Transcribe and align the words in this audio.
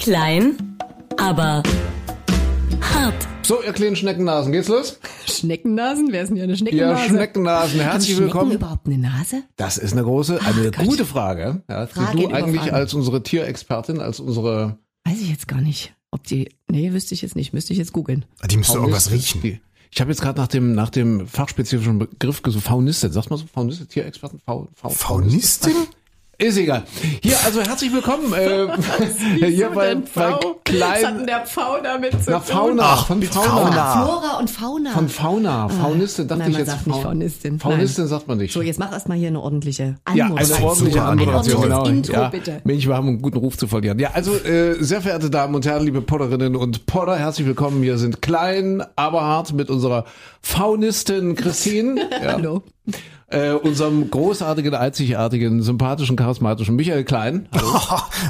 Klein, 0.00 0.56
aber 1.18 1.62
hart. 2.80 3.28
So, 3.42 3.62
ihr 3.62 3.72
kleinen 3.72 3.96
Schneckennasen, 3.96 4.52
geht's 4.52 4.68
los? 4.68 4.98
Schneckennasen? 5.26 6.08
Wer 6.10 6.22
ist 6.22 6.28
denn 6.28 6.36
hier 6.36 6.44
eine 6.44 6.52
Ja, 6.54 6.58
Schneckennase? 6.58 7.08
Schneckennasen, 7.08 7.80
Haben 7.80 7.90
herzlich 7.90 8.16
Schnecken 8.16 8.24
willkommen. 8.32 8.52
überhaupt 8.52 8.86
eine 8.86 8.98
Nase? 8.98 9.42
Das 9.56 9.76
ist 9.78 9.92
eine 9.92 10.02
große, 10.02 10.40
eine 10.42 10.70
Gott. 10.70 10.86
gute 10.86 11.04
Frage. 11.04 11.62
Ja, 11.68 11.86
die 11.86 11.92
Fragen 11.92 12.18
du 12.18 12.28
eigentlich 12.28 12.62
Fragen. 12.62 12.74
als 12.74 12.94
unsere 12.94 13.22
Tierexpertin, 13.22 14.00
als 14.00 14.20
unsere 14.20 14.78
Weiß 15.04 15.20
ich 15.20 15.30
jetzt 15.30 15.48
gar 15.48 15.60
nicht. 15.60 15.94
Ob 16.10 16.24
die. 16.24 16.50
Nee, 16.70 16.92
wüsste 16.92 17.14
ich 17.14 17.22
jetzt 17.22 17.36
nicht. 17.36 17.52
Müsste 17.52 17.72
ich 17.72 17.78
jetzt 17.78 17.92
googeln. 17.92 18.24
Die 18.50 18.56
müsste 18.56 18.78
irgendwas 18.78 19.08
Faunistin- 19.08 19.40
riechen. 19.40 19.42
Die, 19.42 19.60
ich 19.90 20.00
habe 20.00 20.10
jetzt 20.10 20.20
gerade 20.20 20.38
nach 20.40 20.48
dem, 20.48 20.74
nach 20.74 20.90
dem 20.90 21.26
fachspezifischen 21.26 21.98
Begriff 21.98 22.42
gesucht, 22.42 22.64
Faunistin. 22.64 23.10
Sagt 23.12 23.30
man 23.30 23.38
so 23.38 23.46
Faunistin, 23.46 23.88
Tierexperten? 23.88 24.38
Faun, 24.40 24.68
Faun, 24.74 24.90
Faunistin? 24.92 25.74
Ist 26.40 26.56
egal. 26.56 26.84
Hier, 27.22 27.36
also 27.44 27.60
herzlich 27.60 27.92
willkommen. 27.92 28.32
Äh, 28.32 28.68
hier 29.50 29.68
bei, 29.70 29.94
bei 30.14 30.34
klein. 30.64 31.26
der 31.26 31.44
Pfau 31.46 31.76
damit 31.82 32.12
zu 32.24 32.30
Na, 32.30 32.40
Fauna, 32.40 32.82
Ach, 32.82 33.06
von 33.06 33.18
mit 33.18 33.28
Fauna. 33.28 33.46
Fauna. 33.66 33.92
Flora 34.04 34.38
und 34.38 34.48
Fauna. 34.50 34.90
Von 34.92 35.08
Fauna. 35.10 35.68
Faunistin 35.68 36.28
dachte 36.28 36.40
Ah. 36.40 36.44
Nein, 36.44 36.52
ich 36.52 36.58
jetzt. 36.58 36.70
sagt 36.70 36.86
nicht 36.86 36.94
Faun- 36.96 37.02
Faunistin. 37.02 37.58
Faunistin 37.60 38.04
Nein. 38.04 38.08
sagt 38.08 38.28
man 38.28 38.38
nicht. 38.38 38.54
So, 38.54 38.62
jetzt 38.62 38.78
mach 38.80 38.90
erstmal 38.90 39.18
hier 39.18 39.28
eine 39.28 39.40
ordentliche 39.42 39.82
Ja, 40.14 40.24
eine 40.24 40.24
Anmoderation. 40.24 40.62
ordentliche 40.68 41.02
Anmoderation, 41.02 41.62
genau. 41.62 41.84
Intro, 41.84 42.12
ja. 42.14 42.28
bitte. 42.30 42.60
Mensch, 42.64 42.86
wir 42.86 42.94
haben 42.94 43.08
einen 43.08 43.20
guten 43.22 43.36
Ruf 43.36 43.58
zu 43.58 43.66
verlieren. 43.66 43.98
Ja, 43.98 44.12
also 44.14 44.34
äh, 44.34 44.82
sehr 44.82 45.02
verehrte 45.02 45.28
Damen 45.28 45.54
und 45.54 45.66
Herren, 45.66 45.84
liebe 45.84 46.00
Podderinnen 46.00 46.56
und 46.56 46.86
Podder, 46.86 47.16
herzlich 47.18 47.46
willkommen. 47.46 47.82
Wir 47.82 47.98
sind 47.98 48.22
klein, 48.22 48.82
aber 48.96 49.20
hart 49.22 49.52
mit 49.52 49.68
unserer 49.68 50.06
Faunistin 50.40 51.34
Christine. 51.34 52.08
Ja. 52.22 52.32
Hallo. 52.32 52.62
Äh, 53.32 53.52
unserem 53.52 54.10
großartigen, 54.10 54.74
einzigartigen, 54.74 55.62
sympathischen, 55.62 56.16
charismatischen 56.16 56.74
Michael 56.74 57.04
Klein. 57.04 57.48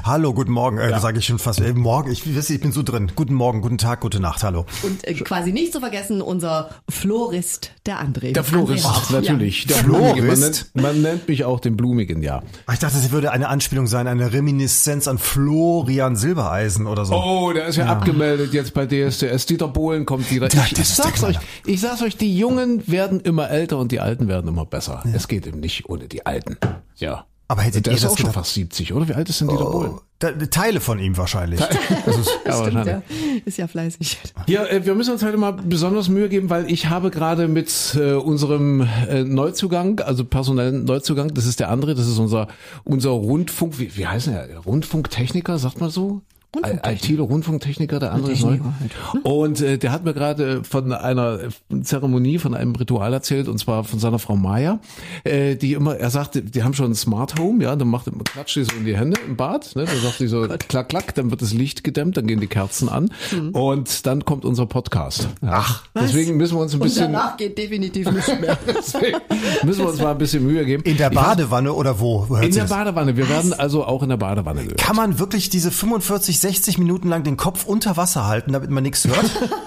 Hallo, 0.04 0.34
guten 0.34 0.52
Morgen, 0.52 0.76
äh, 0.76 1.00
sage 1.00 1.20
ich 1.20 1.24
schon 1.24 1.38
fast. 1.38 1.58
Äh, 1.58 1.72
morgen, 1.72 2.10
ich, 2.12 2.36
weiß, 2.36 2.50
ich 2.50 2.60
bin 2.60 2.70
so 2.70 2.82
drin. 2.82 3.10
Guten 3.16 3.32
Morgen, 3.32 3.62
guten 3.62 3.78
Tag, 3.78 4.00
gute 4.00 4.20
Nacht, 4.20 4.42
hallo. 4.42 4.66
Und 4.82 5.06
äh, 5.08 5.14
quasi 5.14 5.52
nicht 5.52 5.72
zu 5.72 5.80
vergessen, 5.80 6.20
unser 6.20 6.68
Florist, 6.86 7.70
der 7.86 7.98
André. 8.04 8.34
Der 8.34 8.44
Florist, 8.44 8.84
André. 8.84 9.12
natürlich. 9.14 9.66
Der 9.68 9.76
Florist? 9.78 10.26
Man 10.26 10.40
nennt, 10.40 10.70
man 10.74 11.00
nennt 11.00 11.28
mich 11.28 11.46
auch 11.46 11.60
den 11.60 11.78
Blumigen, 11.78 12.22
ja. 12.22 12.42
Ah, 12.66 12.74
Ich 12.74 12.80
dachte, 12.80 12.96
das 12.96 13.10
würde 13.10 13.32
eine 13.32 13.48
Anspielung 13.48 13.86
sein, 13.86 14.06
eine 14.06 14.34
Reminiszenz 14.34 15.08
an 15.08 15.16
Florian 15.16 16.14
Silbereisen 16.14 16.86
oder 16.86 17.06
so. 17.06 17.14
Oh, 17.14 17.52
der 17.54 17.68
ist 17.68 17.76
ja, 17.76 17.86
abgemeldet 17.86 18.52
jetzt 18.52 18.74
bei 18.74 18.84
DSDS. 18.84 19.46
Dieter 19.46 19.68
Bohlen 19.68 20.04
kommt 20.04 20.30
wieder. 20.30 20.50
Ja, 20.50 20.66
Ich, 20.70 20.78
ich 20.78 20.88
sag's 20.90 21.24
euch, 21.24 21.38
ich 21.64 21.80
sag's 21.80 22.02
euch, 22.02 22.18
die 22.18 22.36
Jungen 22.36 22.86
werden 22.86 23.20
immer 23.20 23.48
älter 23.48 23.78
und 23.78 23.92
die 23.92 24.00
Alten 24.00 24.28
werden 24.28 24.49
immer 24.50 24.66
besser. 24.66 25.02
Es 25.12 25.28
geht 25.28 25.46
eben 25.46 25.60
nicht 25.60 25.88
ohne 25.88 26.08
die 26.08 26.26
Alten. 26.26 26.56
Ja. 26.96 27.24
Aber 27.50 27.62
hättet 27.62 27.86
der 27.86 27.94
ihr 27.94 27.96
ist 27.96 28.04
das 28.04 28.12
auch 28.12 28.18
schon 28.18 28.32
fast 28.32 28.54
70, 28.54 28.92
oder? 28.92 29.08
Wie 29.08 29.14
alt 29.14 29.28
ist 29.28 29.40
denn 29.40 29.48
Dieter 29.48 29.64
Bohlen? 29.64 29.94
Oh, 29.94 30.00
da, 30.20 30.30
Teile 30.30 30.78
von 30.78 31.00
ihm 31.00 31.16
wahrscheinlich. 31.16 31.60
Das 32.06 32.16
ist, 32.16 32.30
ja, 32.46 32.64
Stimmt, 32.64 32.86
ja. 32.86 33.02
Ist 33.44 33.58
ja 33.58 33.66
fleißig. 33.66 34.18
Ja, 34.46 34.66
äh, 34.66 34.86
wir 34.86 34.94
müssen 34.94 35.12
uns 35.12 35.24
heute 35.24 35.36
mal 35.36 35.52
besonders 35.52 36.08
Mühe 36.08 36.28
geben, 36.28 36.48
weil 36.48 36.70
ich 36.70 36.88
habe 36.88 37.10
gerade 37.10 37.48
mit 37.48 37.96
äh, 37.98 38.12
unserem 38.12 38.86
äh, 39.08 39.24
Neuzugang, 39.24 39.98
also 39.98 40.24
personellen 40.24 40.84
Neuzugang, 40.84 41.34
das 41.34 41.46
ist 41.46 41.58
der 41.58 41.70
andere, 41.70 41.96
das 41.96 42.06
ist 42.06 42.18
unser 42.18 42.46
unser 42.84 43.10
Rundfunk, 43.10 43.80
wie, 43.80 43.96
wie 43.96 44.06
heißt 44.06 44.28
der? 44.28 44.58
Rundfunktechniker, 44.58 45.58
sagt 45.58 45.80
man 45.80 45.90
so? 45.90 46.22
ITler 46.56 47.22
Rundfunktechniker, 47.22 48.00
der 48.00 48.12
andere 48.12 48.32
ist 48.32 48.42
neu. 48.42 48.58
Halt, 48.58 49.24
Und 49.24 49.60
äh, 49.60 49.78
der 49.78 49.92
hat 49.92 50.04
mir 50.04 50.12
gerade 50.14 50.64
von 50.64 50.92
einer 50.92 51.38
Zeremonie, 51.82 52.38
von 52.38 52.54
einem 52.54 52.74
Ritual 52.74 53.12
erzählt, 53.12 53.46
und 53.48 53.58
zwar 53.58 53.84
von 53.84 53.98
seiner 54.00 54.18
Frau 54.18 54.34
Maya, 54.36 54.80
äh, 55.24 55.54
die 55.56 55.74
immer, 55.74 55.96
er 55.96 56.10
sagte, 56.10 56.42
die 56.42 56.62
haben 56.64 56.74
schon 56.74 56.90
ein 56.90 56.94
Smart 56.94 57.38
Home, 57.38 57.62
ja, 57.62 57.76
dann 57.76 57.88
macht 57.88 58.08
klatscht 58.24 58.56
die 58.56 58.64
so 58.64 58.72
in 58.76 58.84
die 58.84 58.96
Hände 58.96 59.18
im 59.26 59.36
Bad, 59.36 59.76
ne, 59.76 59.84
dann 59.84 60.00
sagt 60.00 60.18
die 60.20 60.26
so 60.26 60.46
klack 60.68 60.88
klack, 60.88 61.14
dann 61.14 61.30
wird 61.30 61.40
das 61.40 61.52
Licht 61.52 61.84
gedämmt, 61.84 62.16
dann 62.16 62.26
gehen 62.26 62.40
die 62.40 62.46
Kerzen 62.48 62.88
an 62.88 63.10
und 63.52 64.06
dann 64.06 64.24
kommt 64.24 64.44
unser 64.44 64.66
Podcast. 64.66 65.28
Ach, 65.46 65.84
deswegen 65.94 66.36
müssen 66.36 66.56
wir 66.56 66.62
uns 66.62 66.72
ein 66.74 66.80
Und 66.80 66.84
bisschen, 66.88 67.12
danach 67.12 67.36
geht 67.36 67.56
definitiv 67.56 68.10
nicht 68.10 68.40
mehr. 68.40 68.58
deswegen 68.66 69.18
müssen 69.62 69.80
wir 69.80 69.88
uns 69.90 70.00
mal 70.00 70.12
ein 70.12 70.18
bisschen 70.18 70.44
Mühe 70.44 70.64
geben. 70.64 70.82
In 70.82 70.96
der 70.96 71.12
Ich 71.12 71.16
weiß- 71.18 71.22
Badewanne 71.22 71.72
oder 71.72 72.00
wo? 72.00 72.26
wo 72.28 72.36
hört 72.36 72.46
in 72.46 72.52
der 72.54 72.62
das? 72.64 72.70
Badewanne. 72.70 73.16
Wir 73.16 73.28
werden 73.28 73.52
also 73.52 73.84
auch 73.84 74.02
in 74.02 74.08
der 74.08 74.16
Badewanne 74.16 74.62
gehört. 74.62 74.78
Kann 74.80 74.96
man 74.96 75.18
wirklich 75.18 75.48
diese 75.50 75.70
45, 75.70 76.39
60 76.40 76.78
Minuten 76.78 77.08
lang 77.08 77.22
den 77.24 77.36
Kopf 77.36 77.64
unter 77.66 77.96
Wasser 77.96 78.26
halten, 78.26 78.52
damit 78.52 78.70
man 78.70 78.82
nichts 78.82 79.06
hört? 79.06 79.30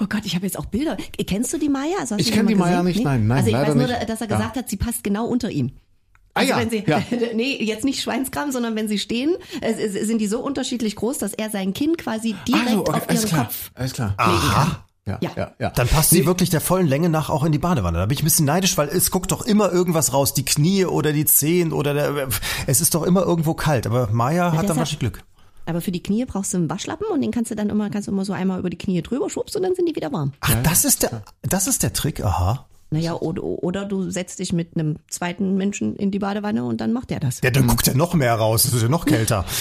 Oh 0.00 0.06
Gott, 0.08 0.20
ich 0.24 0.34
habe 0.36 0.46
jetzt 0.46 0.56
auch 0.58 0.66
Bilder. 0.66 0.96
Kennst 1.26 1.52
du 1.52 1.58
die 1.58 1.68
Maya? 1.68 1.96
Also 1.98 2.14
Ich 2.16 2.26
du 2.28 2.32
kenn 2.32 2.44
mal 2.44 2.50
die 2.50 2.54
Maya 2.54 2.82
nicht, 2.84 3.02
nein, 3.02 3.26
nein, 3.26 3.38
Also 3.38 3.48
ich 3.48 3.52
leider 3.54 3.68
weiß 3.70 3.74
nur, 3.74 3.86
nicht. 3.88 4.08
dass 4.08 4.20
er 4.20 4.28
Ja. 4.30 4.36
gesagt 4.36 4.56
hat, 4.56 4.68
sie 4.68 4.76
passt 4.76 5.02
genau 5.02 5.26
unter 5.26 5.50
ihm. 5.50 5.72
Ah 6.34 6.40
Also 6.40 6.50
ja, 6.52 6.58
wenn 6.58 6.70
sie, 6.70 6.84
ja. 6.86 7.02
nee, 7.34 7.56
jetzt 7.60 7.84
nicht 7.84 8.00
Schweinskram, 8.02 8.52
sondern 8.52 8.76
wenn 8.76 8.86
sie 8.88 8.98
stehen, 9.00 9.34
sind 10.04 10.18
die 10.18 10.26
so 10.28 10.40
unterschiedlich 10.40 10.94
groß, 10.94 11.18
dass 11.18 11.32
er 11.32 11.50
sein 11.50 11.72
Kinn 11.74 11.96
quasi 11.96 12.36
direkt 12.46 12.68
Ah, 12.68 12.72
so, 12.72 12.80
okay, 12.82 12.90
auf 12.92 13.08
alles 13.08 13.22
ihren 13.22 13.28
klar, 13.30 13.44
Kopf 13.46 13.70
alles 13.74 13.92
klar. 13.94 14.14
kann. 14.16 14.76
Ja, 15.06 15.18
Ja. 15.20 15.30
ja, 15.36 15.50
ja. 15.60 15.70
Dann 15.70 15.86
passt 15.88 16.10
sie 16.10 16.26
wirklich 16.26 16.50
der 16.50 16.60
vollen 16.60 16.86
Länge 16.88 17.08
nach 17.08 17.30
auch 17.30 17.44
in 17.44 17.52
die 17.52 17.58
Badewanne. 17.58 17.98
Da 17.98 18.06
bin 18.06 18.14
ich 18.16 18.22
ein 18.22 18.24
bisschen 18.26 18.44
neidisch, 18.46 18.76
weil 18.76 18.88
es 18.88 19.10
guckt 19.10 19.30
doch 19.32 19.42
immer 19.42 19.70
irgendwas 19.72 20.12
raus. 20.12 20.34
Die 20.34 20.44
Knie 20.44 20.84
oder 20.84 21.12
die 21.12 21.24
Zehen 21.24 21.72
oder 21.72 21.94
der, 21.94 22.28
es 22.66 22.80
ist 22.80 22.94
doch 22.94 23.04
immer 23.04 23.22
irgendwo 23.22 23.54
kalt. 23.54 23.86
Aber 23.86 24.08
Maya 24.10 24.46
hat 24.46 24.52
dann 24.54 24.60
deshalb- 24.62 24.78
wahrscheinlich 24.78 24.98
Glück. 24.98 25.22
Aber 25.68 25.80
für 25.80 25.90
die 25.90 26.02
Knie 26.02 26.24
brauchst 26.24 26.52
du 26.54 26.58
einen 26.58 26.70
Waschlappen 26.70 27.06
und 27.12 27.20
den 27.20 27.30
kannst 27.32 27.50
du 27.50 27.56
dann 27.56 27.70
immer, 27.70 27.90
kannst 27.90 28.06
du 28.08 28.12
immer 28.12 28.24
so 28.24 28.32
einmal 28.32 28.58
über 28.60 28.70
die 28.70 28.78
Knie 28.78 29.02
drüber 29.02 29.28
schubst 29.30 29.56
und 29.56 29.62
dann 29.62 29.74
sind 29.74 29.88
die 29.88 29.96
wieder 29.96 30.12
warm. 30.12 30.32
Ach, 30.40 30.54
das 30.62 30.84
ist 30.84 31.02
der, 31.02 31.22
das 31.42 31.66
ist 31.66 31.82
der 31.82 31.92
Trick, 31.92 32.24
aha. 32.24 32.66
Naja, 32.90 33.14
oder, 33.14 33.42
oder 33.42 33.84
du 33.84 34.10
setzt 34.10 34.38
dich 34.38 34.52
mit 34.52 34.76
einem 34.76 34.96
zweiten 35.08 35.56
Menschen 35.56 35.96
in 35.96 36.12
die 36.12 36.20
Badewanne 36.20 36.64
und 36.64 36.80
dann 36.80 36.92
macht 36.92 37.10
der 37.10 37.18
das. 37.18 37.40
Ja, 37.42 37.50
dann 37.50 37.66
guckt 37.66 37.88
er 37.88 37.96
noch 37.96 38.14
mehr 38.14 38.34
raus. 38.34 38.64
Es 38.64 38.72
ist 38.74 38.82
ja 38.82 38.88
noch 38.88 39.06
kälter. 39.06 39.44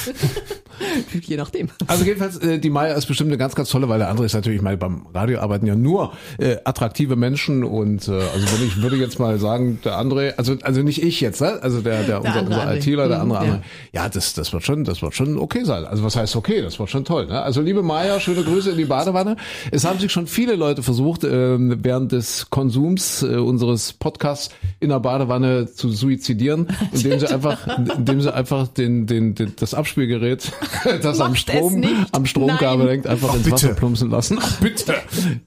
Je 1.21 1.37
nachdem. 1.37 1.69
Also 1.87 2.03
jedenfalls, 2.03 2.37
äh, 2.37 2.59
die 2.59 2.69
Maya 2.69 2.93
ist 2.95 3.05
bestimmt 3.05 3.29
eine 3.29 3.37
ganz, 3.37 3.55
ganz 3.55 3.69
tolle, 3.69 3.87
weil 3.87 3.99
der 3.99 4.09
andere 4.09 4.25
ist 4.25 4.33
natürlich, 4.33 4.57
ich 4.57 4.61
meine, 4.61 4.77
beim 4.77 5.07
Radio 5.13 5.39
arbeiten 5.39 5.65
ja 5.65 5.75
nur 5.75 6.13
äh, 6.37 6.57
attraktive 6.65 7.15
Menschen 7.15 7.63
und 7.63 8.07
äh, 8.07 8.11
also 8.11 8.45
wenn 8.51 8.67
ich 8.67 8.81
würde 8.81 8.97
jetzt 8.97 9.17
mal 9.17 9.39
sagen, 9.39 9.79
der 9.85 9.97
andere, 9.97 10.33
also 10.37 10.55
also 10.61 10.81
nicht 10.83 11.01
ich 11.01 11.21
jetzt, 11.21 11.39
ne? 11.41 11.59
also 11.61 11.81
der 11.81 12.03
der, 12.03 12.17
unser, 12.19 12.33
andere 12.39 12.55
unser 12.59 12.71
André. 12.71 12.77
ITler, 12.77 13.07
der 13.07 13.17
Mhm, 13.17 13.23
andere, 13.31 13.37
ja. 13.39 13.51
andere, 13.53 13.63
ja, 13.93 14.09
das 14.09 14.33
das 14.33 14.51
wird 14.51 14.63
schon, 14.65 14.83
das 14.83 15.01
wird 15.01 15.15
schon 15.15 15.37
okay 15.37 15.63
sein. 15.63 15.85
Also 15.85 16.03
was 16.03 16.15
heißt 16.17 16.35
okay? 16.35 16.61
Das 16.61 16.77
wird 16.77 16.89
schon 16.89 17.05
toll. 17.05 17.27
Ne? 17.27 17.41
Also 17.41 17.61
liebe 17.61 17.81
Maya, 17.81 18.19
schöne 18.19 18.43
Grüße 18.43 18.71
in 18.71 18.77
die 18.77 18.85
Badewanne. 18.85 19.37
Es 19.71 19.85
haben 19.85 19.99
sich 19.99 20.11
schon 20.11 20.27
viele 20.27 20.55
Leute 20.55 20.83
versucht, 20.83 21.23
ähm, 21.23 21.77
während 21.83 22.11
des 22.11 22.49
Konsums 22.49 23.14
äh, 23.21 23.37
unseres 23.37 23.93
Podcasts 23.93 24.53
in 24.79 24.89
der 24.89 24.99
Badewanne 24.99 25.67
zu 25.67 25.89
suizidieren, 25.89 26.67
indem 26.91 27.19
sie 27.19 27.27
einfach, 27.33 27.67
indem 27.97 28.21
sie 28.21 28.33
einfach 28.33 28.67
den 28.67 29.07
den, 29.07 29.35
den 29.35 29.53
das 29.57 29.73
Abspielgerät, 29.73 30.51
das 31.01 31.19
am 31.19 31.31
Macht 31.31 31.49
es 31.49 31.55
Strom 31.55 32.05
am 32.11 32.25
Stromkabel 32.25 32.89
hängt, 32.89 33.07
einfach 33.07 33.29
Ach, 33.29 33.35
ins 33.35 33.43
bitte. 33.43 33.55
Wasser 33.55 33.73
plumpsen 33.73 34.09
lassen. 34.09 34.37
Ach, 34.41 34.59
bitte. 34.59 34.95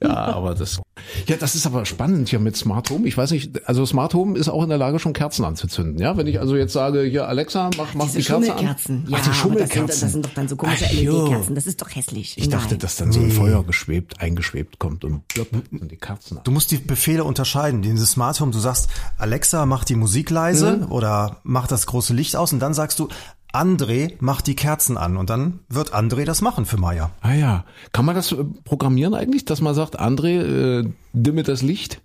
Ja, 0.03 0.33
aber 0.33 0.55
das. 0.55 0.79
Ja, 1.27 1.35
das 1.37 1.55
ist 1.55 1.65
aber 1.65 1.85
spannend 1.85 2.29
hier 2.29 2.39
mit 2.39 2.55
Smart 2.57 2.89
Home. 2.89 3.07
Ich 3.07 3.17
weiß 3.17 3.31
nicht, 3.31 3.67
also 3.67 3.85
Smart 3.85 4.13
Home 4.13 4.37
ist 4.37 4.49
auch 4.49 4.63
in 4.63 4.69
der 4.69 4.77
Lage, 4.77 4.99
schon 4.99 5.13
Kerzen 5.13 5.45
anzuzünden. 5.45 5.97
Ja, 5.99 6.17
wenn 6.17 6.27
ich 6.27 6.39
also 6.39 6.55
jetzt 6.55 6.73
sage, 6.73 7.01
hier 7.03 7.27
Alexa, 7.27 7.69
mach, 7.77 7.93
mach 7.93 8.05
Diese 8.05 8.19
die 8.19 8.23
Kerze 8.25 8.45
Schummelkerzen. 8.47 8.95
an. 9.05 9.11
Ja, 9.11 9.17
Ach, 9.19 9.23
die 9.23 9.25
aber 9.25 9.25
das 9.25 9.25
sind, 9.25 9.35
Schummelkerzen. 9.35 9.87
das 9.87 10.11
sind 10.11 10.25
doch 10.25 10.33
dann 10.33 10.47
so 10.47 10.55
komische. 10.55 10.85
LED-Kerzen. 10.85 11.55
Das 11.55 11.67
ist 11.67 11.81
doch 11.81 11.89
hässlich. 11.95 12.37
Ich 12.37 12.49
dachte, 12.49 12.69
Nein. 12.71 12.79
dass 12.79 12.95
dann 12.97 13.11
so 13.11 13.19
ein 13.19 13.31
Feuer 13.31 13.63
geschwebt, 13.63 14.19
eingeschwebt 14.21 14.79
kommt 14.79 15.03
und 15.03 15.27
blöpp, 15.27 15.49
und 15.71 15.91
die 15.91 15.97
Kerzen 15.97 16.37
an. 16.37 16.43
Du 16.43 16.51
musst 16.51 16.71
die 16.71 16.77
Befehle 16.77 17.23
unterscheiden. 17.23 17.81
Dieses 17.81 18.11
Smart 18.11 18.39
Home, 18.39 18.51
du 18.51 18.59
sagst, 18.59 18.89
Alexa, 19.17 19.65
mach 19.65 19.83
die 19.83 19.95
Musik 19.95 20.29
leise 20.29 20.87
oder 20.89 21.37
mach 21.43 21.67
das 21.67 21.85
große 21.87 22.13
Licht 22.13 22.35
aus 22.35 22.53
und 22.53 22.59
dann 22.59 22.73
sagst 22.73 22.99
du, 22.99 23.07
André, 23.51 24.13
mach 24.19 24.41
die 24.41 24.55
Kerzen 24.55 24.97
an 24.97 25.17
und 25.17 25.29
dann 25.29 25.59
wird 25.69 25.93
André 25.95 26.23
das 26.25 26.41
machen 26.41 26.65
für 26.65 26.77
Maya. 26.77 27.11
Ah 27.21 27.33
ja. 27.33 27.65
Kann 27.91 28.05
man 28.05 28.15
das 28.15 28.31
äh, 28.31 28.43
programmieren 28.63 29.15
eigentlich, 29.15 29.45
dass 29.45 29.59
man 29.61 29.73
sagt, 29.73 29.99
André, 29.99 30.81
äh, 30.81 30.89
dimme 31.13 31.43
das 31.43 31.61
Licht? 31.63 32.01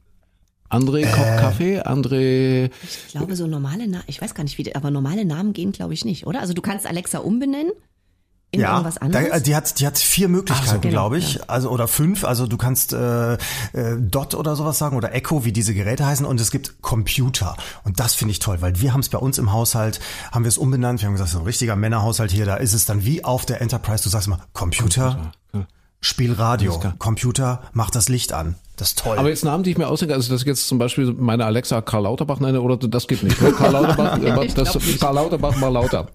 André 0.71 1.03
Äh. 1.03 1.11
kocht 1.11 1.37
Kaffee, 1.39 1.81
André 1.83 2.71
Ich 2.83 3.09
glaube, 3.13 3.37
so 3.37 3.47
normale 3.47 3.87
Namen, 3.87 4.05
ich 4.07 4.21
weiß 4.23 4.35
gar 4.35 4.43
nicht, 4.45 4.57
wie, 4.59 4.63
die- 4.63 4.75
aber 4.75 4.91
normale 4.91 5.25
Namen 5.27 5.53
gehen, 5.53 5.73
glaube 5.73 5.93
ich, 5.95 6.05
nicht, 6.07 6.27
oder? 6.27 6.41
Also 6.41 6.55
du 6.55 6.63
kannst 6.63 6.87
Alexa 6.87 7.19
umbenennen 7.19 7.73
in 8.55 8.61
irgendwas 8.61 8.99
anderes. 8.99 9.31
Da, 9.31 9.41
die 9.41 9.57
hat 9.57 9.81
die 9.81 9.87
hat 9.87 9.99
vier 9.99 10.29
Möglichkeiten, 10.29 10.75
so, 10.75 10.81
genau, 10.81 10.93
glaube 10.93 11.19
ich, 11.19 11.49
also 11.51 11.71
oder 11.71 11.89
fünf. 11.89 12.25
Also 12.25 12.47
du 12.47 12.57
kannst 12.57 12.93
äh, 12.93 13.35
äh, 13.35 13.39
Dot 13.99 14.35
oder 14.35 14.57
sowas 14.57 14.79
sagen 14.79 14.97
oder 14.97 15.15
Echo, 15.15 15.45
wie 15.45 15.53
diese 15.53 15.75
Geräte 15.75 16.07
heißen. 16.07 16.27
Und 16.27 16.41
es 16.41 16.51
gibt 16.51 16.83
Computer 16.83 17.57
und 17.85 18.01
das 18.01 18.15
finde 18.15 18.33
ich 18.33 18.39
toll, 18.39 18.61
weil 18.61 18.81
wir 18.81 18.93
haben 18.93 19.01
es 19.01 19.09
bei 19.09 19.19
uns 19.19 19.39
im 19.39 19.53
Haushalt, 19.53 20.01
haben 20.33 20.45
wir 20.45 20.49
es 20.49 20.59
umbenannt. 20.59 21.01
Wir 21.01 21.07
haben 21.07 21.15
gesagt, 21.15 21.31
so 21.31 21.39
ein 21.39 21.45
richtiger 21.45 21.77
Männerhaushalt 21.77 22.31
hier. 22.31 22.47
Da 22.47 22.57
ist 22.57 22.73
es 22.73 22.87
dann 22.87 23.05
wie 23.05 23.25
auf 23.25 23.47
der 23.47 23.61
Enterprise. 23.61 24.03
Du 24.03 24.09
sagst 24.09 24.27
immer 24.27 24.41
Computer, 24.53 25.33
Spiel 26.05 26.35
Radio, 26.35 26.79
Computer, 26.99 27.63
mach 27.73 27.89
das 27.89 28.11
Licht 28.11 28.35
an. 28.35 28.57
Das 28.77 28.89
ist 28.89 28.99
toll. 28.99 29.17
Aber 29.17 29.31
jetzt 29.31 29.43
Namen, 29.43 29.65
die 29.65 29.71
ich 29.71 29.79
mir 29.79 29.89
ausdenke, 29.89 30.15
also 30.15 30.31
dass 30.31 30.43
ich 30.43 30.47
jetzt 30.47 30.69
zum 30.69 30.77
Beispiel 30.77 31.15
meine 31.15 31.47
Alexa 31.47 31.81
Karl 31.81 32.03
Lauterbach 32.03 32.41
nenne, 32.41 32.61
oder 32.61 32.77
das 32.77 33.07
geht 33.07 33.23
nicht. 33.23 33.41
ne? 33.41 33.53
Karl 33.53 33.73
Lauterbach, 33.73 34.19
äh, 34.19 34.49
das. 34.55 34.77
Karl 35.01 35.15
Lauterbach 35.15 35.57
mal 35.57 35.69
lauter. 35.71 36.09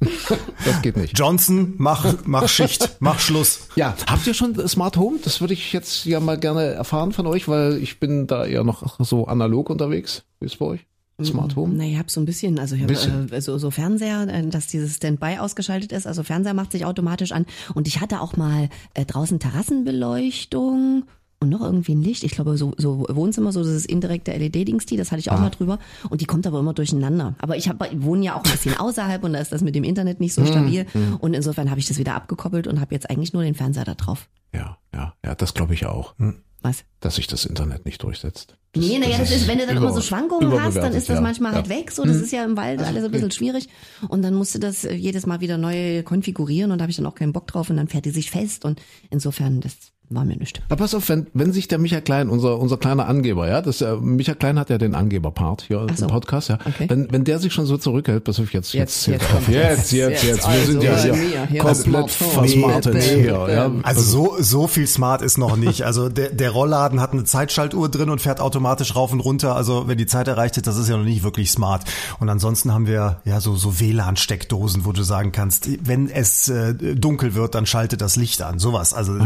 Das 0.64 0.80
geht 0.84 0.96
nicht. 0.96 1.18
Johnson, 1.18 1.74
mach 1.78 2.06
mach 2.26 2.48
Schicht, 2.48 2.98
mach 3.00 3.18
Schluss. 3.20 3.62
Ja, 3.76 3.96
habt 4.06 4.28
ihr 4.28 4.36
schon 4.36 4.68
Smart 4.68 4.96
Home? 4.96 5.18
Das 5.24 5.42
würde 5.42 5.56
ich 5.56 5.74
jetzt 5.74 6.06
ja 6.06 6.20
mal 6.20 6.38
gerne 6.38 6.66
erfahren 6.66 7.12
von 7.12 7.26
euch, 7.26 7.48
weil 7.48 7.78
ich 7.78 8.00
bin 8.00 8.28
da 8.28 8.46
eher 8.46 8.64
noch 8.64 9.00
so 9.00 9.26
analog 9.26 9.72
unterwegs. 9.72 10.24
Wie 10.40 10.46
ist 10.46 10.54
es 10.54 10.60
bei 10.60 10.66
euch? 10.66 10.86
Smart 11.26 11.56
Home? 11.56 11.74
Na, 11.76 11.84
ich 11.84 11.98
habe 11.98 12.10
so 12.10 12.20
ein 12.20 12.26
bisschen, 12.26 12.60
also 12.60 12.76
ich 12.76 12.86
Bisschen. 12.86 13.14
habe 13.14 13.36
äh, 13.36 13.42
so, 13.42 13.58
so 13.58 13.72
Fernseher, 13.72 14.28
äh, 14.28 14.48
dass 14.48 14.68
dieses 14.68 14.96
Standby 14.96 15.38
ausgeschaltet 15.40 15.92
ist. 15.92 16.08
Also 16.08 16.24
Fernseher 16.24 16.54
macht 16.54 16.72
sich 16.72 16.86
automatisch 16.86 17.32
an. 17.32 17.46
Und 17.74 17.88
ich 17.88 18.02
hatte 18.02 18.22
auch 18.22 18.38
mal 18.38 18.70
äh, 18.94 19.06
draußen 19.06 19.40
Terrassenbeleuchtung 19.40 21.04
und 21.42 21.50
noch 21.50 21.62
irgendwie 21.62 21.96
ein 21.96 22.02
Licht. 22.02 22.24
Ich 22.24 22.32
glaube, 22.32 22.58
so, 22.58 22.74
so 22.78 23.06
Wohnzimmer, 23.10 23.52
so 23.52 23.64
dieses 23.64 23.86
indirekte 23.86 24.32
LED-Dings, 24.32 24.86
die, 24.86 24.98
das 24.98 25.12
hatte 25.12 25.20
ich 25.20 25.32
auch 25.32 25.40
mal 25.40 25.50
drüber. 25.50 25.80
Und 26.10 26.22
die 26.22 26.26
kommt 26.26 26.46
aber 26.46 26.60
immer 26.60 26.74
durcheinander. 26.74 27.36
Aber 27.40 27.56
ich 27.56 27.70
hab, 27.70 27.80
wohne 28.02 28.26
ja 28.26 28.36
auch 28.36 28.44
ein 28.44 28.52
bisschen 28.52 28.78
außerhalb 28.80 29.24
und 29.24 29.34
da 29.34 29.40
ist 29.40 29.52
das 29.52 29.62
mit 29.62 29.74
dem 29.76 29.86
Internet 29.86 30.20
nicht 30.20 30.34
so 30.34 30.46
stabil. 30.46 30.86
Und 31.20 31.34
insofern 31.34 31.70
habe 31.70 31.80
ich 31.80 31.88
das 31.88 31.98
wieder 31.98 32.16
abgekoppelt 32.16 32.68
und 32.68 32.82
habe 32.82 32.94
jetzt 32.94 33.10
eigentlich 33.10 33.32
nur 33.32 33.44
den 33.44 33.56
Fernseher 33.56 33.86
da 33.86 33.96
drauf. 33.96 34.28
Ja, 34.54 34.78
ja, 34.94 35.14
ja, 35.24 35.36
das 35.36 35.54
glaube 35.54 35.74
ich 35.74 35.86
auch, 35.86 36.14
Was? 36.62 36.84
dass 37.00 37.16
sich 37.16 37.28
das 37.28 37.46
Internet 37.46 37.86
nicht 37.86 38.04
durchsetzt. 38.04 38.56
Das, 38.74 38.84
Nee, 38.84 39.00
naja, 39.00 39.18
das 39.18 39.32
ist, 39.32 39.48
wenn 39.48 39.58
du 39.58 39.66
dann 39.66 39.78
immer 39.78 39.94
so 39.94 40.02
Schwankungen 40.02 40.62
hast, 40.62 40.76
dann 40.76 40.94
ist 40.94 41.10
das 41.10 41.16
ja. 41.16 41.22
manchmal 41.22 41.54
halt 41.54 41.68
ja. 41.68 41.78
weg. 41.78 41.92
So, 41.92 42.04
das 42.04 42.18
ist 42.18 42.32
ja 42.32 42.44
im 42.44 42.58
Wald 42.58 42.82
alles 42.82 43.04
ein 43.04 43.12
bisschen 43.12 43.32
schwierig. 43.32 43.70
Und 44.10 44.22
dann 44.22 44.36
musst 44.36 44.54
du 44.54 44.60
das 44.60 44.84
äh, 44.84 44.94
jedes 44.94 45.26
Mal 45.26 45.42
wieder 45.42 45.58
neu 45.58 46.04
konfigurieren 46.04 46.72
und 46.72 46.78
da 46.78 46.84
habe 46.84 46.92
ich 46.92 46.98
dann 46.98 47.06
auch 47.06 47.16
keinen 47.16 47.34
Bock 47.34 47.48
drauf 47.48 47.70
und 47.70 47.78
dann 47.78 47.88
fährt 47.88 48.06
die 48.06 48.12
sich 48.12 48.30
fest 48.30 48.66
und 48.66 48.82
insofern, 49.10 49.62
das 49.62 49.76
war 50.10 50.26
mir 50.26 50.38
nicht. 50.38 50.62
Aber 50.70 50.78
pass 50.78 50.96
auf, 50.96 51.08
wenn, 51.10 51.28
wenn 51.34 51.52
sich 51.54 51.68
der 51.68 51.78
Micha 51.78 52.02
Klein, 52.02 52.30
unser, 52.30 52.58
unser 52.60 52.78
kleiner 52.78 53.08
Angeber, 53.08 53.48
ja, 53.48 53.62
das, 53.62 53.82
äh, 53.82 53.96
Micha 53.96 54.34
Klein 54.34 54.58
hat 54.58 54.70
ja 54.70 54.78
den 54.78 54.96
Angeber-Part 54.96 55.64
hier 55.68 55.86
so. 55.96 56.06
im 56.06 56.12
Podcast, 56.12 56.50
ja. 56.50 56.58
Okay. 56.66 56.86
Wenn, 56.90 57.12
wenn 57.12 57.24
der 57.24 57.40
sich 57.40 57.54
schon 57.54 57.66
so 57.66 57.78
zurückhält, 57.78 58.24
pass 58.24 58.40
auf, 58.40 58.52
jetzt, 58.54 58.74
jetzt, 58.74 59.08
Jetzt- 59.08 59.22
jetzt 59.22 59.48
jetzt, 59.50 59.92
jetzt, 59.92 60.24
jetzt, 60.24 60.24
Jetzt 60.24 60.48
wir 60.50 60.66
sind 60.66 60.84
ja 60.84 60.92
also, 60.94 61.14
hier 61.14 61.30
ja, 61.30 61.46
hier 61.48 61.62
komplett 61.62 62.12
versmartet 62.12 63.04
hier, 63.04 63.48
ja. 63.50 63.72
Also 63.84 64.02
so, 64.02 64.36
so 64.40 64.68
viel 64.68 64.88
smart 64.88 65.22
ist 65.22 65.38
noch 65.38 65.56
nicht. 65.56 65.84
Also 65.84 66.10
der, 66.10 66.30
der 66.30 66.52
Rollladen 66.52 67.00
hat 67.02 67.14
eine 67.14 67.24
Zeitschaltuhr 67.24 67.90
drin 67.90 68.10
und 68.10 68.22
fährt 68.22 68.40
automatisch 68.40 68.96
rauf 68.96 69.12
und 69.12 69.20
runter. 69.20 69.56
Also 69.56 69.88
wenn 69.88 69.98
die 69.98 70.06
Zeit 70.08 70.28
erreicht 70.28 70.58
ist, 70.58 70.68
das 70.68 70.78
ist 70.78 70.90
ja 70.90 70.98
noch 70.98 71.04
nicht 71.04 71.24
wirklich 71.24 71.52
smart. 71.52 71.84
Und 72.20 72.30
ansonsten 72.30 72.74
haben 72.74 72.88
wir 72.88 73.22
ja 73.26 73.40
so, 73.42 73.56
so 73.56 73.80
WLAN-Steckdosen, 73.80 74.86
wo 74.86 74.92
du 74.92 75.04
sagen 75.04 75.32
kannst, 75.32 75.70
wenn 75.88 76.10
es 76.10 76.50
äh, 76.50 76.74
dunkel 76.96 77.36
wird, 77.36 77.56
dann 77.56 77.66
schaltet 77.66 78.02
das 78.02 78.16
Licht 78.16 78.42
an. 78.42 78.60
Sowas. 78.60 78.94
Also 78.94 79.18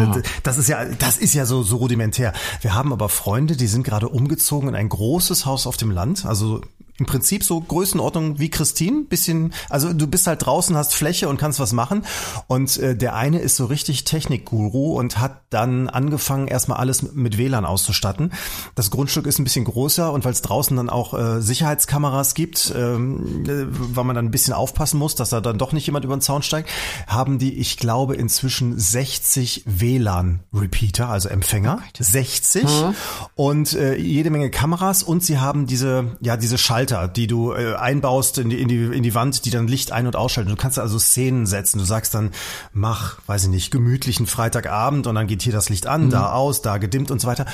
das 0.44 0.58
ist 0.58 0.68
ja, 0.70 0.73
das 1.00 1.18
ist 1.18 1.34
ja 1.34 1.46
so, 1.46 1.64
so 1.64 1.78
rudimentär. 1.78 2.34
Wir 2.62 2.74
haben 2.74 2.94
aber 2.94 3.10
Freunde, 3.10 3.56
die 3.56 3.68
sind 3.68 3.84
gerade 3.84 4.10
umgezogen 4.10 4.70
in 4.70 4.76
ein 4.76 4.90
großes 4.90 5.46
Haus 5.46 5.68
auf 5.68 5.78
dem 5.78 5.92
Land. 5.92 6.26
Also 6.26 6.62
im 7.04 7.06
Prinzip 7.06 7.44
so 7.44 7.60
Größenordnung 7.60 8.40
wie 8.40 8.50
Christine, 8.50 9.04
bisschen, 9.04 9.54
also 9.70 9.92
du 9.92 10.08
bist 10.08 10.26
halt 10.26 10.46
draußen, 10.46 10.78
hast 10.78 10.96
Fläche 10.96 11.28
und 11.28 11.38
kannst 11.38 11.60
was 11.60 11.74
machen. 11.74 12.04
Und 12.48 12.78
äh, 12.78 12.96
der 12.96 13.14
eine 13.16 13.40
ist 13.40 13.58
so 13.58 13.66
richtig 13.66 14.06
Technikguru 14.06 14.98
und 14.98 15.20
hat 15.20 15.42
dann 15.50 15.90
angefangen, 15.90 16.48
erstmal 16.48 16.78
alles 16.78 17.02
mit- 17.02 17.34
WLAN 17.38 17.66
auszustatten. 17.66 18.32
Das 18.76 18.92
Grundstück 18.92 19.26
ist 19.26 19.40
ein 19.40 19.44
bisschen 19.44 19.66
größer 19.66 20.14
und 20.14 20.24
weil 20.24 20.32
es 20.32 20.42
draußen 20.42 20.78
dann 20.78 20.90
auch 20.90 21.14
äh, 21.14 21.42
Sicherheitskameras 21.42 22.36
gibt, 22.36 22.72
ähm, 22.76 23.44
äh, 23.48 23.66
weil 23.68 24.04
man 24.04 24.16
dann 24.16 24.26
ein 24.26 24.32
bisschen 24.32 24.54
aufpassen 24.54 25.00
muss, 25.00 25.16
dass 25.16 25.30
da 25.30 25.42
dann 25.42 25.58
doch 25.58 25.74
nicht 25.74 25.86
jemand 25.88 26.06
über 26.06 26.16
den 26.16 26.22
Zaun 26.22 26.44
steigt, 26.44 26.70
haben 27.08 27.38
die, 27.40 27.58
ich 27.58 27.78
glaube, 27.78 28.16
inzwischen 28.16 28.78
60 28.80 29.64
WLAN-Repeater, 29.66 31.10
also 31.10 31.28
Empfänger. 31.28 31.80
60 31.98 32.66
und 33.36 33.74
äh, 33.74 33.96
jede 33.96 34.30
Menge 34.30 34.50
Kameras 34.52 35.04
und 35.04 35.24
sie 35.24 35.40
haben 35.40 35.66
diese, 35.66 36.18
ja, 36.22 36.38
diese 36.38 36.58
Schalter, 36.58 36.93
die 37.08 37.28
du 37.28 37.54
äh, 37.54 37.76
einbaust 37.76 38.38
in 38.38 38.50
die, 38.50 38.62
in, 38.62 38.68
die, 38.68 38.84
in 38.84 39.04
die 39.04 39.16
Wand, 39.16 39.46
die 39.46 39.50
dann 39.50 39.68
Licht 39.68 39.92
ein- 39.92 40.08
und 40.08 40.16
ausschalten. 40.16 40.50
Du 40.50 40.56
kannst 40.56 40.80
also 40.80 41.00
Szenen 41.00 41.46
setzen. 41.46 41.80
Du 41.80 41.86
sagst 41.86 42.14
dann, 42.14 42.32
mach, 42.72 43.18
weiß 43.28 43.44
ich 43.44 43.50
nicht, 43.50 43.72
gemütlichen 43.72 44.28
Freitagabend 44.28 45.08
und 45.08 45.16
dann 45.16 45.28
geht 45.28 45.42
hier 45.42 45.54
das 45.54 45.70
Licht 45.70 45.88
an, 45.88 46.10
da 46.10 46.32
aus, 46.32 46.62
da 46.62 46.78
gedimmt 46.78 47.12
und 47.12 47.20
so 47.20 47.28
weiter. 47.28 47.46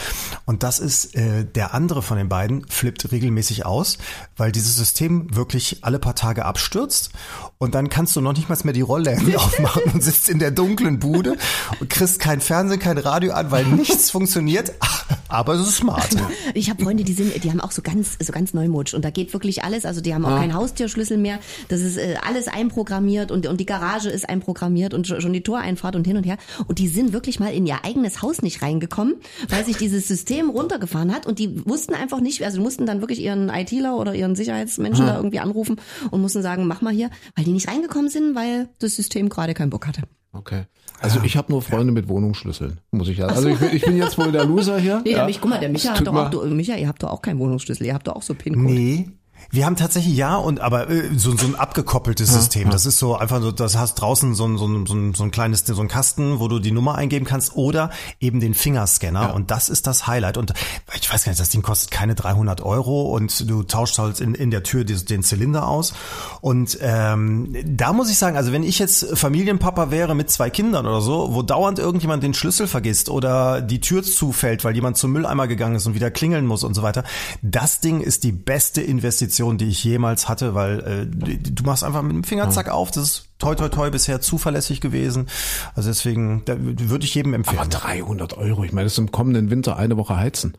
Und 0.45 0.63
das 0.63 0.79
ist, 0.79 1.15
äh, 1.15 1.45
der 1.45 1.73
andere 1.73 2.01
von 2.01 2.17
den 2.17 2.29
beiden 2.29 2.67
flippt 2.67 3.11
regelmäßig 3.11 3.65
aus, 3.65 3.97
weil 4.37 4.51
dieses 4.51 4.75
System 4.75 5.35
wirklich 5.35 5.83
alle 5.83 5.99
paar 5.99 6.15
Tage 6.15 6.45
abstürzt 6.45 7.11
und 7.57 7.75
dann 7.75 7.89
kannst 7.89 8.15
du 8.15 8.21
noch 8.21 8.33
nicht 8.33 8.47
mal 8.47 8.57
mehr 8.63 8.73
die 8.73 8.81
Rollläden 8.81 9.35
aufmachen 9.35 9.83
und 9.93 10.03
sitzt 10.03 10.29
in 10.29 10.39
der 10.39 10.51
dunklen 10.51 10.99
Bude 10.99 11.37
und 11.79 11.89
kriegst 11.89 12.19
kein 12.19 12.41
Fernsehen, 12.41 12.79
kein 12.79 12.97
Radio 12.97 13.33
an, 13.33 13.51
weil 13.51 13.65
nichts 13.65 14.11
funktioniert, 14.11 14.73
aber 15.27 15.55
es 15.55 15.67
ist 15.67 15.77
smart. 15.77 16.09
Ich 16.53 16.69
habe 16.69 16.83
Freunde, 16.83 17.03
die 17.03 17.13
sind, 17.13 17.43
die 17.43 17.49
haben 17.49 17.59
auch 17.59 17.71
so 17.71 17.81
ganz, 17.81 18.17
so 18.21 18.31
ganz 18.31 18.53
neumodisch 18.53 18.93
und 18.93 19.03
da 19.03 19.11
geht 19.19 19.33
wirklich 19.33 19.63
alles. 19.63 19.85
Also 19.85 19.99
die 19.99 20.13
haben 20.13 20.25
auch 20.25 20.37
keinen 20.37 20.53
Haustürschlüssel 20.53 21.17
mehr. 21.17 21.39
Das 21.67 21.81
ist 21.81 21.97
äh, 21.97 22.15
alles 22.25 22.47
einprogrammiert 22.47 23.31
und, 23.31 23.47
und 23.47 23.59
die 23.59 23.65
Garage 23.65 24.09
ist 24.09 24.29
einprogrammiert 24.29 24.93
und 24.93 25.07
schon 25.07 25.33
die 25.33 25.41
Toreinfahrt 25.41 25.95
und 25.97 26.07
hin 26.07 26.15
und 26.15 26.23
her. 26.23 26.37
Und 26.67 26.79
die 26.79 26.87
sind 26.87 27.11
wirklich 27.11 27.39
mal 27.39 27.53
in 27.53 27.65
ihr 27.67 27.83
eigenes 27.83 28.21
Haus 28.21 28.41
nicht 28.41 28.61
reingekommen, 28.61 29.15
weil 29.49 29.65
sich 29.65 29.75
dieses 29.75 30.07
System 30.07 30.49
runtergefahren 30.49 31.13
hat 31.13 31.25
und 31.27 31.39
die 31.39 31.65
wussten 31.65 31.93
einfach 31.93 32.21
nicht, 32.21 32.43
also 32.43 32.61
mussten 32.61 32.85
dann 32.85 33.01
wirklich 33.01 33.21
ihren 33.21 33.49
ITler 33.49 33.97
oder 33.97 34.15
ihren 34.15 34.35
Sicherheitsmenschen 34.35 35.05
da 35.05 35.17
irgendwie 35.17 35.39
anrufen 35.39 35.81
und 36.11 36.21
mussten 36.21 36.41
sagen, 36.41 36.65
mach 36.65 36.81
mal 36.81 36.93
hier, 36.93 37.09
weil 37.35 37.43
die 37.43 37.51
nicht 37.51 37.67
reingekommen 37.67 38.09
sind, 38.09 38.35
weil 38.35 38.69
das 38.79 38.95
System 38.95 39.27
gerade 39.27 39.53
keinen 39.53 39.69
Bock 39.69 39.85
hatte. 39.85 40.03
Okay. 40.31 40.65
Also 41.01 41.21
ich 41.23 41.37
habe 41.37 41.51
nur 41.51 41.61
Freunde 41.61 41.91
mit 41.91 42.07
Wohnungsschlüsseln, 42.07 42.81
muss 42.91 43.07
ich 43.07 43.17
ja. 43.17 43.27
Also 43.27 43.49
ich 43.49 43.57
bin, 43.57 43.69
ich 43.73 43.81
bin 43.83 43.97
jetzt 43.97 44.17
wohl 44.17 44.31
der 44.31 44.45
Loser 44.45 44.77
hier. 44.77 45.01
Nee, 45.03 45.11
ja. 45.11 45.17
der 45.17 45.25
Mich, 45.25 45.41
guck 45.41 45.49
mal, 45.49 45.59
der 45.59 45.69
Micha 45.69 45.97
hat 45.97 46.05
doch 46.05 46.13
auch, 46.13 46.29
du, 46.29 46.45
Micha, 46.47 46.75
ihr 46.75 46.87
habt 46.87 47.01
doch 47.01 47.09
auch 47.09 47.21
keinen 47.21 47.39
Wohnungsschlüssel, 47.39 47.87
ihr 47.87 47.93
habt 47.93 48.07
doch 48.07 48.15
auch 48.15 48.21
so 48.21 48.35
PIN-Code. 48.35 48.65
Nee. 48.65 49.09
Wir 49.51 49.65
haben 49.65 49.75
tatsächlich 49.75 50.15
ja 50.15 50.35
und 50.35 50.59
aber 50.59 50.89
äh, 50.89 51.09
so, 51.15 51.35
so 51.35 51.47
ein 51.47 51.55
abgekoppeltes 51.55 52.31
System. 52.31 52.69
Das 52.69 52.85
ist 52.85 52.99
so 52.99 53.15
einfach 53.15 53.41
so, 53.41 53.51
das 53.51 53.77
hast 53.77 53.95
draußen 53.95 54.35
so 54.35 54.45
ein, 54.45 54.57
so 54.57 54.67
ein, 54.67 54.85
so 54.85 54.93
ein, 54.93 55.13
so 55.13 55.23
ein 55.23 55.31
kleines, 55.31 55.65
so 55.65 55.81
ein 55.81 55.87
Kasten, 55.87 56.39
wo 56.39 56.47
du 56.47 56.59
die 56.59 56.71
Nummer 56.71 56.95
eingeben 56.95 57.25
kannst 57.25 57.55
oder 57.55 57.89
eben 58.19 58.39
den 58.39 58.53
Fingerscanner 58.53 59.33
und 59.33 59.51
das 59.51 59.69
ist 59.69 59.87
das 59.87 60.07
Highlight. 60.07 60.37
Und 60.37 60.53
ich 60.99 61.11
weiß 61.11 61.23
gar 61.23 61.31
nicht, 61.31 61.39
das 61.39 61.49
Ding 61.49 61.61
kostet 61.61 61.91
keine 61.91 62.15
300 62.15 62.61
Euro 62.61 63.13
und 63.15 63.49
du 63.49 63.63
tauschst 63.63 63.97
halt 63.99 64.19
in, 64.19 64.35
in 64.35 64.51
der 64.51 64.63
Tür 64.63 64.83
den, 64.83 65.03
den 65.05 65.23
Zylinder 65.23 65.67
aus. 65.67 65.93
Und 66.41 66.77
ähm, 66.81 67.55
da 67.65 67.93
muss 67.93 68.09
ich 68.09 68.17
sagen, 68.17 68.37
also 68.37 68.51
wenn 68.51 68.63
ich 68.63 68.79
jetzt 68.79 69.17
Familienpapa 69.17 69.91
wäre 69.91 70.15
mit 70.15 70.29
zwei 70.29 70.49
Kindern 70.49 70.85
oder 70.85 71.01
so, 71.01 71.33
wo 71.33 71.41
dauernd 71.41 71.79
irgendjemand 71.79 72.23
den 72.23 72.33
Schlüssel 72.33 72.67
vergisst 72.67 73.09
oder 73.09 73.61
die 73.61 73.81
Tür 73.81 74.03
zufällt, 74.03 74.63
weil 74.63 74.75
jemand 74.75 74.97
zum 74.97 75.11
Mülleimer 75.11 75.47
gegangen 75.47 75.75
ist 75.75 75.87
und 75.87 75.95
wieder 75.95 76.11
klingeln 76.11 76.45
muss 76.45 76.63
und 76.63 76.73
so 76.73 76.83
weiter, 76.83 77.03
das 77.41 77.79
Ding 77.79 78.01
ist 78.01 78.23
die 78.23 78.31
beste 78.31 78.81
Investition, 78.81 79.28
die 79.57 79.67
ich 79.69 79.83
jemals 79.83 80.27
hatte, 80.27 80.53
weil 80.55 80.79
äh, 80.79 81.05
du 81.07 81.63
machst 81.63 81.83
einfach 81.83 82.01
mit 82.01 82.11
dem 82.13 82.23
Finger 82.23 82.49
zack 82.49 82.69
auf, 82.69 82.91
das 82.91 83.03
ist 83.03 83.25
toi 83.39 83.55
toi 83.55 83.69
toi 83.69 83.89
bisher 83.89 84.21
zuverlässig 84.21 84.81
gewesen. 84.81 85.27
Also 85.75 85.89
deswegen 85.89 86.43
würde 86.47 87.05
ich 87.05 87.15
jedem 87.15 87.33
empfehlen. 87.33 87.59
Aber 87.59 87.69
300 87.69 88.37
Euro, 88.37 88.63
ich 88.63 88.73
meine, 88.73 88.85
das 88.85 88.93
ist 88.93 88.99
im 88.99 89.11
kommenden 89.11 89.49
Winter 89.49 89.77
eine 89.77 89.97
Woche 89.97 90.15
heizen. 90.17 90.57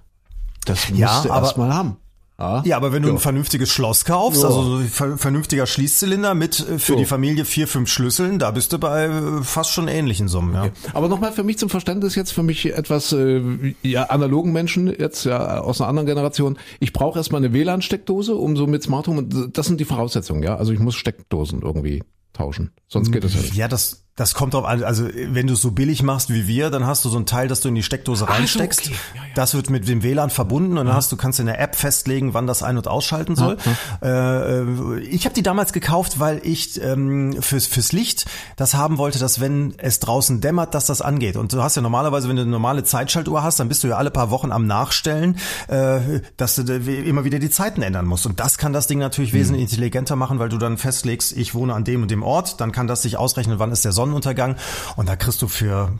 Das 0.64 0.88
musst 0.88 1.00
Ja, 1.00 1.22
du 1.22 1.31
aber- 1.31 1.46
erst 1.46 1.58
mal 1.58 1.72
haben. 1.75 1.96
Ja, 2.41 2.63
Ja, 2.65 2.77
aber 2.77 2.93
wenn 2.93 3.03
du 3.03 3.09
Ja. 3.09 3.15
ein 3.15 3.21
vernünftiges 3.21 3.71
Schloss 3.71 4.05
kaufst, 4.05 4.43
Ja. 4.43 4.49
also 4.49 4.63
so 4.63 4.77
ein 4.79 4.89
ver- 4.89 5.19
vernünftiger 5.19 5.67
Schließzylinder 5.67 6.35
mit 6.35 6.59
äh, 6.61 6.79
für 6.79 6.93
So. 6.95 6.97
die 6.99 7.05
Familie 7.05 7.45
vier, 7.45 7.69
fünf 7.69 7.91
Schlüsseln, 7.91 8.39
da 8.39 8.51
bist 8.51 8.73
du 8.73 8.79
bei 8.79 9.05
äh, 9.05 9.43
fast 9.43 9.70
schon 9.73 9.87
ähnlichen 9.89 10.29
Summen. 10.29 10.55
Ja. 10.55 10.69
Aber 10.94 11.09
nochmal 11.09 11.32
für 11.32 11.44
mich 11.44 11.59
zum 11.59 11.69
Verständnis 11.69 12.15
jetzt, 12.15 12.32
für 12.32 12.43
mich 12.43 12.67
etwas 12.67 13.13
äh, 13.13 13.43
ja, 13.82 14.05
analogen 14.05 14.53
Menschen 14.53 14.87
jetzt 14.99 15.25
ja 15.25 15.61
aus 15.61 15.81
einer 15.81 15.89
anderen 15.89 16.06
Generation. 16.06 16.59
Ich 16.81 16.93
brauche 16.93 17.19
erstmal 17.19 17.44
eine 17.44 17.53
WLAN-Steckdose, 17.53 18.35
um 18.35 18.56
so 18.56 18.67
mit 18.67 18.82
Smart 18.82 19.06
Home, 19.06 19.25
das 19.53 19.67
sind 19.67 19.79
die 19.81 19.85
Voraussetzungen, 19.85 20.43
ja. 20.43 20.56
Also 20.56 20.73
ich 20.73 20.79
muss 20.79 20.94
Steckdosen 20.97 21.61
irgendwie 21.63 22.03
tauschen. 22.32 22.70
Sonst 22.89 23.13
geht 23.13 23.25
das 23.25 23.35
ja 23.35 23.41
nicht. 23.41 23.55
Ja, 23.55 23.69
das, 23.69 24.05
das 24.20 24.34
kommt 24.34 24.53
drauf 24.53 24.67
an. 24.67 24.84
Also 24.84 25.08
wenn 25.15 25.46
du 25.46 25.55
es 25.55 25.62
so 25.62 25.70
billig 25.70 26.03
machst 26.03 26.29
wie 26.29 26.46
wir, 26.46 26.69
dann 26.69 26.86
hast 26.86 27.06
du 27.06 27.08
so 27.08 27.17
ein 27.17 27.24
Teil, 27.24 27.48
das 27.48 27.62
du 27.62 27.69
in 27.69 27.74
die 27.74 27.82
Steckdose 27.82 28.29
reinsteckst. 28.29 28.89
okay. 28.89 28.94
Ja, 29.15 29.22
ja. 29.22 29.29
Das 29.34 29.55
wird 29.55 29.70
mit 29.70 29.89
dem 29.89 30.03
WLAN 30.03 30.29
verbunden 30.29 30.77
und 30.77 30.86
dann 30.86 30.94
hast 30.94 31.10
du 31.10 31.17
kannst 31.17 31.41
in 31.41 31.46
der 31.46 31.58
App 31.58 31.74
festlegen, 31.74 32.34
wann 32.34 32.46
das 32.46 32.62
ein- 32.62 32.77
und 32.77 32.86
ausschalten 32.86 33.34
soll. 33.34 33.56
Äh, 34.03 34.98
ich 35.00 35.24
habe 35.24 35.34
die 35.34 35.43
damals 35.43 35.72
gekauft, 35.72 36.20
weil 36.20 36.43
ich 36.44 36.82
ähm, 36.82 37.36
fürs 37.41 37.67
fürs 37.67 37.93
Licht 37.93 38.27
das 38.56 38.74
haben 38.74 38.98
wollte, 38.98 39.19
dass 39.19 39.41
wenn 39.41 39.72
es 39.79 40.00
draußen 40.00 40.43
dämmert, 40.43 40.74
dass 40.74 40.84
das 40.84 41.00
angeht. 41.00 41.36
Und 41.36 41.55
du 41.55 41.62
hast 41.62 41.77
ja 41.77 41.82
normalerweise, 41.82 42.29
wenn 42.29 42.36
du 42.36 42.43
eine 42.43 42.50
normale 42.50 42.84
Zeitschaltuhr 42.84 43.43
hast, 43.43 43.58
dann 43.58 43.69
bist 43.69 43.84
du 43.84 43.89
ja 43.89 43.96
alle 43.96 44.10
paar 44.10 44.31
Wochen 44.31 44.53
am 44.53 44.67
Nachstellen, 44.67 45.39
äh, 45.69 46.20
dass 46.36 46.56
du 46.56 46.62
immer 46.74 47.24
wieder 47.24 47.39
die 47.39 47.50
Zeiten 47.50 47.81
ändern 47.81 48.05
musst. 48.05 48.27
Und 48.27 48.39
das 48.39 48.58
kann 48.58 48.74
das 48.74 48.86
Ding 48.86 48.98
natürlich 48.98 49.32
wesentlich 49.32 49.62
intelligenter 49.62 50.15
machen, 50.15 50.39
weil 50.39 50.50
du 50.50 50.58
dann 50.58 50.77
festlegst, 50.77 51.34
ich 51.34 51.55
wohne 51.55 51.72
an 51.72 51.84
dem 51.84 52.03
und 52.03 52.10
dem 52.10 52.22
Ort, 52.22 52.60
dann 52.60 52.70
kann 52.70 52.86
das 52.86 53.00
sich 53.00 53.17
ausrechnen, 53.17 53.58
wann 53.58 53.72
ist 53.72 53.86
der 53.86 53.93
Sonnenuntergang. 54.10 54.56
Und 54.96 55.08
da 55.08 55.17
kriegst 55.17 55.40
du 55.43 55.48
für 55.48 55.93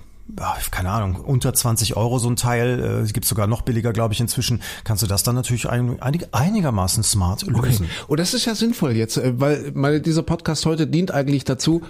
keine 0.71 0.91
Ahnung, 0.91 1.17
unter 1.17 1.53
20 1.53 1.97
Euro 1.97 2.21
so 2.21 2.29
ein 2.29 2.37
Teil, 2.37 3.03
äh, 3.05 3.13
gibt 3.13 3.27
sogar 3.27 3.49
noch 3.49 3.63
billiger, 3.63 3.93
glaube 3.93 4.15
ich, 4.15 4.21
inzwischen, 4.21 4.63
kannst 4.85 5.03
du 5.03 5.09
das 5.09 5.25
dann 5.25 5.35
natürlich 5.35 5.69
ein, 5.69 6.01
einig, 6.01 6.29
einigermaßen 6.33 7.03
smart 7.03 7.43
lösen. 7.43 7.89
Und 8.07 8.21
das 8.21 8.33
ist 8.33 8.45
ja 8.45 8.55
sinnvoll 8.55 8.93
jetzt, 8.93 9.17
äh, 9.17 9.41
weil, 9.41 9.73
weil 9.75 10.01
dieser 10.01 10.23
Podcast 10.23 10.67
heute 10.67 10.87
dient 10.87 11.11
eigentlich 11.11 11.45
dazu, 11.45 11.83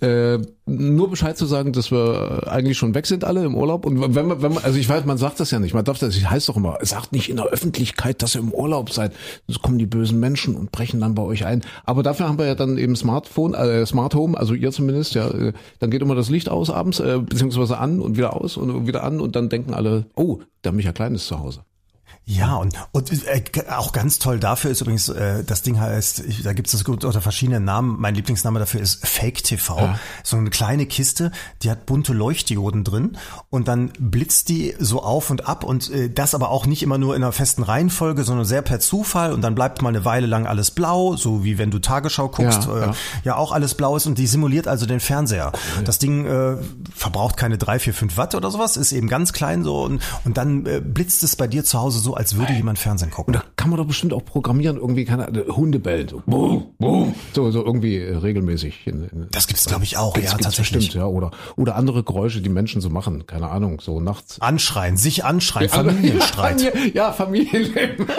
äh, 0.00 0.38
nur 0.68 1.10
Bescheid 1.10 1.36
zu 1.36 1.46
sagen, 1.46 1.72
dass 1.72 1.90
wir 1.90 2.42
eigentlich 2.46 2.78
schon 2.78 2.94
weg 2.94 3.06
sind 3.06 3.24
alle 3.24 3.44
im 3.44 3.54
Urlaub. 3.54 3.86
Und 3.86 4.14
wenn 4.14 4.26
man, 4.26 4.42
wenn 4.42 4.54
man, 4.54 4.64
also 4.64 4.78
ich 4.78 4.88
weiß, 4.88 5.04
man 5.04 5.18
sagt 5.18 5.40
das 5.40 5.50
ja 5.50 5.58
nicht, 5.58 5.74
man 5.74 5.84
darf 5.84 5.98
das, 5.98 6.14
das 6.14 6.30
heißt 6.30 6.48
doch 6.48 6.56
immer, 6.56 6.78
sagt 6.82 7.12
nicht 7.12 7.28
in 7.28 7.36
der 7.36 7.46
Öffentlichkeit, 7.46 8.22
dass 8.22 8.34
ihr 8.34 8.40
im 8.40 8.52
Urlaub 8.52 8.90
seid. 8.90 9.12
Sonst 9.46 9.62
kommen 9.62 9.78
die 9.78 9.86
bösen 9.86 10.20
Menschen 10.20 10.56
und 10.56 10.70
brechen 10.72 11.00
dann 11.00 11.14
bei 11.14 11.22
euch 11.22 11.44
ein. 11.44 11.62
Aber 11.84 12.02
dafür 12.02 12.28
haben 12.28 12.38
wir 12.38 12.46
ja 12.46 12.54
dann 12.54 12.78
eben 12.78 12.96
Smartphone, 12.96 13.54
äh, 13.54 13.84
Smart 13.86 14.14
Home, 14.14 14.38
also 14.38 14.54
ihr 14.54 14.70
zumindest, 14.70 15.14
ja, 15.14 15.28
äh, 15.28 15.52
dann 15.78 15.90
geht 15.90 16.02
immer 16.02 16.14
das 16.14 16.30
Licht 16.30 16.48
aus 16.48 16.70
abends, 16.70 17.00
äh, 17.00 17.18
beziehungsweise 17.18 17.78
an 17.78 18.00
und 18.00 18.16
wieder 18.16 18.34
aus 18.34 18.56
und 18.56 18.86
wieder 18.86 19.02
an 19.04 19.20
und 19.20 19.36
dann 19.36 19.48
denken 19.48 19.74
alle, 19.74 20.06
oh, 20.16 20.38
der 20.64 20.72
Micha 20.72 20.92
Klein 20.92 21.14
ist 21.14 21.26
zu 21.26 21.38
Hause. 21.38 21.60
Ja, 22.30 22.56
und, 22.56 22.74
und 22.92 23.10
äh, 23.26 23.42
auch 23.70 23.92
ganz 23.92 24.18
toll 24.18 24.38
dafür 24.38 24.70
ist 24.70 24.82
übrigens, 24.82 25.08
äh, 25.08 25.42
das 25.44 25.62
Ding 25.62 25.80
heißt, 25.80 26.20
ich, 26.20 26.42
da 26.42 26.52
gibt 26.52 26.68
es 26.68 26.82
unter 26.82 27.22
verschiedenen 27.22 27.64
Namen, 27.64 27.96
mein 27.98 28.14
Lieblingsname 28.14 28.58
dafür 28.58 28.82
ist 28.82 29.06
Fake 29.06 29.42
TV. 29.42 29.78
Ja. 29.78 29.98
So 30.22 30.36
eine 30.36 30.50
kleine 30.50 30.84
Kiste, 30.84 31.32
die 31.62 31.70
hat 31.70 31.86
bunte 31.86 32.12
Leuchtdioden 32.12 32.84
drin 32.84 33.16
und 33.48 33.66
dann 33.66 33.92
blitzt 33.98 34.50
die 34.50 34.74
so 34.78 35.02
auf 35.02 35.30
und 35.30 35.48
ab 35.48 35.64
und 35.64 35.90
äh, 35.90 36.10
das 36.10 36.34
aber 36.34 36.50
auch 36.50 36.66
nicht 36.66 36.82
immer 36.82 36.98
nur 36.98 37.16
in 37.16 37.22
einer 37.22 37.32
festen 37.32 37.62
Reihenfolge, 37.62 38.24
sondern 38.24 38.44
sehr 38.44 38.60
per 38.60 38.78
Zufall 38.78 39.32
und 39.32 39.40
dann 39.40 39.54
bleibt 39.54 39.80
mal 39.80 39.88
eine 39.88 40.04
Weile 40.04 40.26
lang 40.26 40.46
alles 40.46 40.70
blau, 40.70 41.16
so 41.16 41.44
wie 41.44 41.56
wenn 41.56 41.70
du 41.70 41.78
Tagesschau 41.78 42.28
guckst, 42.28 42.66
ja, 42.66 42.76
äh, 42.76 42.80
ja. 42.80 42.94
ja 43.24 43.36
auch 43.36 43.52
alles 43.52 43.72
blau 43.72 43.96
ist 43.96 44.04
und 44.04 44.18
die 44.18 44.26
simuliert 44.26 44.68
also 44.68 44.84
den 44.84 45.00
Fernseher. 45.00 45.52
Cool. 45.78 45.84
Das 45.84 45.98
Ding 45.98 46.26
äh, 46.26 46.58
verbraucht 46.94 47.38
keine 47.38 47.56
drei, 47.56 47.78
vier, 47.78 47.94
fünf 47.94 48.18
Watt 48.18 48.34
oder 48.34 48.50
sowas, 48.50 48.76
ist 48.76 48.92
eben 48.92 49.08
ganz 49.08 49.32
klein 49.32 49.64
so 49.64 49.82
und, 49.82 50.02
und 50.26 50.36
dann 50.36 50.66
äh, 50.66 50.82
blitzt 50.84 51.22
es 51.24 51.34
bei 51.34 51.46
dir 51.46 51.64
zu 51.64 51.78
Hause 51.78 52.00
so 52.00 52.17
als 52.18 52.36
würde 52.36 52.52
jemand 52.52 52.80
Fernsehen 52.80 53.12
gucken. 53.12 53.32
Und 53.32 53.40
da 53.40 53.48
kann 53.54 53.70
man 53.70 53.76
doch 53.76 53.86
bestimmt 53.86 54.12
auch 54.12 54.24
programmieren, 54.24 54.76
irgendwie 54.76 55.04
keine 55.04 55.28
Hunde 55.54 55.78
bellen, 55.78 56.08
so, 56.08 56.20
boom, 56.26 56.66
boom, 56.78 57.14
so, 57.32 57.52
so 57.52 57.64
irgendwie 57.64 57.96
äh, 57.96 58.16
regelmäßig. 58.16 58.88
In, 58.88 59.04
in, 59.04 59.28
das 59.30 59.46
gibt's 59.46 59.66
glaube 59.66 59.84
ich 59.84 59.96
auch, 59.98 60.16
ja, 60.16 60.32
tatsächlich. 60.32 60.88
Bestimmt, 60.88 60.94
ja, 60.94 61.06
oder, 61.06 61.30
oder 61.54 61.76
andere 61.76 62.02
Geräusche, 62.02 62.40
die 62.40 62.48
Menschen 62.48 62.80
so 62.80 62.90
machen, 62.90 63.28
keine 63.28 63.50
Ahnung, 63.50 63.80
so 63.80 64.00
nachts. 64.00 64.40
Anschreien, 64.40 64.96
sich 64.96 65.24
anschreien, 65.24 65.68
Familienstreit. 65.68 66.92
Ja, 66.92 67.12
Familienleben. 67.12 68.08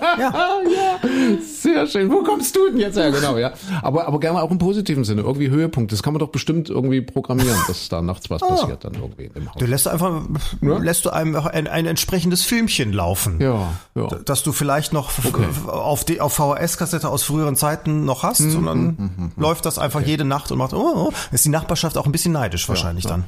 ja. 0.00 0.60
ja, 0.64 1.38
sehr 1.40 1.86
schön. 1.86 2.10
Wo 2.10 2.22
kommst 2.22 2.54
du 2.56 2.68
denn 2.68 2.78
jetzt 2.78 2.96
her? 2.96 3.10
Genau, 3.10 3.36
ja. 3.36 3.52
Aber, 3.82 4.06
aber 4.06 4.20
gerne 4.20 4.42
auch 4.42 4.50
im 4.50 4.58
positiven 4.58 5.04
Sinne, 5.04 5.22
irgendwie 5.22 5.50
Höhepunkt. 5.50 5.92
Das 5.92 6.02
kann 6.02 6.12
man 6.12 6.20
doch 6.20 6.28
bestimmt 6.28 6.68
irgendwie 6.68 7.00
programmieren, 7.00 7.56
dass 7.66 7.88
da 7.88 8.02
nachts 8.02 8.30
was 8.30 8.42
oh. 8.42 8.48
passiert 8.48 8.84
dann 8.84 8.94
irgendwie 8.94 9.30
im 9.34 9.48
Haus. 9.48 9.58
Du 9.58 9.66
lässt 9.66 9.88
einfach, 9.88 10.22
ja? 10.60 10.78
lässt 10.78 11.04
du 11.04 11.10
einem 11.10 11.36
ein, 11.36 11.66
ein 11.66 11.86
entsprechendes 11.86 12.42
Filmchen 12.42 12.92
laufen. 12.92 13.40
Ja, 13.40 13.72
ja. 13.94 14.08
Dass 14.24 14.42
du 14.42 14.52
vielleicht 14.52 14.92
noch 14.92 15.10
okay. 15.24 15.46
auf, 15.66 16.04
die, 16.04 16.20
auf 16.20 16.34
VHS-Kassette 16.34 17.08
aus 17.08 17.22
früheren 17.22 17.56
Zeiten 17.56 18.04
noch 18.04 18.22
hast, 18.22 18.40
mhm. 18.40 18.50
sondern 18.50 18.78
mhm, 18.78 18.96
mhm, 18.98 19.10
mhm. 19.16 19.32
läuft 19.36 19.66
das 19.66 19.78
einfach 19.78 20.00
okay. 20.00 20.10
jede 20.10 20.24
Nacht 20.24 20.50
und 20.52 20.58
macht, 20.58 20.72
oh, 20.72 21.08
oh, 21.08 21.12
ist 21.32 21.44
die 21.44 21.50
Nachbarschaft 21.50 21.98
auch 21.98 22.06
ein 22.06 22.12
bisschen 22.12 22.32
neidisch 22.32 22.68
wahrscheinlich 22.68 23.04
ja, 23.04 23.10
dann. 23.10 23.24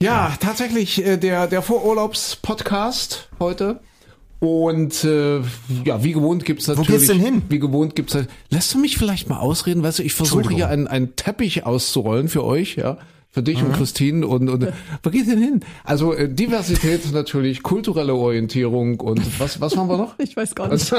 Ja, 0.00 0.32
tatsächlich 0.40 1.04
äh, 1.04 1.16
der 1.16 1.48
der 1.48 1.60
Vorurlaubs-Podcast 1.60 3.28
heute. 3.40 3.80
Und 4.40 5.02
äh, 5.04 5.40
ja, 5.84 6.04
wie 6.04 6.12
gewohnt 6.12 6.44
gibt's 6.44 6.68
natürlich. 6.68 6.88
Wo 6.88 6.92
geht's 6.92 7.06
denn 7.08 7.18
hin? 7.18 7.42
Wie 7.48 7.58
gewohnt 7.58 7.96
gibt's 7.96 8.14
halt. 8.14 8.28
Lässt 8.50 8.72
du 8.72 8.78
mich 8.78 8.96
vielleicht 8.96 9.28
mal 9.28 9.38
ausreden? 9.38 9.82
Weißt 9.82 9.98
du, 9.98 10.04
ich 10.04 10.14
versuche 10.14 10.54
hier 10.54 10.68
einen, 10.68 10.86
einen 10.86 11.16
Teppich 11.16 11.66
auszurollen 11.66 12.28
für 12.28 12.44
euch, 12.44 12.76
ja. 12.76 12.98
Für 13.30 13.42
dich 13.42 13.60
mhm. 13.60 13.66
und 13.66 13.72
Christine 13.74 14.26
und, 14.26 14.48
und 14.48 14.72
wo 15.02 15.10
geht's 15.10 15.28
denn 15.28 15.38
hin? 15.38 15.60
Also 15.84 16.14
äh, 16.14 16.32
Diversität 16.32 17.12
natürlich, 17.12 17.62
kulturelle 17.62 18.14
Orientierung 18.14 19.00
und 19.00 19.20
was 19.38 19.60
was 19.60 19.76
machen 19.76 19.90
wir 19.90 19.98
noch? 19.98 20.18
Ich 20.18 20.34
weiß 20.34 20.54
gar 20.54 20.68
nicht. 20.68 20.94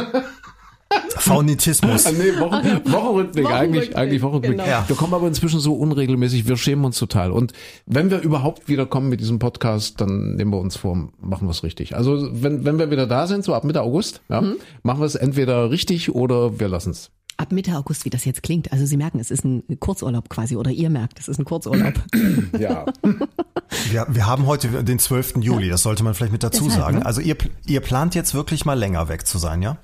Faunitismus. 1.18 2.06
Ah, 2.06 2.12
nee, 2.12 2.40
Wochen, 2.40 2.92
Wochenrückblick, 2.92 3.50
eigentlich, 3.50 3.96
eigentlich 3.96 4.22
Wochenrückblick. 4.22 4.58
Genau. 4.58 4.70
Ja. 4.70 4.86
Wir 4.88 4.96
kommen 4.96 5.14
aber 5.14 5.28
inzwischen 5.28 5.60
so 5.60 5.74
unregelmäßig, 5.74 6.48
wir 6.48 6.58
schämen 6.58 6.86
uns 6.86 6.98
total. 6.98 7.32
Und 7.32 7.54
wenn 7.86 8.10
wir 8.10 8.22
überhaupt 8.22 8.68
wieder 8.68 8.86
kommen 8.86 9.10
mit 9.10 9.20
diesem 9.20 9.40
Podcast, 9.40 10.02
dann 10.02 10.36
nehmen 10.36 10.52
wir 10.52 10.60
uns 10.60 10.78
vor, 10.78 10.96
machen 11.20 11.48
wir 11.48 11.52
es 11.52 11.64
richtig. 11.64 11.96
Also 11.96 12.30
wenn, 12.32 12.66
wenn 12.66 12.80
wir 12.80 12.90
wieder 12.90 13.06
da 13.06 13.28
sind, 13.28 13.44
so 13.44 13.54
ab 13.54 13.64
Mitte 13.64 13.82
August, 13.82 14.22
ja, 14.30 14.42
mhm. 14.42 14.56
machen 14.84 15.02
wir 15.02 15.06
es 15.06 15.16
entweder 15.16 15.70
richtig 15.70 16.14
oder 16.16 16.60
wir 16.60 16.68
lassen 16.68 16.92
es 16.92 17.12
ab 17.40 17.54
Mitte 17.54 17.78
August, 17.78 18.04
wie 18.04 18.10
das 18.10 18.26
jetzt 18.26 18.44
klingt. 18.44 18.74
Also 18.74 18.86
Sie 18.86 18.98
merken, 18.98 19.18
es 19.20 19.32
ist 19.32 19.46
ein 19.46 19.64
Kurzurlaub 19.80 20.30
quasi 20.30 20.58
oder 20.58 20.72
ihr 20.72 20.90
merkt, 20.90 21.20
es 21.20 21.30
ist 21.30 21.40
ein 21.40 21.46
Kurzurlaub. 21.46 21.94
ja. 22.60 22.86
Wir, 23.92 24.08
wir 24.10 24.26
haben 24.26 24.46
heute 24.46 24.84
den 24.84 25.00
12. 25.00 25.38
Juli, 25.38 25.70
das 25.70 25.84
sollte 25.84 26.04
man 26.04 26.14
vielleicht 26.16 26.34
mit 26.34 26.44
dazu 26.44 26.66
Deshalb, 26.66 26.84
sagen. 26.84 26.98
Ne? 27.00 27.06
Also 27.06 27.22
ihr, 27.22 27.38
ihr 27.66 27.80
plant 27.80 28.14
jetzt 28.14 28.34
wirklich 28.34 28.66
mal 28.66 28.78
länger 28.78 29.08
weg 29.08 29.26
zu 29.26 29.38
sein, 29.38 29.62
ja? 29.62 29.78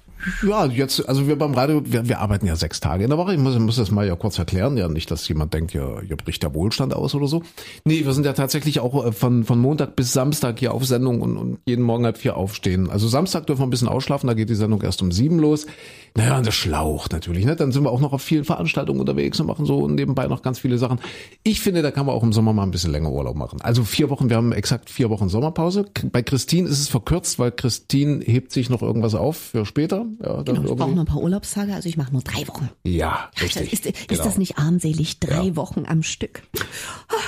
Ja, 0.44 0.66
jetzt, 0.66 1.08
also 1.08 1.28
wir 1.28 1.38
beim 1.38 1.54
Radio, 1.54 1.82
wir, 1.86 2.08
wir 2.08 2.20
arbeiten 2.20 2.48
ja 2.48 2.56
sechs 2.56 2.80
Tage 2.80 3.04
in 3.04 3.10
der 3.10 3.18
Woche. 3.18 3.34
Ich 3.34 3.40
muss, 3.40 3.58
muss 3.60 3.76
das 3.76 3.92
mal 3.92 4.08
ja 4.08 4.16
kurz 4.16 4.40
erklären. 4.40 4.78
Ja, 4.78 4.88
nicht, 4.88 5.12
dass 5.12 5.28
jemand 5.28 5.54
denkt, 5.54 5.74
ja, 5.74 6.02
hier 6.02 6.18
bricht 6.18 6.44
der 6.44 6.54
Wohlstand 6.54 6.96
aus 6.96 7.14
oder 7.14 7.28
so. 7.28 7.44
Nee, 7.84 8.06
wir 8.06 8.14
sind 8.14 8.26
ja 8.26 8.34
tatsächlich 8.34 8.80
auch 8.80 9.06
äh, 9.06 9.12
von, 9.12 9.44
von 9.44 9.60
Montag 9.60 9.96
bis 9.96 10.14
Samstag 10.14 10.60
hier 10.60 10.74
auf 10.74 10.86
Sendung 10.86 11.22
und, 11.22 11.38
und 11.38 11.60
jeden 11.66 11.84
Morgen 11.84 12.06
halb 12.06 12.18
vier 12.18 12.38
aufstehen. 12.38 12.90
Also 12.90 13.08
Samstag 13.08 13.46
dürfen 13.48 13.62
wir 13.62 13.68
ein 13.68 13.70
bisschen 13.70 13.88
ausschlafen, 13.88 14.28
da 14.28 14.34
geht 14.34 14.50
die 14.50 14.56
Sendung 14.56 14.82
erst 14.82 15.02
um 15.02 15.12
sieben 15.12 15.40
los. 15.40 15.68
Naja, 16.16 16.38
und 16.38 16.48
das 16.48 16.56
schlaucht 16.56 17.12
natürlich, 17.12 17.46
ne? 17.46 17.56
Dann 17.56 17.72
sind 17.72 17.84
wir 17.84 17.92
auch 17.92 18.00
noch 18.00 18.14
auf 18.14 18.22
vielen 18.22 18.46
Veranstaltungen 18.46 19.02
unterwegs 19.02 19.40
und 19.40 19.48
machen 19.48 19.66
so 19.66 19.88
nebenbei 19.88 20.28
noch 20.28 20.42
ganz 20.42 20.60
viele 20.60 20.78
Sachen. 20.78 21.00
Ich 21.44 21.60
finde, 21.60 21.82
da 21.82 21.92
kann 21.92 22.06
man 22.06 22.16
auch 22.16 22.24
im 22.24 22.32
Sommer 22.32 22.54
mal 22.54 22.64
ein 22.64 22.72
bisschen 22.72 22.92
länger 22.92 23.12
Urlaub 23.12 23.36
machen. 23.36 23.60
Also 23.62 23.84
vier 23.84 24.10
Wochen, 24.10 24.30
wir 24.30 24.38
haben 24.38 24.54
exakt 24.54 24.90
vier 24.90 25.10
Wochen 25.10 25.28
Sommerpause. 25.28 25.86
Bei 26.12 26.24
Christine 26.24 26.70
ist 26.70 26.80
es 26.80 26.88
verkürzt, 26.88 27.38
weil 27.38 27.52
Christine 27.52 28.24
hebt 28.24 28.54
sich 28.54 28.70
noch 28.70 28.82
irgendwas 28.82 29.14
auf 29.14 29.36
für 29.38 29.66
später. 29.66 30.06
Ja, 30.24 30.42
genau, 30.42 30.64
ich 30.64 30.76
brauche 30.76 30.92
noch 30.92 31.02
ein 31.02 31.06
paar 31.06 31.22
Urlaubstage, 31.22 31.74
also 31.74 31.88
ich 31.88 31.98
mache 31.98 32.12
nur 32.12 32.22
drei 32.22 32.48
Wochen. 32.48 32.70
Ja, 32.84 33.30
richtig. 33.42 33.72
Ist, 33.74 33.86
ist 33.86 34.08
genau. 34.08 34.24
das 34.24 34.38
nicht 34.38 34.58
armselig? 34.58 35.20
Drei 35.20 35.48
ja. 35.48 35.56
Wochen 35.56 35.86
am 35.88 36.04
Stück. 36.04 36.44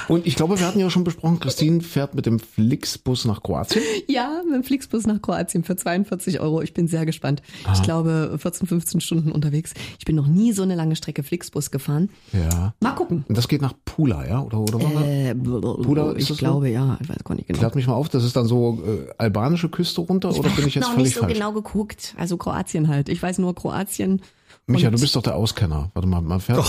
Und 0.08 0.26
ich 0.26 0.36
glaube, 0.36 0.60
wir 0.60 0.68
hatten 0.68 0.80
ja 0.80 0.90
schon 0.90 1.04
besprochen, 1.04 1.40
Christine 1.40 1.82
fährt 1.82 2.16
mit 2.16 2.26
dem 2.26 2.40
Flixbus 2.40 3.26
nach 3.26 3.44
Kroatien. 3.44 3.84
Ja, 4.08 4.42
mit 4.46 4.56
dem 4.56 4.64
Flixbus 4.64 5.06
nach 5.06 5.22
Kroatien 5.22 5.64
für 5.64 5.76
42 5.76 6.40
Euro. 6.40 6.62
Ich 6.62 6.74
bin 6.74 6.88
sehr 6.88 7.06
gespannt. 7.06 7.42
Aha. 7.66 7.74
Ich 7.74 7.84
glaube, 7.84 8.38
14, 8.40 8.68
15 8.68 8.98
15 8.98 9.02
Stunden 9.02 9.32
unterwegs. 9.32 9.74
Ich 10.00 10.06
bin 10.06 10.16
noch 10.16 10.28
nie 10.28 10.54
so 10.54 10.64
eine 10.64 10.76
lange 10.76 10.96
Strecke 10.96 11.24
Flixbus 11.24 11.72
gefahren. 11.72 12.10
Ja. 12.34 12.74
Mal 12.80 12.92
gucken. 12.92 13.26
Und 13.28 13.38
das 13.38 13.48
geht 13.48 13.62
nach 13.62 13.74
Pula, 13.86 14.26
ja? 14.26 14.42
Oder, 14.42 14.60
oder 14.60 14.80
äh, 15.06 15.36
Pula 15.36 16.12
ist 16.12 16.30
Ich 16.30 16.38
glaube, 16.38 16.68
so? 16.68 16.74
ja. 16.74 16.98
Ich 17.02 17.10
weiß 17.10 17.24
gar 17.24 17.36
nicht 17.36 17.48
genau. 17.48 17.60
Klärt 17.60 17.76
mich 17.76 17.88
mal 17.88 17.94
auf, 17.94 18.10
das 18.10 18.24
ist 18.24 18.36
dann 18.36 18.46
so 18.46 18.82
äh, 18.86 19.12
albanische 19.18 19.70
Küste 19.70 20.02
runter 20.02 20.30
ich 20.30 20.40
oder 20.40 20.50
bin 20.50 20.68
ich 20.68 20.76
jetzt 20.76 20.88
völlig 20.88 20.96
falsch? 20.96 21.10
Ich 21.10 21.16
habe 21.18 21.24
noch 21.24 21.30
nicht 21.30 21.38
so 21.38 21.46
genau 21.46 21.54
geguckt. 21.54 22.16
Also 22.18 22.38
Kroatien 22.38 22.67
halt. 22.88 23.10
Ich 23.10 23.22
weiß 23.22 23.38
nur 23.40 23.56
Kroatien. 23.56 24.22
Micha, 24.70 24.90
du 24.90 25.00
bist 25.00 25.16
doch 25.16 25.22
der 25.22 25.36
Auskenner. 25.36 25.92
Warte 25.94 26.10
mal, 26.10 26.22
man 26.22 26.42
fährt 26.42 26.60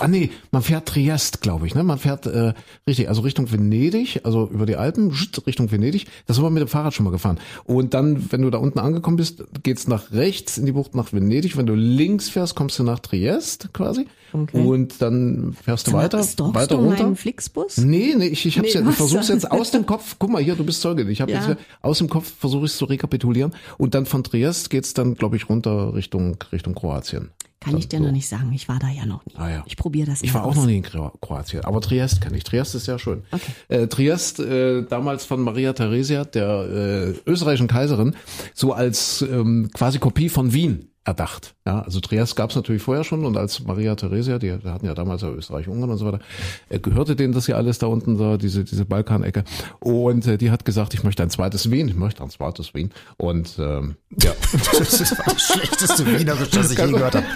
ah 0.00 0.08
nee, 0.08 0.30
man 0.50 0.62
fährt 0.62 0.86
Triest, 0.86 1.40
glaube 1.40 1.66
ich, 1.66 1.74
ne? 1.74 1.82
Man 1.82 1.98
fährt 1.98 2.26
äh, 2.26 2.52
richtig, 2.86 3.08
also 3.08 3.22
Richtung 3.22 3.50
Venedig, 3.50 4.20
also 4.24 4.46
über 4.52 4.66
die 4.66 4.76
Alpen, 4.76 5.10
Richtung 5.46 5.72
Venedig. 5.72 6.06
Das 6.26 6.36
sind 6.36 6.44
wir 6.44 6.50
mit 6.50 6.60
dem 6.60 6.68
Fahrrad 6.68 6.92
schon 6.92 7.04
mal 7.04 7.10
gefahren. 7.10 7.38
Und 7.64 7.94
dann, 7.94 8.30
wenn 8.30 8.42
du 8.42 8.50
da 8.50 8.58
unten 8.58 8.78
angekommen 8.78 9.16
bist, 9.16 9.42
geht's 9.62 9.88
nach 9.88 10.12
rechts 10.12 10.58
in 10.58 10.66
die 10.66 10.72
Bucht 10.72 10.94
nach 10.94 11.14
Venedig. 11.14 11.56
Wenn 11.56 11.64
du 11.64 11.74
links 11.74 12.28
fährst, 12.28 12.56
kommst 12.56 12.78
du 12.78 12.82
nach 12.82 12.98
Triest 12.98 13.72
quasi. 13.72 14.06
Okay. 14.32 14.62
Und 14.62 15.00
dann 15.00 15.54
fährst 15.60 15.86
du 15.86 15.92
weiter, 15.92 16.18
weiter 16.18 16.76
du 16.76 16.82
runter. 16.82 17.04
Meinen 17.04 17.16
Flixbus? 17.16 17.78
Nee, 17.78 18.14
nee, 18.16 18.26
ich, 18.26 18.46
ich 18.46 18.58
hab's 18.58 18.74
nee, 18.74 18.80
ja, 18.80 18.88
ich 18.88 18.96
versuch's 18.96 19.28
jetzt 19.28 19.50
aus 19.50 19.70
dem 19.70 19.86
Kopf. 19.86 20.16
Guck 20.18 20.30
mal 20.30 20.42
hier, 20.42 20.54
du 20.54 20.64
bist 20.64 20.82
Zeuge. 20.82 21.10
Ich 21.10 21.20
habe 21.20 21.32
ja. 21.32 21.48
jetzt 21.48 21.60
aus 21.80 21.98
dem 21.98 22.08
Kopf 22.08 22.32
versuche 22.38 22.66
ich 22.66 22.72
es 22.72 22.76
zu 22.76 22.84
rekapitulieren. 22.84 23.54
Und 23.78 23.94
dann 23.94 24.06
von 24.06 24.22
Triest 24.22 24.70
geht's 24.70 24.94
dann, 24.94 25.14
glaube 25.14 25.36
ich, 25.36 25.48
runter 25.48 25.94
Richtung 25.94 26.36
Richtung 26.52 26.74
Kroatien. 26.74 27.29
Kann 27.60 27.76
ich 27.76 27.88
dir 27.88 27.98
so. 27.98 28.04
noch 28.04 28.12
nicht 28.12 28.26
sagen. 28.26 28.52
Ich 28.54 28.68
war 28.68 28.78
da 28.78 28.88
ja 28.88 29.04
noch 29.04 29.24
nie. 29.26 29.34
Ah, 29.36 29.50
ja. 29.50 29.64
Ich 29.66 29.76
probiere 29.76 30.06
das. 30.06 30.22
Ich 30.22 30.32
war 30.32 30.44
aus. 30.44 30.52
auch 30.56 30.60
noch 30.60 30.66
nie 30.66 30.78
in 30.78 30.82
Kroatien, 30.82 31.62
aber 31.62 31.82
Triest 31.82 32.22
kann 32.22 32.32
ich. 32.34 32.42
Triest 32.42 32.74
ist 32.74 32.86
ja 32.86 32.98
schön. 32.98 33.22
Okay. 33.30 33.52
Äh, 33.68 33.86
Triest 33.86 34.40
äh, 34.40 34.82
damals 34.82 35.26
von 35.26 35.42
Maria 35.42 35.74
Theresia, 35.74 36.24
der 36.24 36.46
äh, 36.46 37.30
österreichischen 37.30 37.68
Kaiserin, 37.68 38.16
so 38.54 38.72
als 38.72 39.20
ähm, 39.20 39.70
quasi 39.74 39.98
Kopie 39.98 40.30
von 40.30 40.54
Wien 40.54 40.89
erdacht. 41.04 41.54
Ja, 41.66 41.80
also 41.80 42.00
Triest 42.00 42.36
gab 42.36 42.50
es 42.50 42.56
natürlich 42.56 42.82
vorher 42.82 43.04
schon 43.04 43.24
und 43.24 43.36
als 43.36 43.60
Maria 43.64 43.94
Theresia, 43.94 44.38
die, 44.38 44.56
die 44.58 44.68
hatten 44.68 44.86
ja 44.86 44.94
damals 44.94 45.22
ja 45.22 45.30
Österreich, 45.30 45.66
Ungarn 45.66 45.90
und 45.90 45.98
so 45.98 46.06
weiter, 46.06 46.20
äh, 46.68 46.78
gehörte 46.78 47.16
denen 47.16 47.32
das 47.32 47.46
ja 47.46 47.56
alles 47.56 47.78
da 47.78 47.86
unten, 47.86 48.18
da, 48.18 48.36
diese, 48.36 48.64
diese 48.64 48.84
Balkanecke. 48.84 49.44
Und 49.78 50.26
äh, 50.26 50.36
die 50.36 50.50
hat 50.50 50.64
gesagt, 50.64 50.92
ich 50.92 51.02
möchte 51.02 51.22
ein 51.22 51.30
zweites 51.30 51.70
Wien, 51.70 51.88
ich 51.88 51.96
möchte 51.96 52.22
ein 52.22 52.30
zweites 52.30 52.74
Wien. 52.74 52.90
Und 53.16 53.58
ähm, 53.58 53.96
ja. 54.22 54.32
das 54.78 55.00
ist 55.00 55.16
das 55.24 55.42
schlechteste 55.42 56.06
Wienerisch, 56.06 56.50
das 56.50 56.70
ich 56.70 56.78
je 56.78 56.92
gehört 56.92 57.14
habe. 57.14 57.26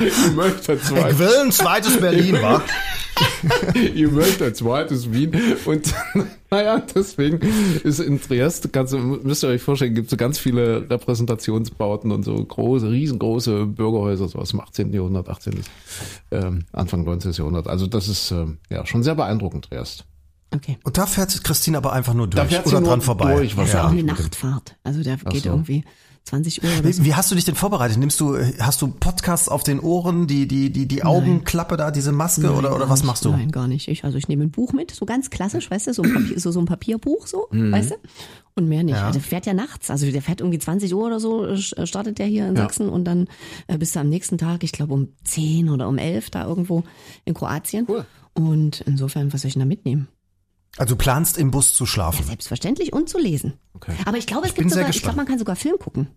Ich 0.00 0.34
möchte 0.34 0.72
ein 0.72 0.80
zweites. 0.80 1.12
Ich 1.12 1.18
will 1.18 1.36
ein 1.42 1.52
zweites 1.52 2.00
Berlin, 2.00 2.38
wa? 2.40 2.62
Ihr 3.94 4.10
möchtet 4.10 4.42
ein 4.42 4.54
zweites 4.54 5.12
Wien 5.12 5.32
und 5.64 5.94
naja, 6.50 6.82
deswegen 6.94 7.38
ist 7.84 8.00
in 8.00 8.20
Triest, 8.20 8.72
kannst, 8.72 8.94
müsst 8.94 9.44
ihr 9.44 9.48
euch 9.48 9.62
vorstellen, 9.62 9.94
gibt 9.94 10.06
es 10.06 10.10
so 10.10 10.16
ganz 10.16 10.38
viele 10.38 10.88
Repräsentationsbauten 10.88 12.12
und 12.12 12.24
so 12.24 12.34
große, 12.34 12.90
riesengroße 12.90 13.66
Bürgerhäuser, 13.66 14.28
so 14.28 14.38
aus 14.38 14.50
dem 14.50 14.60
18. 14.60 14.92
Jahrhundert, 14.92 15.28
18. 15.28 15.60
Ähm, 16.30 16.64
Anfang 16.72 17.04
19. 17.04 17.32
Jahrhundert. 17.32 17.68
Also 17.68 17.86
das 17.86 18.08
ist 18.08 18.30
ähm, 18.30 18.58
ja 18.70 18.86
schon 18.86 19.02
sehr 19.02 19.14
beeindruckend, 19.14 19.66
Triest. 19.66 20.04
Okay. 20.52 20.78
Und 20.82 20.98
da 20.98 21.06
fährt 21.06 21.44
Christine 21.44 21.76
aber 21.76 21.92
einfach 21.92 22.14
nur 22.14 22.26
durch 22.26 22.42
da 22.42 22.48
fährt 22.48 22.66
oder 22.66 22.80
dran 22.80 23.00
vorbei. 23.00 23.36
Durch, 23.36 23.54
das 23.54 23.68
ist 23.68 23.74
ja 23.74 23.86
auch 23.86 23.90
eine 23.90 24.02
Nachtfahrt. 24.02 24.76
Also 24.82 25.02
der 25.02 25.16
geht 25.16 25.44
so. 25.44 25.50
irgendwie 25.50 25.84
20 26.24 26.62
Uhr. 26.62 26.70
Wie, 26.84 26.92
so. 26.92 27.04
wie, 27.04 27.14
hast 27.14 27.30
du 27.30 27.34
dich 27.34 27.44
denn 27.44 27.54
vorbereitet? 27.54 27.98
Nimmst 27.98 28.20
du, 28.20 28.38
hast 28.60 28.80
du 28.82 28.88
Podcasts 28.88 29.48
auf 29.48 29.62
den 29.62 29.80
Ohren, 29.80 30.26
die, 30.26 30.46
die, 30.46 30.70
die, 30.70 30.86
die 30.86 31.02
Augenklappe 31.02 31.76
da, 31.76 31.90
diese 31.90 32.12
Maske 32.12 32.42
Nein, 32.42 32.52
oder, 32.52 32.74
oder 32.74 32.88
was 32.88 33.00
nicht. 33.00 33.06
machst 33.06 33.24
du? 33.24 33.30
Nein, 33.30 33.50
gar 33.50 33.66
nicht. 33.66 33.88
Ich, 33.88 34.04
also 34.04 34.18
ich 34.18 34.28
nehme 34.28 34.44
ein 34.44 34.50
Buch 34.50 34.72
mit, 34.72 34.90
so 34.92 35.06
ganz 35.06 35.30
klassisch, 35.30 35.70
weißt 35.70 35.88
du, 35.88 35.94
so 35.94 36.02
ein, 36.02 36.12
Papier, 36.12 36.38
so, 36.38 36.52
so 36.52 36.60
ein 36.60 36.66
Papierbuch, 36.66 37.26
so, 37.26 37.48
mhm. 37.50 37.72
weißt 37.72 37.92
du? 37.92 37.94
Und 38.54 38.68
mehr 38.68 38.82
nicht. 38.82 38.96
Ja. 38.96 39.06
Also 39.06 39.18
der 39.18 39.28
fährt 39.28 39.46
ja 39.46 39.54
nachts, 39.54 39.90
also 39.90 40.10
der 40.10 40.22
fährt 40.22 40.40
irgendwie 40.40 40.58
20 40.58 40.94
Uhr 40.94 41.06
oder 41.06 41.20
so, 41.20 41.46
äh, 41.46 41.56
startet 41.58 42.18
der 42.18 42.26
hier 42.26 42.48
in 42.48 42.54
ja. 42.54 42.62
Sachsen 42.62 42.88
und 42.88 43.04
dann 43.04 43.26
äh, 43.66 43.78
bist 43.78 43.96
du 43.96 44.00
am 44.00 44.08
nächsten 44.08 44.38
Tag, 44.38 44.62
ich 44.62 44.72
glaube 44.72 44.94
um 44.94 45.08
10 45.24 45.70
oder 45.70 45.88
um 45.88 45.98
11 45.98 46.30
da 46.30 46.46
irgendwo 46.46 46.84
in 47.24 47.34
Kroatien. 47.34 47.86
Cool. 47.88 48.04
Und 48.34 48.82
insofern, 48.82 49.32
was 49.32 49.42
soll 49.42 49.48
ich 49.48 49.54
denn 49.54 49.60
da 49.60 49.66
mitnehmen? 49.66 50.08
Also 50.78 50.94
du 50.94 50.98
planst 50.98 51.36
im 51.38 51.50
Bus 51.50 51.74
zu 51.74 51.84
schlafen. 51.86 52.24
Selbstverständlich 52.24 52.92
und 52.92 53.08
zu 53.08 53.18
lesen. 53.18 53.54
Okay. 53.74 53.92
Aber 54.06 54.18
ich 54.18 54.26
glaube, 54.26 54.46
es 54.46 54.52
bin 54.54 54.64
gibt 54.64 54.74
sogar, 54.74 54.88
ich 54.90 55.02
glaube, 55.02 55.16
man 55.16 55.26
kann 55.26 55.38
sogar 55.38 55.56
Film 55.56 55.78
gucken. 55.78 56.08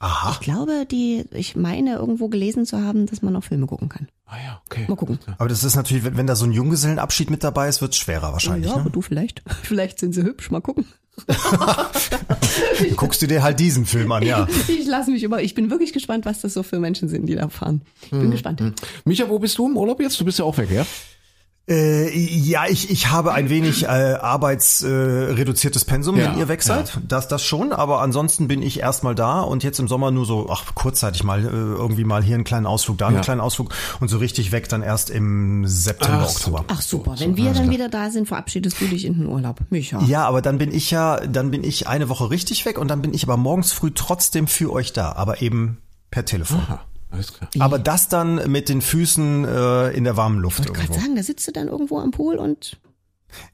Aha. 0.00 0.32
Ich 0.32 0.40
glaube, 0.40 0.86
die, 0.90 1.24
ich 1.32 1.56
meine 1.56 1.94
irgendwo 1.94 2.28
gelesen 2.28 2.66
zu 2.66 2.82
haben, 2.82 3.06
dass 3.06 3.22
man 3.22 3.32
noch 3.32 3.44
Filme 3.44 3.66
gucken 3.66 3.88
kann. 3.88 4.08
Ah 4.26 4.36
ja, 4.44 4.62
okay. 4.66 4.84
Mal 4.88 4.96
gucken. 4.96 5.18
Aber 5.38 5.48
das 5.48 5.64
ist 5.64 5.76
natürlich, 5.76 6.04
wenn, 6.04 6.16
wenn 6.16 6.26
da 6.26 6.34
so 6.36 6.44
ein 6.44 6.52
Junggesellenabschied 6.52 7.30
mit 7.30 7.44
dabei 7.44 7.68
ist, 7.68 7.80
wird's 7.80 7.96
schwerer 7.96 8.32
wahrscheinlich. 8.32 8.66
ja, 8.70 8.74
aber 8.74 8.84
Ne? 8.84 8.90
du 8.90 9.00
vielleicht. 9.02 9.42
Vielleicht 9.62 9.98
sind 10.00 10.12
sie 10.14 10.22
hübsch. 10.22 10.50
Mal 10.50 10.60
gucken. 10.60 10.86
Guckst 12.96 13.22
du 13.22 13.26
dir 13.26 13.42
halt 13.42 13.60
diesen 13.60 13.86
Film 13.86 14.10
an, 14.12 14.22
ja. 14.24 14.46
Ich 14.68 14.86
lasse 14.86 15.10
mich 15.10 15.22
über. 15.22 15.42
Ich 15.42 15.54
bin 15.54 15.70
wirklich 15.70 15.92
gespannt, 15.92 16.24
was 16.26 16.40
das 16.40 16.54
so 16.54 16.62
für 16.62 16.78
Menschen 16.80 17.08
sind, 17.08 17.26
die 17.26 17.34
da 17.36 17.48
fahren. 17.48 17.82
Ich 18.02 18.10
Hm, 18.12 18.20
bin 18.20 18.30
gespannt. 18.30 18.62
Micha, 19.04 19.28
wo 19.28 19.38
bist 19.38 19.58
du 19.58 19.68
im 19.68 19.76
Urlaub 19.76 20.00
jetzt? 20.00 20.18
Du 20.20 20.24
bist 20.24 20.38
ja 20.38 20.44
auch 20.44 20.56
weg, 20.58 20.70
ja? 20.70 20.84
Äh, 21.66 22.10
ja, 22.18 22.66
ich, 22.68 22.90
ich 22.90 23.10
habe 23.10 23.32
ein 23.32 23.48
wenig 23.48 23.84
äh, 23.84 23.86
arbeitsreduziertes 23.86 24.82
äh, 25.30 25.32
reduziertes 25.32 25.84
Pensum, 25.86 26.16
Ja, 26.18 26.32
wenn 26.32 26.38
ihr 26.38 26.48
weg 26.48 26.62
seid. 26.62 26.98
Das, 27.08 27.26
das 27.26 27.42
schon, 27.42 27.72
aber 27.72 28.02
ansonsten 28.02 28.48
bin 28.48 28.60
ich 28.62 28.80
erstmal 28.80 29.14
da 29.14 29.40
und 29.40 29.62
jetzt 29.64 29.78
im 29.80 29.88
Sommer 29.88 30.10
nur 30.10 30.26
so, 30.26 30.50
ach, 30.50 30.74
kurzzeitig 30.74 31.24
mal 31.24 31.42
äh, 31.42 31.48
irgendwie 31.48 32.04
mal 32.04 32.22
hier 32.22 32.34
einen 32.34 32.44
kleinen 32.44 32.66
Ausflug, 32.66 32.98
da 32.98 33.06
einen 33.06 33.16
Ja. 33.16 33.22
kleinen 33.22 33.40
Ausflug 33.40 33.72
und 34.00 34.08
so 34.08 34.18
richtig 34.18 34.52
weg 34.52 34.68
dann 34.68 34.82
erst 34.82 35.08
im 35.08 35.66
September, 35.66 36.24
Ach. 36.26 36.30
Oktober. 36.36 36.64
Ach 36.68 36.82
super. 36.82 37.14
Wenn 37.18 37.36
wir 37.38 37.54
dann 37.54 37.70
wieder 37.70 37.88
da 37.88 38.10
sind, 38.10 38.28
verabschiedest 38.28 38.78
du 38.82 38.86
dich 38.86 39.06
in 39.06 39.14
den 39.14 39.26
Urlaub. 39.26 39.60
Micha. 39.70 40.02
Ja, 40.02 40.26
aber 40.26 40.42
dann 40.42 40.58
bin 40.58 40.70
ich 40.70 40.90
ja, 40.90 41.18
dann 41.26 41.50
bin 41.50 41.64
ich 41.64 41.88
eine 41.88 42.10
Woche 42.10 42.28
richtig 42.28 42.66
weg 42.66 42.76
und 42.78 42.88
dann 42.88 43.00
bin 43.00 43.14
ich 43.14 43.22
aber 43.24 43.38
morgens 43.38 43.72
früh 43.72 43.90
trotzdem 43.94 44.48
für 44.48 44.70
euch 44.70 44.92
da, 44.92 45.12
aber 45.12 45.40
eben 45.40 45.78
per 46.10 46.26
Telefon. 46.26 46.60
Ah, 46.68 46.80
alles 47.14 47.32
klar. 47.32 47.48
Aber 47.58 47.78
das 47.78 48.08
dann 48.08 48.50
mit 48.50 48.68
den 48.68 48.82
Füßen 48.82 49.44
äh, 49.44 49.90
in 49.90 50.04
der 50.04 50.16
warmen 50.16 50.38
Luft 50.40 50.60
Ich 50.60 50.68
wollte 50.68 50.80
gerade 50.80 51.00
sagen, 51.00 51.16
da 51.16 51.22
sitzt 51.22 51.46
du 51.48 51.52
dann 51.52 51.68
irgendwo 51.68 51.98
am 51.98 52.10
Pool 52.10 52.36
und 52.36 52.78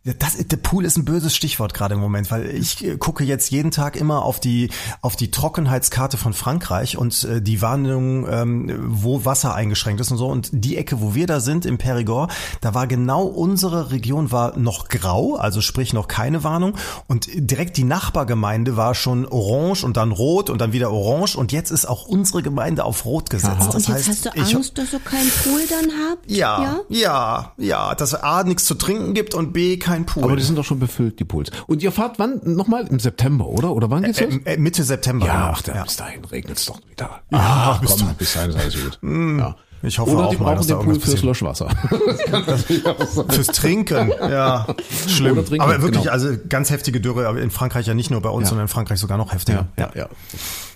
Das, 0.04 0.36
der 0.36 0.56
Pool 0.56 0.84
ist 0.84 0.96
ein 0.96 1.04
böses 1.04 1.34
Stichwort 1.36 1.74
gerade 1.74 1.94
im 1.94 2.00
Moment, 2.00 2.30
weil 2.30 2.46
ich 2.46 2.84
äh, 2.84 2.96
gucke 2.96 3.24
jetzt 3.24 3.50
jeden 3.50 3.70
Tag 3.70 3.96
immer 3.96 4.22
auf 4.24 4.40
die 4.40 4.70
auf 5.02 5.16
die 5.16 5.30
Trockenheitskarte 5.30 6.16
von 6.16 6.32
Frankreich 6.32 6.96
und 6.96 7.24
äh, 7.24 7.42
die 7.42 7.60
Warnung, 7.62 8.26
ähm, 8.28 8.74
wo 8.88 9.24
Wasser 9.24 9.54
eingeschränkt 9.54 10.00
ist 10.00 10.10
und 10.10 10.18
so. 10.18 10.26
Und 10.28 10.48
die 10.52 10.76
Ecke, 10.76 11.00
wo 11.00 11.14
wir 11.14 11.26
da 11.26 11.40
sind 11.40 11.66
im 11.66 11.78
Périgord, 11.78 12.30
da 12.60 12.74
war 12.74 12.86
genau 12.86 13.24
unsere 13.24 13.90
Region 13.90 14.32
war 14.32 14.56
noch 14.58 14.88
grau, 14.88 15.36
also 15.36 15.60
sprich 15.60 15.92
noch 15.92 16.08
keine 16.08 16.44
Warnung. 16.44 16.76
Und 17.06 17.28
direkt 17.34 17.76
die 17.76 17.84
Nachbargemeinde 17.84 18.76
war 18.76 18.94
schon 18.94 19.26
orange 19.26 19.84
und 19.84 19.96
dann 19.96 20.12
rot 20.12 20.50
und 20.50 20.60
dann 20.60 20.72
wieder 20.72 20.90
orange. 20.92 21.36
Und 21.36 21.52
jetzt 21.52 21.70
ist 21.70 21.86
auch 21.86 22.06
unsere 22.06 22.42
Gemeinde 22.42 22.84
auf 22.84 23.04
rot 23.04 23.30
gesetzt. 23.30 23.56
Das 23.58 23.74
und 23.74 23.88
jetzt 23.88 23.88
heißt, 23.88 24.08
hast 24.08 24.24
du 24.26 24.30
ich- 24.34 24.56
Angst, 24.56 24.78
dass 24.78 24.92
ihr 24.92 25.00
keinen 25.00 25.30
Pool 25.42 25.60
dann 25.68 25.90
habt? 26.08 26.30
ja, 26.30 26.80
ja, 26.88 27.52
ja, 27.58 27.94
dass 27.94 28.12
es 28.12 28.20
A 28.22 28.42
nichts 28.44 28.64
zu 28.64 28.74
trinken 28.74 29.14
gibt 29.14 29.34
und 29.34 29.52
B 29.52 29.69
kein 29.78 30.06
Pool. 30.06 30.24
Aber 30.24 30.36
die 30.36 30.42
sind 30.42 30.56
doch 30.56 30.64
schon 30.64 30.78
befüllt, 30.78 31.18
die 31.20 31.24
Pools. 31.24 31.50
Und 31.66 31.82
ihr 31.82 31.92
fahrt 31.92 32.18
wann? 32.18 32.40
Nochmal 32.44 32.86
im 32.86 32.98
September, 32.98 33.46
oder? 33.46 33.72
Oder 33.74 33.90
wann 33.90 34.02
geht's 34.02 34.20
äh, 34.20 34.26
äh, 34.44 34.56
Mitte 34.56 34.82
September. 34.84 35.26
ja, 35.26 35.32
genau. 35.34 35.46
ach, 35.52 35.62
da, 35.62 35.74
ja. 35.74 35.82
bis 35.84 35.96
dahin 35.96 36.24
regnet's 36.24 36.66
doch 36.66 36.80
wieder. 36.88 37.20
Ja, 37.30 37.38
Ach, 37.38 37.80
bis 37.80 37.90
komm, 37.90 38.00
dahin. 38.00 38.14
bis 38.16 38.32
dahin 38.32 38.50
ist 38.50 38.56
alles 38.58 38.74
gut. 38.82 38.98
ja. 39.38 39.56
Ich 39.82 39.98
hoffe 39.98 40.10
Oder 40.10 40.26
auch 40.26 40.30
die 40.30 40.36
mal, 40.36 40.44
brauchen 40.44 40.56
dass 40.58 40.66
den 40.66 40.76
da 40.76 40.82
Pool 40.82 41.00
fürs. 41.00 41.22
Löschwasser. 41.22 41.70
Fürs 43.30 43.46
Trinken, 43.46 44.10
ja. 44.20 44.66
Schlimm. 45.08 45.36
Trinken, 45.36 45.60
aber 45.62 45.80
wirklich, 45.80 46.02
genau. 46.02 46.12
also 46.12 46.36
ganz 46.50 46.68
heftige 46.68 47.00
Dürre, 47.00 47.26
aber 47.26 47.40
in 47.40 47.50
Frankreich 47.50 47.86
ja 47.86 47.94
nicht 47.94 48.10
nur 48.10 48.20
bei 48.20 48.28
uns, 48.28 48.44
Ja. 48.44 48.48
sondern 48.50 48.64
in 48.66 48.68
Frankreich 48.68 48.98
sogar 48.98 49.16
noch 49.16 49.32
heftiger. 49.32 49.68
ja, 49.78 49.90
ja. 49.94 50.08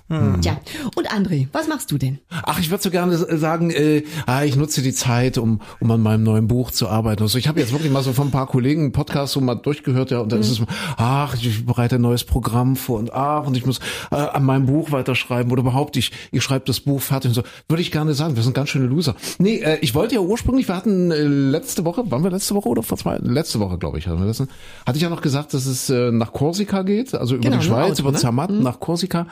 Tja. 0.08 0.60
Und 0.96 1.10
André, 1.10 1.48
was 1.52 1.66
machst 1.66 1.90
du 1.90 1.96
denn? 1.96 2.18
Ach, 2.28 2.60
ich 2.60 2.70
würde 2.70 2.82
so 2.82 2.90
gerne 2.90 3.16
sagen, 3.38 3.70
äh, 3.70 4.04
ah, 4.26 4.44
ich 4.44 4.54
nutze 4.54 4.82
die 4.82 4.92
Zeit, 4.92 5.38
um, 5.38 5.62
um 5.80 5.90
an 5.90 6.02
meinem 6.02 6.22
neuen 6.22 6.46
Buch 6.46 6.70
zu 6.70 6.88
arbeiten. 6.88 7.22
Also 7.22 7.38
ich 7.38 7.48
habe 7.48 7.58
jetzt 7.58 7.72
wirklich 7.72 7.90
mal 7.90 8.02
so 8.02 8.12
von 8.12 8.28
ein 8.28 8.30
paar 8.30 8.46
Kollegen 8.46 8.82
einen 8.82 8.92
Podcast 8.92 9.32
so 9.32 9.40
mal 9.40 9.54
durchgehört, 9.54 10.10
ja, 10.10 10.18
und 10.18 10.30
dann 10.30 10.40
ist 10.40 10.50
es, 10.50 10.60
ach, 10.98 11.34
ich 11.34 11.64
bereite 11.64 11.94
ein 11.94 12.02
neues 12.02 12.24
Programm 12.24 12.76
vor 12.76 12.98
und 12.98 13.14
ach, 13.14 13.46
und 13.46 13.56
ich 13.56 13.64
muss 13.64 13.78
äh, 14.10 14.16
an 14.16 14.44
meinem 14.44 14.66
Buch 14.66 14.92
weiterschreiben 14.92 15.50
oder 15.50 15.62
überhaupt, 15.62 15.96
ich, 15.96 16.12
ich 16.32 16.42
schreibe 16.42 16.66
das 16.66 16.80
Buch 16.80 17.00
fertig 17.00 17.30
und 17.30 17.34
so. 17.34 17.42
Würde 17.68 17.80
ich 17.80 17.90
gerne 17.90 18.12
sagen, 18.12 18.36
wir 18.36 18.42
sind 18.42 18.54
ganz 18.54 18.68
schöne 18.68 18.86
Loser. 18.86 19.16
Nee, 19.38 19.56
äh, 19.56 19.78
ich 19.80 19.94
wollte 19.94 20.16
ja 20.16 20.20
ursprünglich, 20.20 20.68
wir 20.68 20.76
hatten 20.76 21.12
äh, 21.12 21.22
letzte 21.22 21.86
Woche, 21.86 22.10
waren 22.10 22.22
wir 22.22 22.30
letzte 22.30 22.54
Woche 22.54 22.68
oder 22.68 22.82
vor 22.82 22.98
zwei? 22.98 23.16
Letzte 23.22 23.58
Woche, 23.58 23.78
glaube 23.78 23.98
ich, 23.98 24.06
hatten 24.06 24.20
wir 24.20 24.26
das. 24.26 24.40
Hatte 24.40 24.96
ich 24.96 25.02
ja 25.02 25.08
noch 25.08 25.22
gesagt, 25.22 25.54
dass 25.54 25.64
es 25.64 25.88
äh, 25.88 26.10
nach 26.12 26.32
Korsika 26.32 26.82
geht, 26.82 27.14
also 27.14 27.36
über 27.36 27.44
Genau, 27.44 27.56
die 27.56 27.62
dem 27.62 27.68
Schweiz, 27.72 27.92
Auto, 27.92 28.02
über 28.02 28.12
ne? 28.12 28.18
Zermatt 28.18 28.50
nach 28.50 28.80
Korsika. 28.80 29.26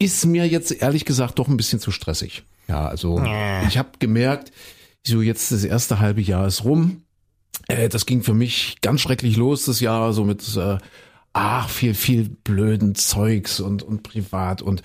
Ist 0.00 0.24
mir 0.24 0.48
jetzt 0.48 0.72
ehrlich 0.72 1.04
gesagt 1.04 1.38
doch 1.38 1.46
ein 1.46 1.56
bisschen 1.56 1.78
zu 1.78 1.90
stressig. 1.92 2.42
Ja, 2.66 2.88
also 2.88 3.22
ich 3.68 3.78
habe 3.78 3.90
gemerkt, 3.98 4.50
so 5.06 5.22
jetzt 5.22 5.52
das 5.52 5.62
erste 5.62 5.98
halbe 6.00 6.22
Jahr 6.22 6.46
ist 6.46 6.64
rum. 6.64 7.02
Äh, 7.68 7.88
das 7.88 8.06
ging 8.06 8.22
für 8.22 8.34
mich 8.34 8.78
ganz 8.80 9.02
schrecklich 9.02 9.36
los 9.36 9.66
das 9.66 9.80
Jahr, 9.80 10.12
so 10.12 10.24
mit 10.24 10.56
äh, 10.56 10.78
ach 11.32 11.68
viel 11.68 11.94
viel 11.94 12.28
blöden 12.28 12.94
Zeugs 12.94 13.60
und 13.60 13.82
und 13.82 14.02
privat 14.02 14.62
und 14.62 14.82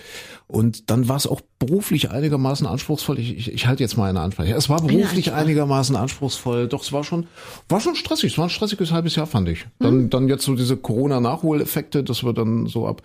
und 0.48 0.90
dann 0.90 1.08
war 1.08 1.16
es 1.16 1.28
auch 1.28 1.42
beruflich 1.58 2.12
einigermaßen 2.12 2.68
anspruchsvoll. 2.68 3.18
Ich, 3.18 3.38
ich, 3.38 3.54
ich 3.54 3.68
halte 3.68 3.82
jetzt 3.82 3.96
mal 3.96 4.10
eine 4.10 4.20
Ansprache. 4.20 4.54
Es 4.54 4.70
war 4.70 4.82
beruflich 4.82 5.32
einigermaßen 5.32 5.96
anspruchsvoll. 5.96 6.68
Doch 6.68 6.84
es 6.84 6.92
war 6.92 7.06
schon 7.06 7.28
war 7.70 7.80
schon 7.80 7.96
stressig. 7.96 8.34
Es 8.34 8.38
war 8.38 8.48
ein 8.48 8.50
stressiges 8.50 8.92
halbes 8.92 9.16
Jahr 9.16 9.26
fand 9.26 9.48
ich. 9.48 9.66
Dann 9.80 10.10
dann 10.10 10.28
jetzt 10.28 10.44
so 10.44 10.56
diese 10.56 10.76
Corona 10.76 11.22
Nachholeffekte, 11.22 12.04
dass 12.04 12.26
wir 12.26 12.34
dann 12.34 12.68
so 12.68 12.88
ab 12.88 13.02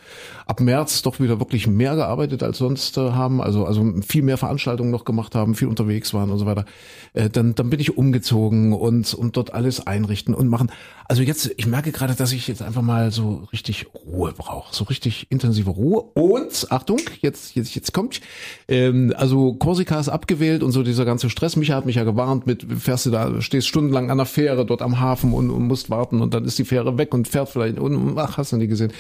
ab 0.47 0.61
März 0.61 1.03
doch 1.03 1.21
wieder 1.21 1.39
wirklich 1.39 1.69
mehr 1.69 1.95
gearbeitet 1.95 2.43
als 2.43 2.59
sonst 2.59 2.97
äh, 2.99 3.13
haben. 3.13 3.41
Also 3.41 3.67
also 3.67 3.95
viel 4.07 4.23
mehr 4.23 4.37
Veranstaltungen 4.37 4.91
noch 4.91 5.05
gemacht 5.05 5.37
haben, 5.37 5.55
viel 5.55 5.69
unterwegs 5.69 6.13
waren 6.13 6.31
und 6.31 6.39
so 6.39 6.47
weiter. 6.47 6.65
Äh, 7.13 7.31
dann 7.31 7.55
dann 7.55 7.71
bin 7.71 7.79
ich 7.79 7.97
umgezogen 7.97 8.73
und 8.73 9.15
und 9.15 9.37
dort 9.37 9.55
alles 9.55 9.87
einrichten 9.87 10.35
und 10.35 10.49
machen. 10.49 10.73
Also 11.07 11.23
jetzt 11.23 11.53
ich 11.57 11.67
merke 11.67 11.93
gerade, 11.93 12.17
dass 12.17 12.33
ich 12.33 12.49
jetzt 12.49 12.63
einfach 12.63 12.83
mal 12.83 13.13
so 13.13 13.47
richtig 13.53 13.87
Ruhe 13.95 14.33
brauche, 14.37 14.75
so 14.75 14.85
richtig 14.85 15.29
intensive 15.31 15.71
Ruhe 15.71 16.01
und 16.01 16.67
Achtung, 16.71 16.99
jetzt 17.21 17.55
jetzt 17.55 17.77
jetzt 17.77 17.93
kommt 17.93 18.21
ähm, 18.69 19.13
also 19.17 19.55
Korsika 19.55 19.99
ist 19.99 20.09
abgewählt 20.09 20.63
und 20.63 20.73
so 20.73 20.83
dieser 20.83 21.05
ganze 21.05 21.31
Stress. 21.31 21.57
Micha 21.57 21.75
hat 21.75 21.87
mich 21.87 21.97
ja 21.97 22.05
gewarnt 22.05 22.47
mit 22.47 22.67
fährst 22.79 23.07
du 23.07 23.11
da 23.11 23.41
stehst 23.41 23.69
stundenlang 23.69 24.11
an 24.11 24.19
der 24.19 24.27
Fähre 24.27 24.67
dort 24.67 24.83
am 24.83 25.01
Hafen 25.01 25.33
und, 25.33 25.51
und 25.51 25.67
musst 25.67 25.91
warten 25.91 26.21
und 26.21 26.35
dann 26.35 26.45
ist 26.45 26.59
die 26.59 26.65
Fähre 26.65 26.99
weg 26.99 27.15
und 27.15 27.29
fährt 27.29 27.49
vielleicht 27.49 27.79
und 27.79 28.19
ach 28.19 28.37
hast 28.39 28.53
du 28.53 28.57
nie 28.57 28.67
gesehen. 28.67 28.93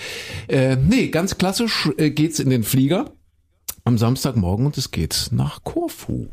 Äh, 0.48 0.76
nee, 0.76 1.08
ganz 1.08 1.38
klassisch 1.38 1.90
äh, 1.96 2.10
geht's 2.10 2.40
in 2.40 2.50
den 2.50 2.62
Flieger 2.62 3.06
am 3.84 3.98
Samstagmorgen 3.98 4.66
und 4.66 4.78
es 4.78 4.90
geht 4.90 5.28
nach 5.32 5.64
Korfu. 5.64 6.28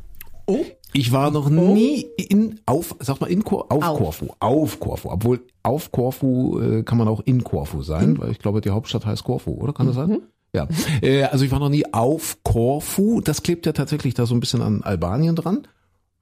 Oh. 0.45 0.65
Ich 0.93 1.11
war 1.11 1.31
noch 1.31 1.49
nie 1.49 2.05
in 2.17 2.61
auf, 2.65 2.95
sag 2.99 3.19
mal 3.19 3.27
in 3.27 3.43
Kor, 3.43 3.65
auf, 3.69 3.83
Auf. 3.83 3.97
Korfu, 3.97 4.27
auf 4.39 4.79
Korfu, 4.79 5.09
obwohl 5.11 5.41
auf 5.61 5.91
Korfu 5.91 6.59
äh, 6.59 6.83
kann 6.83 6.97
man 6.97 7.07
auch 7.07 7.21
in 7.25 7.43
Korfu 7.43 7.81
sein, 7.81 8.17
weil 8.17 8.31
ich 8.31 8.39
glaube 8.39 8.61
die 8.61 8.69
Hauptstadt 8.69 9.05
heißt 9.05 9.23
Korfu, 9.23 9.51
oder 9.51 9.73
kann 9.73 9.87
das 9.87 9.95
sein? 9.95 10.21
Ja, 10.53 10.67
äh, 11.01 11.23
also 11.23 11.45
ich 11.45 11.51
war 11.51 11.59
noch 11.59 11.69
nie 11.69 11.93
auf 11.93 12.37
Korfu. 12.43 13.21
Das 13.21 13.43
klebt 13.43 13.65
ja 13.65 13.73
tatsächlich 13.73 14.13
da 14.13 14.25
so 14.25 14.35
ein 14.35 14.39
bisschen 14.39 14.61
an 14.61 14.81
Albanien 14.81 15.35
dran. 15.35 15.67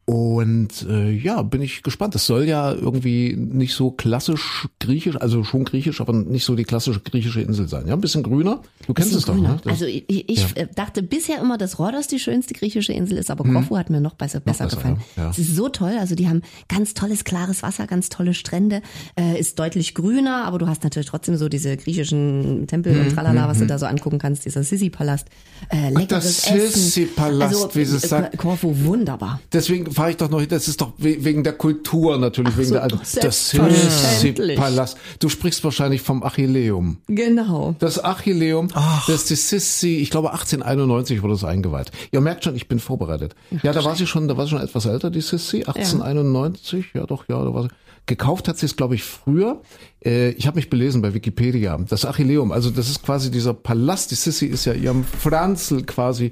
Und 0.05 0.85
äh, 0.87 1.09
ja, 1.11 1.41
bin 1.41 1.63
ich 1.63 1.81
gespannt. 1.81 2.13
Das 2.13 2.27
soll 2.27 2.43
ja 2.43 2.71
irgendwie 2.73 3.35
nicht 3.35 3.73
so 3.73 3.89
klassisch 3.89 4.67
griechisch, 4.79 5.15
also 5.19 5.43
schon 5.43 5.65
griechisch, 5.65 5.99
aber 5.99 6.13
nicht 6.13 6.45
so 6.45 6.53
die 6.55 6.63
klassische 6.63 6.99
griechische 6.99 7.41
Insel 7.41 7.67
sein. 7.67 7.87
Ja, 7.87 7.93
ein 7.95 8.01
bisschen 8.01 8.21
grüner. 8.21 8.61
Du 8.85 8.93
kennst 8.93 9.15
es 9.15 9.25
doch, 9.25 9.33
Grüner. 9.33 9.53
ne? 9.53 9.59
Das- 9.63 9.73
Also 9.73 9.85
ich, 9.85 10.05
ich 10.07 10.55
äh, 10.57 10.67
dachte 10.75 11.01
bisher 11.01 11.41
immer, 11.41 11.57
dass 11.57 11.79
Rhodos 11.79 12.07
die 12.07 12.19
schönste 12.19 12.53
griechische 12.53 12.93
Insel 12.93 13.17
ist, 13.17 13.31
aber 13.31 13.43
Korfu 13.43 13.77
hat 13.77 13.89
mir 13.89 13.99
noch 13.99 14.13
besser, 14.13 14.41
besser, 14.41 14.65
Hm. 14.65 14.69
besser, 14.69 14.77
gefallen. 14.77 14.97
ja. 15.17 15.23
Ja. 15.23 15.29
Es 15.31 15.39
ist 15.39 15.55
so 15.55 15.69
toll, 15.69 15.93
also 15.99 16.13
die 16.13 16.29
haben 16.29 16.43
ganz 16.67 16.93
tolles, 16.93 17.23
klares 17.23 17.63
Wasser, 17.63 17.87
ganz 17.87 18.09
tolle 18.09 18.35
Strände, 18.35 18.83
äh, 19.19 19.39
ist 19.39 19.57
deutlich 19.57 19.95
grüner, 19.95 20.45
aber 20.45 20.59
du 20.59 20.67
hast 20.67 20.83
natürlich 20.83 21.07
trotzdem 21.07 21.35
so 21.37 21.49
diese 21.49 21.75
griechischen 21.77 22.67
Tempel 22.67 22.93
Hm, 22.93 23.01
und 23.07 23.09
tralala, 23.15 23.47
was 23.47 23.57
du 23.57 23.65
da 23.65 23.79
so 23.79 23.87
angucken 23.87 24.19
kannst, 24.19 24.45
dieser 24.45 24.61
Sisi-Palast. 24.61 25.27
Äh, 25.69 25.89
leckeres 25.89 26.43
der 26.43 26.55
Essen. 26.57 26.79
Sisi-Palast, 26.79 27.55
also, 27.55 27.69
wie 27.75 27.85
sie 27.85 27.95
äh, 27.95 28.07
sagt. 28.07 28.37
Korfu, 28.37 28.75
wunderbar. 28.85 29.39
Deswegen 29.51 29.94
fahre 29.95 30.11
ich 30.11 30.17
doch 30.17 30.29
noch 30.29 30.39
hin. 30.39 30.49
Das 30.49 30.67
ist 30.67 30.79
doch 30.81 30.93
we- 30.97 31.23
wegen 31.23 31.43
der 31.43 31.53
Kultur 31.53 32.17
natürlich, 32.17 32.55
wegen 32.57 32.67
so, 32.67 32.73
der 32.75 32.83
alten. 32.83 32.97
doch, 32.99 33.19
Das. 33.21 33.49
Sissi-Palast. 33.49 34.97
Du 35.19 35.29
sprichst 35.29 35.63
wahrscheinlich 35.63 36.01
vom 36.01 36.23
Achilleum. 36.23 36.97
Genau. 37.07 37.75
Das 37.79 38.03
Achilleum, 38.03 38.67
das 39.07 39.09
ist 39.21 39.29
die 39.29 39.35
Sissi, 39.35 39.95
ich 39.97 40.09
glaube 40.09 40.31
1891 40.33 41.21
wurde 41.23 41.33
es 41.33 41.43
eingeweiht. 41.43 41.91
Ihr 42.11 42.21
merkt 42.21 42.43
schon, 42.43 42.55
ich 42.55 42.67
bin 42.67 42.79
vorbereitet. 42.79 43.35
Ja, 43.63 43.73
da 43.73 43.83
war 43.83 43.95
sie 43.95 44.07
schon, 44.07 44.27
da 44.27 44.37
war 44.37 44.45
sie 44.45 44.51
schon 44.51 44.61
etwas 44.61 44.85
älter, 44.85 45.09
die 45.09 45.21
Sissi, 45.21 45.63
1891, 45.65 46.87
ja 46.93 47.05
doch, 47.05 47.25
ja, 47.27 47.43
da 47.43 47.53
war 47.53 47.63
sie. 47.63 47.69
Gekauft 48.07 48.47
hat 48.47 48.57
sie 48.57 48.67
es, 48.67 48.75
glaube 48.75 48.95
ich, 48.95 49.03
früher. 49.03 49.61
Äh, 50.03 50.29
ich 50.31 50.45
habe 50.45 50.57
mich 50.57 50.69
belesen 50.69 51.01
bei 51.01 51.13
Wikipedia. 51.13 51.77
Das 51.89 52.05
Achilleum, 52.05 52.51
also 52.51 52.69
das 52.69 52.89
ist 52.89 53.03
quasi 53.03 53.31
dieser 53.31 53.53
Palast. 53.53 54.11
Die 54.11 54.15
Sissi 54.15 54.45
ist 54.45 54.65
ja 54.65 54.73
ihrem 54.73 55.03
Franzl 55.03 55.83
quasi 55.83 56.31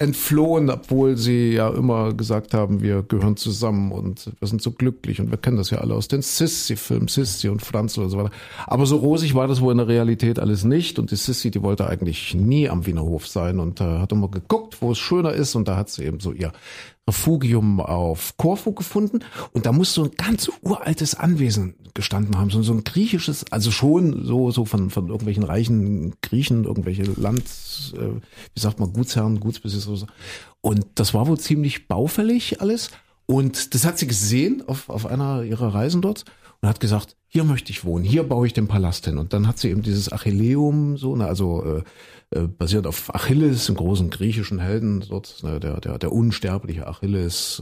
entflohen, 0.00 0.70
obwohl 0.70 1.18
sie 1.18 1.52
ja 1.52 1.68
immer 1.68 2.14
gesagt 2.14 2.54
haben, 2.54 2.80
wir 2.80 3.02
gehören 3.02 3.36
zusammen 3.36 3.92
und 3.92 4.32
wir 4.38 4.48
sind 4.48 4.62
so 4.62 4.70
glücklich 4.70 5.20
und 5.20 5.30
wir 5.30 5.36
kennen 5.36 5.58
das 5.58 5.68
ja 5.68 5.78
alle 5.78 5.94
aus 5.94 6.08
den 6.08 6.22
Sissi-Filmen, 6.22 7.08
Sissi 7.08 7.50
und 7.50 7.60
Franzl 7.60 8.00
und 8.00 8.08
so 8.08 8.16
weiter. 8.16 8.30
Aber 8.66 8.86
so 8.86 8.96
rosig 8.96 9.34
war 9.34 9.46
das 9.46 9.60
wohl 9.60 9.72
in 9.72 9.78
der 9.78 9.88
Realität 9.88 10.38
alles 10.38 10.64
nicht 10.64 10.98
und 10.98 11.10
die 11.10 11.16
Sissi, 11.16 11.50
die 11.50 11.60
wollte 11.60 11.86
eigentlich 11.86 12.34
nie 12.34 12.70
am 12.70 12.86
Wiener 12.86 13.02
Hof 13.02 13.28
sein 13.28 13.60
und 13.60 13.82
äh, 13.82 13.84
hat 13.84 14.12
immer 14.12 14.28
geguckt, 14.28 14.80
wo 14.80 14.92
es 14.92 14.98
schöner 14.98 15.34
ist 15.34 15.54
und 15.54 15.68
da 15.68 15.76
hat 15.76 15.90
sie 15.90 16.04
eben 16.04 16.18
so 16.18 16.32
ihr 16.32 16.52
Refugium 17.10 17.80
auf 17.80 18.36
Korfu 18.36 18.72
gefunden 18.72 19.20
und 19.52 19.66
da 19.66 19.72
muss 19.72 19.92
so 19.92 20.04
ein 20.04 20.10
ganz 20.16 20.50
uraltes 20.62 21.14
Anwesen, 21.14 21.74
gestanden 21.92 22.38
haben, 22.38 22.50
so, 22.50 22.62
so 22.62 22.72
ein 22.72 22.84
griechisches, 22.84 23.50
also 23.50 23.70
schon 23.70 24.24
so 24.24 24.50
so 24.50 24.64
von 24.64 24.90
von 24.90 25.08
irgendwelchen 25.08 25.42
reichen 25.42 26.14
Griechen, 26.22 26.64
irgendwelche 26.64 27.02
Land, 27.02 27.44
äh, 27.94 28.20
wie 28.54 28.60
sagt 28.60 28.78
man, 28.80 28.92
Gutsherren, 28.92 29.40
Gutsbesitzer. 29.40 29.96
So. 29.96 30.06
Und 30.60 30.86
das 30.94 31.14
war 31.14 31.26
wohl 31.26 31.38
ziemlich 31.38 31.88
baufällig 31.88 32.60
alles. 32.60 32.90
Und 33.26 33.74
das 33.74 33.84
hat 33.84 33.98
sie 33.98 34.08
gesehen 34.08 34.62
auf, 34.66 34.88
auf 34.88 35.06
einer 35.06 35.44
ihrer 35.44 35.72
Reisen 35.74 36.02
dort 36.02 36.24
und 36.60 36.68
hat 36.68 36.80
gesagt, 36.80 37.16
hier 37.28 37.44
möchte 37.44 37.70
ich 37.70 37.84
wohnen, 37.84 38.04
hier 38.04 38.24
baue 38.24 38.46
ich 38.46 38.52
den 38.52 38.66
Palast 38.66 39.04
hin. 39.04 39.18
Und 39.18 39.32
dann 39.32 39.46
hat 39.46 39.58
sie 39.58 39.70
eben 39.70 39.82
dieses 39.82 40.12
Achilleum, 40.12 40.96
so, 40.96 41.14
ne, 41.14 41.26
also 41.26 41.64
äh, 41.64 41.82
äh, 42.32 42.42
basiert 42.42 42.86
auf 42.86 43.12
Achilles, 43.14 43.66
dem 43.66 43.74
großen 43.74 44.08
griechischen 44.08 44.60
Helden 44.60 45.04
dort, 45.08 45.42
ne, 45.42 45.58
der, 45.58 45.80
der, 45.80 45.98
der 45.98 46.12
unsterbliche 46.12 46.86
Achilles, 46.86 47.60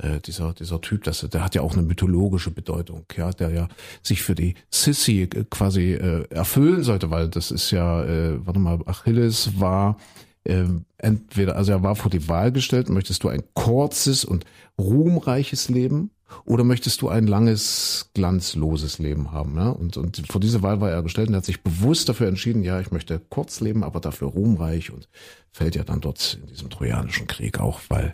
äh, 0.00 0.06
äh, 0.06 0.20
dieser, 0.20 0.54
dieser 0.54 0.80
Typ, 0.80 1.04
das, 1.04 1.20
der 1.20 1.44
hat 1.44 1.54
ja 1.54 1.62
auch 1.62 1.74
eine 1.74 1.82
mythologische 1.82 2.50
Bedeutung, 2.50 3.04
ja, 3.16 3.30
der 3.30 3.50
ja 3.50 3.68
sich 4.02 4.22
für 4.22 4.34
die 4.34 4.54
Sissi 4.70 5.22
äh, 5.22 5.44
quasi 5.48 5.92
äh, 5.92 6.24
erfüllen 6.30 6.82
sollte, 6.82 7.10
weil 7.10 7.28
das 7.28 7.50
ist 7.50 7.70
ja, 7.70 8.04
äh, 8.04 8.44
warte 8.44 8.58
mal, 8.58 8.80
Achilles 8.86 9.60
war 9.60 9.98
ähm, 10.44 10.84
entweder, 10.98 11.56
also 11.56 11.72
er 11.72 11.82
war 11.82 11.96
vor 11.96 12.10
die 12.10 12.28
Wahl 12.28 12.52
gestellt, 12.52 12.88
möchtest 12.88 13.22
du 13.22 13.28
ein 13.28 13.42
kurzes 13.54 14.24
und 14.24 14.44
ruhmreiches 14.78 15.68
Leben 15.68 16.10
oder 16.44 16.64
möchtest 16.64 17.02
du 17.02 17.08
ein 17.08 17.26
langes, 17.26 18.10
glanzloses 18.14 18.98
Leben 18.98 19.32
haben? 19.32 19.54
Ne? 19.54 19.72
Und, 19.72 19.96
und 19.96 20.26
vor 20.30 20.40
diese 20.40 20.62
Wahl 20.62 20.80
war 20.80 20.90
er 20.90 21.02
gestellt 21.02 21.28
und 21.28 21.34
er 21.34 21.38
hat 21.38 21.44
sich 21.44 21.62
bewusst 21.62 22.08
dafür 22.08 22.28
entschieden, 22.28 22.62
ja, 22.62 22.80
ich 22.80 22.90
möchte 22.90 23.20
kurz 23.30 23.60
leben, 23.60 23.84
aber 23.84 24.00
dafür 24.00 24.28
ruhmreich 24.28 24.90
und 24.90 25.08
fällt 25.52 25.76
ja 25.76 25.84
dann 25.84 26.00
dort 26.00 26.38
in 26.40 26.46
diesem 26.46 26.70
Trojanischen 26.70 27.26
Krieg 27.26 27.60
auch, 27.60 27.80
weil 27.88 28.12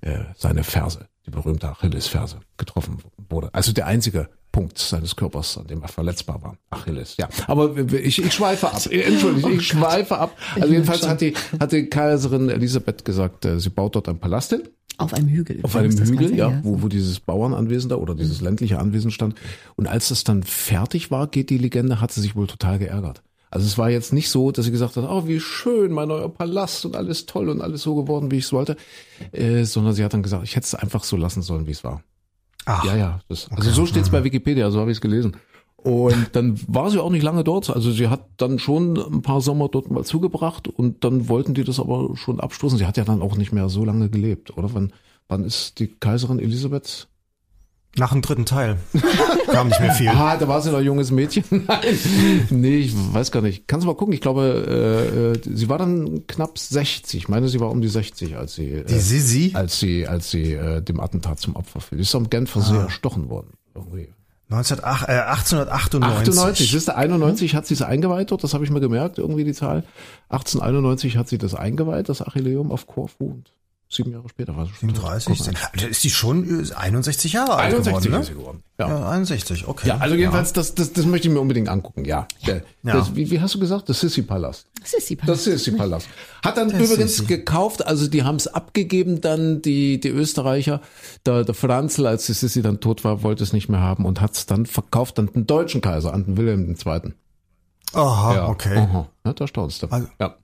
äh, 0.00 0.18
seine 0.36 0.64
Ferse, 0.64 1.06
die 1.26 1.30
berühmte 1.30 1.68
Achilles-Ferse, 1.68 2.40
getroffen 2.56 2.98
wurde. 3.28 3.50
Also 3.52 3.72
der 3.72 3.86
einzige 3.86 4.28
Punkt 4.52 4.78
seines 4.78 5.16
Körpers, 5.16 5.56
an 5.56 5.66
dem 5.66 5.82
er 5.82 5.88
verletzbar 5.88 6.42
war. 6.42 6.56
Achilles. 6.68 7.16
Ja, 7.16 7.28
aber 7.46 7.74
ich, 7.94 8.22
ich 8.22 8.32
schweife 8.32 8.70
ab. 8.70 8.82
Entschuldigung, 8.90 9.52
ich 9.54 9.66
schweife 9.66 10.18
ab. 10.18 10.36
Also 10.54 10.68
jedenfalls 10.68 11.08
hat 11.08 11.22
die, 11.22 11.34
hat 11.58 11.72
die 11.72 11.86
Kaiserin 11.86 12.50
Elisabeth 12.50 13.04
gesagt, 13.04 13.46
äh, 13.46 13.58
sie 13.58 13.70
baut 13.70 13.96
dort 13.96 14.08
einen 14.08 14.18
Palast 14.18 14.50
hin. 14.50 14.68
Auf 14.98 15.14
einem 15.14 15.28
Hügel. 15.28 15.60
Auf 15.62 15.74
einem 15.74 15.90
Hügel, 15.90 16.34
ja, 16.36 16.60
wo, 16.62 16.82
wo 16.82 16.88
dieses 16.88 17.20
Bauernanwesen 17.20 17.88
da 17.88 17.96
oder 17.96 18.14
dieses 18.14 18.40
ländliche 18.40 18.78
Anwesen 18.78 19.10
stand. 19.10 19.34
Und 19.76 19.86
als 19.86 20.08
das 20.08 20.24
dann 20.24 20.42
fertig 20.42 21.10
war, 21.10 21.26
geht 21.26 21.50
die 21.50 21.58
Legende, 21.58 22.00
hat 22.00 22.12
sie 22.12 22.20
sich 22.20 22.36
wohl 22.36 22.46
total 22.46 22.78
geärgert. 22.78 23.22
Also 23.50 23.66
es 23.66 23.76
war 23.76 23.90
jetzt 23.90 24.14
nicht 24.14 24.30
so, 24.30 24.50
dass 24.50 24.64
sie 24.64 24.70
gesagt 24.70 24.96
hat, 24.96 25.04
oh, 25.06 25.26
wie 25.26 25.38
schön, 25.38 25.92
mein 25.92 26.08
neuer 26.08 26.30
Palast 26.30 26.86
und 26.86 26.96
alles 26.96 27.26
toll 27.26 27.50
und 27.50 27.60
alles 27.60 27.82
so 27.82 27.94
geworden, 27.94 28.30
wie 28.30 28.38
ich 28.38 28.44
es 28.44 28.52
wollte, 28.52 28.76
äh, 29.32 29.64
sondern 29.64 29.92
sie 29.92 30.02
hat 30.02 30.14
dann 30.14 30.22
gesagt, 30.22 30.44
ich 30.44 30.56
hätte 30.56 30.64
es 30.64 30.74
einfach 30.74 31.04
so 31.04 31.18
lassen 31.18 31.42
sollen, 31.42 31.66
wie 31.66 31.72
es 31.72 31.84
war. 31.84 32.02
Ach, 32.64 32.84
ja, 32.84 32.96
ja. 32.96 33.20
Das, 33.28 33.50
also 33.50 33.68
okay. 33.68 33.76
so 33.76 33.86
steht's 33.86 34.08
bei 34.08 34.24
Wikipedia, 34.24 34.70
so 34.70 34.80
habe 34.80 34.90
ich 34.90 34.96
es 34.96 35.00
gelesen. 35.02 35.36
Und 35.82 36.30
dann 36.32 36.60
war 36.68 36.90
sie 36.90 37.00
auch 37.00 37.10
nicht 37.10 37.22
lange 37.22 37.42
dort. 37.42 37.70
Also 37.70 37.90
sie 37.90 38.08
hat 38.08 38.24
dann 38.36 38.58
schon 38.58 38.96
ein 38.96 39.22
paar 39.22 39.40
Sommer 39.40 39.68
dort 39.68 39.90
mal 39.90 40.04
zugebracht 40.04 40.68
und 40.68 41.02
dann 41.02 41.28
wollten 41.28 41.54
die 41.54 41.64
das 41.64 41.80
aber 41.80 42.16
schon 42.16 42.38
abstoßen. 42.38 42.78
Sie 42.78 42.86
hat 42.86 42.96
ja 42.96 43.04
dann 43.04 43.20
auch 43.20 43.36
nicht 43.36 43.52
mehr 43.52 43.68
so 43.68 43.84
lange 43.84 44.08
gelebt, 44.08 44.56
oder? 44.56 44.72
Wann, 44.74 44.92
wann 45.28 45.44
ist 45.44 45.80
die 45.80 45.88
Kaiserin 45.88 46.38
Elisabeth 46.38 47.08
nach 47.96 48.12
dem 48.12 48.22
dritten 48.22 48.46
Teil. 48.46 48.78
Kam 49.50 49.68
nicht 49.68 49.80
mehr 49.80 49.92
viel. 49.92 50.08
Ah, 50.08 50.36
da 50.36 50.48
war 50.48 50.62
sie 50.62 50.70
noch 50.70 50.78
ein 50.78 50.84
junges 50.84 51.10
Mädchen. 51.10 51.44
Nein. 51.50 52.48
Nee, 52.48 52.76
ich 52.76 52.94
weiß 52.94 53.32
gar 53.32 53.42
nicht. 53.42 53.68
Kannst 53.68 53.84
du 53.84 53.88
mal 53.88 53.96
gucken? 53.96 54.14
Ich 54.14 54.22
glaube, 54.22 55.34
äh, 55.44 55.50
sie 55.54 55.68
war 55.68 55.78
dann 55.78 56.26
knapp 56.26 56.58
60. 56.58 57.18
Ich 57.18 57.28
meine, 57.28 57.48
sie 57.48 57.60
war 57.60 57.70
um 57.70 57.82
die 57.82 57.88
60, 57.88 58.36
als 58.36 58.54
sie, 58.54 58.68
äh, 58.68 58.84
die 58.84 58.98
Sisi? 58.98 59.50
als 59.54 59.78
sie, 59.78 60.06
als 60.06 60.30
sie 60.30 60.54
äh, 60.54 60.80
dem 60.80 61.00
Attentat 61.00 61.40
zum 61.40 61.54
Opfer 61.54 61.80
fiel. 61.80 61.98
Die 61.98 62.02
ist 62.02 62.14
am 62.14 62.30
Genfer 62.30 62.60
ah. 62.60 62.62
sehr 62.62 62.80
erstochen 62.80 63.28
worden. 63.28 63.50
Irgendwie. 63.74 64.08
1908, 64.52 65.08
äh, 65.08 65.12
1898. 65.12 66.34
98, 66.34 66.70
siehst 66.70 66.88
du, 66.88 66.96
91 66.96 67.54
hat 67.54 67.66
sie 67.66 67.74
es 67.74 67.82
eingeweiht 67.82 68.30
dort, 68.30 68.44
das 68.44 68.54
habe 68.54 68.64
ich 68.64 68.70
mir 68.70 68.80
gemerkt, 68.80 69.18
irgendwie 69.18 69.44
die 69.44 69.52
Zahl. 69.52 69.84
1891 70.28 71.16
hat 71.16 71.28
sie 71.28 71.38
das 71.38 71.54
eingeweiht, 71.54 72.08
das 72.08 72.22
Achilleum 72.22 72.70
auf 72.70 72.86
Korfu. 72.86 73.42
Sieben 73.92 74.12
Jahre 74.12 74.28
später 74.28 74.56
war 74.56 74.66
sie 74.66 74.72
schon. 74.72 74.88
37. 74.90 75.56
Also 75.72 75.86
ist 75.86 76.04
die 76.04 76.10
schon 76.10 76.70
61 76.74 77.32
Jahre 77.32 77.54
alt 77.54 77.74
61 77.74 78.10
geworden, 78.10 78.28
ne? 78.28 78.34
geworden. 78.34 78.62
Ja. 78.78 78.88
ja, 78.88 79.08
61, 79.10 79.68
okay. 79.68 79.88
Ja, 79.88 79.98
also 79.98 80.14
jedenfalls, 80.14 80.50
ja. 80.50 80.54
das, 80.54 80.74
das, 80.74 80.92
das 80.92 81.06
möchte 81.06 81.28
ich 81.28 81.34
mir 81.34 81.40
unbedingt 81.40 81.68
angucken, 81.68 82.04
ja. 82.04 82.26
Der, 82.46 82.62
ja. 82.82 82.94
Das, 82.94 83.14
wie, 83.14 83.30
wie 83.30 83.40
hast 83.40 83.54
du 83.54 83.60
gesagt? 83.60 83.88
Das 83.88 84.00
Sissi-Palast. 84.00 84.66
Sissi-Palast. 84.82 85.28
Das 85.28 85.44
Sissi-Palast. 85.44 86.08
Hat 86.42 86.56
dann 86.56 86.70
das 86.70 86.80
übrigens 86.80 87.16
Sissi. 87.16 87.26
gekauft, 87.26 87.86
also 87.86 88.08
die 88.08 88.24
haben 88.24 88.36
es 88.36 88.48
abgegeben 88.48 89.20
dann, 89.20 89.62
die, 89.62 90.00
die 90.00 90.08
Österreicher. 90.08 90.80
Der, 91.26 91.44
der 91.44 91.54
Franzl, 91.54 92.06
als 92.06 92.26
die 92.26 92.32
Sissi 92.32 92.62
dann 92.62 92.80
tot 92.80 93.04
war, 93.04 93.22
wollte 93.22 93.44
es 93.44 93.52
nicht 93.52 93.68
mehr 93.68 93.80
haben 93.80 94.04
und 94.04 94.20
hat 94.20 94.34
es 94.34 94.46
dann 94.46 94.66
verkauft 94.66 95.18
an 95.18 95.26
den 95.26 95.46
deutschen 95.46 95.80
Kaiser, 95.80 96.12
an 96.12 96.24
den 96.24 96.36
Wilhelm 96.36 96.74
II. 96.74 97.12
Aha, 97.92 98.34
ja. 98.34 98.48
okay. 98.48 98.78
Aha. 98.78 99.08
Ja, 99.24 99.32
da 99.32 99.46
staunst 99.46 99.82
du. 99.82 99.86
Also, 99.88 100.08
ja. 100.18 100.36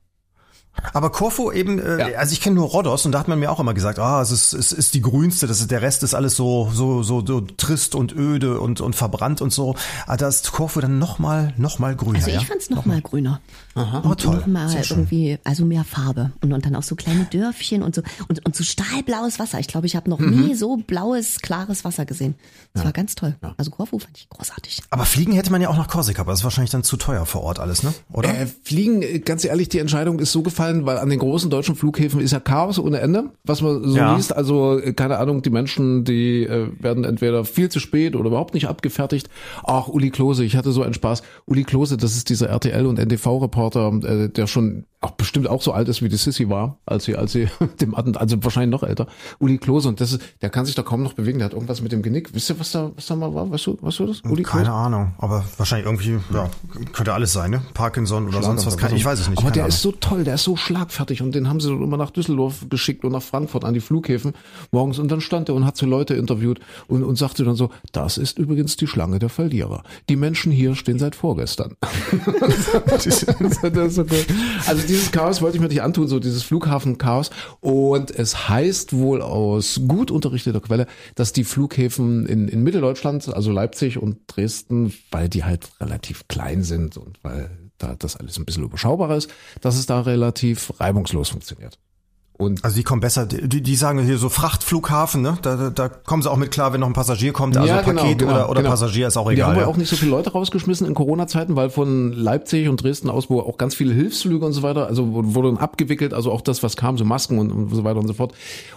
Aber 0.92 1.10
Korfu 1.10 1.52
eben, 1.52 1.78
äh, 1.78 2.12
ja. 2.12 2.18
also 2.18 2.32
ich 2.32 2.40
kenne 2.40 2.56
nur 2.56 2.68
Rhodos 2.68 3.06
und 3.06 3.12
da 3.12 3.18
hat 3.18 3.28
man 3.28 3.38
mir 3.38 3.50
auch 3.50 3.60
immer 3.60 3.74
gesagt, 3.74 3.98
ah, 3.98 4.20
es 4.22 4.30
ist, 4.30 4.52
es 4.52 4.72
ist 4.72 4.94
die 4.94 5.00
grünste, 5.00 5.46
das 5.46 5.60
ist, 5.60 5.70
der 5.70 5.82
Rest 5.82 6.02
ist 6.02 6.14
alles 6.14 6.36
so, 6.36 6.70
so, 6.72 7.02
so, 7.02 7.24
so 7.24 7.40
trist 7.40 7.94
und 7.94 8.14
öde 8.14 8.60
und, 8.60 8.80
und 8.80 8.94
verbrannt 8.94 9.40
und 9.40 9.52
so. 9.52 9.70
Aber 9.70 10.12
ah, 10.12 10.16
da 10.16 10.28
ist 10.28 10.52
Korfu 10.52 10.80
dann 10.80 10.98
nochmal, 10.98 11.54
noch 11.56 11.78
mal 11.78 11.94
grüner. 11.96 12.18
Also 12.18 12.28
ich 12.28 12.34
ja? 12.34 12.40
fand's 12.42 12.70
nochmal 12.70 12.98
noch 12.98 13.04
grüner. 13.04 13.40
Aha. 13.74 14.02
Oh, 14.04 14.14
toll. 14.14 14.36
Nochmal 14.36 14.74
irgendwie, 14.88 15.38
also 15.44 15.64
mehr 15.64 15.84
Farbe 15.84 16.32
und, 16.42 16.52
und 16.52 16.64
dann 16.64 16.74
auch 16.74 16.82
so 16.82 16.96
kleine 16.96 17.24
Dörfchen 17.24 17.82
und 17.82 17.94
so, 17.94 18.02
und, 18.28 18.44
und 18.44 18.56
so 18.56 18.64
stahlblaues 18.64 19.38
Wasser. 19.38 19.60
Ich 19.60 19.68
glaube, 19.68 19.86
ich 19.86 19.96
habe 19.96 20.10
noch 20.10 20.18
mhm. 20.18 20.30
nie 20.30 20.54
so 20.54 20.76
blaues, 20.76 21.40
klares 21.40 21.84
Wasser 21.84 22.04
gesehen. 22.06 22.34
Das 22.72 22.82
ja. 22.82 22.86
war 22.86 22.92
ganz 22.92 23.14
toll. 23.14 23.36
Ja. 23.42 23.54
Also 23.56 23.70
Korfu 23.70 23.98
fand 23.98 24.16
ich 24.16 24.28
großartig. 24.28 24.82
Aber 24.90 25.04
fliegen 25.04 25.32
hätte 25.32 25.50
man 25.50 25.60
ja 25.60 25.68
auch 25.68 25.76
nach 25.76 25.88
Korsika, 25.88 26.22
aber 26.22 26.32
das 26.32 26.40
ist 26.40 26.44
wahrscheinlich 26.44 26.70
dann 26.70 26.82
zu 26.82 26.96
teuer 26.96 27.26
vor 27.26 27.42
Ort 27.42 27.58
alles, 27.58 27.82
ne? 27.82 27.94
Oder? 28.12 28.28
Äh, 28.28 28.46
fliegen, 28.46 29.02
äh, 29.02 29.18
ganz 29.20 29.44
ehrlich, 29.44 29.68
die 29.68 29.78
Entscheidung 29.78 30.18
ist 30.18 30.32
so 30.32 30.42
gefallen, 30.42 30.67
aufgefallen, 30.68 30.86
weil 30.86 30.98
an 30.98 31.08
den 31.08 31.18
großen 31.18 31.50
deutschen 31.50 31.74
Flughäfen 31.74 32.20
ist 32.20 32.32
ja 32.32 32.40
Chaos 32.40 32.78
ohne 32.78 33.00
Ende, 33.00 33.30
was 33.44 33.62
man 33.62 33.84
so 33.84 33.96
ja. 33.96 34.14
liest. 34.14 34.34
Also 34.34 34.78
äh, 34.78 34.92
keine 34.92 35.18
Ahnung, 35.18 35.42
die 35.42 35.50
Menschen, 35.50 36.04
die 36.04 36.44
äh, 36.44 36.68
werden 36.78 37.04
entweder 37.04 37.44
viel 37.44 37.68
zu 37.68 37.80
spät 37.80 38.16
oder 38.16 38.28
überhaupt 38.28 38.54
nicht 38.54 38.68
abgefertigt. 38.68 39.28
Ach, 39.64 39.88
Uli 39.88 40.10
Klose, 40.10 40.44
ich 40.44 40.56
hatte 40.56 40.72
so 40.72 40.82
einen 40.82 40.94
Spaß. 40.94 41.22
Uli 41.46 41.64
Klose, 41.64 41.96
das 41.96 42.16
ist 42.16 42.28
dieser 42.28 42.48
RTL 42.48 42.86
und 42.86 42.98
NTV-Reporter, 42.98 43.92
äh, 44.04 44.28
der 44.28 44.46
schon 44.46 44.84
auch 45.00 45.12
bestimmt 45.12 45.48
auch 45.48 45.62
so 45.62 45.72
alt 45.72 45.88
ist 45.88 46.02
wie 46.02 46.08
die 46.08 46.16
Sissy 46.16 46.48
war, 46.48 46.78
als 46.84 47.04
sie, 47.04 47.14
als 47.14 47.32
sie 47.32 47.48
dem 47.80 47.94
Attentat, 47.94 48.20
also 48.20 48.42
wahrscheinlich 48.42 48.70
noch 48.70 48.86
älter. 48.86 49.06
Uli 49.38 49.58
Klose 49.58 49.88
und 49.88 50.00
das 50.00 50.12
ist, 50.12 50.22
der 50.42 50.50
kann 50.50 50.66
sich 50.66 50.74
da 50.74 50.82
kaum 50.82 51.02
noch 51.02 51.12
bewegen, 51.12 51.38
der 51.38 51.46
hat 51.46 51.52
irgendwas 51.52 51.80
mit 51.80 51.92
dem 51.92 52.02
Genick. 52.02 52.34
Wisst 52.34 52.50
ihr, 52.50 52.58
was 52.58 52.72
da, 52.72 52.90
was 52.96 53.06
da 53.06 53.14
mal 53.14 53.32
war? 53.32 53.48
Weißt 53.50 53.66
du, 53.66 53.78
weißt 53.80 54.00
du 54.00 54.06
das? 54.06 54.22
Uli 54.22 54.42
Keine 54.42 54.64
Klose? 54.64 54.72
Ahnung, 54.72 55.12
aber 55.18 55.44
wahrscheinlich 55.56 55.86
irgendwie, 55.86 56.18
ja, 56.34 56.50
könnte 56.92 57.12
alles 57.12 57.32
sein, 57.32 57.52
ne? 57.52 57.62
Parkinson 57.74 58.26
oder 58.26 58.42
sonst 58.42 58.66
was, 58.66 58.76
kann, 58.76 58.94
ich 58.94 59.04
weiß 59.04 59.20
es 59.20 59.28
nicht. 59.28 59.38
Aber 59.38 59.52
der 59.52 59.64
Ahnung. 59.64 59.68
ist 59.68 59.82
so 59.82 59.92
toll, 59.92 60.24
der 60.24 60.34
ist 60.34 60.44
so 60.44 60.47
schlagfertig 60.56 61.22
und 61.22 61.34
den 61.34 61.48
haben 61.48 61.60
sie 61.60 61.70
immer 61.70 61.96
nach 61.96 62.10
Düsseldorf 62.10 62.66
geschickt 62.68 63.04
und 63.04 63.12
nach 63.12 63.22
Frankfurt 63.22 63.64
an 63.64 63.74
die 63.74 63.80
Flughäfen 63.80 64.32
morgens 64.70 64.98
und 64.98 65.10
dann 65.10 65.20
stand 65.20 65.48
er 65.48 65.54
und 65.54 65.64
hat 65.64 65.76
so 65.76 65.86
Leute 65.86 66.14
interviewt 66.14 66.60
und, 66.86 67.04
und 67.04 67.16
sagte 67.16 67.44
dann 67.44 67.54
so, 67.54 67.70
das 67.92 68.18
ist 68.18 68.38
übrigens 68.38 68.76
die 68.76 68.86
Schlange 68.86 69.18
der 69.18 69.28
Verlierer. 69.28 69.82
Die 70.08 70.16
Menschen 70.16 70.52
hier 70.52 70.74
stehen 70.74 70.98
seit 70.98 71.14
vorgestern. 71.14 71.74
also 74.66 74.82
dieses 74.86 75.10
Chaos 75.10 75.42
wollte 75.42 75.56
ich 75.56 75.62
mir 75.62 75.68
nicht 75.68 75.82
antun, 75.82 76.08
so 76.08 76.18
dieses 76.18 76.42
Flughafenchaos 76.42 77.30
und 77.60 78.10
es 78.10 78.48
heißt 78.48 78.92
wohl 78.94 79.22
aus 79.22 79.80
gut 79.86 80.10
unterrichteter 80.10 80.60
Quelle, 80.60 80.86
dass 81.14 81.32
die 81.32 81.44
Flughäfen 81.44 82.26
in, 82.26 82.48
in 82.48 82.62
Mitteldeutschland, 82.62 83.32
also 83.34 83.50
Leipzig 83.50 83.98
und 83.98 84.18
Dresden, 84.26 84.92
weil 85.10 85.28
die 85.28 85.44
halt 85.44 85.70
relativ 85.80 86.28
klein 86.28 86.62
sind 86.62 86.96
und 86.96 87.18
weil 87.22 87.67
da 87.78 87.94
das 87.96 88.16
alles 88.16 88.38
ein 88.38 88.44
bisschen 88.44 88.64
überschaubarer 88.64 89.16
ist, 89.16 89.30
dass 89.60 89.76
es 89.76 89.86
da 89.86 90.00
relativ 90.00 90.72
reibungslos 90.80 91.30
funktioniert. 91.30 91.78
Und 92.38 92.64
also 92.64 92.76
die 92.76 92.84
kommen 92.84 93.00
besser, 93.00 93.26
die, 93.26 93.60
die 93.60 93.74
sagen 93.74 93.98
hier 93.98 94.16
so 94.16 94.28
Frachtflughafen, 94.28 95.22
ne? 95.22 95.36
Da, 95.42 95.56
da, 95.56 95.70
da 95.70 95.88
kommen 95.88 96.22
sie 96.22 96.30
auch 96.30 96.36
mit 96.36 96.52
klar, 96.52 96.72
wenn 96.72 96.78
noch 96.78 96.86
ein 96.86 96.92
Passagier 96.92 97.32
kommt, 97.32 97.56
also 97.56 97.68
ja, 97.68 97.82
genau, 97.82 98.00
Paket 98.00 98.18
genau, 98.18 98.30
oder, 98.30 98.50
oder 98.50 98.60
genau. 98.60 98.70
Passagier 98.70 99.08
ist 99.08 99.16
auch 99.16 99.28
egal. 99.28 99.34
Die 99.34 99.42
haben 99.42 99.60
ja 99.60 99.66
auch 99.66 99.76
nicht 99.76 99.88
so 99.88 99.96
viele 99.96 100.12
Leute 100.12 100.30
rausgeschmissen 100.30 100.86
in 100.86 100.94
Corona-Zeiten, 100.94 101.56
weil 101.56 101.68
von 101.68 102.12
Leipzig 102.12 102.68
und 102.68 102.80
Dresden 102.80 103.10
aus, 103.10 103.28
wo 103.28 103.40
auch 103.40 103.58
ganz 103.58 103.74
viele 103.74 103.92
Hilfsflüge 103.92 104.46
und 104.46 104.52
so 104.52 104.62
weiter, 104.62 104.86
also 104.86 105.34
wurde 105.34 105.48
dann 105.48 105.56
abgewickelt, 105.56 106.14
also 106.14 106.30
auch 106.30 106.40
das, 106.40 106.62
was 106.62 106.76
kam, 106.76 106.96
so 106.96 107.04
Masken 107.04 107.40
und, 107.40 107.50
und 107.50 107.74
so 107.74 107.82
weiter 107.82 107.98
und 107.98 108.06
so 108.06 108.14
fort. 108.14 108.32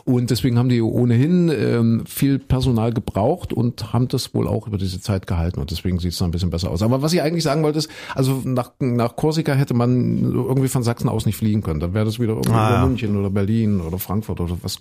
Und 0.06 0.32
deswegen 0.32 0.58
haben 0.58 0.70
die 0.70 0.82
ohnehin 0.82 1.50
ähm, 1.50 2.04
viel 2.08 2.40
Personal 2.40 2.92
gebraucht 2.94 3.54
und 3.54 3.94
haben 3.94 4.08
das 4.08 4.34
wohl 4.34 4.48
auch 4.48 4.66
über 4.66 4.80
diese 4.80 5.02
Zeit 5.02 5.28
gehalten 5.28 5.60
und 5.60 5.70
deswegen 5.70 6.00
sieht 6.00 6.14
es 6.14 6.20
noch 6.20 6.28
ein 6.28 6.32
bisschen 6.32 6.50
besser 6.50 6.72
aus. 6.72 6.82
Aber 6.82 7.04
was 7.04 7.14
ich 7.14 7.22
eigentlich 7.22 7.44
sagen 7.44 7.62
wollte 7.62 7.78
ist, 7.78 7.92
also 8.16 8.42
nach, 8.44 8.72
nach 8.80 9.16
Korsika 9.16 9.54
hätte 9.54 9.76
man 9.76 10.34
irgendwie 10.34 10.68
von 10.68 10.82
Sachsen 10.82 11.10
aus 11.10 11.28
nicht 11.28 11.36
fliegen 11.36 11.62
können. 11.62 11.80
Dann 11.80 11.94
wäre 11.94 12.06
das 12.06 12.20
wieder 12.20 12.34
irgendwie 12.34 12.54
ah, 12.54 12.72
ja. 12.72 12.86
München 12.88 13.16
oder 13.16 13.30
Berlin 13.30 13.51
Berlin 13.52 13.82
oder 13.82 14.00
Frankfurt 14.00 14.40
oder 14.40 14.58
was. 14.62 14.80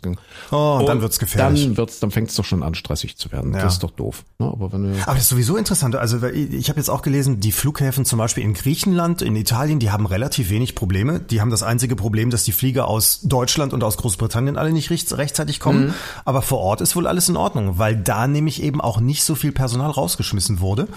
Oh, 0.50 0.78
und 0.80 0.86
dann 0.86 1.00
wird's 1.00 1.18
gefährlich. 1.18 1.64
Dann 1.64 1.76
wird's, 1.76 2.00
dann 2.00 2.10
fängt's 2.10 2.34
doch 2.36 2.44
schon 2.44 2.62
an, 2.62 2.74
stressig 2.74 3.16
zu 3.16 3.32
werden. 3.32 3.52
Ja. 3.52 3.62
Das 3.62 3.74
ist 3.74 3.82
doch 3.82 3.90
doof. 3.90 4.24
Ne? 4.38 4.46
Aber 4.46 4.72
wenn 4.72 4.92
wir 4.92 5.02
Aber 5.02 5.14
das 5.14 5.24
ist 5.24 5.28
sowieso 5.28 5.56
interessant. 5.56 5.96
Also 5.96 6.24
ich 6.26 6.68
habe 6.68 6.78
jetzt 6.78 6.88
auch 6.88 7.02
gelesen, 7.02 7.40
die 7.40 7.52
Flughäfen 7.52 8.04
zum 8.04 8.18
Beispiel 8.18 8.44
in 8.44 8.54
Griechenland, 8.54 9.22
in 9.22 9.34
Italien, 9.36 9.78
die 9.78 9.90
haben 9.90 10.06
relativ 10.06 10.50
wenig 10.50 10.74
Probleme. 10.74 11.20
Die 11.20 11.40
haben 11.40 11.50
das 11.50 11.62
einzige 11.62 11.96
Problem, 11.96 12.30
dass 12.30 12.44
die 12.44 12.52
Flieger 12.52 12.86
aus 12.86 13.20
Deutschland 13.22 13.72
und 13.72 13.82
aus 13.82 13.96
Großbritannien 13.96 14.56
alle 14.56 14.72
nicht 14.72 14.90
recht, 14.90 15.12
rechtzeitig 15.16 15.60
kommen. 15.60 15.88
Mhm. 15.88 15.94
Aber 16.24 16.42
vor 16.42 16.60
Ort 16.60 16.80
ist 16.80 16.94
wohl 16.94 17.06
alles 17.06 17.28
in 17.28 17.36
Ordnung, 17.36 17.78
weil 17.78 17.96
da 17.96 18.26
nämlich 18.26 18.62
eben 18.62 18.80
auch 18.80 19.00
nicht 19.00 19.24
so 19.24 19.34
viel 19.34 19.52
Personal 19.52 19.90
rausgeschmissen 19.90 20.60
wurde, 20.60 20.88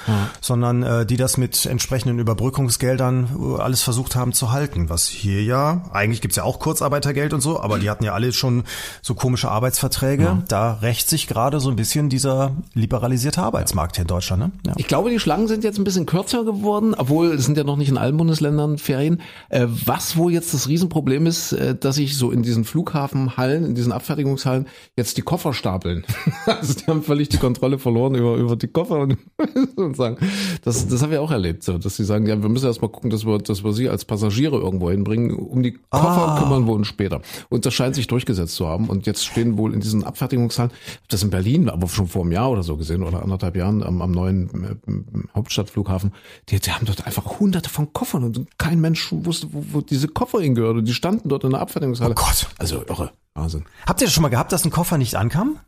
sondern 0.41 0.83
äh, 0.83 1.05
die 1.05 1.17
das 1.17 1.37
mit 1.37 1.65
entsprechenden 1.65 2.19
Überbrückungsgeldern 2.19 3.55
äh, 3.57 3.61
alles 3.61 3.81
versucht 3.81 4.15
haben 4.15 4.33
zu 4.33 4.51
halten. 4.51 4.89
Was 4.89 5.07
hier 5.07 5.43
ja, 5.43 5.83
eigentlich 5.91 6.21
gibt's 6.21 6.37
ja 6.37 6.43
auch 6.43 6.59
Kurzarbeitergeld 6.59 7.33
und 7.33 7.41
so, 7.41 7.62
aber 7.63 7.79
die 7.79 7.89
hatten 7.89 8.03
ja 8.03 8.13
alle 8.13 8.31
schon 8.33 8.63
so 9.01 9.15
komische 9.15 9.49
Arbeitsverträge. 9.49 10.43
Da 10.47 10.73
rächt 10.73 11.09
sich 11.09 11.27
gerade 11.27 11.59
so 11.59 11.69
ein 11.69 11.75
bisschen 11.75 12.09
dieser 12.09 12.51
liberalisierte 12.73 13.41
Arbeitsmarkt 13.41 13.95
hier 13.95 14.03
in 14.03 14.07
Deutschland. 14.07 14.43
Ne? 14.43 14.51
Ja. 14.67 14.73
Ich 14.77 14.87
glaube, 14.87 15.09
die 15.09 15.19
Schlangen 15.19 15.47
sind 15.47 15.63
jetzt 15.63 15.77
ein 15.79 15.83
bisschen 15.83 16.05
kürzer 16.05 16.43
geworden, 16.43 16.93
obwohl 16.97 17.27
es 17.33 17.45
sind 17.45 17.57
ja 17.57 17.63
noch 17.63 17.77
nicht 17.77 17.89
in 17.89 17.97
allen 17.97 18.17
Bundesländern 18.17 18.77
Ferien. 18.77 19.21
Äh, 19.49 19.67
was 19.85 20.17
wohl 20.17 20.31
jetzt 20.31 20.53
das 20.53 20.67
Riesenproblem 20.67 21.25
ist, 21.25 21.53
äh, 21.53 21.75
dass 21.75 21.95
sich 21.95 22.17
so 22.17 22.31
in 22.31 22.43
diesen 22.43 22.65
Flughafenhallen, 22.65 23.65
in 23.65 23.75
diesen 23.75 23.91
Abfertigungshallen 23.91 24.67
jetzt 24.95 25.17
die 25.17 25.21
Koffer 25.21 25.53
stapeln. 25.53 26.05
also 26.45 26.73
die 26.73 26.85
haben 26.87 27.03
völlig 27.03 27.29
die 27.29 27.37
Kontrolle 27.37 27.79
verloren 27.79 28.15
über, 28.15 28.35
über 28.35 28.55
die 28.55 28.67
Koffer 28.67 28.99
und, 28.99 29.17
und 29.75 29.95
sagen, 29.95 30.17
das, 30.63 30.87
das 30.87 31.01
haben 31.01 31.11
wir 31.11 31.21
auch 31.21 31.31
erlebt, 31.31 31.63
so, 31.63 31.77
dass 31.77 31.95
sie 31.95 32.03
sagen, 32.05 32.25
ja, 32.27 32.41
wir 32.41 32.49
müssen 32.49 32.65
erst 32.65 32.81
mal 32.81 32.89
gucken, 32.89 33.09
dass 33.09 33.25
wir, 33.25 33.37
dass 33.39 33.63
wir 33.63 33.73
sie 33.73 33.89
als 33.89 34.05
Passagiere 34.05 34.57
irgendwo 34.57 34.89
hinbringen. 34.89 35.33
Um 35.33 35.63
die 35.63 35.73
Koffer 35.89 36.23
Ah. 36.23 36.39
kümmern 36.39 36.65
wir 36.65 36.73
uns 36.73 36.87
später. 36.87 37.21
Und 37.53 37.67
das 37.67 37.75
scheint 37.75 37.93
sich 37.93 38.07
durchgesetzt 38.07 38.55
zu 38.55 38.67
haben. 38.67 38.89
Und 38.89 39.05
jetzt 39.05 39.23
stehen 39.23 39.59
wohl 39.59 39.75
in 39.75 39.79
diesen 39.79 40.05
hab 40.05 40.17
das 40.17 41.21
in 41.21 41.29
Berlin, 41.29 41.69
aber 41.69 41.87
schon 41.87 42.07
vor 42.07 42.23
einem 42.23 42.31
Jahr 42.31 42.49
oder 42.49 42.63
so 42.63 42.77
gesehen 42.77 43.03
oder 43.03 43.21
anderthalb 43.21 43.55
Jahren 43.55 43.83
am, 43.83 44.01
am 44.01 44.09
neuen 44.09 44.49
äh, 44.87 45.35
Hauptstadtflughafen, 45.35 46.13
die, 46.49 46.59
die 46.59 46.71
haben 46.71 46.87
dort 46.87 47.05
einfach 47.05 47.39
hunderte 47.39 47.69
von 47.69 47.93
Koffern 47.93 48.23
und 48.23 48.47
kein 48.57 48.81
Mensch 48.81 49.11
wusste, 49.11 49.49
wo, 49.51 49.63
wo 49.71 49.81
diese 49.81 50.07
Koffer 50.07 50.41
hingehören. 50.41 50.79
Und 50.79 50.87
die 50.87 50.95
standen 50.95 51.29
dort 51.29 51.43
in 51.43 51.51
der 51.51 51.59
Abfertigungshalle. 51.59 52.15
Oh 52.17 52.23
Gott. 52.23 52.47
Also 52.57 52.83
irre. 52.87 53.11
Wahnsinn. 53.35 53.65
Habt 53.85 54.01
ihr 54.01 54.07
das 54.07 54.13
schon 54.15 54.23
mal 54.23 54.29
gehabt, 54.29 54.51
dass 54.51 54.65
ein 54.65 54.71
Koffer 54.71 54.97
nicht 54.97 55.13
ankam? 55.13 55.59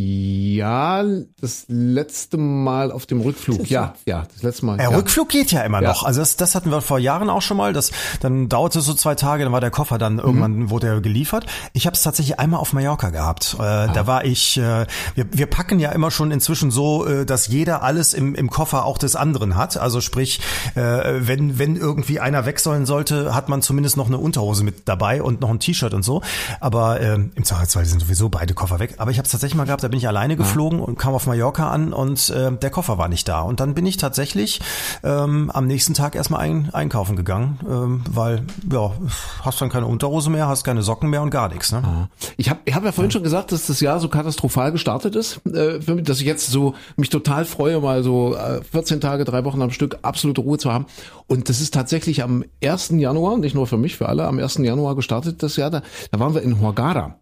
Ja, 0.00 1.02
das 1.40 1.64
letzte 1.68 2.36
Mal 2.36 2.92
auf 2.92 3.06
dem 3.06 3.22
Rückflug. 3.22 3.68
Ja, 3.70 3.94
ja, 4.04 4.24
das 4.32 4.42
letzte 4.42 4.66
Mal. 4.66 4.76
Der 4.76 4.90
ja. 4.90 4.96
Rückflug 4.96 5.30
geht 5.30 5.52
ja 5.52 5.62
immer 5.62 5.80
Ja. 5.80 5.88
noch. 5.88 6.02
Also 6.04 6.20
das, 6.20 6.36
das 6.36 6.54
hatten 6.54 6.70
wir 6.70 6.82
vor 6.82 6.98
Jahren 6.98 7.30
auch 7.30 7.40
schon 7.40 7.56
mal. 7.56 7.72
Das, 7.72 7.92
dann 8.20 8.50
dauerte 8.50 8.80
es 8.80 8.84
so 8.84 8.92
zwei 8.92 9.14
Tage, 9.14 9.44
dann 9.44 9.52
war 9.54 9.62
der 9.62 9.70
Koffer 9.70 9.96
dann 9.96 10.18
irgendwann 10.18 10.52
Mhm. 10.56 10.70
wurde 10.70 10.88
er 10.88 11.00
geliefert. 11.00 11.46
Ich 11.72 11.86
habe 11.86 11.94
es 11.96 12.02
tatsächlich 12.02 12.38
einmal 12.38 12.60
auf 12.60 12.74
Mallorca 12.74 13.08
gehabt. 13.10 13.56
Äh, 13.58 13.62
Ah. 13.62 13.86
Da 13.88 14.06
war 14.06 14.24
ich. 14.26 14.58
Äh, 14.58 14.86
wir, 15.14 15.26
wir 15.32 15.46
packen 15.46 15.78
ja 15.80 15.92
immer 15.92 16.10
schon 16.10 16.30
inzwischen 16.30 16.70
so, 16.70 17.06
äh, 17.06 17.24
dass 17.24 17.46
jeder 17.46 17.82
alles 17.82 18.12
im, 18.14 18.34
im 18.34 18.50
Koffer 18.50 18.84
auch 18.84 18.98
des 18.98 19.16
anderen 19.16 19.56
hat. 19.56 19.76
Also 19.78 20.00
sprich, 20.02 20.40
äh, 20.74 20.80
wenn 20.80 21.58
wenn 21.58 21.76
irgendwie 21.76 22.20
einer 22.20 22.44
weg 22.46 22.60
sollen 22.60 22.84
sollte, 22.84 23.34
hat 23.34 23.48
man 23.48 23.62
zumindest 23.62 23.96
noch 23.96 24.06
eine 24.08 24.18
Unterhose 24.18 24.62
mit 24.62 24.88
dabei 24.88 25.22
und 25.22 25.40
noch 25.40 25.48
ein 25.50 25.58
T-Shirt 25.58 25.94
und 25.94 26.02
so. 26.02 26.20
Aber 26.60 27.00
äh, 27.00 27.14
im 27.14 27.44
Zweifelsfall 27.44 27.86
sind 27.86 28.00
sowieso 28.00 28.28
beide 28.28 28.52
Koffer 28.54 28.78
weg. 28.78 28.94
Aber 28.98 29.10
ich 29.10 29.18
habe 29.18 29.24
es 29.26 29.32
tatsächlich 29.32 29.56
mal 29.56 29.64
gehabt. 29.64 29.85
Da 29.86 29.88
bin 29.88 30.00
ich 30.00 30.08
alleine 30.08 30.34
geflogen 30.36 30.80
und 30.80 30.98
kam 30.98 31.14
auf 31.14 31.28
Mallorca 31.28 31.70
an 31.70 31.92
und 31.92 32.28
äh, 32.30 32.50
der 32.50 32.70
Koffer 32.70 32.98
war 32.98 33.06
nicht 33.06 33.28
da. 33.28 33.42
Und 33.42 33.60
dann 33.60 33.72
bin 33.72 33.86
ich 33.86 33.96
tatsächlich 33.98 34.60
ähm, 35.04 35.48
am 35.54 35.68
nächsten 35.68 35.94
Tag 35.94 36.16
erstmal 36.16 36.40
ein, 36.40 36.70
einkaufen 36.74 37.14
gegangen, 37.14 37.60
ähm, 37.70 38.02
weil 38.10 38.42
ja, 38.68 38.90
hast 39.42 39.60
dann 39.60 39.68
keine 39.68 39.86
Unterhose 39.86 40.28
mehr, 40.28 40.48
hast 40.48 40.64
keine 40.64 40.82
Socken 40.82 41.08
mehr 41.08 41.22
und 41.22 41.30
gar 41.30 41.48
nichts. 41.50 41.70
Ne? 41.70 42.08
Ich 42.36 42.50
habe 42.50 42.58
ich 42.64 42.74
hab 42.74 42.84
ja 42.84 42.90
vorhin 42.90 43.12
schon 43.12 43.22
gesagt, 43.22 43.52
dass 43.52 43.68
das 43.68 43.78
Jahr 43.78 44.00
so 44.00 44.08
katastrophal 44.08 44.72
gestartet 44.72 45.14
ist, 45.14 45.40
äh, 45.46 45.78
mich, 45.86 46.02
dass 46.02 46.18
ich 46.18 46.26
jetzt 46.26 46.50
so 46.50 46.74
mich 46.96 47.08
total 47.08 47.44
freue, 47.44 47.80
mal 47.80 48.02
so 48.02 48.34
äh, 48.34 48.64
14 48.64 49.00
Tage, 49.00 49.24
drei 49.24 49.44
Wochen 49.44 49.62
am 49.62 49.70
Stück 49.70 49.98
absolute 50.02 50.40
Ruhe 50.40 50.58
zu 50.58 50.72
haben. 50.72 50.86
Und 51.28 51.48
das 51.48 51.60
ist 51.60 51.74
tatsächlich 51.74 52.24
am 52.24 52.42
1. 52.60 52.88
Januar, 52.96 53.38
nicht 53.38 53.54
nur 53.54 53.68
für 53.68 53.76
mich, 53.78 53.96
für 53.96 54.08
alle, 54.08 54.26
am 54.26 54.40
1. 54.40 54.56
Januar 54.56 54.96
gestartet 54.96 55.44
das 55.44 55.54
Jahr. 55.54 55.70
Da, 55.70 55.82
da 56.10 56.18
waren 56.18 56.34
wir 56.34 56.42
in 56.42 56.60
Hurghada. 56.60 57.20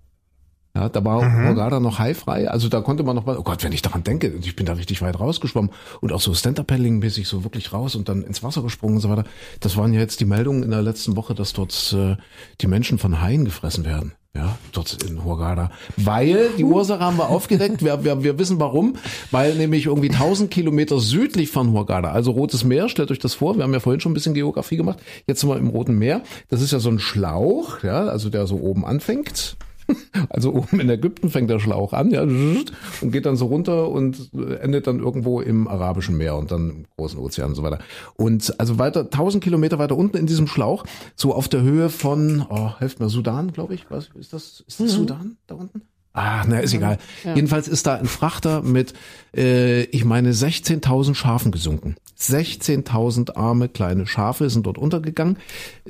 Ja, 0.77 0.89
da 0.89 1.05
war 1.05 1.23
Hurghada 1.23 1.79
noch 1.79 2.01
haifrei. 2.01 2.51
Also 2.51 2.69
da 2.69 2.81
konnte 2.81 3.05
man 3.05 3.15
noch 3.15 3.25
mal, 3.25 3.39
oh 3.39 3.45
Gott, 3.45 3.63
wenn 3.63 3.71
ich 3.71 3.83
daran 3.83 4.03
denke, 4.03 4.33
ich 4.43 4.57
bin 4.57 4.67
da 4.67 4.73
richtig 4.73 5.03
weit 5.03 5.21
rausgeschwommen 5.21 5.71
und 6.01 6.13
auch 6.13 6.21
so 6.21 6.35
Stand-Up-Paddling-mäßig 6.35 7.29
so 7.29 7.45
wirklich 7.45 7.73
raus 7.73 7.95
und 7.95 8.09
dann 8.09 8.25
ins 8.25 8.43
Wasser 8.43 8.61
gesprungen 8.63 8.97
und 8.97 9.01
so 9.01 9.09
weiter. 9.09 9.23
Das 9.61 9.77
waren 9.77 9.93
ja 9.93 10.01
jetzt 10.01 10.19
die 10.19 10.25
Meldungen 10.25 10.65
in 10.65 10.71
der 10.71 10.83
letzten 10.83 11.17
Woche, 11.17 11.33
dass 11.35 11.53
dort 11.53 11.95
äh, 11.97 12.17
die 12.61 12.67
Menschen 12.67 12.99
von 12.99 13.21
Haien 13.21 13.45
gefressen 13.45 13.85
werden. 13.85 14.15
Ja, 14.37 14.59
dort 14.73 15.01
in 15.05 15.23
Hurghada. 15.23 15.71
Weil, 15.97 16.51
die 16.59 16.65
Ursache 16.65 16.99
haben 16.99 17.19
wir 17.19 17.29
aufgedeckt, 17.29 17.85
wir, 17.85 18.03
wir, 18.03 18.25
wir 18.25 18.37
wissen 18.37 18.59
warum, 18.59 18.97
weil 19.31 19.55
nämlich 19.55 19.87
irgendwie 19.87 20.11
1000 20.11 20.51
Kilometer 20.51 20.99
südlich 20.99 21.53
von 21.53 21.71
Hurghada, 21.71 22.11
also 22.11 22.33
Rotes 22.33 22.65
Meer, 22.65 22.89
stellt 22.89 23.13
euch 23.13 23.21
das 23.21 23.35
vor, 23.35 23.57
wir 23.57 23.63
haben 23.63 23.73
ja 23.73 23.79
vorhin 23.79 24.01
schon 24.01 24.11
ein 24.11 24.15
bisschen 24.15 24.35
Geografie 24.35 24.77
gemacht, 24.77 24.99
jetzt 25.29 25.41
sind 25.41 25.51
wir 25.51 25.57
im 25.57 25.69
Roten 25.69 25.97
Meer, 25.97 26.23
das 26.49 26.63
ist 26.63 26.73
ja 26.73 26.81
so 26.81 26.89
ein 26.89 26.99
Schlauch, 26.99 27.85
ja, 27.85 28.07
also 28.09 28.29
der 28.29 28.49
so 28.49 28.57
oben 28.57 28.85
anfängt, 28.85 29.57
also 30.29 30.53
oben 30.53 30.81
in 30.81 30.89
Ägypten 30.89 31.31
fängt 31.31 31.51
der 31.51 31.61
Schlauch 31.61 31.93
an, 31.93 32.11
ja, 32.11 32.23
und 32.23 33.13
geht 33.13 33.27
dann 33.27 33.37
so 33.37 33.47
runter 33.47 33.89
und 33.89 34.31
endet 34.61 34.87
dann 34.87 35.01
irgendwo 35.01 35.41
im 35.41 35.69
Arabischen 35.69 36.17
Meer 36.17 36.37
und 36.37 36.51
dann 36.51 36.71
im 36.71 36.85
großen 36.97 37.19
Ozean 37.19 37.51
und 37.51 37.55
so 37.55 37.63
weiter. 37.63 37.79
Und 38.17 38.59
also 38.59 38.79
weiter, 38.79 39.01
1000 39.01 39.43
Kilometer 39.43 39.79
weiter 39.79 39.97
unten 39.97 40.17
in 40.17 40.27
diesem 40.27 40.47
Schlauch, 40.47 40.85
so 41.15 41.35
auf 41.35 41.49
der 41.49 41.63
Höhe 41.63 41.89
von, 41.89 42.45
oh, 42.49 42.73
helft 42.79 43.01
mir, 43.01 43.09
Sudan, 43.09 43.53
glaube 43.53 43.75
ich, 43.75 43.91
was 43.91 44.09
ist 44.19 44.33
das? 44.33 44.65
Ist 44.67 44.81
das 44.81 44.93
Sudan 44.93 45.37
da 45.47 45.55
unten? 45.55 45.83
Ah, 46.15 46.45
na, 46.47 46.61
ist 46.61 46.73
egal. 46.73 46.99
Jedenfalls 47.25 47.67
ist 47.67 47.89
da 47.89 47.97
ein 47.97 48.07
Frachter 48.07 48.63
mit, 48.63 48.95
äh, 49.37 49.83
ich 49.85 50.05
meine, 50.05 50.31
16.000 50.31 51.17
Schafen 51.17 51.51
gesunken. 51.51 51.97
16.000 52.29 53.37
arme 53.37 53.69
kleine 53.69 54.07
Schafe 54.07 54.49
sind 54.51 54.67
dort 54.67 54.79
untergegangen. 54.79 55.39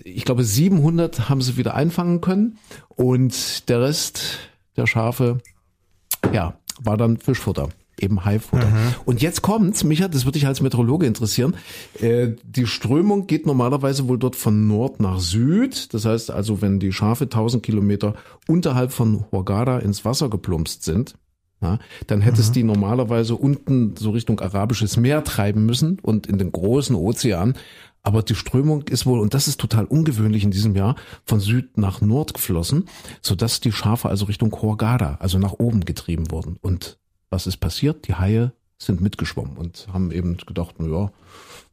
Ich 0.02 0.24
glaube, 0.24 0.44
700 0.44 1.28
haben 1.28 1.40
sie 1.40 1.56
wieder 1.56 1.74
einfangen 1.74 2.20
können 2.20 2.58
und 2.88 3.68
der 3.68 3.80
Rest 3.80 4.38
der 4.76 4.86
Schafe, 4.86 5.38
ja, 6.32 6.58
war 6.82 6.96
dann 6.96 7.16
Fischfutter. 7.16 7.68
Eben 8.00 8.24
Haifutter. 8.24 8.66
Und 9.04 9.22
jetzt 9.22 9.42
kommt's, 9.42 9.84
Micha, 9.84 10.08
das 10.08 10.24
würde 10.24 10.38
dich 10.38 10.48
als 10.48 10.60
Meteorologe 10.60 11.06
interessieren. 11.06 11.54
Äh, 12.00 12.32
die 12.42 12.66
Strömung 12.66 13.28
geht 13.28 13.46
normalerweise 13.46 14.08
wohl 14.08 14.18
dort 14.18 14.34
von 14.34 14.66
Nord 14.66 14.98
nach 14.98 15.20
Süd. 15.20 15.94
Das 15.94 16.04
heißt 16.04 16.32
also, 16.32 16.60
wenn 16.60 16.80
die 16.80 16.92
Schafe 16.92 17.24
1000 17.24 17.62
Kilometer 17.62 18.14
unterhalb 18.48 18.92
von 18.92 19.24
Hurghada 19.30 19.78
ins 19.78 20.04
Wasser 20.04 20.28
geplumpst 20.28 20.82
sind, 20.82 21.14
ja, 21.64 21.78
dann 22.06 22.20
hätte 22.20 22.40
es 22.40 22.52
die 22.52 22.62
normalerweise 22.62 23.34
unten 23.34 23.96
so 23.96 24.10
Richtung 24.10 24.40
Arabisches 24.40 24.96
Meer 24.96 25.24
treiben 25.24 25.64
müssen 25.66 25.98
und 26.00 26.26
in 26.26 26.38
den 26.38 26.52
großen 26.52 26.94
Ozean. 26.94 27.54
Aber 28.02 28.22
die 28.22 28.34
Strömung 28.34 28.82
ist 28.82 29.06
wohl, 29.06 29.18
und 29.18 29.32
das 29.32 29.48
ist 29.48 29.58
total 29.58 29.86
ungewöhnlich 29.86 30.44
in 30.44 30.50
diesem 30.50 30.76
Jahr, 30.76 30.94
von 31.24 31.40
Süd 31.40 31.78
nach 31.78 32.02
Nord 32.02 32.34
geflossen, 32.34 32.84
sodass 33.22 33.60
die 33.60 33.72
Schafe 33.72 34.10
also 34.10 34.26
Richtung 34.26 34.52
Hurghada, 34.52 35.16
also 35.20 35.38
nach 35.38 35.54
oben 35.54 35.86
getrieben 35.86 36.30
wurden. 36.30 36.58
Und 36.60 36.98
was 37.30 37.46
ist 37.46 37.56
passiert? 37.56 38.06
Die 38.06 38.14
Haie 38.14 38.52
sind 38.76 39.00
mitgeschwommen 39.00 39.56
und 39.56 39.88
haben 39.90 40.12
eben 40.12 40.36
gedacht, 40.36 40.74
na 40.78 40.86
ja, 40.86 41.12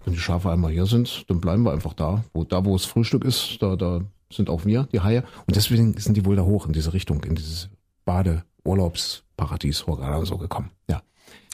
wenn 0.05 0.13
die 0.13 0.19
Schafe 0.19 0.49
einmal 0.49 0.71
hier 0.71 0.85
sind, 0.85 1.29
dann 1.29 1.41
bleiben 1.41 1.63
wir 1.63 1.73
einfach 1.73 1.93
da. 1.93 2.23
Wo, 2.33 2.45
da, 2.45 2.63
wo 2.63 2.75
es 2.75 2.85
Frühstück 2.85 3.25
ist, 3.25 3.57
da, 3.59 3.75
da 3.75 3.99
sind 4.31 4.49
auch 4.49 4.65
wir, 4.65 4.87
die 4.93 5.01
Haie. 5.01 5.25
Und 5.47 5.57
deswegen 5.57 5.97
sind 5.97 6.15
die 6.15 6.25
wohl 6.25 6.37
da 6.37 6.43
hoch 6.43 6.65
in 6.65 6.71
diese 6.71 6.93
Richtung, 6.93 7.25
in 7.25 7.35
dieses 7.35 7.69
Hurghada 9.49 10.17
und 10.17 10.25
so 10.25 10.37
gekommen. 10.37 10.71
Ja. 10.89 11.01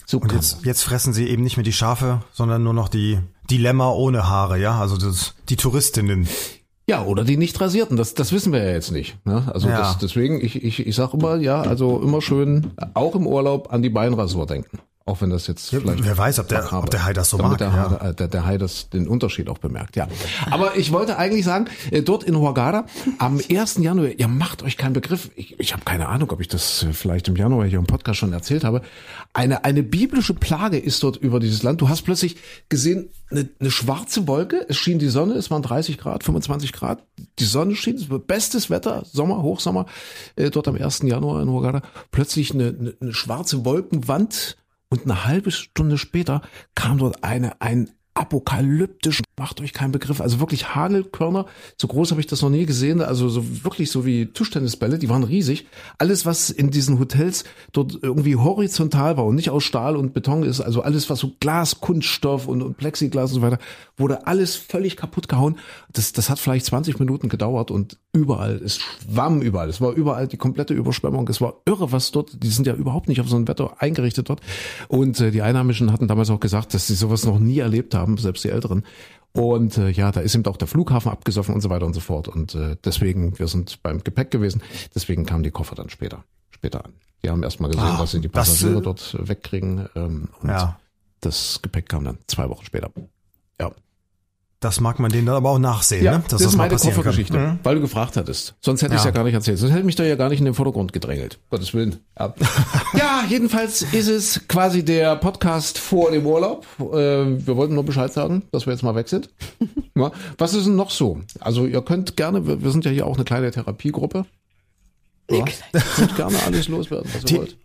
So 0.06 0.19
Und 0.19 0.32
jetzt, 0.32 0.65
jetzt 0.65 0.84
fressen 0.84 1.12
sie 1.13 1.28
eben 1.28 1.43
nicht 1.43 1.58
mehr 1.58 1.63
die 1.63 1.73
Schafe, 1.73 2.21
sondern 2.32 2.63
nur 2.63 2.73
noch 2.73 2.88
die 2.88 3.19
Dilemma 3.50 3.89
ohne 3.91 4.28
Haare, 4.28 4.58
ja? 4.60 4.80
Also 4.80 4.97
das, 4.97 5.36
die 5.50 5.58
Touristinnen. 5.58 6.28
Ja, 6.89 7.04
oder 7.04 7.26
die 7.26 7.36
nicht 7.36 7.60
rasierten, 7.60 7.97
das, 7.97 8.13
das 8.13 8.32
wissen 8.32 8.54
wir 8.54 8.63
ja 8.63 8.71
jetzt 8.71 8.91
nicht. 8.91 9.17
Ne? 9.26 9.43
Also 9.54 9.67
Ja. 9.67 9.80
das, 9.80 9.97
deswegen, 9.97 10.39
ich, 10.39 10.63
ich, 10.63 10.88
ich 10.88 10.95
sag 10.95 11.13
immer, 11.13 11.36
ja, 11.36 11.62
also 11.62 12.02
immer 12.02 12.21
schön, 12.21 12.71
auch 12.93 13.13
im 13.15 13.28
Urlaub, 13.28 13.73
an 13.73 13.82
die 13.82 13.89
Beinrasur 13.89 14.45
denken. 14.45 14.80
Auch 15.08 15.22
wenn 15.22 15.30
das 15.30 15.48
jetzt 15.48 15.70
vielleicht. 15.70 16.04
wer 16.04 16.17
weiß, 16.17 16.38
ob 16.39 16.50
der- 16.50 16.72
ob 16.74 16.89
der 16.91 17.06
Hai 17.06 17.13
das 17.13 17.30
so 17.30 17.38
damit 17.38 17.52
mag, 17.52 17.58
Der, 17.60 17.67
ja. 17.70 17.98
Hai, 18.02 18.10
äh, 18.10 18.13
der, 18.13 18.28
der 18.28 18.46
Hai 18.46 18.58
das, 18.58 18.89
den 18.89 19.08
Unterschied 19.08 19.48
auch 19.48 19.58
bemerkt, 19.58 19.96
ja. 19.96 20.08
Aber 20.52 20.76
ich 20.76 20.91
wollte 20.91 21.17
eigentlich 21.17 21.46
sagen, 21.46 21.67
äh, 21.91 22.02
dort 22.02 22.26
in 22.26 22.36
Hurghada 22.38 22.86
am 23.17 23.39
1. 23.50 23.78
Januar, 23.78 24.10
ihr 24.10 24.28
macht 24.28 24.63
euch 24.63 24.76
keinen 24.76 24.91
Begriff, 24.91 25.32
ich, 25.38 25.58
ich 25.62 25.72
habe 25.72 25.84
keine 25.86 26.10
Ahnung, 26.10 26.30
ob 26.32 26.41
ich 26.41 26.50
das 26.50 26.84
äh, 26.84 26.91
vielleicht 26.91 27.30
im 27.30 27.38
Januar 27.38 27.65
hier 27.65 27.80
im 27.80 27.88
Podcast 27.88 28.20
schon 28.20 28.34
erzählt 28.34 28.65
habe. 28.65 28.82
Eine, 29.34 29.63
eine 29.63 29.82
biblische 29.82 30.34
Plage 30.34 30.78
ist 30.78 31.02
dort 31.04 31.15
über 31.15 31.39
dieses 31.39 31.63
Land. 31.63 31.80
Du 31.80 31.88
hast 31.88 32.02
plötzlich 32.02 32.36
gesehen, 32.67 33.08
eine, 33.32 33.48
eine 33.62 33.72
schwarze 33.72 34.28
Wolke, 34.28 34.65
es 34.67 34.76
schien 34.76 35.00
die 35.00 35.08
Sonne, 35.08 35.36
es 35.36 35.50
waren 35.50 35.62
30 35.62 35.98
Grad, 35.98 36.26
25 36.26 36.74
Grad, 36.74 37.02
die 37.39 37.46
Sonne 37.46 37.76
schien, 37.76 38.06
bestes 38.28 38.70
Wetter, 38.70 39.04
Sommer, 39.10 39.41
Hochsommer, 39.41 39.86
dort 40.36 40.67
am 40.67 40.76
1. 40.76 41.04
Januar 41.04 41.41
in 41.41 41.50
Hurghada. 41.50 41.82
Plötzlich 42.12 42.54
eine, 42.54 42.76
eine, 42.78 42.93
eine 43.00 43.13
schwarze 43.13 43.63
Wolkenwand 43.63 44.58
und 44.89 45.04
eine 45.04 45.26
halbe 45.26 45.52
Stunde 45.52 45.97
später 45.97 46.41
kam 46.76 46.97
dort 46.97 47.23
eine, 47.23 47.62
ein 47.62 47.91
apokalyptisch, 48.17 49.21
macht 49.38 49.62
euch 49.62 49.73
keinen 49.73 49.91
Begriff. 49.91 50.21
Also 50.21 50.39
wirklich 50.39 50.73
Hagelkörner, 50.73 51.45
so 51.77 51.88
groß 51.88 52.12
habe 52.12 52.19
ich 52.19 52.25
das 52.25 52.41
noch 52.41 52.49
nie 52.49 52.65
gesehen. 52.65 53.01
Also 53.01 53.30
so 53.30 53.63
wirklich 53.63 53.91
so 53.91 54.06
wie 54.06 54.25
Tischtennisbälle, 54.25 54.97
die 54.97 55.08
waren 55.08 55.23
riesig. 55.23 55.67
Alles, 55.99 56.25
was 56.25 56.49
in 56.49 56.71
diesen 56.71 56.99
Hotels 56.99 57.43
dort 57.73 57.99
irgendwie 58.01 58.36
horizontal 58.36 59.17
war 59.17 59.25
und 59.25 59.36
nicht 59.36 59.51
aus 59.51 59.63
Stahl 59.63 59.95
und 59.95 60.13
Beton 60.15 60.41
ist, 60.41 60.62
also 60.62 60.82
alles, 60.82 61.10
was 61.12 61.19
so 61.19 61.34
Glas, 61.39 61.80
Kunststoff 61.80 62.47
und, 62.47 62.63
und 62.63 62.77
Plexiglas 62.77 63.32
und 63.32 63.41
so 63.41 63.41
weiter, 63.43 63.60
wurde 63.97 64.25
alles 64.25 64.56
völlig 64.56 64.97
kaputt 64.97 65.27
gehauen. 65.27 65.58
Das, 65.93 66.12
das 66.12 66.32
hat 66.32 66.39
vielleicht 66.39 66.65
20 66.65 66.99
Minuten 66.99 67.30
gedauert 67.30 67.69
und 67.69 67.97
überall, 68.13 68.56
es 68.56 68.80
schwamm 68.80 69.43
überall. 69.43 69.69
Es 69.69 69.80
war 69.80 69.91
überall 69.91 70.27
die 70.27 70.38
komplette 70.38 70.73
Überschwemmung. 70.73 71.27
Es 71.27 71.39
war 71.39 71.62
irre, 71.65 71.91
was 71.91 72.12
dort, 72.12 72.43
die 72.43 72.49
sind 72.49 72.65
ja 72.65 72.73
überhaupt 72.73 73.10
nicht 73.10 73.21
auf 73.21 73.30
so 73.30 73.36
ein 73.36 73.47
Wetter 73.47 73.75
eingerichtet 73.80 74.30
dort. 74.30 74.41
Und 74.88 75.19
äh, 75.19 75.30
die 75.30 75.43
Einheimischen 75.43 75.91
hatten 75.91 76.08
damals 76.08 76.32
auch 76.32 76.39
gesagt, 76.39 76.73
dass 76.73 76.88
sie 76.88 76.95
sowas 76.95 77.23
noch 77.23 77.38
nie 77.38 77.60
erlebt 77.60 77.93
haben 77.93 78.07
haben, 78.08 78.17
selbst 78.17 78.43
die 78.43 78.50
Älteren. 78.50 78.84
Und 79.34 79.78
äh, 79.78 79.89
ja, 79.89 80.12
da 80.12 80.22
ist 80.22 80.34
eben 80.34 80.46
auch 80.46 80.58
der 80.58 80.67
Flughafen 80.67 81.12
abgesoffen 81.12 81.54
und 81.54 81.62
so 81.62 81.70
weiter 81.70 81.86
und 81.86 81.93
so 81.93 82.00
fort. 82.00 82.28
Und 82.28 82.56
äh, 82.56 82.76
deswegen, 82.84 83.38
wir 83.38 83.48
sind 83.48 83.84
beim 83.84 84.04
Gepäck 84.04 84.32
gewesen, 84.32 84.62
deswegen 84.96 85.26
kamen 85.26 85.43
die 85.43 85.52
Koffer 85.52 85.76
dann 85.76 85.89
später, 85.89 86.24
später 86.50 86.84
an. 86.86 86.93
Die 87.24 87.30
haben 87.30 87.43
erstmal 87.43 87.70
gesehen, 87.70 87.86
Ah, 87.86 87.98
dass 87.98 88.12
sie 88.12 88.22
die 88.22 88.30
das, 88.30 88.48
Passagiere 88.50 88.80
äh, 88.80 88.84
dort 88.84 89.17
wegkriegen. 89.28 89.88
Ähm, 89.96 90.30
und 90.41 90.50
Ja. 90.50 90.80
das 91.20 91.60
Gepäck 91.62 91.89
kam 91.89 92.04
dann 92.06 92.17
zwei 92.28 92.50
Wochen 92.50 92.65
später. 92.65 92.89
Ja, 93.60 93.72
Das 94.60 94.80
mag 94.80 94.98
man 94.98 95.12
denen 95.12 95.28
dann 95.28 95.36
aber 95.36 95.52
auch 95.52 95.60
nachsehen, 95.60 96.04
ja 96.04 96.13
ne? 96.13 96.24
das, 96.28 96.39
dass 96.41 96.50
ist 96.50 96.58
mal 96.58 96.67
meine. 96.67 96.80
Koffergeschichte, 96.80 97.38
Mhm. 97.38 97.60
weil 97.62 97.76
du 97.76 97.82
gefragt 97.82 98.17
hattest. 98.17 98.56
Sonst 98.60 98.82
hätte 98.82 98.93
ich 98.96 99.00
es 99.00 99.04
Ja. 99.04 99.12
ja 99.12 99.15
gar 99.15 99.24
nicht 99.24 99.36
erzählt. 99.36 99.60
Sonst 99.60 99.72
hätte 99.72 99.84
mich 99.84 99.96
da 99.96 100.04
ja 100.04 100.15
gar 100.15 100.30
nicht 100.30 100.39
in 100.39 100.46
den 100.46 100.56
Vordergrund 100.56 100.93
gedrängelt. 100.93 101.38
Gottes 101.52 101.76
Willen. 101.76 101.98
Ja, 102.17 102.34
ja 102.98 103.24
jedenfalls 103.30 103.84
ist 103.84 104.08
es 104.08 104.48
quasi 104.48 104.84
der 104.84 105.15
Podcast 105.17 105.78
vor 105.78 106.10
dem 106.10 106.26
Urlaub. 106.26 106.65
Äh, 106.80 106.84
wir 107.46 107.56
wollten 107.56 107.76
nur 107.76 107.84
Bescheid 107.86 108.12
sagen, 108.12 108.43
dass 108.52 108.65
wir 108.65 108.74
jetzt 108.74 108.82
mal 108.84 108.96
weg 108.96 109.08
sind. 109.10 109.30
Ja, 109.96 110.12
was 110.38 110.54
ist 110.54 110.67
denn 110.67 110.76
noch 110.76 110.91
so? 110.91 111.22
Also 111.39 111.65
ihr 111.65 111.82
könnt 111.82 112.15
gerne, 112.17 112.46
wir, 112.63 112.70
sind 112.72 112.86
ja 112.86 112.91
hier 112.91 113.08
auch 113.08 113.15
eine 113.15 113.26
kleine 113.26 113.50
Therapiegruppe. 113.50 114.26
Ja, 115.30 115.43
könnt 115.96 116.15
gerne 116.15 116.38
alles 116.46 116.67
loswerden, 116.67 117.10
was 117.13 117.24
ihr 117.24 117.28
Die- 117.28 117.38
wollt. 117.38 117.58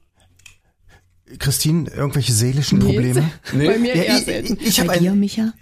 Christine, 1.39 1.91
irgendwelche 1.91 2.33
seelischen 2.33 2.79
Probleme? 2.79 3.31
Bei 3.53 3.79
mir 3.79 3.95
Ja, 3.97 4.03
eher 4.03 4.19
ich- 4.19 4.25
selten. 4.25 4.59
Ich, 4.61 4.67
ich 4.69 4.81
habe 4.81 4.89
Bei 4.89 4.99
dir, 4.99 5.13
ein, 5.13 5.21
Micha? 5.21 5.53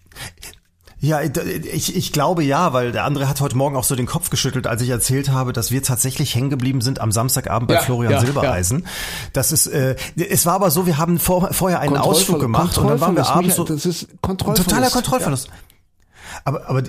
Ja, 1.01 1.21
ich, 1.23 1.97
ich 1.97 2.13
glaube 2.13 2.45
ja, 2.45 2.75
weil 2.75 2.93
der 2.93 3.05
andere 3.05 3.27
hat 3.27 3.41
heute 3.41 3.57
Morgen 3.57 3.75
auch 3.75 3.85
so 3.85 3.97
den 3.97 4.07
Kopf 4.07 4.29
geschüttelt, 4.29 4.67
als 4.67 4.83
ich 4.83 4.91
erzählt 4.91 5.31
habe, 5.31 5.55
dass 5.55 5.71
wir 5.71 5.83
tatsächlich 5.83 6.35
hängen 6.35 6.51
geblieben 6.51 6.83
sind 6.83 7.01
am 7.01 7.11
Samstagabend 7.11 7.69
bei 7.69 7.75
Ja, 7.75 7.81
Florian 7.81 8.13
ja, 8.13 8.21
Silbereisen. 8.21 8.87
Das 9.33 9.51
ist, 9.51 9.67
äh, 9.67 9.97
es 10.17 10.45
war 10.45 10.55
aber 10.55 10.71
so, 10.71 10.85
wir 10.85 10.99
haben 10.99 11.19
vor, 11.19 11.53
vorher 11.53 11.81
einen 11.81 11.97
Ausflug 11.97 12.41
gemacht 12.41 12.77
und 12.77 12.89
dann 12.89 13.01
waren 13.01 13.17
wir 13.17 13.27
abends 13.27 13.57
so, 13.57 13.65
das 13.65 13.87
ist 13.87 14.09
Kontrollverlust. 14.21 14.69
Totaler 14.69 14.91
Kontrollverlust. 14.91 15.49
Aber, 16.45 16.69
aber 16.69 16.83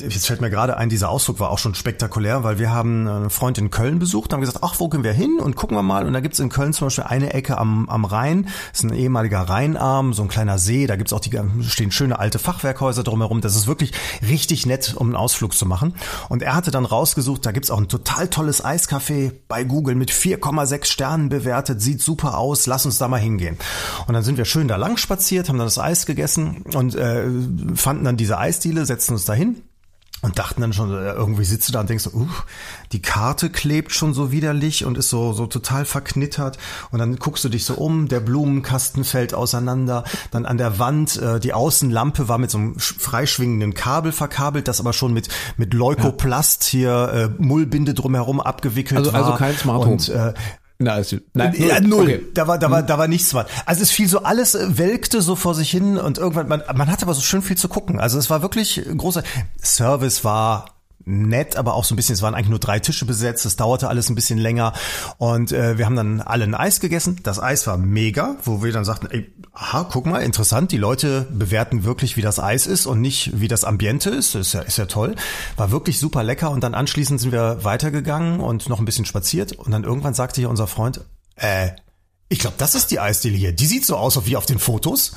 jetzt 0.00 0.26
fällt 0.26 0.40
mir 0.40 0.50
gerade 0.50 0.76
ein, 0.76 0.88
dieser 0.88 1.10
Ausflug 1.10 1.40
war 1.40 1.50
auch 1.50 1.58
schon 1.58 1.74
spektakulär, 1.74 2.44
weil 2.44 2.58
wir 2.58 2.72
haben 2.72 3.08
einen 3.08 3.30
Freund 3.30 3.58
in 3.58 3.70
Köln 3.70 3.98
besucht, 3.98 4.32
haben 4.32 4.40
gesagt, 4.40 4.60
ach, 4.62 4.76
wo 4.78 4.88
gehen 4.88 5.04
wir 5.04 5.12
hin 5.12 5.38
und 5.40 5.56
gucken 5.56 5.76
wir 5.76 5.82
mal. 5.82 6.06
Und 6.06 6.12
da 6.12 6.20
gibt's 6.20 6.38
in 6.38 6.48
Köln 6.48 6.72
zum 6.72 6.86
Beispiel 6.86 7.04
eine 7.04 7.32
Ecke 7.32 7.58
am, 7.58 7.88
am 7.88 8.04
Rhein, 8.04 8.48
das 8.70 8.80
ist 8.80 8.90
ein 8.90 8.94
ehemaliger 8.94 9.40
Rheinarm, 9.40 10.12
so 10.12 10.22
ein 10.22 10.28
kleiner 10.28 10.58
See, 10.58 10.86
da 10.86 10.96
gibt's 10.96 11.12
auch 11.12 11.20
die 11.20 11.34
stehen 11.62 11.90
schöne 11.90 12.18
alte 12.18 12.38
Fachwerkhäuser 12.38 13.02
drumherum. 13.02 13.40
Das 13.40 13.56
ist 13.56 13.66
wirklich 13.66 13.92
richtig 14.26 14.66
nett, 14.66 14.94
um 14.96 15.08
einen 15.08 15.16
Ausflug 15.16 15.54
zu 15.54 15.66
machen. 15.66 15.94
Und 16.28 16.42
er 16.42 16.54
hatte 16.54 16.70
dann 16.70 16.84
rausgesucht, 16.84 17.44
da 17.46 17.52
gibt's 17.52 17.70
auch 17.70 17.78
ein 17.78 17.88
total 17.88 18.28
tolles 18.28 18.64
Eiscafé 18.64 19.32
bei 19.48 19.64
Google 19.64 19.94
mit 19.94 20.10
4,6 20.10 20.86
Sternen 20.86 21.28
bewertet, 21.28 21.80
sieht 21.80 22.00
super 22.00 22.38
aus, 22.38 22.66
lass 22.66 22.86
uns 22.86 22.98
da 22.98 23.08
mal 23.08 23.20
hingehen. 23.20 23.58
Und 24.06 24.14
dann 24.14 24.22
sind 24.22 24.38
wir 24.38 24.44
schön 24.44 24.68
da 24.68 24.76
lang 24.76 24.96
spaziert, 24.96 25.48
haben 25.48 25.58
dann 25.58 25.66
das 25.66 25.78
Eis 25.78 26.06
gegessen 26.06 26.64
und 26.74 26.94
äh, 26.94 27.24
fanden 27.74 28.04
dann 28.04 28.16
diese 28.16 28.38
Eisdiele, 28.38 28.83
setzten 28.86 29.14
uns 29.14 29.24
dahin 29.24 29.62
und 30.22 30.38
dachten 30.38 30.62
dann 30.62 30.72
schon, 30.72 30.90
äh, 30.90 31.12
irgendwie 31.12 31.44
sitzt 31.44 31.68
du 31.68 31.72
da 31.74 31.80
und 31.80 31.90
denkst, 31.90 32.04
so, 32.04 32.10
uh, 32.14 32.26
die 32.92 33.02
Karte 33.02 33.50
klebt 33.50 33.92
schon 33.92 34.14
so 34.14 34.32
widerlich 34.32 34.86
und 34.86 34.96
ist 34.96 35.10
so, 35.10 35.34
so 35.34 35.46
total 35.46 35.84
verknittert. 35.84 36.56
Und 36.90 36.98
dann 36.98 37.16
guckst 37.16 37.44
du 37.44 37.50
dich 37.50 37.66
so 37.66 37.74
um, 37.74 38.08
der 38.08 38.20
Blumenkasten 38.20 39.04
fällt 39.04 39.34
auseinander. 39.34 40.04
Dann 40.30 40.46
an 40.46 40.56
der 40.56 40.78
Wand, 40.78 41.16
äh, 41.20 41.40
die 41.40 41.52
Außenlampe 41.52 42.26
war 42.26 42.38
mit 42.38 42.50
so 42.50 42.56
einem 42.56 42.76
sch- 42.76 42.98
freischwingenden 42.98 43.74
Kabel 43.74 44.12
verkabelt, 44.12 44.66
das 44.66 44.80
aber 44.80 44.94
schon 44.94 45.12
mit, 45.12 45.28
mit 45.58 45.74
Leukoplast 45.74 46.64
hier 46.64 47.32
äh, 47.38 47.42
Mullbinde 47.42 47.92
drumherum 47.92 48.40
abgewickelt 48.40 48.98
Also- 49.00 49.12
war. 49.12 49.24
also 49.26 49.36
kein 49.36 49.56
Smart 49.58 49.82
Home. 49.82 49.92
Und, 49.92 50.08
äh, 50.08 50.32
Na, 50.78 50.96
ist, 50.98 51.16
nein, 51.34 51.54
ja, 51.56 51.80
null. 51.80 52.04
Okay. 52.04 52.20
Da 52.34 52.48
war, 52.48 52.58
da 52.58 52.70
war, 52.70 52.82
da 52.82 52.98
war 52.98 53.06
nichts 53.06 53.32
was. 53.32 53.46
Also 53.64 53.82
es 53.82 53.90
fiel 53.90 54.08
so 54.08 54.24
alles, 54.24 54.54
äh, 54.54 54.76
welkte 54.76 55.22
so 55.22 55.36
vor 55.36 55.54
sich 55.54 55.70
hin 55.70 55.98
und 55.98 56.18
irgendwann, 56.18 56.48
man, 56.48 56.62
man 56.74 56.90
hatte 56.90 57.04
aber 57.04 57.14
so 57.14 57.20
schön 57.20 57.42
viel 57.42 57.56
zu 57.56 57.68
gucken. 57.68 58.00
Also 58.00 58.18
es 58.18 58.28
war 58.28 58.42
wirklich 58.42 58.82
großer 58.96 59.22
Service 59.62 60.24
war 60.24 60.73
nett, 61.04 61.56
aber 61.56 61.74
auch 61.74 61.84
so 61.84 61.94
ein 61.94 61.96
bisschen, 61.96 62.14
es 62.14 62.22
waren 62.22 62.34
eigentlich 62.34 62.48
nur 62.48 62.58
drei 62.58 62.78
Tische 62.78 63.04
besetzt, 63.04 63.44
es 63.44 63.56
dauerte 63.56 63.88
alles 63.88 64.08
ein 64.08 64.14
bisschen 64.14 64.38
länger 64.38 64.72
und 65.18 65.52
äh, 65.52 65.78
wir 65.78 65.86
haben 65.86 65.96
dann 65.96 66.20
alle 66.20 66.44
ein 66.44 66.54
Eis 66.54 66.80
gegessen. 66.80 67.20
Das 67.22 67.40
Eis 67.40 67.66
war 67.66 67.76
mega, 67.76 68.36
wo 68.44 68.62
wir 68.62 68.72
dann 68.72 68.84
sagten, 68.84 69.08
ey, 69.10 69.32
aha, 69.52 69.88
guck 69.90 70.06
mal, 70.06 70.22
interessant, 70.22 70.72
die 70.72 70.76
Leute 70.76 71.26
bewerten 71.30 71.84
wirklich, 71.84 72.16
wie 72.16 72.22
das 72.22 72.40
Eis 72.40 72.66
ist 72.66 72.86
und 72.86 73.00
nicht, 73.00 73.40
wie 73.40 73.48
das 73.48 73.64
Ambiente 73.64 74.10
ist. 74.10 74.34
Ist 74.34 74.54
ja, 74.54 74.60
ist 74.60 74.78
ja 74.78 74.86
toll. 74.86 75.14
War 75.56 75.70
wirklich 75.70 75.98
super 75.98 76.22
lecker 76.22 76.50
und 76.50 76.62
dann 76.62 76.74
anschließend 76.74 77.20
sind 77.20 77.32
wir 77.32 77.64
weitergegangen 77.64 78.40
und 78.40 78.68
noch 78.68 78.78
ein 78.78 78.84
bisschen 78.84 79.04
spaziert 79.04 79.52
und 79.52 79.70
dann 79.70 79.84
irgendwann 79.84 80.14
sagte 80.14 80.40
hier 80.40 80.50
unser 80.50 80.66
Freund, 80.66 81.00
äh, 81.36 81.70
ich 82.28 82.38
glaube, 82.38 82.56
das 82.58 82.74
ist 82.74 82.90
die 82.90 83.00
Eisdiele 83.00 83.36
hier. 83.36 83.52
Die 83.52 83.66
sieht 83.66 83.84
so 83.84 83.96
aus 83.96 84.26
wie 84.26 84.36
auf 84.36 84.46
den 84.46 84.58
Fotos. 84.58 85.12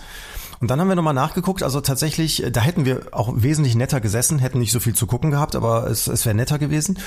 Und 0.59 0.69
dann 0.69 0.79
haben 0.79 0.87
wir 0.87 0.95
nochmal 0.95 1.13
nachgeguckt, 1.13 1.63
also 1.63 1.81
tatsächlich, 1.81 2.43
äh, 2.43 2.51
da 2.51 2.61
hätten 2.61 2.85
wir 2.85 3.01
auch 3.11 3.31
wesentlich 3.35 3.75
netter 3.75 4.01
gesessen, 4.01 4.39
hätten 4.39 4.59
nicht 4.59 4.71
so 4.71 4.79
viel 4.79 4.95
zu 4.95 5.05
gucken 5.07 5.31
gehabt, 5.31 5.55
aber 5.55 5.87
es, 5.87 6.07
es 6.07 6.25
wäre 6.25 6.35
netter 6.35 6.57
gewesen. 6.59 6.97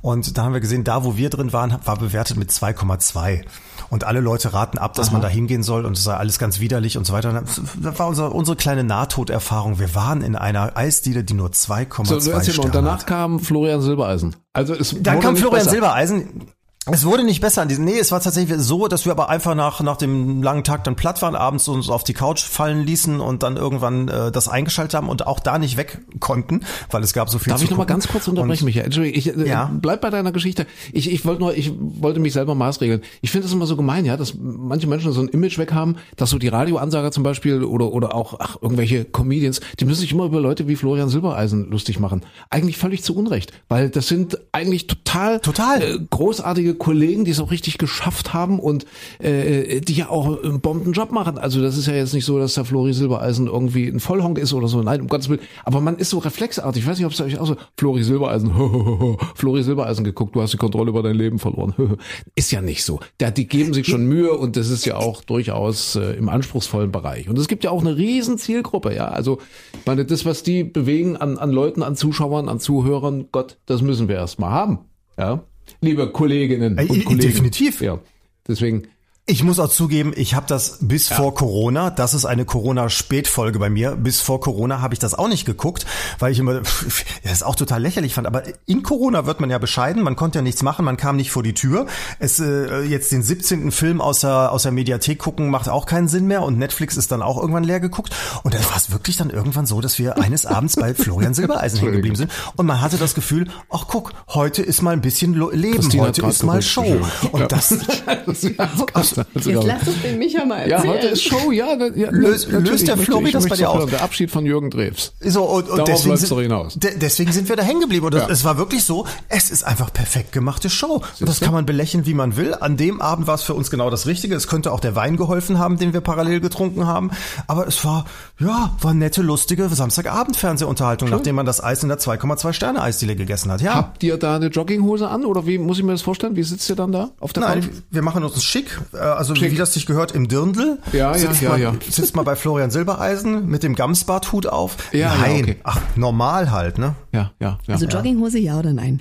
Und 0.00 0.36
da 0.38 0.44
haben 0.44 0.52
wir 0.52 0.60
gesehen, 0.60 0.84
da 0.84 1.04
wo 1.04 1.16
wir 1.16 1.30
drin 1.30 1.52
waren, 1.52 1.76
war 1.84 1.96
bewertet 1.96 2.36
mit 2.36 2.50
2,2. 2.50 3.42
Und 3.88 4.04
alle 4.04 4.20
Leute 4.20 4.52
raten 4.54 4.78
ab, 4.78 4.94
dass 4.94 5.10
man 5.10 5.20
da 5.20 5.26
hingehen 5.26 5.64
soll 5.64 5.84
und 5.84 5.96
es 5.96 6.04
sei 6.04 6.14
alles 6.14 6.38
ganz 6.38 6.60
widerlich 6.60 6.96
und 6.96 7.06
so 7.06 7.12
weiter. 7.12 7.42
Das 7.82 7.98
war 7.98 8.06
unser, 8.06 8.32
unsere 8.32 8.56
kleine 8.56 8.84
Nahtoderfahrung. 8.84 9.80
Wir 9.80 9.94
waren 9.96 10.22
in 10.22 10.36
einer 10.36 10.76
Eisdiele, 10.76 11.24
die 11.24 11.34
nur 11.34 11.48
2,2 11.48 12.04
So, 12.20 12.30
mal, 12.30 12.36
und 12.36 12.44
Sterne 12.44 12.70
danach 12.70 12.98
hat. 13.00 13.06
kam 13.08 13.40
Florian 13.40 13.82
Silbereisen. 13.82 14.36
Also 14.52 14.74
es 14.74 14.94
Dann 15.00 15.18
kam 15.18 15.36
Florian 15.36 15.58
besser. 15.60 15.70
Silbereisen. 15.70 16.52
Es 16.86 17.04
wurde 17.04 17.24
nicht 17.24 17.42
besser 17.42 17.60
an 17.60 17.68
diesem. 17.68 17.84
Nee, 17.84 17.98
es 17.98 18.10
war 18.10 18.20
tatsächlich 18.22 18.58
so, 18.58 18.88
dass 18.88 19.04
wir 19.04 19.12
aber 19.12 19.28
einfach 19.28 19.54
nach, 19.54 19.82
nach 19.82 19.98
dem 19.98 20.42
langen 20.42 20.64
Tag 20.64 20.82
dann 20.84 20.96
platt 20.96 21.20
waren, 21.20 21.34
abends 21.34 21.68
uns 21.68 21.90
auf 21.90 22.04
die 22.04 22.14
Couch 22.14 22.40
fallen 22.42 22.86
ließen 22.86 23.20
und 23.20 23.42
dann 23.42 23.58
irgendwann 23.58 24.08
äh, 24.08 24.32
das 24.32 24.48
eingeschaltet 24.48 24.94
haben 24.94 25.10
und 25.10 25.26
auch 25.26 25.40
da 25.40 25.58
nicht 25.58 25.76
weg 25.76 25.98
konnten, 26.20 26.60
weil 26.90 27.02
es 27.02 27.12
gab 27.12 27.28
so 27.28 27.38
viel 27.38 27.50
Darf 27.50 27.58
zu 27.58 27.64
ich 27.66 27.70
noch 27.70 27.76
mal 27.76 27.82
gucken. 27.84 27.96
ganz 27.96 28.08
kurz 28.08 28.28
unterbrechen, 28.28 28.62
Und- 28.62 28.66
Michael? 28.66 28.86
Entschuldigung, 28.86 29.18
ich 29.18 29.36
äh, 29.36 29.46
Ja. 29.46 29.70
bleib 29.74 30.00
bei 30.00 30.08
deiner 30.08 30.32
Geschichte. 30.32 30.66
Ich, 30.90 31.10
ich 31.12 31.26
wollte 31.26 31.42
nur, 31.42 31.54
ich 31.54 31.70
wollte 31.78 32.18
mich 32.18 32.32
selber 32.32 32.54
maßregeln. 32.54 33.02
Ich 33.20 33.30
finde 33.30 33.46
es 33.46 33.52
immer 33.52 33.66
so 33.66 33.76
gemein, 33.76 34.06
ja, 34.06 34.16
dass 34.16 34.32
manche 34.40 34.86
Menschen 34.86 35.12
so 35.12 35.20
ein 35.20 35.28
Image 35.28 35.58
weg 35.58 35.74
haben, 35.74 35.96
dass 36.16 36.30
so 36.30 36.38
die 36.38 36.48
Radioansager 36.48 37.12
zum 37.12 37.22
Beispiel 37.24 37.62
oder 37.62 37.92
oder 37.92 38.14
auch 38.14 38.36
ach, 38.40 38.56
irgendwelche 38.62 39.04
Comedians, 39.04 39.60
die 39.78 39.84
müssen 39.84 40.00
sich 40.00 40.12
immer 40.12 40.24
über 40.24 40.40
Leute 40.40 40.66
wie 40.66 40.76
Florian 40.76 41.10
Silbereisen 41.10 41.70
lustig 41.70 42.00
machen. 42.00 42.22
Eigentlich 42.48 42.78
völlig 42.78 43.04
zu 43.04 43.14
Unrecht, 43.14 43.52
weil 43.68 43.90
das 43.90 44.08
sind 44.08 44.38
eigentlich 44.52 44.86
total, 44.86 45.40
Total. 45.40 45.82
Äh, 45.82 45.98
großartige 46.08 46.69
Kollegen, 46.74 47.24
die 47.24 47.30
es 47.30 47.40
auch 47.40 47.50
richtig 47.50 47.78
geschafft 47.78 48.32
haben 48.32 48.58
und 48.58 48.86
äh, 49.18 49.80
die 49.80 49.94
ja 49.94 50.08
auch 50.08 50.42
einen 50.42 50.60
Bombenjob 50.60 51.12
machen. 51.12 51.38
Also 51.38 51.60
das 51.60 51.76
ist 51.76 51.86
ja 51.86 51.94
jetzt 51.94 52.14
nicht 52.14 52.24
so, 52.24 52.38
dass 52.38 52.54
der 52.54 52.64
Flori 52.64 52.92
Silbereisen 52.92 53.46
irgendwie 53.46 53.88
ein 53.88 54.00
Vollhonk 54.00 54.38
ist 54.38 54.52
oder 54.52 54.68
so. 54.68 54.82
Nein, 54.82 55.02
um 55.02 55.08
Gottes 55.08 55.28
Willen. 55.28 55.40
Aber 55.64 55.80
man 55.80 55.96
ist 55.96 56.10
so 56.10 56.18
reflexartig. 56.18 56.82
Ich 56.82 56.88
weiß 56.88 56.98
nicht, 56.98 57.06
ob 57.06 57.12
es 57.12 57.20
euch 57.20 57.38
auch 57.38 57.46
so 57.46 57.56
Flori 57.76 58.02
Silbereisen, 58.02 58.52
Flori 59.34 59.62
Silbereisen 59.62 60.04
geguckt, 60.04 60.34
du 60.34 60.42
hast 60.42 60.52
die 60.52 60.56
Kontrolle 60.56 60.90
über 60.90 61.02
dein 61.02 61.16
Leben 61.16 61.38
verloren. 61.38 61.74
ist 62.34 62.50
ja 62.50 62.60
nicht 62.60 62.84
so. 62.84 63.00
Der, 63.18 63.30
die 63.30 63.46
geben 63.46 63.74
sich 63.74 63.86
schon 63.86 64.06
Mühe 64.06 64.32
und 64.32 64.56
das 64.56 64.70
ist 64.70 64.84
ja 64.84 64.96
auch 64.96 65.22
durchaus 65.22 65.96
äh, 65.96 66.12
im 66.12 66.28
anspruchsvollen 66.28 66.92
Bereich. 66.92 67.28
Und 67.28 67.38
es 67.38 67.48
gibt 67.48 67.64
ja 67.64 67.70
auch 67.70 67.80
eine 67.80 67.96
riesen 67.96 68.38
Zielgruppe, 68.38 68.94
ja. 68.94 69.08
Also 69.08 69.38
meine, 69.86 70.04
das, 70.04 70.24
was 70.24 70.42
die 70.42 70.64
bewegen 70.64 71.16
an, 71.16 71.38
an 71.38 71.50
Leuten, 71.50 71.82
an 71.82 71.96
Zuschauern, 71.96 72.48
an 72.48 72.60
Zuhörern, 72.60 73.26
Gott, 73.32 73.58
das 73.66 73.82
müssen 73.82 74.08
wir 74.08 74.16
erst 74.16 74.38
mal 74.38 74.50
haben. 74.50 74.80
Ja. 75.18 75.44
Liebe 75.80 76.10
Kolleginnen 76.10 76.78
Äh, 76.78 76.82
und 76.82 77.04
Kollegen. 77.04 77.20
definitiv. 77.20 77.80
Ja. 77.80 77.98
Deswegen, 78.46 78.88
Ich 79.30 79.44
muss 79.44 79.60
auch 79.60 79.68
zugeben, 79.70 80.12
ich 80.16 80.34
habe 80.34 80.46
das 80.48 80.78
bis 80.80 81.06
vor 81.06 81.36
Corona, 81.36 81.90
das 81.90 82.14
ist 82.14 82.24
eine 82.24 82.44
Corona-Spätfolge 82.44 83.60
bei 83.60 83.70
mir, 83.70 83.92
bis 83.92 84.20
vor 84.20 84.40
Corona 84.40 84.80
habe 84.80 84.92
ich 84.94 84.98
das 84.98 85.14
auch 85.14 85.28
nicht 85.28 85.44
geguckt, 85.44 85.86
weil 86.18 86.32
ich 86.32 86.40
immer 86.40 86.64
pff, 86.64 87.04
ja, 87.22 87.30
das 87.30 87.44
auch 87.44 87.54
total 87.54 87.80
lächerlich 87.80 88.12
fand. 88.12 88.26
Aber 88.26 88.42
in 88.66 88.82
Corona 88.82 89.26
wird 89.26 89.38
man 89.38 89.48
ja 89.48 89.58
bescheiden, 89.58 90.02
man 90.02 90.16
konnte 90.16 90.40
ja 90.40 90.42
nichts 90.42 90.64
machen, 90.64 90.84
man 90.84 90.96
kam 90.96 91.14
nicht 91.14 91.30
vor 91.30 91.44
die 91.44 91.54
Tür. 91.54 91.86
Es 92.18 92.40
äh, 92.40 92.80
jetzt 92.80 93.12
den 93.12 93.22
17. 93.22 93.70
Film 93.70 94.00
aus 94.00 94.18
der, 94.18 94.50
aus 94.50 94.64
der 94.64 94.72
Mediathek 94.72 95.20
gucken 95.20 95.48
macht 95.48 95.68
auch 95.68 95.86
keinen 95.86 96.08
Sinn 96.08 96.26
mehr 96.26 96.42
und 96.42 96.58
Netflix 96.58 96.96
ist 96.96 97.12
dann 97.12 97.22
auch 97.22 97.38
irgendwann 97.38 97.62
leer 97.62 97.78
geguckt. 97.78 98.12
Und 98.42 98.54
dann 98.54 98.64
war 98.64 98.78
es 98.78 98.90
wirklich 98.90 99.16
dann 99.16 99.30
irgendwann 99.30 99.64
so, 99.64 99.80
dass 99.80 100.00
wir 100.00 100.18
eines 100.18 100.44
Abends 100.44 100.74
bei 100.74 100.92
Florian 100.92 101.34
Silbereisen 101.34 101.78
hängen 101.78 101.92
geblieben 101.92 102.16
sind 102.16 102.32
und 102.56 102.66
man 102.66 102.80
hatte 102.80 102.98
das 102.98 103.14
Gefühl, 103.14 103.46
ach 103.70 103.84
guck, 103.86 104.10
heute 104.30 104.62
ist 104.62 104.82
mal 104.82 104.90
ein 104.90 105.02
bisschen 105.02 105.34
Leben, 105.34 105.76
Christine 105.76 106.02
hat 106.02 106.18
heute 106.20 106.26
ist 106.26 106.42
mal 106.42 106.60
Show. 106.62 107.00
Und 107.30 107.40
Ja. 107.42 107.46
das, 107.46 107.68
das, 108.92 109.19
Jetzt 109.34 109.46
lass 109.64 109.88
uns 109.88 110.02
den 110.02 110.18
Micha 110.18 110.44
mal 110.44 110.68
Ja, 110.68 110.76
erzählen. 110.76 110.94
heute 110.94 111.06
ist 111.08 111.22
Show, 111.22 111.50
ja. 111.52 111.76
da- 111.76 111.86
ja 111.94 112.10
Löst- 112.10 112.46
natürlich 112.50 112.70
löst 112.70 112.88
der 112.88 112.96
Flori 112.96 113.30
das 113.32 113.46
bei 113.48 113.56
dir 113.56 113.62
es 113.64 113.68
auf? 113.68 113.90
Der 113.90 114.02
Abschied 114.02 114.30
von 114.30 114.44
Jürgen 114.46 114.70
Drews. 114.70 115.12
So, 115.20 115.44
und, 115.44 115.68
und 115.68 115.78
Darauf 115.78 115.84
deswegen, 115.86 116.16
sind, 116.16 116.30
doch 116.30 116.40
hinaus. 116.40 116.74
de- 116.74 116.96
deswegen 116.98 117.32
sind 117.32 117.48
wir 117.48 117.56
da 117.56 117.62
hängen 117.62 117.80
geblieben. 117.80 118.06
Und 118.06 118.14
Ja. 118.14 118.28
es 118.28 118.44
war 118.44 118.56
wirklich 118.58 118.84
so, 118.84 119.06
es 119.28 119.50
ist 119.50 119.64
einfach 119.64 119.92
perfekt 119.92 120.32
gemachte 120.32 120.70
Show. 120.70 121.02
Und 121.20 121.28
das 121.28 121.40
kann 121.40 121.52
man 121.52 121.66
belächeln, 121.66 122.06
wie 122.06 122.14
man 122.14 122.36
will. 122.36 122.54
An 122.54 122.76
dem 122.76 123.00
Abend 123.00 123.26
war 123.26 123.34
es 123.34 123.42
für 123.42 123.54
uns 123.54 123.70
genau 123.70 123.90
das 123.90 124.06
Richtige. 124.06 124.34
Es 124.34 124.48
könnte 124.48 124.72
auch 124.72 124.80
der 124.80 124.94
Wein 124.96 125.16
geholfen 125.16 125.58
haben, 125.58 125.78
den 125.78 125.92
wir 125.92 126.00
parallel 126.00 126.40
getrunken 126.40 126.86
haben. 126.86 127.10
Aber 127.46 127.66
es 127.66 127.84
war, 127.84 128.04
ja, 128.38 128.76
war 128.80 128.94
nette, 128.94 129.22
lustige 129.22 129.68
Samstagabend-Fernsehunterhaltung, 129.68 131.10
nachdem 131.10 131.36
man 131.36 131.46
das 131.46 131.62
Eis 131.62 131.82
in 131.82 131.88
der 131.88 131.98
2,2 131.98 132.52
Sterne 132.52 132.82
Eisdiele 132.82 133.16
gegessen 133.16 133.50
hat. 133.52 133.60
Ja. 133.60 133.74
Habt 133.74 134.02
ihr 134.02 134.16
da 134.16 134.36
eine 134.36 134.46
Jogginghose 134.46 135.08
an 135.08 135.24
oder 135.24 135.46
wie 135.46 135.58
muss 135.58 135.78
ich 135.78 135.84
mir 135.84 135.92
das 135.92 136.02
vorstellen? 136.02 136.36
Wie 136.36 136.42
sitzt 136.42 136.68
ihr 136.68 136.76
dann 136.76 136.92
da 136.92 137.10
auf 137.20 137.32
der 137.32 137.42
Nein, 137.42 137.60
Couch? 137.62 137.70
wir 137.90 138.02
machen 138.02 138.24
uns 138.24 138.42
schick, 138.42 138.80
also 139.02 139.34
Schick. 139.34 139.52
wie 139.52 139.56
das 139.56 139.72
sich 139.74 139.86
gehört 139.86 140.12
im 140.12 140.28
Dirndl. 140.28 140.78
Ja, 140.92 140.98
ja, 141.12 141.14
sitzt 141.14 141.40
ja, 141.42 141.48
mal, 141.50 141.60
ja. 141.60 141.74
Sitzt 141.88 142.16
mal 142.16 142.22
bei 142.22 142.36
Florian 142.36 142.70
Silbereisen 142.70 143.46
mit 143.46 143.62
dem 143.62 143.74
Gamsbarthut 143.74 144.46
auf. 144.46 144.76
Ja, 144.92 144.98
ja, 144.98 145.16
Nein, 145.18 145.42
okay. 145.44 145.56
ach, 145.64 145.80
normal 145.96 146.50
halt, 146.50 146.78
ne? 146.78 146.94
Ja, 147.12 147.32
ja, 147.40 147.58
ja. 147.66 147.74
Also 147.74 147.86
Jogginghose, 147.86 148.38
ja 148.38 148.58
oder 148.58 148.72
nein? 148.72 149.00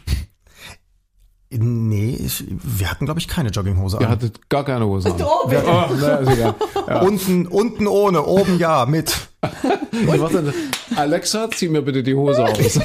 Nee, 1.52 2.16
ich, 2.24 2.46
wir 2.48 2.92
hatten, 2.92 3.06
glaube 3.06 3.20
ich, 3.20 3.28
keine 3.28 3.50
Jogginghose 3.50 3.98
Ihr 4.00 4.06
an. 4.06 4.12
hattet 4.12 4.50
gar 4.50 4.64
keine 4.64 4.86
Hose 4.86 5.10
an. 5.12 5.16
Oh, 5.20 5.48
Oh, 5.48 5.96
na, 6.00 6.16
ist 6.18 6.30
egal. 6.30 6.56
Unten, 7.04 7.48
unten 7.48 7.88
ohne, 7.88 8.24
oben 8.24 8.60
ja, 8.60 8.86
mit. 8.86 9.29
Alexa, 10.96 11.50
zieh 11.52 11.70
mir 11.70 11.82
bitte 11.82 12.04
die 12.04 12.14
Hose 12.16 12.44
aus. 12.44 12.58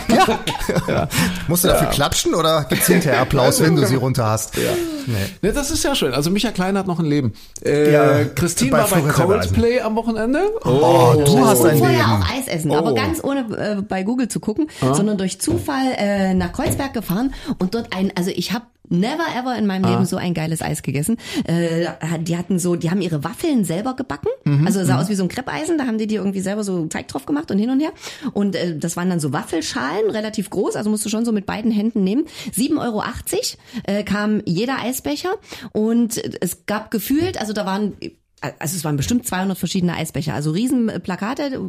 Musst 1.48 1.64
du 1.64 1.68
dafür 1.68 1.88
klatschen 1.88 2.34
oder 2.34 2.64
gibt's 2.68 2.86
hinterher 2.86 3.20
Applaus, 3.22 3.60
wenn 3.60 3.76
du 3.76 3.84
sie 3.86 3.96
runter 3.96 4.26
hast? 4.26 4.56
Ja. 4.56 4.62
Nee. 5.06 5.14
Ne, 5.42 5.52
das 5.52 5.70
ist 5.70 5.84
ja 5.84 5.94
schön. 5.94 6.14
Also 6.14 6.30
Micha 6.30 6.50
Klein 6.50 6.78
hat 6.78 6.86
noch 6.86 6.98
ein 6.98 7.04
Leben. 7.04 7.32
Äh, 7.64 7.92
Ja, 7.92 8.24
Christine 8.24 8.70
bei 8.70 8.78
war 8.78 8.88
bei. 8.88 9.00
Coldplay 9.10 9.80
am 9.80 9.96
Wochenende. 9.96 10.40
Oh, 10.64 11.14
du 11.24 11.44
hast 11.46 11.64
ein 11.64 11.78
vorher 11.78 11.98
Leben. 11.98 12.22
auch 12.22 12.30
Eis 12.32 12.46
essen, 12.48 12.72
aber 12.72 12.92
Oh. 12.92 12.94
ganz 12.94 13.22
ohne 13.22 13.40
äh, 13.78 13.82
bei 13.82 14.02
Google 14.02 14.28
zu 14.28 14.40
gucken, 14.40 14.68
sondern 14.92 15.18
durch 15.18 15.40
Zufall 15.40 15.92
äh, 15.96 16.34
nach 16.34 16.52
Kreuzberg 16.52 16.94
gefahren 16.94 17.34
und 17.58 17.74
dort 17.74 17.94
ein, 17.94 18.12
also 18.16 18.30
ich 18.34 18.52
habe 18.52 18.64
never 19.00 19.24
ever 19.36 19.56
in 19.56 19.66
meinem 19.66 19.84
Leben 19.84 20.06
so 20.06 20.16
ein 20.16 20.34
geiles 20.34 20.62
Eis 20.62 20.82
gegessen. 20.82 21.16
Äh, 21.46 21.86
die 22.20 22.36
hatten 22.36 22.58
so, 22.58 22.76
die 22.76 22.90
haben 22.90 23.00
ihre 23.00 23.24
Waffeln 23.24 23.64
selber 23.64 23.94
gebacken, 23.96 24.28
also 24.64 24.80
es 24.80 24.86
sah 24.86 25.00
aus 25.00 25.08
wie 25.08 25.14
so 25.14 25.22
ein 25.22 25.28
Kreppeisen, 25.28 25.78
da 25.78 25.86
haben 25.86 25.98
die 25.98 26.06
die 26.06 26.16
irgendwie 26.16 26.40
selber 26.40 26.64
so 26.64 26.86
Teig 26.86 27.08
drauf 27.08 27.26
gemacht 27.26 27.50
und 27.50 27.58
hin 27.58 27.70
und 27.70 27.80
her. 27.80 27.92
Und 28.32 28.56
äh, 28.56 28.78
das 28.78 28.96
waren 28.96 29.10
dann 29.10 29.20
so 29.20 29.32
Waffelschalen, 29.32 30.10
relativ 30.10 30.50
groß, 30.50 30.76
also 30.76 30.90
musst 30.90 31.04
du 31.04 31.08
schon 31.08 31.24
so 31.24 31.32
mit 31.32 31.46
beiden 31.46 31.70
Händen 31.70 32.04
nehmen. 32.04 32.24
7,80 32.52 32.78
Euro 32.80 33.02
äh, 33.84 34.02
kam 34.04 34.42
jeder 34.44 34.80
Eisbecher. 34.80 35.34
Und 35.72 36.20
es 36.40 36.66
gab 36.66 36.90
gefühlt, 36.90 37.40
also 37.40 37.52
da 37.52 37.66
waren 37.66 37.94
also 38.58 38.76
es 38.76 38.84
waren 38.84 38.96
bestimmt 38.96 39.26
200 39.26 39.56
verschiedene 39.56 39.94
Eisbecher, 39.94 40.34
also 40.34 40.50
riesen 40.50 40.88
äh, 40.88 41.00
Plakate. 41.00 41.60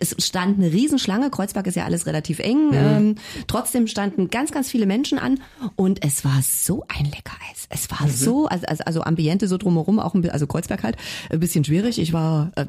Es 0.00 0.14
stand 0.18 0.58
eine 0.58 0.72
Riesenschlange. 0.72 1.30
Kreuzberg 1.30 1.66
ist 1.66 1.74
ja 1.74 1.84
alles 1.84 2.06
relativ 2.06 2.38
eng. 2.38 2.70
Ähm, 2.72 3.14
trotzdem 3.46 3.86
standen 3.86 4.28
ganz, 4.30 4.52
ganz 4.52 4.70
viele 4.70 4.86
Menschen 4.86 5.18
an 5.18 5.40
und 5.76 6.04
es 6.04 6.24
war 6.24 6.40
so 6.42 6.84
ein 6.88 7.06
lecker 7.06 7.36
Eis. 7.50 7.66
Es 7.70 7.90
war 7.90 8.08
so, 8.08 8.46
also, 8.46 8.66
also, 8.66 8.84
also 8.84 9.02
Ambiente 9.02 9.48
so 9.48 9.56
drumherum, 9.56 9.98
auch 9.98 10.14
ein 10.14 10.22
bisschen, 10.22 10.32
also 10.32 10.46
Kreuzberg 10.46 10.82
halt, 10.82 10.96
ein 11.30 11.40
bisschen 11.40 11.64
schwierig. 11.64 11.98
Ich 11.98 12.12
war 12.12 12.52
äh, 12.56 12.66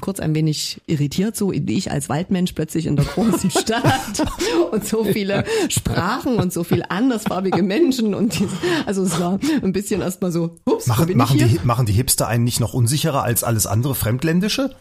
kurz 0.00 0.20
ein 0.20 0.34
wenig 0.34 0.80
irritiert, 0.86 1.36
so 1.36 1.52
ich 1.52 1.90
als 1.90 2.08
Waldmensch 2.08 2.52
plötzlich 2.52 2.86
in 2.86 2.96
der 2.96 3.04
großen 3.04 3.50
Stadt 3.62 4.22
und 4.70 4.86
so 4.86 5.04
viele 5.04 5.44
Sprachen 5.68 6.36
und 6.36 6.52
so 6.52 6.64
viel 6.64 6.84
andersfarbige 6.88 7.62
Menschen 7.62 8.14
und 8.14 8.38
die, 8.38 8.48
also 8.86 9.02
es 9.02 9.18
war 9.18 9.38
ein 9.62 9.72
bisschen 9.72 10.00
erstmal 10.00 10.32
so, 10.32 10.56
ups, 10.64 10.88
wo 10.88 11.14
Machen, 11.14 11.38
die, 11.38 11.60
machen 11.64 11.86
die 11.86 11.92
Hipster 11.92 12.28
einen 12.28 12.44
nicht 12.44 12.60
noch 12.60 12.74
unsicherer 13.02 13.22
als 13.22 13.44
alles 13.44 13.66
andere 13.66 13.94
Fremdländische? 13.94 14.74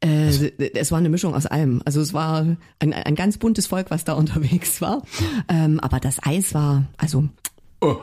Äh, 0.00 0.28
es 0.74 0.90
war 0.90 0.98
eine 0.98 1.08
Mischung 1.08 1.34
aus 1.34 1.46
allem. 1.46 1.82
Also 1.84 2.00
es 2.00 2.12
war 2.12 2.44
ein, 2.80 2.92
ein 2.92 3.14
ganz 3.14 3.38
buntes 3.38 3.66
Volk, 3.66 3.90
was 3.90 4.04
da 4.04 4.12
unterwegs 4.20 4.80
war. 4.80 5.02
Ähm, 5.48 5.80
aber 5.80 6.00
das 6.00 6.18
Eis 6.22 6.54
war, 6.54 6.84
also 6.96 7.28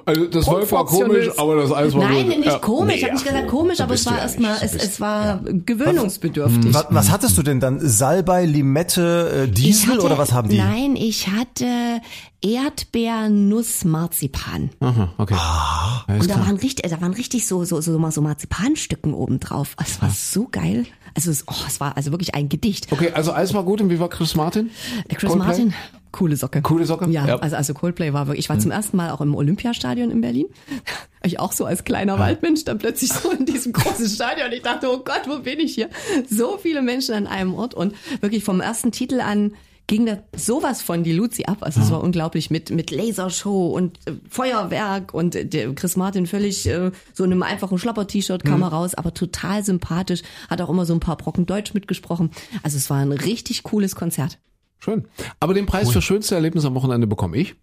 also 0.06 0.26
das 0.26 0.48
war 0.48 0.86
komisch, 0.86 1.30
aber 1.38 1.56
das 1.58 1.72
Eis 1.72 1.94
war 1.94 2.10
nein, 2.10 2.26
gut. 2.30 2.38
nicht 2.40 2.46
Ja. 2.48 2.58
komisch. 2.60 2.96
ich 2.96 3.04
habe 3.04 3.14
nicht 3.14 3.26
gesagt 3.26 3.48
komisch, 3.48 3.80
aber 3.80 3.94
es 3.94 4.06
war 4.08 4.16
ja 4.16 4.22
erstmal, 4.24 4.58
es, 4.62 4.74
es 4.74 5.00
war 5.00 5.40
gewöhnungsbedürftig. 5.44 6.74
Was, 6.74 6.88
was 6.90 7.12
hattest 7.12 7.38
du 7.38 7.44
denn 7.44 7.60
dann? 7.60 7.80
Salbei, 7.80 8.46
Limette, 8.46 9.46
äh, 9.48 9.52
Diesel 9.52 9.94
hatte- 9.94 10.02
oder 10.06 10.18
was 10.18 10.32
haben 10.32 10.50
die? 10.50 10.58
Nein, 10.58 10.96
ich 10.96 11.28
hatte 11.28 12.02
Erdbeernuss-Marzipan. 12.42 14.70
Aha, 14.80 15.14
okay. 15.18 15.36
Ah. 15.38 16.04
Und 16.08 16.30
da 16.30 16.40
waren 16.40 16.58
richtig, 16.58 16.90
da 16.90 17.02
waren 17.02 17.14
richtig 17.14 17.46
so, 17.48 17.64
so, 17.64 17.80
so, 17.82 18.10
so 18.10 18.22
Marzipanstücken 18.22 19.14
oben 19.14 19.40
drauf. 19.40 19.76
Es 19.84 20.02
war 20.02 20.10
so 20.10 20.48
geil. 20.52 20.86
Also 21.18 21.32
es, 21.32 21.46
oh, 21.48 21.54
es 21.68 21.80
war 21.80 21.98
also 21.98 22.12
wirklich 22.12 22.36
ein 22.36 22.48
Gedicht. 22.48 22.92
Okay, 22.92 23.10
also 23.12 23.34
Eis 23.34 23.52
war 23.56 23.64
gut 23.64 23.82
und 23.82 23.90
wie 23.90 24.00
war 24.00 24.08
Chris 24.08 24.36
Martin? 24.36 24.70
Chris 25.10 25.32
Coldplay? 25.32 25.38
Martin, 25.48 25.74
coole 26.12 26.36
Socke. 26.36 26.62
Coole 26.62 26.86
Socke? 26.86 27.10
Ja, 27.10 27.26
Ja. 27.26 27.38
Mhm. 27.38 27.42
also 27.44 27.56
also 27.56 27.74
Coldplay 27.74 28.14
war 28.14 28.28
wirklich. 28.28 28.46
Ich 28.46 28.50
war 28.50 28.60
zum 28.60 28.70
ersten 28.70 28.98
Mal 28.98 29.10
auch 29.10 29.20
im 29.22 29.34
Olympiastadion 29.34 30.12
in 30.12 30.22
Berlin. 30.22 30.46
Ich 31.24 31.40
auch 31.40 31.52
so 31.52 31.66
als 31.66 31.84
kleiner 31.84 32.20
Waldmensch 32.20 32.64
dann 32.64 32.78
plötzlich 32.78 33.12
so 33.12 33.32
in 33.32 33.46
diesem 33.46 33.74
großen 33.74 34.08
Stadion. 34.08 34.50
Ich 34.54 34.62
dachte, 34.62 34.88
oh 34.90 35.00
Gott, 35.00 35.24
wo 35.28 35.40
bin 35.40 35.60
ich 35.60 35.74
hier? 35.76 35.90
So 36.30 36.58
viele 36.58 36.82
Menschen 36.82 37.16
an 37.16 37.28
einem 37.28 37.54
Ort 37.56 37.74
und 37.74 37.96
wirklich 38.22 38.46
vom 38.46 38.62
ersten 38.62 38.94
Titel 38.94 39.20
an 39.20 39.52
ging 39.88 40.06
da 40.06 40.18
sowas 40.36 40.82
von 40.82 41.04
die 41.04 41.14
Luzi 41.14 41.46
ab. 41.46 41.60
Also 41.62 41.82
es 41.82 41.92
war 41.92 42.04
unglaublich 42.04 42.52
mit 42.52 42.70
mit 42.70 42.92
Lasershow 42.92 43.68
und 43.68 43.98
äh, 44.06 44.12
Feuerwerk 44.30 45.14
und 45.14 45.36
äh, 45.36 45.46
der 45.46 45.74
Chris 45.74 45.96
Martin 45.96 46.28
völlig 46.28 46.68
äh, 46.68 46.92
so 47.14 47.24
in 47.24 47.32
einem 47.32 47.44
einfachen 47.44 47.80
Schlapper-T-Shirt 47.80 48.44
kam 48.44 48.62
er 48.62 48.68
raus, 48.68 48.94
aber 48.94 49.14
total 49.14 49.64
sympathisch, 49.64 50.22
hat 50.50 50.62
auch 50.62 50.70
immer 50.70 50.86
so 50.86 50.94
ein 50.94 51.00
paar 51.00 51.18
Brocken 51.18 51.46
Deutsch 51.46 51.74
mitgesprochen. 51.74 52.32
Also 52.64 52.78
es 52.78 52.90
war 52.90 52.98
ein 52.98 53.14
richtig 53.14 53.64
cooles 53.64 53.96
Konzert. 53.96 54.40
Schön. 54.80 55.06
Aber 55.40 55.54
den 55.54 55.66
Preis 55.66 55.90
für 55.90 56.02
schönste 56.02 56.36
Erlebnis 56.36 56.66
am 56.66 56.76
Wochenende 56.76 57.08
bekomme 57.08 57.38
ich. 57.38 57.56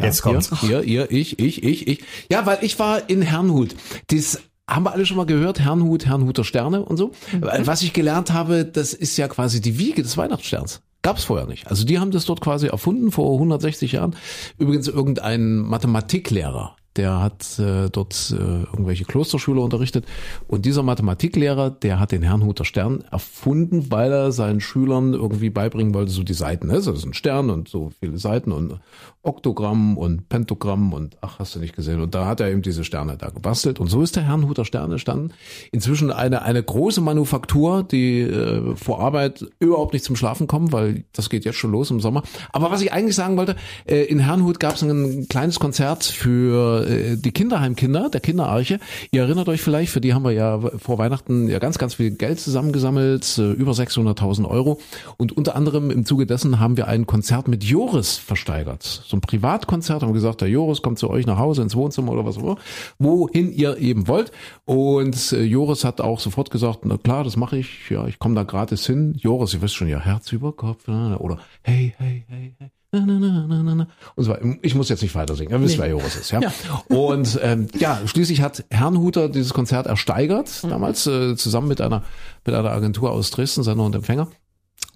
Jetzt 0.00 0.22
kommt's. 0.22 0.50
Ihr, 0.62 0.82
ihr, 0.82 1.10
ich, 1.10 1.38
ich, 1.38 1.62
ich, 1.62 1.86
ich. 1.86 2.04
Ja, 2.30 2.46
weil 2.46 2.58
ich 2.62 2.78
war 2.78 3.10
in 3.10 3.20
Herrnhut. 3.20 3.76
Das 4.08 4.40
haben 4.66 4.84
wir 4.84 4.92
alle 4.92 5.04
schon 5.04 5.18
mal 5.18 5.26
gehört, 5.26 5.60
Herrnhut, 5.60 6.06
Herrnhuter 6.06 6.44
Sterne 6.44 6.84
und 6.84 6.96
so. 6.96 7.12
Was 7.40 7.82
ich 7.82 7.92
gelernt 7.92 8.32
habe, 8.32 8.64
das 8.64 8.94
ist 8.94 9.16
ja 9.18 9.28
quasi 9.28 9.60
die 9.60 9.78
Wiege 9.78 10.02
des 10.02 10.16
Weihnachtssterns. 10.16 10.80
Gab's 11.02 11.24
vorher 11.24 11.46
nicht. 11.46 11.66
Also 11.68 11.84
die 11.84 11.98
haben 11.98 12.10
das 12.10 12.26
dort 12.26 12.40
quasi 12.40 12.66
erfunden 12.66 13.10
vor 13.10 13.32
160 13.32 13.92
Jahren. 13.92 14.16
Übrigens 14.58 14.86
irgendein 14.86 15.56
Mathematiklehrer, 15.56 16.76
der 16.96 17.22
hat 17.22 17.58
äh, 17.58 17.88
dort 17.88 18.34
äh, 18.36 18.64
irgendwelche 18.64 19.04
Klosterschüler 19.04 19.62
unterrichtet. 19.62 20.04
Und 20.48 20.66
dieser 20.66 20.82
Mathematiklehrer, 20.82 21.70
der 21.70 22.00
hat 22.00 22.12
den 22.12 22.22
Herrnhuter 22.22 22.64
Stern 22.64 23.02
erfunden, 23.10 23.90
weil 23.90 24.12
er 24.12 24.32
seinen 24.32 24.60
Schülern 24.60 25.14
irgendwie 25.14 25.50
beibringen 25.50 25.94
wollte, 25.94 26.10
so 26.10 26.22
die 26.22 26.34
Seiten. 26.34 26.66
Ne? 26.66 26.80
So, 26.82 26.90
das 26.90 27.00
ist 27.00 27.06
ein 27.06 27.14
Stern 27.14 27.48
und 27.48 27.68
so 27.68 27.92
viele 28.00 28.18
Seiten 28.18 28.52
und 28.52 28.80
Oktogramm 29.22 29.98
und 29.98 30.30
Pentogramm 30.30 30.94
und 30.94 31.18
ach, 31.20 31.38
hast 31.38 31.54
du 31.54 31.58
nicht 31.58 31.76
gesehen. 31.76 32.00
Und 32.00 32.14
da 32.14 32.26
hat 32.26 32.40
er 32.40 32.50
eben 32.50 32.62
diese 32.62 32.84
Sterne 32.84 33.18
da 33.18 33.28
gebastelt. 33.28 33.78
Und 33.78 33.88
so 33.88 34.00
ist 34.00 34.16
der 34.16 34.22
Herrnhuter 34.22 34.64
Stern 34.64 34.90
entstanden. 34.90 35.32
Inzwischen 35.72 36.10
eine, 36.10 36.40
eine 36.40 36.62
große 36.62 37.02
Manufaktur, 37.02 37.82
die 37.82 38.20
äh, 38.20 38.74
vor 38.76 39.00
Arbeit 39.00 39.44
überhaupt 39.58 39.92
nicht 39.92 40.06
zum 40.06 40.16
Schlafen 40.16 40.46
kommen, 40.46 40.72
weil 40.72 41.04
das 41.12 41.28
geht 41.28 41.44
jetzt 41.44 41.58
schon 41.58 41.70
los 41.70 41.90
im 41.90 42.00
Sommer. 42.00 42.22
Aber 42.52 42.70
was 42.70 42.80
ich 42.80 42.94
eigentlich 42.94 43.14
sagen 43.14 43.36
wollte, 43.36 43.56
äh, 43.84 44.04
in 44.04 44.20
Herrnhut 44.20 44.58
gab 44.58 44.76
es 44.76 44.82
ein 44.82 45.26
kleines 45.28 45.60
Konzert 45.60 46.04
für 46.04 46.86
äh, 46.88 47.16
die 47.18 47.32
Kinderheimkinder, 47.32 48.08
der 48.08 48.20
Kinderarche. 48.20 48.80
Ihr 49.10 49.20
erinnert 49.20 49.50
euch 49.50 49.60
vielleicht, 49.60 49.92
für 49.92 50.00
die 50.00 50.14
haben 50.14 50.24
wir 50.24 50.32
ja 50.32 50.58
vor 50.78 50.96
Weihnachten 50.96 51.46
ja 51.46 51.58
ganz, 51.58 51.76
ganz 51.76 51.94
viel 51.94 52.10
Geld 52.12 52.40
zusammengesammelt, 52.40 53.36
äh, 53.36 53.52
über 53.52 53.72
600.000 53.72 54.48
Euro. 54.48 54.80
Und 55.18 55.36
unter 55.36 55.56
anderem 55.56 55.90
im 55.90 56.06
Zuge 56.06 56.24
dessen 56.24 56.58
haben 56.58 56.78
wir 56.78 56.88
ein 56.88 57.06
Konzert 57.06 57.48
mit 57.48 57.64
Joris 57.64 58.16
versteigert. 58.16 59.04
So 59.10 59.16
ein 59.16 59.20
Privatkonzert, 59.20 60.02
haben 60.02 60.12
gesagt, 60.12 60.40
der 60.40 60.48
Joris 60.48 60.82
kommt 60.82 60.98
zu 60.98 61.10
euch 61.10 61.26
nach 61.26 61.38
Hause 61.38 61.62
ins 61.62 61.74
Wohnzimmer 61.74 62.12
oder 62.12 62.24
was 62.24 62.38
auch 62.38 62.42
immer, 62.42 62.56
wohin 62.98 63.52
ihr 63.52 63.76
eben 63.78 64.08
wollt. 64.08 64.30
Und 64.64 65.32
äh, 65.32 65.42
Joris 65.42 65.84
hat 65.84 66.00
auch 66.00 66.20
sofort 66.20 66.50
gesagt, 66.50 66.84
na 66.84 66.96
klar, 66.96 67.24
das 67.24 67.36
mache 67.36 67.58
ich, 67.58 67.90
ja, 67.90 68.06
ich 68.06 68.18
komme 68.18 68.34
da 68.34 68.44
gratis 68.44 68.86
hin. 68.86 69.14
Joris, 69.18 69.52
ihr 69.52 69.62
wisst 69.62 69.74
schon, 69.74 69.88
ja, 69.88 69.98
Herz 69.98 70.30
über 70.32 70.52
Kopf, 70.52 70.88
oder 70.88 71.38
hey, 71.62 71.94
hey, 71.98 72.24
hey, 72.28 72.54
hey. 72.58 72.70
Na, 72.92 73.06
na, 73.06 73.18
na, 73.20 73.46
na, 73.46 73.62
na, 73.62 73.74
na. 73.74 73.86
Und 74.16 74.24
so, 74.24 74.32
weiter. 74.32 74.56
ich 74.62 74.74
muss 74.74 74.88
jetzt 74.88 75.02
nicht 75.02 75.14
weiter 75.14 75.36
singen, 75.36 75.52
ihr 75.52 75.60
wisst, 75.60 75.78
wer 75.78 75.88
Joris 75.88 76.16
ist, 76.16 76.32
ja. 76.32 76.40
Und 76.88 77.38
ähm, 77.40 77.68
ja, 77.78 78.00
schließlich 78.04 78.42
hat 78.42 78.64
Herrnhuter 78.70 79.28
dieses 79.28 79.54
Konzert 79.54 79.86
ersteigert, 79.86 80.64
damals 80.64 81.06
äh, 81.06 81.36
zusammen 81.36 81.68
mit 81.68 81.80
einer 81.80 82.02
mit 82.44 82.54
einer 82.54 82.70
Agentur 82.70 83.12
aus 83.12 83.30
Dresden, 83.30 83.62
Sender 83.62 83.84
und 83.84 83.94
Empfänger. 83.94 84.28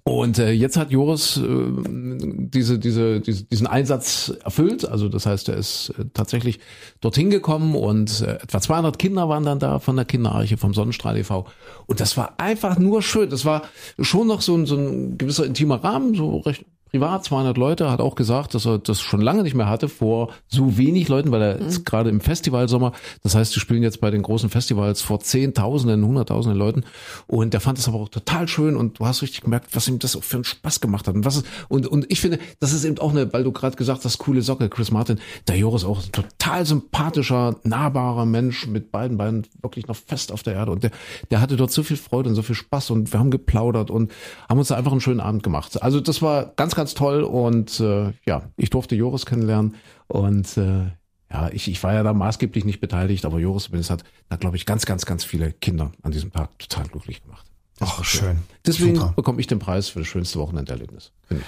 Und 0.06 0.38
äh, 0.38 0.50
jetzt 0.52 0.76
hat 0.76 0.90
Joris 0.90 1.38
äh, 1.38 1.42
diese, 1.46 2.78
diese, 2.78 3.20
diese, 3.20 3.44
diesen 3.44 3.66
Einsatz 3.66 4.34
erfüllt. 4.44 4.86
Also 4.86 5.08
das 5.08 5.24
heißt, 5.24 5.48
er 5.48 5.56
ist 5.56 5.94
äh, 5.98 6.04
tatsächlich 6.12 6.60
dorthin 7.00 7.30
gekommen 7.30 7.74
und 7.74 8.20
äh, 8.20 8.34
etwa 8.34 8.60
200 8.60 8.98
Kinder 8.98 9.30
waren 9.30 9.44
dann 9.44 9.60
da 9.60 9.78
von 9.78 9.96
der 9.96 10.04
Kinderarche 10.04 10.58
vom 10.58 10.74
Sonnenstrahl 10.74 11.16
e.V. 11.16 11.46
Und 11.86 12.00
das 12.00 12.18
war 12.18 12.34
einfach 12.36 12.78
nur 12.78 13.00
schön. 13.00 13.30
Das 13.30 13.46
war 13.46 13.62
schon 13.98 14.26
noch 14.26 14.42
so 14.42 14.54
ein, 14.54 14.66
so 14.66 14.76
ein 14.76 15.16
gewisser 15.16 15.46
intimer 15.46 15.82
Rahmen, 15.82 16.14
so 16.14 16.36
recht 16.36 16.66
privat 16.94 17.24
200 17.24 17.58
Leute, 17.58 17.90
hat 17.90 18.00
auch 18.00 18.14
gesagt, 18.14 18.54
dass 18.54 18.66
er 18.66 18.78
das 18.78 19.00
schon 19.00 19.20
lange 19.20 19.42
nicht 19.42 19.56
mehr 19.56 19.68
hatte 19.68 19.88
vor 19.88 20.30
so 20.46 20.78
wenig 20.78 21.08
Leuten, 21.08 21.32
weil 21.32 21.42
er 21.42 21.56
ist 21.56 21.84
gerade 21.84 22.08
im 22.08 22.20
Festivalsommer, 22.20 22.92
das 23.24 23.34
heißt, 23.34 23.52
die 23.56 23.58
spielen 23.58 23.82
jetzt 23.82 24.00
bei 24.00 24.12
den 24.12 24.22
großen 24.22 24.48
Festivals 24.48 25.02
vor 25.02 25.18
Zehntausenden, 25.18 26.06
Hunderttausenden 26.06 26.56
Leuten. 26.56 26.84
Und 27.26 27.52
der 27.52 27.60
fand 27.60 27.78
es 27.78 27.88
aber 27.88 27.98
auch 27.98 28.08
total 28.08 28.46
schön 28.46 28.76
und 28.76 29.00
du 29.00 29.06
hast 29.06 29.22
richtig 29.22 29.40
gemerkt, 29.40 29.74
was 29.74 29.88
ihm 29.88 29.98
das 29.98 30.14
auch 30.14 30.22
für 30.22 30.36
einen 30.36 30.44
Spaß 30.44 30.80
gemacht 30.80 31.08
hat. 31.08 31.16
Und 31.16 31.24
was 31.24 31.38
ist, 31.38 31.46
und, 31.68 31.88
und 31.88 32.06
ich 32.12 32.20
finde, 32.20 32.38
das 32.60 32.72
ist 32.72 32.84
eben 32.84 32.98
auch 32.98 33.10
eine, 33.10 33.32
weil 33.32 33.42
du 33.42 33.50
gerade 33.50 33.74
gesagt 33.74 34.04
hast, 34.04 34.18
coole 34.18 34.42
Socke, 34.42 34.68
Chris 34.68 34.92
Martin, 34.92 35.18
der 35.48 35.56
Joris 35.56 35.84
auch 35.84 36.00
ein 36.00 36.12
total 36.12 36.64
sympathischer, 36.64 37.56
nahbarer 37.64 38.24
Mensch 38.24 38.68
mit 38.68 38.92
beiden 38.92 39.16
Beinen 39.16 39.48
wirklich 39.62 39.88
noch 39.88 39.96
fest 39.96 40.30
auf 40.30 40.44
der 40.44 40.54
Erde. 40.54 40.70
Und 40.70 40.84
der, 40.84 40.92
der 41.32 41.40
hatte 41.40 41.56
dort 41.56 41.72
so 41.72 41.82
viel 41.82 41.96
Freude 41.96 42.28
und 42.28 42.36
so 42.36 42.42
viel 42.42 42.54
Spaß 42.54 42.90
und 42.90 43.12
wir 43.12 43.18
haben 43.18 43.32
geplaudert 43.32 43.90
und 43.90 44.12
haben 44.48 44.60
uns 44.60 44.68
da 44.68 44.76
einfach 44.76 44.92
einen 44.92 45.00
schönen 45.00 45.18
Abend 45.18 45.42
gemacht. 45.42 45.82
Also 45.82 45.98
das 45.98 46.22
war 46.22 46.52
ganz, 46.54 46.76
ganz 46.76 46.83
toll 46.92 47.22
und 47.22 47.80
äh, 47.80 48.12
ja, 48.26 48.42
ich 48.58 48.68
durfte 48.68 48.94
Joris 48.94 49.24
kennenlernen 49.24 49.76
und 50.08 50.58
äh, 50.58 50.90
ja, 51.32 51.48
ich, 51.52 51.68
ich 51.68 51.82
war 51.82 51.94
ja 51.94 52.02
da 52.02 52.12
maßgeblich 52.12 52.66
nicht 52.66 52.80
beteiligt, 52.80 53.24
aber 53.24 53.38
Joris 53.38 53.64
zumindest 53.64 53.90
hat 53.90 54.04
da, 54.28 54.36
glaube 54.36 54.56
ich, 54.56 54.66
ganz, 54.66 54.84
ganz, 54.84 55.06
ganz 55.06 55.24
viele 55.24 55.52
Kinder 55.52 55.90
an 56.02 56.12
diesem 56.12 56.30
Tag 56.32 56.58
total 56.58 56.86
glücklich 56.88 57.22
gemacht. 57.22 57.46
Ach, 57.80 58.04
schön. 58.04 58.38
Deswegen 58.66 58.96
Super. 58.96 59.12
bekomme 59.16 59.40
ich 59.40 59.46
den 59.46 59.58
Preis 59.58 59.88
für 59.88 60.00
das 60.00 60.08
schönste 60.08 60.38
Wochenenderlebnis. 60.38 61.10
ich. 61.30 61.38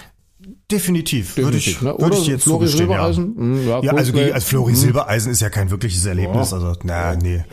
Definitiv. 0.70 1.36
Würde 1.36 1.56
ich, 1.56 1.64
Definitiv, 1.76 1.82
ne? 1.82 1.98
würde 2.04 2.16
ich 2.18 2.26
jetzt 2.26 2.42
Flori 2.44 2.66
zugestehen, 2.66 2.90
ja. 2.90 3.12
Silbereisen? 3.12 3.36
Hm, 3.36 3.68
ja, 3.68 3.82
Ja, 3.82 3.92
also, 3.92 4.12
gegen- 4.12 4.32
also 4.32 4.46
Flori 4.46 4.74
Silbereisen 4.74 5.32
ist 5.32 5.40
ja 5.40 5.50
kein 5.50 5.70
wirkliches 5.70 6.04
Erlebnis. 6.04 6.52
Also, 6.52 6.74
na, 6.82 7.14
nee. 7.16 7.44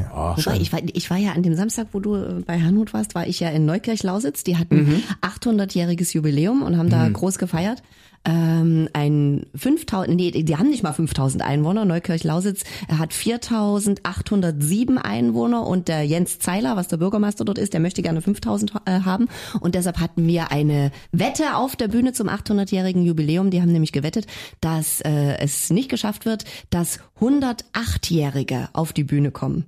Ja. 0.00 0.36
Wobei, 0.36 0.58
ich 0.58 0.72
war, 0.72 0.80
ich 0.84 1.10
war 1.10 1.16
ja 1.18 1.32
an 1.32 1.42
dem 1.42 1.54
Samstag, 1.54 1.88
wo 1.92 2.00
du 2.00 2.16
äh, 2.16 2.42
bei 2.46 2.60
Hanut 2.60 2.92
warst, 2.94 3.14
war 3.14 3.26
ich 3.26 3.40
ja 3.40 3.48
in 3.50 3.64
Neukirch-Lausitz. 3.66 4.44
Die 4.44 4.56
hatten 4.56 4.76
Mhm. 4.80 5.02
800-jähriges 5.22 6.14
Jubiläum 6.14 6.62
und 6.62 6.76
haben 6.76 6.90
da 6.90 7.08
groß 7.08 7.38
gefeiert. 7.38 7.82
Ähm, 8.22 8.86
ein 8.92 9.46
5000, 9.54 10.14
nee, 10.14 10.30
die 10.30 10.56
haben 10.56 10.68
nicht 10.68 10.82
mal 10.82 10.92
5000 10.92 11.42
Einwohner. 11.42 11.86
Neukirch-Lausitz 11.86 12.64
hat 12.98 13.14
4807 13.14 14.98
Einwohner 14.98 15.66
und 15.66 15.88
der 15.88 16.02
Jens 16.04 16.38
Zeiler, 16.38 16.76
was 16.76 16.88
der 16.88 16.98
Bürgermeister 16.98 17.46
dort 17.46 17.56
ist, 17.56 17.72
der 17.72 17.80
möchte 17.80 18.02
gerne 18.02 18.20
5000 18.20 18.72
äh, 18.84 19.00
haben. 19.00 19.28
Und 19.60 19.74
deshalb 19.74 20.00
hatten 20.00 20.26
wir 20.26 20.52
eine 20.52 20.90
Wette 21.12 21.56
auf 21.56 21.76
der 21.76 21.88
Bühne 21.88 22.12
zum 22.12 22.28
800-jährigen 22.28 23.02
Jubiläum. 23.02 23.50
Die 23.50 23.62
haben 23.62 23.72
nämlich 23.72 23.92
gewettet, 23.92 24.26
dass 24.60 25.00
äh, 25.00 25.38
es 25.38 25.70
nicht 25.70 25.88
geschafft 25.88 26.26
wird, 26.26 26.44
dass 26.68 27.00
108-Jährige 27.20 28.68
auf 28.74 28.92
die 28.92 29.04
Bühne 29.04 29.30
kommen 29.30 29.64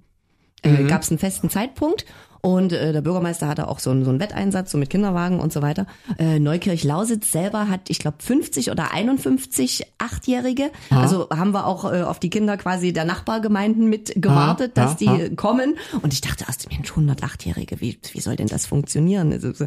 äh, 0.62 0.84
gab 0.84 1.02
es 1.02 1.10
einen 1.10 1.18
festen 1.18 1.50
Zeitpunkt 1.50 2.04
und 2.44 2.72
äh, 2.72 2.92
der 2.92 3.02
Bürgermeister 3.02 3.46
hatte 3.46 3.68
auch 3.68 3.78
so 3.78 3.90
einen, 3.90 4.04
so 4.04 4.10
einen 4.10 4.18
Wetteinsatz, 4.18 4.72
so 4.72 4.78
mit 4.78 4.90
Kinderwagen 4.90 5.38
und 5.38 5.52
so 5.52 5.62
weiter. 5.62 5.86
Äh, 6.18 6.40
Neukirch-Lausitz 6.40 7.30
selber 7.30 7.68
hat, 7.68 7.82
ich 7.88 8.00
glaube, 8.00 8.16
50 8.20 8.72
oder 8.72 8.92
51 8.92 9.84
Achtjährige. 9.98 10.70
Also 10.90 11.28
haben 11.30 11.52
wir 11.52 11.66
auch 11.68 11.84
äh, 11.92 12.02
auf 12.02 12.18
die 12.18 12.30
Kinder 12.30 12.56
quasi 12.56 12.92
der 12.92 13.04
Nachbargemeinden 13.04 13.88
mit 13.88 14.14
gewartet, 14.16 14.72
Ah, 14.76 14.82
dass 14.82 14.96
die 14.96 15.08
ah. 15.08 15.28
kommen. 15.36 15.76
Und 16.02 16.12
ich 16.14 16.20
dachte 16.20 16.44
erst, 16.48 16.68
Mensch, 16.70 16.90
108-Jährige, 16.90 17.80
wie, 17.80 17.98
wie 18.12 18.20
soll 18.20 18.34
denn 18.34 18.48
das 18.48 18.66
funktionieren? 18.66 19.32
Also, 19.32 19.52
so- 19.52 19.66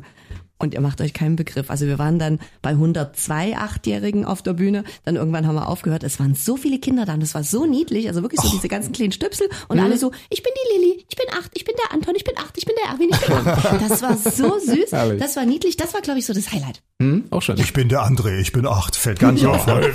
und 0.57 0.73
ihr 0.73 0.81
macht 0.81 1.01
euch 1.01 1.13
keinen 1.13 1.35
Begriff. 1.35 1.69
Also 1.69 1.85
wir 1.85 1.99
waren 1.99 2.17
dann 2.19 2.39
bei 2.61 2.69
102 2.71 3.57
Achtjährigen 3.57 4.25
auf 4.25 4.41
der 4.41 4.53
Bühne. 4.53 4.83
Dann 5.03 5.15
irgendwann 5.15 5.45
haben 5.47 5.55
wir 5.55 5.67
aufgehört. 5.67 6.03
Es 6.03 6.19
waren 6.19 6.33
so 6.35 6.55
viele 6.57 6.79
Kinder 6.79 7.05
da 7.05 7.13
und 7.13 7.21
es 7.23 7.35
war 7.35 7.43
so 7.43 7.65
niedlich. 7.65 8.07
Also 8.07 8.21
wirklich 8.21 8.41
so 8.41 8.49
diese 8.49 8.67
ganzen 8.67 8.93
kleinen 8.93 9.11
Stöpsel 9.11 9.47
und 9.67 9.79
alle 9.79 9.97
so, 9.97 10.11
ich 10.29 10.43
bin 10.43 10.51
die 10.55 10.77
Lilly, 10.77 11.05
ich 11.09 11.15
bin 11.15 11.25
acht, 11.37 11.51
ich 11.53 11.65
bin 11.65 11.75
der 11.83 11.93
Anton, 11.93 12.13
ich 12.15 12.23
bin 12.23 12.35
acht, 12.37 12.57
ich 12.57 12.65
bin 12.65 12.75
der 12.83 12.91
Erwin, 12.93 13.09
ich 13.11 13.19
bin 13.19 13.35
acht. 13.35 13.65
Das 13.89 14.01
war 14.01 14.17
so 14.17 14.57
süß. 14.59 14.89
Das 15.19 15.35
war 15.35 15.45
niedlich. 15.45 15.77
Das 15.77 15.93
war, 15.93 16.01
glaube 16.01 16.19
ich, 16.19 16.25
so 16.25 16.33
das 16.33 16.51
Highlight. 16.51 16.81
Hm, 17.01 17.25
auch 17.29 17.41
schön. 17.41 17.57
Ich 17.57 17.73
bin 17.73 17.89
der 17.89 18.01
André, 18.05 18.39
ich 18.39 18.51
bin 18.53 18.65
acht. 18.65 18.95
Fällt 18.95 19.19
gar 19.19 19.31
nicht 19.31 19.45
auf. 19.45 19.67
Ne? 19.67 19.91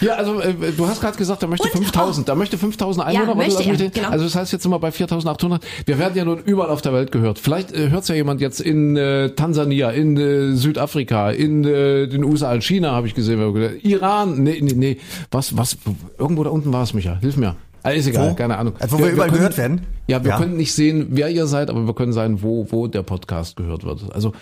Ja, 0.00 0.14
also 0.14 0.40
äh, 0.40 0.54
du 0.76 0.86
hast 0.88 1.00
gerade 1.00 1.16
gesagt, 1.16 1.42
da 1.42 1.46
möchte 1.46 1.68
5000, 1.68 2.28
da 2.28 2.34
möchte 2.34 2.58
5000 2.58 3.06
Einwohner. 3.06 3.28
warte, 3.28 3.68
möchte 3.68 3.84
er, 3.84 3.90
genau. 3.90 4.08
Also 4.08 4.24
das 4.24 4.34
heißt 4.34 4.52
jetzt 4.52 4.62
sind 4.62 4.72
wir 4.72 4.78
bei 4.78 4.90
4800. 4.90 5.64
Wir 5.86 5.98
werden 5.98 6.16
ja 6.16 6.24
nun 6.24 6.40
überall 6.40 6.70
auf 6.70 6.82
der 6.82 6.92
Welt 6.92 7.12
gehört. 7.12 7.38
Vielleicht 7.38 7.72
äh, 7.72 7.90
hört's 7.90 8.08
ja 8.08 8.14
jemand 8.14 8.40
jetzt 8.40 8.60
in 8.60 8.95
äh, 8.96 9.30
Tansania, 9.30 9.90
in 9.90 10.16
äh, 10.16 10.52
Südafrika, 10.54 11.30
in 11.30 11.64
äh, 11.64 12.06
den 12.06 12.24
USA, 12.24 12.54
in 12.54 12.62
China 12.62 12.92
habe 12.92 13.06
ich 13.06 13.14
gesehen. 13.14 13.38
wir 13.54 13.84
Iran, 13.84 14.42
nee, 14.42 14.58
nee, 14.60 14.74
nee. 14.74 14.96
Was, 15.30 15.56
was, 15.56 15.76
irgendwo 16.18 16.44
da 16.44 16.50
unten 16.50 16.72
war 16.72 16.82
es, 16.82 16.94
Micha. 16.94 17.18
Hilf 17.20 17.36
mir. 17.36 17.56
Ah, 17.82 17.90
ist 17.90 18.08
egal, 18.08 18.30
Wo? 18.32 18.34
keine 18.34 18.58
Ahnung. 18.58 18.74
Also, 18.80 18.98
wo 18.98 19.04
wir 19.04 19.12
überall 19.12 19.28
können, 19.28 19.38
gehört 19.38 19.58
werden? 19.58 19.80
Ja, 20.08 20.24
wir 20.24 20.30
Ja. 20.32 20.38
können 20.38 20.56
nicht 20.56 20.72
sehen, 20.74 21.06
wer 21.10 21.28
ihr 21.30 21.46
seid, 21.46 21.70
aber 21.70 21.86
wir 21.86 21.94
können 21.94 22.12
sein, 22.12 22.42
wo, 22.42 22.66
wo 22.70 22.88
der 22.88 23.04
Podcast 23.04 23.54
gehört 23.56 23.84
wird. 23.84 24.12
Also, 24.12 24.32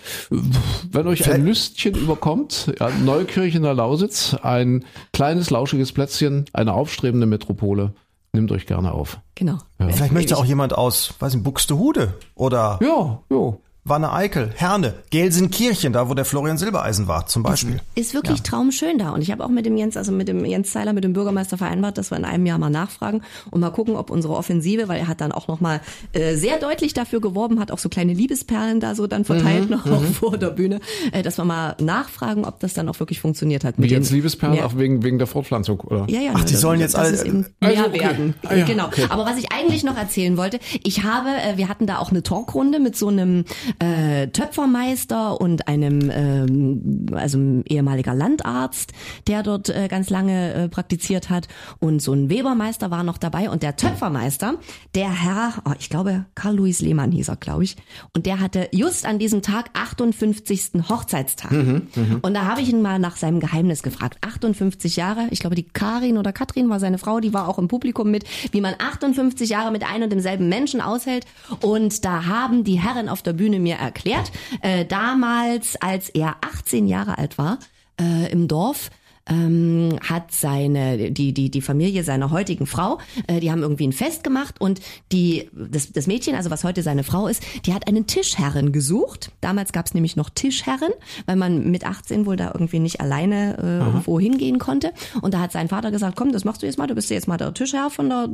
wenn 0.91 1.05
euch 1.05 1.31
ein 1.31 1.45
Lüstchen 1.45 1.93
überkommt, 1.93 2.73
ja, 2.79 2.89
Neukirch 2.89 3.53
in 3.53 3.61
der 3.61 3.75
Lausitz, 3.75 4.35
ein 4.41 4.83
kleines, 5.13 5.51
lauschiges 5.51 5.91
Plätzchen, 5.91 6.45
eine 6.53 6.73
aufstrebende 6.73 7.27
Metropole, 7.27 7.93
nehmt 8.33 8.51
euch 8.51 8.65
gerne 8.65 8.91
auf. 8.93 9.19
Genau. 9.35 9.59
Vielleicht 9.77 10.11
möchte 10.11 10.37
auch 10.37 10.45
jemand 10.45 10.75
aus, 10.75 11.13
weiß 11.19 11.35
nicht, 11.35 11.43
Buxtehude 11.43 12.15
oder 12.33 12.79
Ja, 12.81 13.19
ja. 13.29 13.57
Wanne 13.87 14.11
Eickel, 14.11 14.49
Herne, 14.55 14.95
Gelsenkirchen, 15.11 15.93
da 15.93 16.09
wo 16.09 16.15
der 16.15 16.25
Florian 16.25 16.57
Silbereisen 16.57 17.07
war, 17.07 17.27
zum 17.27 17.43
Beispiel. 17.43 17.81
Ist 17.93 18.15
wirklich 18.15 18.41
traumschön 18.41 18.97
da. 18.97 19.11
Und 19.11 19.21
ich 19.21 19.29
habe 19.29 19.43
auch 19.45 19.49
mit 19.49 19.67
dem 19.67 19.77
Jens, 19.77 19.95
also 19.95 20.11
mit 20.11 20.27
dem 20.27 20.43
Jens 20.43 20.71
Zeiler, 20.71 20.91
mit 20.91 21.03
dem 21.03 21.13
Bürgermeister 21.13 21.59
vereinbart, 21.59 21.99
dass 21.99 22.09
wir 22.09 22.17
in 22.17 22.25
einem 22.25 22.47
Jahr 22.47 22.57
mal 22.57 22.71
nachfragen 22.71 23.21
und 23.51 23.61
mal 23.61 23.69
gucken, 23.69 23.95
ob 23.95 24.09
unsere 24.09 24.33
Offensive, 24.37 24.87
weil 24.87 24.97
er 25.01 25.07
hat 25.07 25.21
dann 25.21 25.31
auch 25.31 25.47
nochmal 25.47 25.81
äh, 26.13 26.33
sehr 26.33 26.57
deutlich 26.57 26.95
dafür 26.95 27.21
geworben, 27.21 27.59
hat 27.59 27.69
auch 27.71 27.77
so 27.77 27.87
kleine 27.87 28.13
Liebesperlen 28.13 28.79
da 28.79 28.95
so 28.95 29.05
dann 29.05 29.23
verteilt 29.23 29.69
noch 29.69 29.85
auch 29.85 30.01
vor 30.19 30.35
der 30.39 30.49
Bühne, 30.49 30.79
äh, 31.11 31.21
dass 31.21 31.37
wir 31.37 31.45
mal 31.45 31.75
nachfragen, 31.79 32.43
ob 32.43 32.59
das 32.61 32.73
dann 32.73 32.89
auch 32.89 32.99
wirklich 32.99 33.21
funktioniert 33.21 33.63
hat. 33.63 33.77
Wie 33.77 33.81
mit 33.81 33.91
Jens 33.91 34.07
den- 34.07 34.15
Liebesperlen, 34.15 34.55
Ja. 34.57 34.65
auch 34.65 34.75
wegen, 34.79 35.03
wegen 35.03 35.19
der 35.19 35.27
Fortpflanzung, 35.27 35.81
oder? 35.81 36.07
Ja, 36.09 36.21
ja. 36.21 36.31
Ach, 36.33 36.43
die 36.43 36.53
das- 36.53 36.61
sollen 36.61 36.79
jetzt 36.79 36.95
das 36.95 37.01
alle- 37.01 37.11
ist 37.11 37.23
eben 37.23 37.45
Also, 37.59 37.75
mehr 37.81 37.87
okay. 37.87 37.99
werden. 37.99 38.33
Ah, 38.47 38.55
ja, 38.55 38.65
genau. 38.65 38.87
okay. 38.87 39.05
Aber 39.09 39.25
was 39.27 39.37
ich 39.37 39.51
eigentlich 39.51 39.83
noch 39.83 39.95
erzählen 39.95 40.37
wollte, 40.37 40.59
ich 40.83 41.03
habe, 41.03 41.29
äh, 41.29 41.55
wir 41.57 41.69
hatten 41.69 41.85
da 41.85 41.99
auch 41.99 42.09
eine 42.09 42.23
Talkrunde 42.23 42.79
mit 42.79 42.95
so 42.97 43.09
einem 43.09 43.45
äh, 43.79 44.27
Töpfermeister 44.27 45.39
und 45.39 45.67
einem, 45.67 46.09
ähm, 46.11 47.05
also 47.13 47.37
einem 47.37 47.63
ehemaliger 47.67 48.13
Landarzt, 48.13 48.93
der 49.27 49.43
dort 49.43 49.69
äh, 49.69 49.87
ganz 49.87 50.09
lange 50.09 50.53
äh, 50.53 50.69
praktiziert 50.69 51.29
hat. 51.29 51.47
Und 51.79 52.01
so 52.01 52.13
ein 52.13 52.29
Webermeister 52.29 52.91
war 52.91 53.03
noch 53.03 53.17
dabei. 53.17 53.49
Und 53.49 53.63
der 53.63 53.75
Töpfermeister, 53.75 54.55
der 54.95 55.11
Herr, 55.11 55.53
oh, 55.65 55.73
ich 55.79 55.89
glaube, 55.89 56.25
Karl-Louis 56.35 56.81
Lehmann 56.81 57.11
hieß 57.11 57.29
er, 57.29 57.35
glaube 57.35 57.63
ich. 57.63 57.75
Und 58.13 58.25
der 58.25 58.39
hatte 58.39 58.69
just 58.71 59.05
an 59.05 59.19
diesem 59.19 59.41
Tag 59.41 59.69
58. 59.73 60.71
Hochzeitstag. 60.89 61.51
Und 61.51 62.33
da 62.33 62.45
habe 62.45 62.61
ich 62.61 62.69
ihn 62.69 62.81
mal 62.81 62.99
nach 62.99 63.17
seinem 63.17 63.39
Geheimnis 63.39 63.83
gefragt. 63.83 64.17
58 64.21 64.95
Jahre, 64.95 65.27
ich 65.31 65.39
glaube, 65.39 65.55
die 65.55 65.63
Karin 65.63 66.17
oder 66.17 66.31
Katrin 66.31 66.69
war 66.69 66.79
seine 66.79 66.97
Frau, 66.97 67.19
die 67.19 67.33
war 67.33 67.47
auch 67.47 67.59
im 67.59 67.67
Publikum 67.67 68.11
mit, 68.11 68.23
wie 68.51 68.61
man 68.61 68.75
58 68.77 69.49
Jahre 69.49 69.71
mit 69.71 69.83
einem 69.83 70.05
und 70.05 70.11
demselben 70.11 70.47
Menschen 70.49 70.79
aushält. 70.79 71.25
Und 71.61 72.05
da 72.05 72.25
haben 72.25 72.63
die 72.63 72.79
Herren 72.79 73.09
auf 73.09 73.21
der 73.21 73.33
Bühne 73.33 73.59
mir 73.65 73.75
erklärt, 73.75 74.31
äh, 74.61 74.85
damals, 74.85 75.75
als 75.81 76.09
er 76.09 76.37
18 76.41 76.87
Jahre 76.87 77.17
alt 77.17 77.37
war, 77.37 77.59
äh, 77.99 78.31
im 78.31 78.47
Dorf, 78.47 78.91
ähm, 79.27 79.97
hat 80.07 80.31
seine 80.31 81.11
die 81.11 81.33
die 81.33 81.49
die 81.49 81.61
Familie 81.61 82.03
seiner 82.03 82.31
heutigen 82.31 82.67
Frau, 82.67 82.99
äh, 83.27 83.39
die 83.39 83.51
haben 83.51 83.63
irgendwie 83.63 83.87
ein 83.87 83.93
Fest 83.93 84.23
gemacht 84.23 84.61
und 84.61 84.81
die 85.11 85.49
das, 85.53 85.91
das 85.91 86.07
Mädchen, 86.07 86.35
also 86.35 86.51
was 86.51 86.63
heute 86.63 86.83
seine 86.83 87.03
Frau 87.03 87.27
ist, 87.27 87.43
die 87.65 87.73
hat 87.73 87.87
einen 87.87 88.05
Tischherren 88.05 88.71
gesucht. 88.71 89.31
Damals 89.41 89.71
gab 89.71 89.87
es 89.87 89.93
nämlich 89.93 90.15
noch 90.15 90.29
Tischherren, 90.29 90.91
weil 91.25 91.35
man 91.35 91.71
mit 91.71 91.85
18 91.85 92.25
wohl 92.25 92.35
da 92.35 92.51
irgendwie 92.53 92.79
nicht 92.79 93.01
alleine 93.01 93.57
äh, 93.57 93.85
irgendwo 93.85 94.19
hingehen 94.19 94.59
konnte. 94.59 94.93
Und 95.21 95.33
da 95.33 95.39
hat 95.39 95.51
sein 95.51 95.69
Vater 95.69 95.91
gesagt, 95.91 96.15
komm, 96.15 96.31
das 96.31 96.45
machst 96.45 96.61
du 96.61 96.67
jetzt 96.67 96.77
mal, 96.77 96.87
du 96.87 96.95
bist 96.95 97.09
jetzt 97.09 97.27
mal 97.27 97.37
der 97.37 97.53
Tischherr 97.53 97.89
von 97.89 98.09
der 98.09 98.29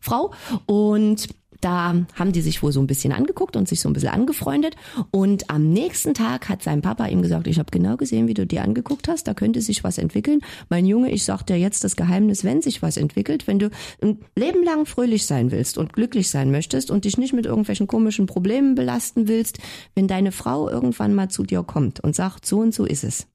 Frau 0.00 0.32
und 0.66 1.28
da 1.62 1.94
haben 2.14 2.32
die 2.32 2.42
sich 2.42 2.62
wohl 2.62 2.72
so 2.72 2.80
ein 2.80 2.86
bisschen 2.86 3.12
angeguckt 3.12 3.56
und 3.56 3.68
sich 3.68 3.80
so 3.80 3.88
ein 3.88 3.92
bisschen 3.92 4.10
angefreundet. 4.10 4.76
Und 5.10 5.48
am 5.48 5.72
nächsten 5.72 6.12
Tag 6.12 6.48
hat 6.48 6.62
sein 6.62 6.82
Papa 6.82 7.06
ihm 7.06 7.22
gesagt, 7.22 7.46
ich 7.46 7.58
habe 7.58 7.70
genau 7.70 7.96
gesehen, 7.96 8.28
wie 8.28 8.34
du 8.34 8.46
dir 8.46 8.62
angeguckt 8.62 9.08
hast, 9.08 9.28
da 9.28 9.34
könnte 9.34 9.60
sich 9.60 9.84
was 9.84 9.98
entwickeln. 9.98 10.40
Mein 10.68 10.84
Junge, 10.84 11.10
ich 11.10 11.24
sag 11.24 11.44
dir 11.44 11.56
jetzt 11.56 11.84
das 11.84 11.96
Geheimnis, 11.96 12.44
wenn 12.44 12.62
sich 12.62 12.82
was 12.82 12.96
entwickelt, 12.96 13.46
wenn 13.46 13.58
du 13.58 13.70
ein 14.02 14.18
Leben 14.36 14.64
lang 14.64 14.86
fröhlich 14.86 15.24
sein 15.24 15.50
willst 15.50 15.78
und 15.78 15.92
glücklich 15.92 16.28
sein 16.30 16.50
möchtest 16.50 16.90
und 16.90 17.04
dich 17.04 17.16
nicht 17.16 17.32
mit 17.32 17.46
irgendwelchen 17.46 17.86
komischen 17.86 18.26
Problemen 18.26 18.74
belasten 18.74 19.28
willst, 19.28 19.58
wenn 19.94 20.08
deine 20.08 20.32
Frau 20.32 20.68
irgendwann 20.68 21.14
mal 21.14 21.28
zu 21.28 21.44
dir 21.44 21.62
kommt 21.62 22.00
und 22.00 22.16
sagt, 22.16 22.44
so 22.44 22.58
und 22.58 22.74
so 22.74 22.84
ist 22.84 23.04
es. 23.04 23.28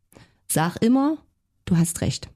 Sag 0.48 0.78
immer, 0.82 1.18
du 1.66 1.78
hast 1.78 2.02
recht. 2.02 2.30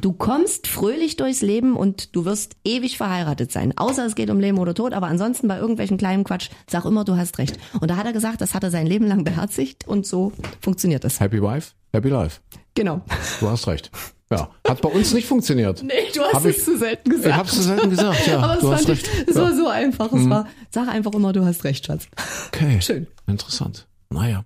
Du 0.00 0.12
kommst 0.12 0.66
fröhlich 0.66 1.16
durchs 1.16 1.42
Leben 1.42 1.76
und 1.76 2.14
du 2.14 2.24
wirst 2.24 2.56
ewig 2.64 2.96
verheiratet 2.96 3.52
sein. 3.52 3.72
Außer 3.76 4.04
es 4.06 4.14
geht 4.14 4.30
um 4.30 4.40
Leben 4.40 4.58
oder 4.58 4.74
Tod, 4.74 4.92
aber 4.92 5.06
ansonsten 5.06 5.48
bei 5.48 5.58
irgendwelchen 5.58 5.96
kleinen 5.96 6.24
Quatsch, 6.24 6.50
sag 6.68 6.84
immer, 6.84 7.04
du 7.04 7.16
hast 7.16 7.38
recht. 7.38 7.58
Und 7.80 7.90
da 7.90 7.96
hat 7.96 8.06
er 8.06 8.12
gesagt, 8.12 8.40
das 8.40 8.54
hat 8.54 8.62
er 8.62 8.70
sein 8.70 8.86
Leben 8.86 9.06
lang 9.06 9.24
beherzigt 9.24 9.86
und 9.86 10.06
so 10.06 10.32
funktioniert 10.60 11.04
das. 11.04 11.20
Happy 11.20 11.40
Wife, 11.42 11.72
Happy 11.92 12.08
Life. 12.08 12.40
Genau. 12.74 13.02
Du 13.40 13.48
hast 13.48 13.66
recht. 13.66 13.90
Ja, 14.30 14.48
hat 14.66 14.80
bei 14.80 14.88
uns 14.88 15.12
nicht 15.12 15.26
funktioniert. 15.28 15.82
Nee, 15.82 15.92
du 16.14 16.22
hast 16.22 16.32
Hab 16.34 16.44
es 16.46 16.56
ich- 16.58 16.64
zu 16.64 16.78
selten 16.78 17.10
gesagt. 17.10 17.28
Ich 17.28 17.34
hab's 17.36 17.52
zu 17.54 17.62
selten 17.62 17.90
gesagt, 17.90 18.26
ja. 18.26 18.38
aber 18.38 18.54
es, 18.54 18.60
du 18.60 18.72
hast 18.72 18.86
fand 18.86 18.98
ich, 18.98 19.04
recht. 19.06 19.28
es 19.28 19.36
ja. 19.36 19.42
war 19.42 19.54
so 19.54 19.68
einfach. 19.68 20.12
Es 20.12 20.28
war, 20.30 20.46
sag 20.70 20.88
einfach 20.88 21.12
immer, 21.12 21.32
du 21.34 21.44
hast 21.44 21.64
recht, 21.64 21.84
Schatz. 21.86 22.06
Okay. 22.48 22.80
Schön. 22.80 23.06
Interessant. 23.26 23.86
Naja. 24.08 24.44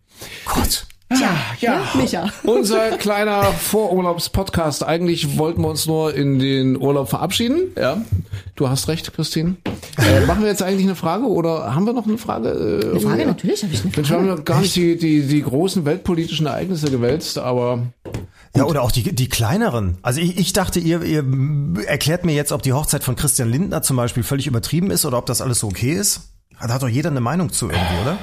Gut. 0.52 0.86
Tja, 1.08 1.28
ja, 1.60 1.78
ne, 1.94 2.02
Micha. 2.02 2.28
unser 2.42 2.90
kleiner 2.98 3.44
Vorurlaubspodcast. 3.44 4.82
Eigentlich 4.84 5.38
wollten 5.38 5.60
wir 5.62 5.68
uns 5.68 5.86
nur 5.86 6.12
in 6.14 6.40
den 6.40 6.76
Urlaub 6.76 7.08
verabschieden. 7.08 7.72
Ja, 7.76 8.02
du 8.56 8.68
hast 8.68 8.88
recht, 8.88 9.12
Christine. 9.14 9.54
Äh, 9.98 10.20
machen 10.26 10.42
wir 10.42 10.48
jetzt 10.48 10.62
eigentlich 10.64 10.84
eine 10.84 10.96
Frage 10.96 11.26
oder 11.26 11.72
haben 11.74 11.86
wir 11.86 11.92
noch 11.92 12.06
eine 12.08 12.18
Frage? 12.18 12.48
Äh, 12.48 12.90
Eine 12.90 13.00
Frage, 13.00 13.24
natürlich 13.26 13.62
habe 13.62 13.72
ich 13.72 13.84
eine 13.84 13.96
wir 13.96 14.02
haben 14.02 14.26
Frage. 14.26 14.28
ja 14.28 14.36
gar 14.44 14.60
nicht 14.60 14.74
die, 14.74 14.96
die, 14.98 15.22
die 15.28 15.42
großen 15.42 15.84
weltpolitischen 15.84 16.46
Ereignisse 16.46 16.90
gewälzt, 16.90 17.38
aber 17.38 17.82
Ja, 18.56 18.64
oder 18.64 18.82
auch 18.82 18.90
die, 18.90 19.14
die 19.14 19.28
kleineren. 19.28 19.98
Also 20.02 20.20
ich, 20.20 20.36
ich 20.38 20.52
dachte, 20.54 20.80
ihr, 20.80 21.02
ihr 21.02 21.24
erklärt 21.86 22.24
mir 22.24 22.34
jetzt, 22.34 22.50
ob 22.50 22.62
die 22.62 22.72
Hochzeit 22.72 23.04
von 23.04 23.14
Christian 23.14 23.48
Lindner 23.48 23.80
zum 23.82 23.96
Beispiel 23.96 24.24
völlig 24.24 24.48
übertrieben 24.48 24.90
ist 24.90 25.04
oder 25.06 25.18
ob 25.18 25.26
das 25.26 25.40
alles 25.40 25.60
so 25.60 25.68
okay 25.68 25.92
ist. 25.92 26.32
Da 26.60 26.68
hat 26.74 26.82
doch 26.82 26.88
jeder 26.88 27.10
eine 27.10 27.20
Meinung 27.20 27.50
zu 27.52 27.70
irgendwie, 27.70 28.00
oder? 28.02 28.18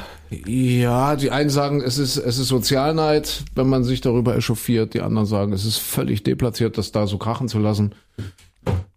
ja, 0.48 1.16
die 1.16 1.30
einen 1.30 1.50
sagen, 1.52 1.82
es 1.82 1.98
ist, 2.00 2.18
es 2.18 2.40
ist 2.40 2.48
Sozialneid, 2.48 3.44
wenn 3.56 3.68
man 3.70 3.84
sich 3.84 4.02
darüber 4.02 4.36
echauffiert. 4.36 4.94
Die 4.96 5.02
anderen 5.02 5.28
sagen, 5.28 5.54
es 5.54 5.64
ist 5.66 5.78
völlig 5.78 6.24
deplatziert, 6.24 6.78
das 6.78 6.92
da 6.92 7.06
so 7.06 7.18
krachen 7.20 7.48
zu 7.48 7.60
lassen. 7.60 7.94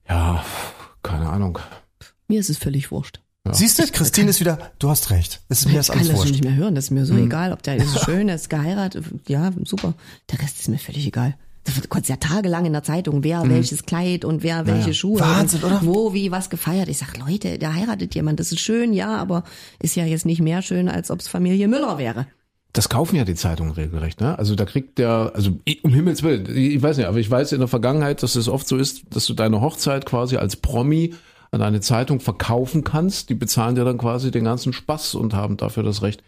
Ja, 0.08 0.42
keine 1.02 1.28
Ahnung. 1.28 1.58
Mir 2.28 2.40
ist 2.40 2.50
es 2.50 2.56
völlig 2.58 2.90
wurscht. 2.90 3.20
Siehst 3.52 3.78
du, 3.78 3.86
Christine 3.86 4.30
ist 4.30 4.40
wieder, 4.40 4.72
du 4.80 4.88
hast 4.90 5.10
recht. 5.10 5.40
Es 5.48 5.60
ist 5.60 5.66
mir 5.66 5.72
Ich 5.72 5.76
das 5.76 5.88
kann 5.88 5.98
alles 5.98 6.08
das 6.08 6.16
schon 6.16 6.24
wurscht. 6.30 6.32
nicht 6.32 6.44
mehr 6.44 6.56
hören, 6.56 6.74
das 6.74 6.84
ist 6.86 6.90
mir 6.90 7.06
so 7.06 7.14
Hm. 7.14 7.26
egal, 7.26 7.52
ob 7.52 7.62
der 7.62 7.76
ist 7.76 8.00
schön, 8.04 8.26
der 8.26 8.36
ist 8.36 8.50
geheiratet, 8.50 9.04
ja, 9.28 9.52
super. 9.64 9.94
Der 10.32 10.40
Rest 10.40 10.58
ist 10.58 10.68
mir 10.68 10.78
völlig 10.78 11.06
egal. 11.06 11.36
Wird 11.74 11.88
kurz 11.88 12.08
ja 12.08 12.16
tagelang 12.16 12.64
in 12.64 12.72
der 12.72 12.82
Zeitung, 12.82 13.24
wer 13.24 13.42
Hm. 13.42 13.50
welches 13.50 13.84
Kleid 13.84 14.24
und 14.24 14.42
wer 14.42 14.66
welche 14.66 14.94
Schuhe. 14.94 15.20
Wahnsinn, 15.20 15.62
und 15.62 15.72
oder? 15.72 15.80
Wo, 15.82 16.14
wie, 16.14 16.30
was 16.30 16.50
gefeiert. 16.50 16.88
Ich 16.88 16.98
sag, 16.98 17.16
Leute, 17.18 17.58
da 17.58 17.74
heiratet 17.74 18.14
jemand, 18.14 18.40
das 18.40 18.52
ist 18.52 18.60
schön, 18.60 18.92
ja, 18.92 19.16
aber 19.16 19.44
ist 19.80 19.96
ja 19.96 20.04
jetzt 20.04 20.26
nicht 20.26 20.40
mehr 20.40 20.62
schön, 20.62 20.88
als 20.88 21.10
ob 21.10 21.20
es 21.20 21.28
Familie 21.28 21.68
Müller 21.68 21.98
wäre. 21.98 22.26
Das 22.72 22.88
kaufen 22.90 23.16
ja 23.16 23.24
die 23.24 23.34
Zeitungen 23.34 23.72
regelrecht, 23.72 24.20
ne? 24.20 24.38
Also 24.38 24.54
da 24.54 24.66
kriegt 24.66 24.98
der, 24.98 25.32
also 25.34 25.58
um 25.82 25.94
Himmels 25.94 26.22
Willen, 26.22 26.46
ich 26.54 26.74
ich 26.74 26.82
weiß 26.82 26.98
nicht, 26.98 27.06
aber 27.06 27.18
ich 27.18 27.30
weiß 27.30 27.52
in 27.52 27.60
der 27.60 27.68
Vergangenheit, 27.68 28.22
dass 28.22 28.36
es 28.36 28.48
oft 28.48 28.68
so 28.68 28.76
ist, 28.76 29.02
dass 29.10 29.24
du 29.24 29.32
deine 29.32 29.62
Hochzeit 29.62 30.04
quasi 30.04 30.36
als 30.36 30.56
Promi 30.56 31.14
an 31.52 31.62
eine 31.62 31.80
Zeitung 31.80 32.20
verkaufen 32.20 32.84
kannst. 32.84 33.30
Die 33.30 33.34
bezahlen 33.34 33.76
dir 33.76 33.84
dann 33.84 33.96
quasi 33.98 34.30
den 34.30 34.44
ganzen 34.44 34.72
Spaß 34.74 35.14
und 35.14 35.32
haben 35.32 35.56
dafür 35.56 35.84
das 35.84 36.02
Recht, 36.02 36.22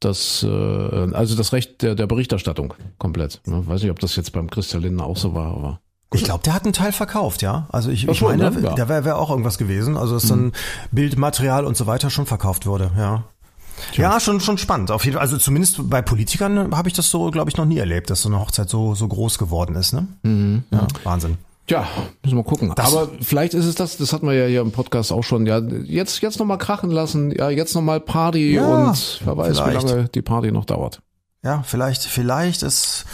das, 0.00 0.42
äh, 0.42 1.12
also 1.12 1.36
das 1.36 1.52
Recht 1.52 1.82
der, 1.82 1.94
der 1.94 2.06
Berichterstattung 2.06 2.74
komplett. 2.98 3.40
Ne? 3.46 3.66
Weiß 3.66 3.82
nicht, 3.82 3.90
ob 3.90 3.98
das 4.00 4.16
jetzt 4.16 4.32
beim 4.32 4.50
Christian 4.50 4.82
Lindner 4.82 5.04
auch 5.04 5.16
so 5.16 5.34
war, 5.34 5.46
aber. 5.46 5.80
Ich 6.14 6.22
glaube, 6.22 6.44
der 6.44 6.54
hat 6.54 6.64
einen 6.64 6.72
Teil 6.72 6.92
verkauft, 6.92 7.42
ja. 7.42 7.66
Also 7.72 7.90
ich, 7.90 8.06
ich 8.06 8.22
meine, 8.22 8.50
ne? 8.50 8.60
Ja. 8.62 8.74
da 8.74 8.88
wäre 8.88 9.04
wär 9.04 9.18
auch 9.18 9.28
irgendwas 9.28 9.58
gewesen. 9.58 9.96
Also 9.96 10.14
dass 10.14 10.28
dann 10.28 10.52
Bildmaterial 10.92 11.64
und 11.64 11.76
so 11.76 11.86
weiter 11.86 12.10
schon 12.10 12.26
verkauft 12.26 12.64
wurde, 12.64 12.92
ja. 12.96 13.24
Ja, 13.92 14.20
schon 14.20 14.40
schon 14.40 14.56
spannend. 14.56 14.90
Auf 14.90 15.04
jeden 15.04 15.16
Fall. 15.16 15.22
Also 15.22 15.36
zumindest 15.36 15.90
bei 15.90 16.00
Politikern 16.00 16.74
habe 16.74 16.88
ich 16.88 16.94
das 16.94 17.10
so, 17.10 17.30
glaube 17.30 17.50
ich, 17.50 17.56
noch 17.56 17.66
nie 17.66 17.78
erlebt, 17.78 18.08
dass 18.08 18.22
so 18.22 18.28
eine 18.28 18.40
Hochzeit 18.40 18.70
so 18.70 18.94
so 18.94 19.06
groß 19.06 19.36
geworden 19.36 19.74
ist. 19.74 19.92
Ne? 19.92 20.06
Ja, 20.70 20.86
Wahnsinn. 21.04 21.36
Tja, 21.66 21.86
müssen 22.22 22.36
wir 22.36 22.44
gucken. 22.44 22.72
Das- 22.76 22.94
Aber 22.94 23.10
vielleicht 23.20 23.54
ist 23.54 23.64
es 23.64 23.74
das, 23.74 23.96
das 23.96 24.12
hatten 24.12 24.26
wir 24.26 24.34
ja 24.34 24.46
hier 24.46 24.60
im 24.60 24.70
Podcast 24.72 25.12
auch 25.12 25.22
schon, 25.22 25.46
ja, 25.46 25.58
jetzt, 25.58 26.20
jetzt 26.22 26.38
nochmal 26.38 26.58
krachen 26.58 26.90
lassen, 26.90 27.32
ja, 27.32 27.50
jetzt 27.50 27.74
nochmal 27.74 27.98
Party 28.00 28.54
Ja, 28.54 28.88
und 28.88 29.20
wer 29.24 29.36
weiß, 29.36 29.58
vielleicht. 29.60 29.82
wie 29.84 29.88
lange 29.92 30.08
die 30.08 30.22
Party 30.22 30.52
noch 30.52 30.64
dauert. 30.64 31.00
Ja, 31.42 31.62
vielleicht, 31.64 32.02
vielleicht 32.04 32.62
ist, 32.62 33.04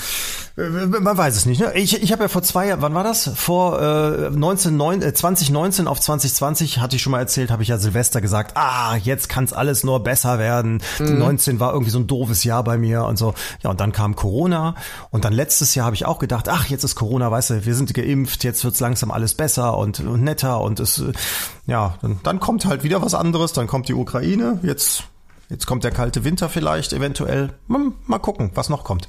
man 0.56 1.16
weiß 1.16 1.34
es 1.36 1.46
nicht. 1.46 1.60
Ne? 1.60 1.72
Ich, 1.74 2.02
ich 2.02 2.12
habe 2.12 2.22
ja 2.24 2.28
vor 2.28 2.42
zwei 2.42 2.66
Jahren, 2.66 2.82
wann 2.82 2.94
war 2.94 3.04
das? 3.04 3.30
Vor 3.34 3.80
äh, 3.80 4.30
19, 4.30 4.76
neun- 4.76 5.00
äh, 5.02 5.14
2019 5.14 5.88
auf 5.88 6.00
2020 6.00 6.78
hatte 6.80 6.96
ich 6.96 7.02
schon 7.02 7.10
mal 7.12 7.20
erzählt, 7.20 7.50
habe 7.50 7.62
ich 7.62 7.68
ja 7.70 7.78
Silvester 7.78 8.20
gesagt, 8.20 8.56
ah, 8.56 8.96
jetzt 8.96 9.28
kann's 9.28 9.52
alles 9.52 9.82
nur 9.84 10.00
besser 10.02 10.38
werden. 10.38 10.82
Die 10.98 11.04
19 11.04 11.58
war 11.60 11.72
irgendwie 11.72 11.90
so 11.90 11.98
ein 11.98 12.06
doofes 12.06 12.44
Jahr 12.44 12.62
bei 12.64 12.76
mir 12.76 13.04
und 13.04 13.16
so. 13.16 13.34
Ja, 13.62 13.70
und 13.70 13.80
dann 13.80 13.92
kam 13.92 14.14
Corona 14.14 14.74
und 15.10 15.24
dann 15.24 15.32
letztes 15.32 15.74
Jahr 15.74 15.86
habe 15.86 15.96
ich 15.96 16.04
auch 16.04 16.18
gedacht, 16.18 16.48
ach, 16.48 16.66
jetzt 16.66 16.84
ist 16.84 16.96
Corona, 16.96 17.30
weißt 17.30 17.50
du, 17.50 17.64
wir 17.64 17.74
sind 17.74 17.94
geimpft, 17.94 18.44
jetzt 18.44 18.62
wird's 18.64 18.80
langsam 18.80 19.10
alles 19.10 19.34
besser 19.34 19.78
und, 19.78 20.00
und 20.00 20.22
netter 20.22 20.60
und 20.60 20.80
es, 20.80 20.98
äh, 20.98 21.12
ja, 21.66 21.94
dann, 22.02 22.20
dann 22.22 22.40
kommt 22.40 22.66
halt 22.66 22.82
wieder 22.84 23.00
was 23.02 23.14
anderes, 23.14 23.52
dann 23.54 23.66
kommt 23.66 23.88
die 23.88 23.94
Ukraine, 23.94 24.58
jetzt 24.62 25.04
Jetzt 25.48 25.66
kommt 25.66 25.84
der 25.84 25.90
kalte 25.90 26.24
Winter 26.24 26.48
vielleicht, 26.48 26.94
eventuell. 26.94 27.50
Mal, 27.66 27.92
mal 28.06 28.18
gucken, 28.18 28.52
was 28.54 28.70
noch 28.70 28.84
kommt. 28.84 29.06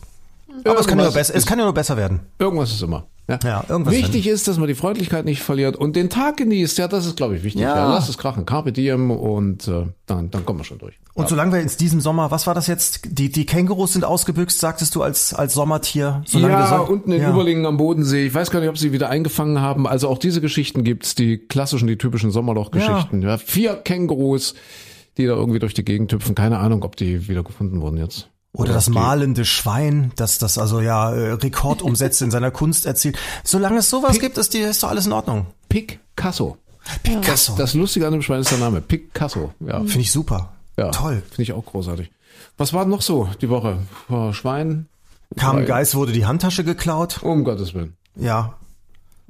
Aber 0.65 0.79
es 0.79 0.87
kann, 0.87 0.97
ja 0.99 1.03
nur 1.05 1.05
Irgendwas 1.05 1.13
besser, 1.13 1.35
es 1.35 1.45
kann 1.45 1.59
ja 1.59 1.65
nur 1.65 1.73
besser 1.73 1.97
werden. 1.97 2.21
Irgendwas 2.39 2.71
ist 2.71 2.81
immer. 2.81 3.07
Ja, 3.29 3.39
Ja, 3.41 3.63
irgendwas 3.69 3.93
Wichtig 3.93 4.27
ist, 4.27 4.49
dass 4.49 4.57
man 4.57 4.67
die 4.67 4.75
Freundlichkeit 4.75 5.23
nicht 5.23 5.41
verliert 5.41 5.77
und 5.77 5.95
den 5.95 6.09
Tag 6.09 6.35
genießt. 6.37 6.77
Ja, 6.77 6.89
das 6.89 7.05
ist, 7.05 7.15
glaube 7.15 7.37
ich, 7.37 7.43
wichtig. 7.43 7.61
Ja. 7.61 7.73
Ja. 7.75 7.93
lass 7.93 8.09
es 8.09 8.17
krachen. 8.17 8.45
Carpe 8.45 8.73
diem 8.73 9.11
und 9.11 9.65
äh, 9.69 9.85
dann, 10.07 10.29
dann 10.29 10.45
kommen 10.45 10.59
wir 10.59 10.65
schon 10.65 10.77
durch. 10.79 10.95
Und 11.13 11.29
solange 11.29 11.53
wir 11.53 11.61
in 11.61 11.69
diesem 11.79 12.01
Sommer, 12.01 12.31
was 12.31 12.47
war 12.47 12.53
das 12.53 12.67
jetzt? 12.67 13.01
Die, 13.17 13.31
die 13.31 13.45
Kängurus 13.45 13.93
sind 13.93 14.03
ausgebüxt, 14.03 14.59
sagtest 14.59 14.93
du 14.95 15.03
als, 15.03 15.33
als 15.33 15.53
Sommertier. 15.53 16.21
Solange 16.25 16.53
wir 16.55 16.59
ja, 16.59 16.77
so- 16.85 16.91
unten 16.91 17.13
in 17.13 17.21
ja. 17.21 17.29
Überlingen 17.29 17.65
am 17.65 17.77
Bodensee. 17.77 18.25
Ich 18.27 18.33
weiß 18.33 18.51
gar 18.51 18.59
nicht, 18.59 18.69
ob 18.69 18.77
sie 18.77 18.91
wieder 18.91 19.09
eingefangen 19.09 19.61
haben. 19.61 19.87
Also 19.87 20.09
auch 20.09 20.17
diese 20.17 20.41
Geschichten 20.41 20.83
gibt's, 20.83 21.15
die 21.15 21.37
klassischen, 21.37 21.87
die 21.87 21.97
typischen 21.97 22.29
Sommerloch-Geschichten. 22.31 23.21
Ja. 23.21 23.37
vier 23.37 23.75
Kängurus, 23.75 24.53
die 25.17 25.27
da 25.27 25.33
irgendwie 25.33 25.59
durch 25.59 25.73
die 25.73 25.85
Gegend 25.85 26.11
hüpfen. 26.11 26.35
Keine 26.35 26.57
Ahnung, 26.59 26.83
ob 26.83 26.97
die 26.97 27.29
wieder 27.29 27.43
gefunden 27.43 27.79
wurden 27.81 27.97
jetzt. 27.97 28.27
Oder 28.55 28.73
das 28.73 28.87
malende 28.89 29.45
Schwein, 29.45 30.11
das 30.15 30.37
das 30.37 30.59
also 30.59 30.79
ja 30.79 31.11
äh, 31.11 31.31
Rekordumsätze 31.33 32.23
in 32.23 32.29
seiner 32.31 32.51
Kunst 32.51 32.85
erzielt. 32.85 33.17
Solange 33.43 33.79
es 33.79 33.89
sowas 33.89 34.19
gibt, 34.19 34.37
ist, 34.37 34.53
die, 34.53 34.59
ist 34.59 34.83
doch 34.83 34.89
alles 34.89 35.07
in 35.07 35.11
Ordnung. 35.11 35.47
Picasso. 35.69 36.57
Picasso. 37.01 37.55
Das 37.57 37.73
Lustige 37.73 38.05
an 38.05 38.13
dem 38.13 38.21
Schwein 38.21 38.41
ist 38.41 38.51
der 38.51 38.59
Name. 38.59 38.81
Picasso. 38.81 39.53
Ja, 39.59 39.79
Finde 39.79 40.01
ich 40.01 40.11
super. 40.11 40.53
ja. 40.77 40.91
Toll. 40.91 41.23
Finde 41.29 41.41
ich 41.43 41.53
auch 41.53 41.65
großartig. 41.65 42.11
Was 42.57 42.73
war 42.73 42.85
noch 42.85 43.01
so 43.01 43.27
die 43.41 43.49
Woche? 43.49 43.79
Oh, 44.09 44.31
Schwein? 44.33 44.87
Kam 45.35 45.55
Weil- 45.57 45.65
Geist, 45.65 45.95
wurde 45.95 46.11
die 46.11 46.27
Handtasche 46.27 46.63
geklaut. 46.63 47.23
Um 47.23 47.43
Gottes 47.43 47.73
Willen. 47.73 47.95
Ja. 48.15 48.53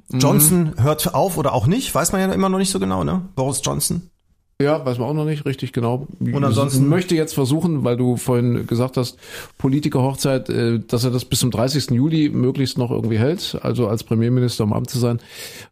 Mhm. 0.10 0.20
Johnson 0.20 0.74
hört 0.82 1.14
auf 1.14 1.38
oder 1.38 1.54
auch 1.54 1.66
nicht, 1.66 1.96
weiß 1.96 2.12
man 2.12 2.20
ja 2.20 2.32
immer 2.34 2.50
noch 2.50 2.58
nicht 2.58 2.72
so 2.72 2.80
genau, 2.80 3.06
ne? 3.06 3.22
Boris 3.36 3.62
Johnson. 3.64 4.10
Ja, 4.64 4.86
weiß 4.86 4.98
man 4.98 5.10
auch 5.10 5.14
noch 5.14 5.26
nicht 5.26 5.46
richtig 5.46 5.74
genau. 5.74 6.08
Und 6.20 6.44
ansonsten- 6.44 6.84
Ich 6.84 6.90
möchte 6.90 7.16
jetzt 7.16 7.34
versuchen, 7.34 7.84
weil 7.84 7.98
du 7.98 8.18
vorhin 8.18 8.66
gesagt 8.66 8.98
hast, 8.98 9.18
Politikerhochzeit, 9.58 10.50
äh, 10.50 10.80
dass 10.80 11.04
er 11.04 11.12
das 11.12 11.26
bis 11.26 11.40
zum 11.40 11.52
30. 11.52 11.92
Juli 11.96 12.30
möglichst 12.30 12.78
noch 12.78 12.92
irgendwie 12.92 13.18
hält, 13.18 13.58
also 13.62 13.88
als 13.88 14.04
Premierminister 14.04 14.64
im 14.64 14.74
Amt 14.74 14.90
zu 14.90 15.00
sein, 15.00 15.20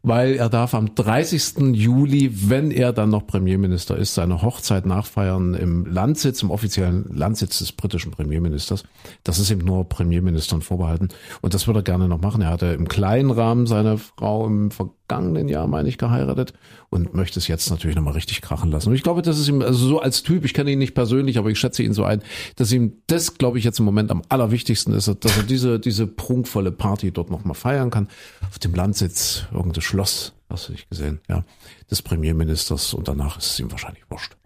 weil 0.02 0.34
er 0.34 0.48
darf 0.48 0.74
am 0.74 0.94
30. 0.94 1.74
Juli, 1.74 2.30
wenn 2.48 2.70
er 2.70 2.92
dann 2.92 3.10
noch 3.10 3.26
Premierminister 3.26 3.96
ist, 3.96 4.14
seine 4.14 4.42
Hochzeit 4.42 4.86
nachfeiern 4.86 5.54
im 5.54 5.86
Landsitz, 5.86 6.42
im 6.42 6.50
offiziellen 6.50 7.04
Landsitz 7.14 7.58
des 7.58 7.72
britischen 7.72 8.12
Premierministers. 8.12 8.84
Das 9.24 9.38
ist 9.38 9.50
eben 9.50 9.64
nur 9.64 9.88
Premierministern 9.88 10.62
vorbehalten. 10.62 11.08
Und 11.40 11.54
das 11.54 11.66
würde 11.66 11.80
er 11.80 11.84
gerne 11.84 12.08
noch 12.08 12.20
machen. 12.20 12.42
Er 12.42 12.50
hatte 12.50 12.66
im 12.66 12.88
kleinen 12.88 13.30
Rahmen 13.30 13.66
seine 13.66 13.98
Frau 13.98 14.46
im 14.46 14.70
vergangenen 15.12 15.48
Jahr, 15.48 15.66
meine 15.66 15.88
ich, 15.88 15.98
geheiratet 15.98 16.52
und 16.90 17.14
möchte 17.14 17.38
es 17.38 17.48
jetzt 17.48 17.70
natürlich 17.70 17.96
nochmal 17.96 18.14
richtig 18.14 18.40
krachen 18.42 18.70
lassen. 18.70 18.88
Und 18.88 18.94
ich 18.94 19.02
glaube, 19.02 19.22
das 19.22 19.38
ist 19.38 19.48
ihm, 19.48 19.62
also 19.62 19.86
so 19.86 20.00
als 20.00 20.22
Typ, 20.22 20.44
ich 20.44 20.54
kenne 20.54 20.70
ihn 20.70 20.78
nicht 20.78 20.94
persönlich, 20.94 21.38
aber 21.38 21.50
ich 21.50 21.58
schätze 21.58 21.82
ihn 21.82 21.92
so 21.92 22.04
ein, 22.04 22.22
dass 22.56 22.72
ihm 22.72 22.94
das, 23.06 23.34
glaube 23.38 23.58
ich, 23.58 23.64
jetzt 23.64 23.78
im 23.78 23.84
Moment 23.84 24.10
am 24.10 24.22
allerwichtigsten 24.28 24.92
ist, 24.94 25.08
dass 25.08 25.36
er 25.36 25.42
diese, 25.42 25.78
diese 25.78 26.06
prunkvolle 26.06 26.72
Party 26.72 27.10
dort 27.12 27.30
nochmal 27.30 27.54
feiern 27.54 27.90
kann. 27.90 28.08
Auf 28.48 28.58
dem 28.58 28.74
Landsitz, 28.74 29.44
irgendein 29.52 29.82
Schloss, 29.82 30.32
hast 30.50 30.68
du 30.68 30.72
nicht 30.72 30.88
gesehen, 30.90 31.20
ja, 31.28 31.44
des 31.90 32.02
Premierministers 32.02 32.94
und 32.94 33.08
danach 33.08 33.38
ist 33.38 33.46
es 33.52 33.60
ihm 33.60 33.70
wahrscheinlich 33.70 34.02
wurscht. 34.10 34.36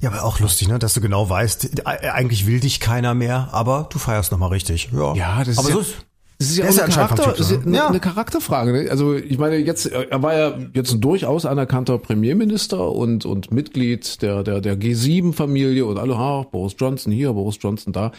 Ja, 0.00 0.10
aber 0.10 0.24
auch 0.24 0.40
lustig, 0.40 0.68
ne, 0.68 0.78
dass 0.78 0.92
du 0.94 1.00
genau 1.00 1.28
weißt, 1.30 1.78
e- 1.78 1.82
eigentlich 1.86 2.46
will 2.46 2.60
dich 2.60 2.80
keiner 2.80 3.14
mehr, 3.14 3.48
aber 3.52 3.88
du 3.90 3.98
feierst 3.98 4.32
nochmal 4.32 4.50
richtig. 4.50 4.90
Ja, 4.92 5.14
Ja, 5.14 5.38
das 5.38 5.48
ist 5.48 5.58
aber 5.58 5.68
ja- 5.68 5.74
so 5.74 5.80
ist, 5.80 5.94
Das 6.38 6.50
ist 6.50 6.56
ja 6.56 6.64
auch 6.64 6.78
eine, 6.78 6.92
Charakter, 6.92 7.34
eine, 7.64 7.76
Ja. 7.76 7.88
eine 7.88 8.00
Charakterfrage. 8.00 8.72
Ne? 8.72 8.90
Also 8.90 9.14
ich 9.14 9.38
meine, 9.38 9.56
jetzt 9.56 9.86
er 9.86 10.22
war 10.22 10.34
ja 10.36 10.58
jetzt 10.74 10.92
ein 10.92 11.00
durchaus 11.00 11.46
anerkannter 11.46 11.98
Premierminister 11.98 12.90
und 12.90 13.24
und 13.24 13.52
Mitglied 13.52 14.20
der 14.20 14.42
der 14.42 14.60
der 14.60 14.76
G7-Familie 14.76 15.86
und 15.86 15.98
alle, 15.98 16.16
ah, 16.16 16.42
Boris 16.50 16.74
Johnson 16.78 17.12
hier, 17.12 17.32
Boris 17.32 17.58
Johnson 17.60 17.92
da. 17.92 18.10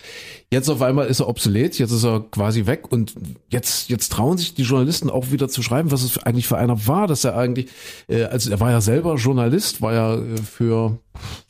Jetzt 0.51 0.69
auf 0.69 0.81
einmal 0.81 1.07
ist 1.07 1.19
er 1.19 1.27
obsolet, 1.27 1.77
jetzt 1.77 1.91
ist 1.91 2.05
er 2.05 2.21
quasi 2.31 2.65
weg 2.65 2.91
und 2.91 3.15
jetzt 3.49 3.89
jetzt 3.89 4.11
trauen 4.11 4.37
sich 4.37 4.53
die 4.53 4.63
Journalisten 4.63 5.09
auch 5.09 5.31
wieder 5.31 5.49
zu 5.49 5.61
schreiben, 5.61 5.91
was 5.91 6.03
es 6.03 6.17
eigentlich 6.17 6.47
für 6.47 6.57
einer 6.57 6.87
war, 6.87 7.07
dass 7.07 7.25
er 7.25 7.35
eigentlich, 7.37 7.67
äh, 8.07 8.23
also 8.23 8.49
er 8.49 8.59
war 8.61 8.71
ja 8.71 8.79
selber 8.81 9.15
Journalist, 9.15 9.81
war 9.81 9.93
ja 9.93 10.15
äh, 10.15 10.37
für 10.37 10.99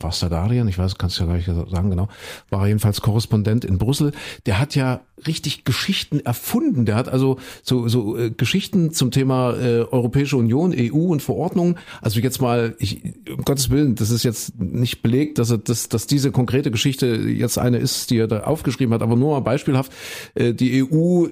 was 0.00 0.20
der 0.20 0.28
Guardian, 0.28 0.68
ich 0.68 0.78
weiß, 0.78 0.98
kannst 0.98 1.18
du 1.18 1.24
ja 1.24 1.28
gar 1.28 1.36
nicht 1.36 1.46
sagen 1.46 1.90
genau, 1.90 2.08
war 2.50 2.66
jedenfalls 2.66 3.00
Korrespondent 3.00 3.64
in 3.64 3.78
Brüssel. 3.78 4.12
Der 4.46 4.58
hat 4.58 4.74
ja 4.74 5.00
richtig 5.26 5.64
Geschichten 5.64 6.20
erfunden. 6.20 6.84
Der 6.84 6.94
hat 6.94 7.08
also 7.08 7.38
so, 7.62 7.88
so 7.88 8.16
äh, 8.18 8.30
Geschichten 8.30 8.92
zum 8.92 9.10
Thema 9.10 9.54
äh, 9.54 9.80
Europäische 9.90 10.36
Union, 10.36 10.74
EU 10.76 11.06
und 11.06 11.22
Verordnungen. 11.22 11.78
Also 12.02 12.20
jetzt 12.20 12.40
mal, 12.40 12.74
ich, 12.78 13.02
um 13.30 13.44
Gottes 13.44 13.70
Willen, 13.70 13.94
das 13.94 14.10
ist 14.10 14.24
jetzt 14.24 14.60
nicht 14.60 15.02
belegt, 15.02 15.38
dass 15.38 15.50
er, 15.50 15.58
dass, 15.58 15.88
dass 15.88 16.06
diese 16.06 16.32
konkrete 16.32 16.70
Geschichte 16.70 17.06
jetzt 17.06 17.58
eine 17.58 17.78
ist, 17.78 18.10
die 18.10 18.18
er 18.18 18.28
da 18.28 18.40
aufgeschrieben 18.40 18.92
hat, 18.92 19.02
aber 19.02 19.16
nur 19.16 19.32
mal 19.32 19.40
beispielhaft. 19.40 19.92
Äh, 20.34 20.52
die 20.52 20.84
EU 20.84 21.26
äh, 21.26 21.30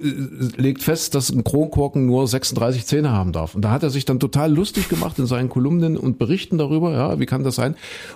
legt 0.57 0.81
fest, 0.81 1.13
dass 1.13 1.29
ein 1.29 1.43
Kronkorken 1.43 2.05
nur 2.05 2.27
36 2.27 2.85
Zähne 2.85 3.11
haben 3.11 3.33
darf. 3.33 3.53
Und 3.53 3.61
da 3.61 3.71
hat 3.71 3.83
er 3.83 3.91
sich 3.91 4.05
dann 4.05 4.19
total 4.19 4.51
lustig 4.51 4.89
gemacht 4.89 5.19
in 5.19 5.27
seinen 5.27 5.49
Kolumnen 5.49 5.97
und 5.97 6.17
Berichten 6.17 6.57
darüber, 6.57 6.91
ja, 6.91 7.19
wie 7.19 7.25
kann 7.25 7.43
das 7.43 7.55
sein? 7.55 7.75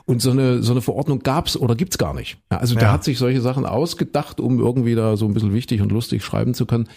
Und 0.10 0.24
so 0.24 0.32
eine, 0.32 0.64
so 0.64 0.72
eine 0.72 0.82
Verordnung 0.82 1.20
gab's 1.20 1.55
oder 1.55 1.76
gibt's 1.76 1.99
gar 1.99 2.16
nicht. 2.16 2.38
Ja, 2.51 2.57
also 2.57 2.74
der 2.74 2.86
Ja. 2.86 2.91
hat 2.93 3.03
sich 3.03 3.20
solche 3.20 3.41
Sachen 3.41 3.66
ausgedacht, 3.68 4.39
um 4.39 4.60
irgendwie 4.60 4.95
da 4.95 5.16
so 5.18 5.26
ein 5.26 5.34
bisschen 5.36 5.53
wichtig 5.53 5.82
und 5.82 5.91
lustig 5.91 6.24
schreiben 6.24 6.55
zu 6.55 6.66
können. 6.66 6.88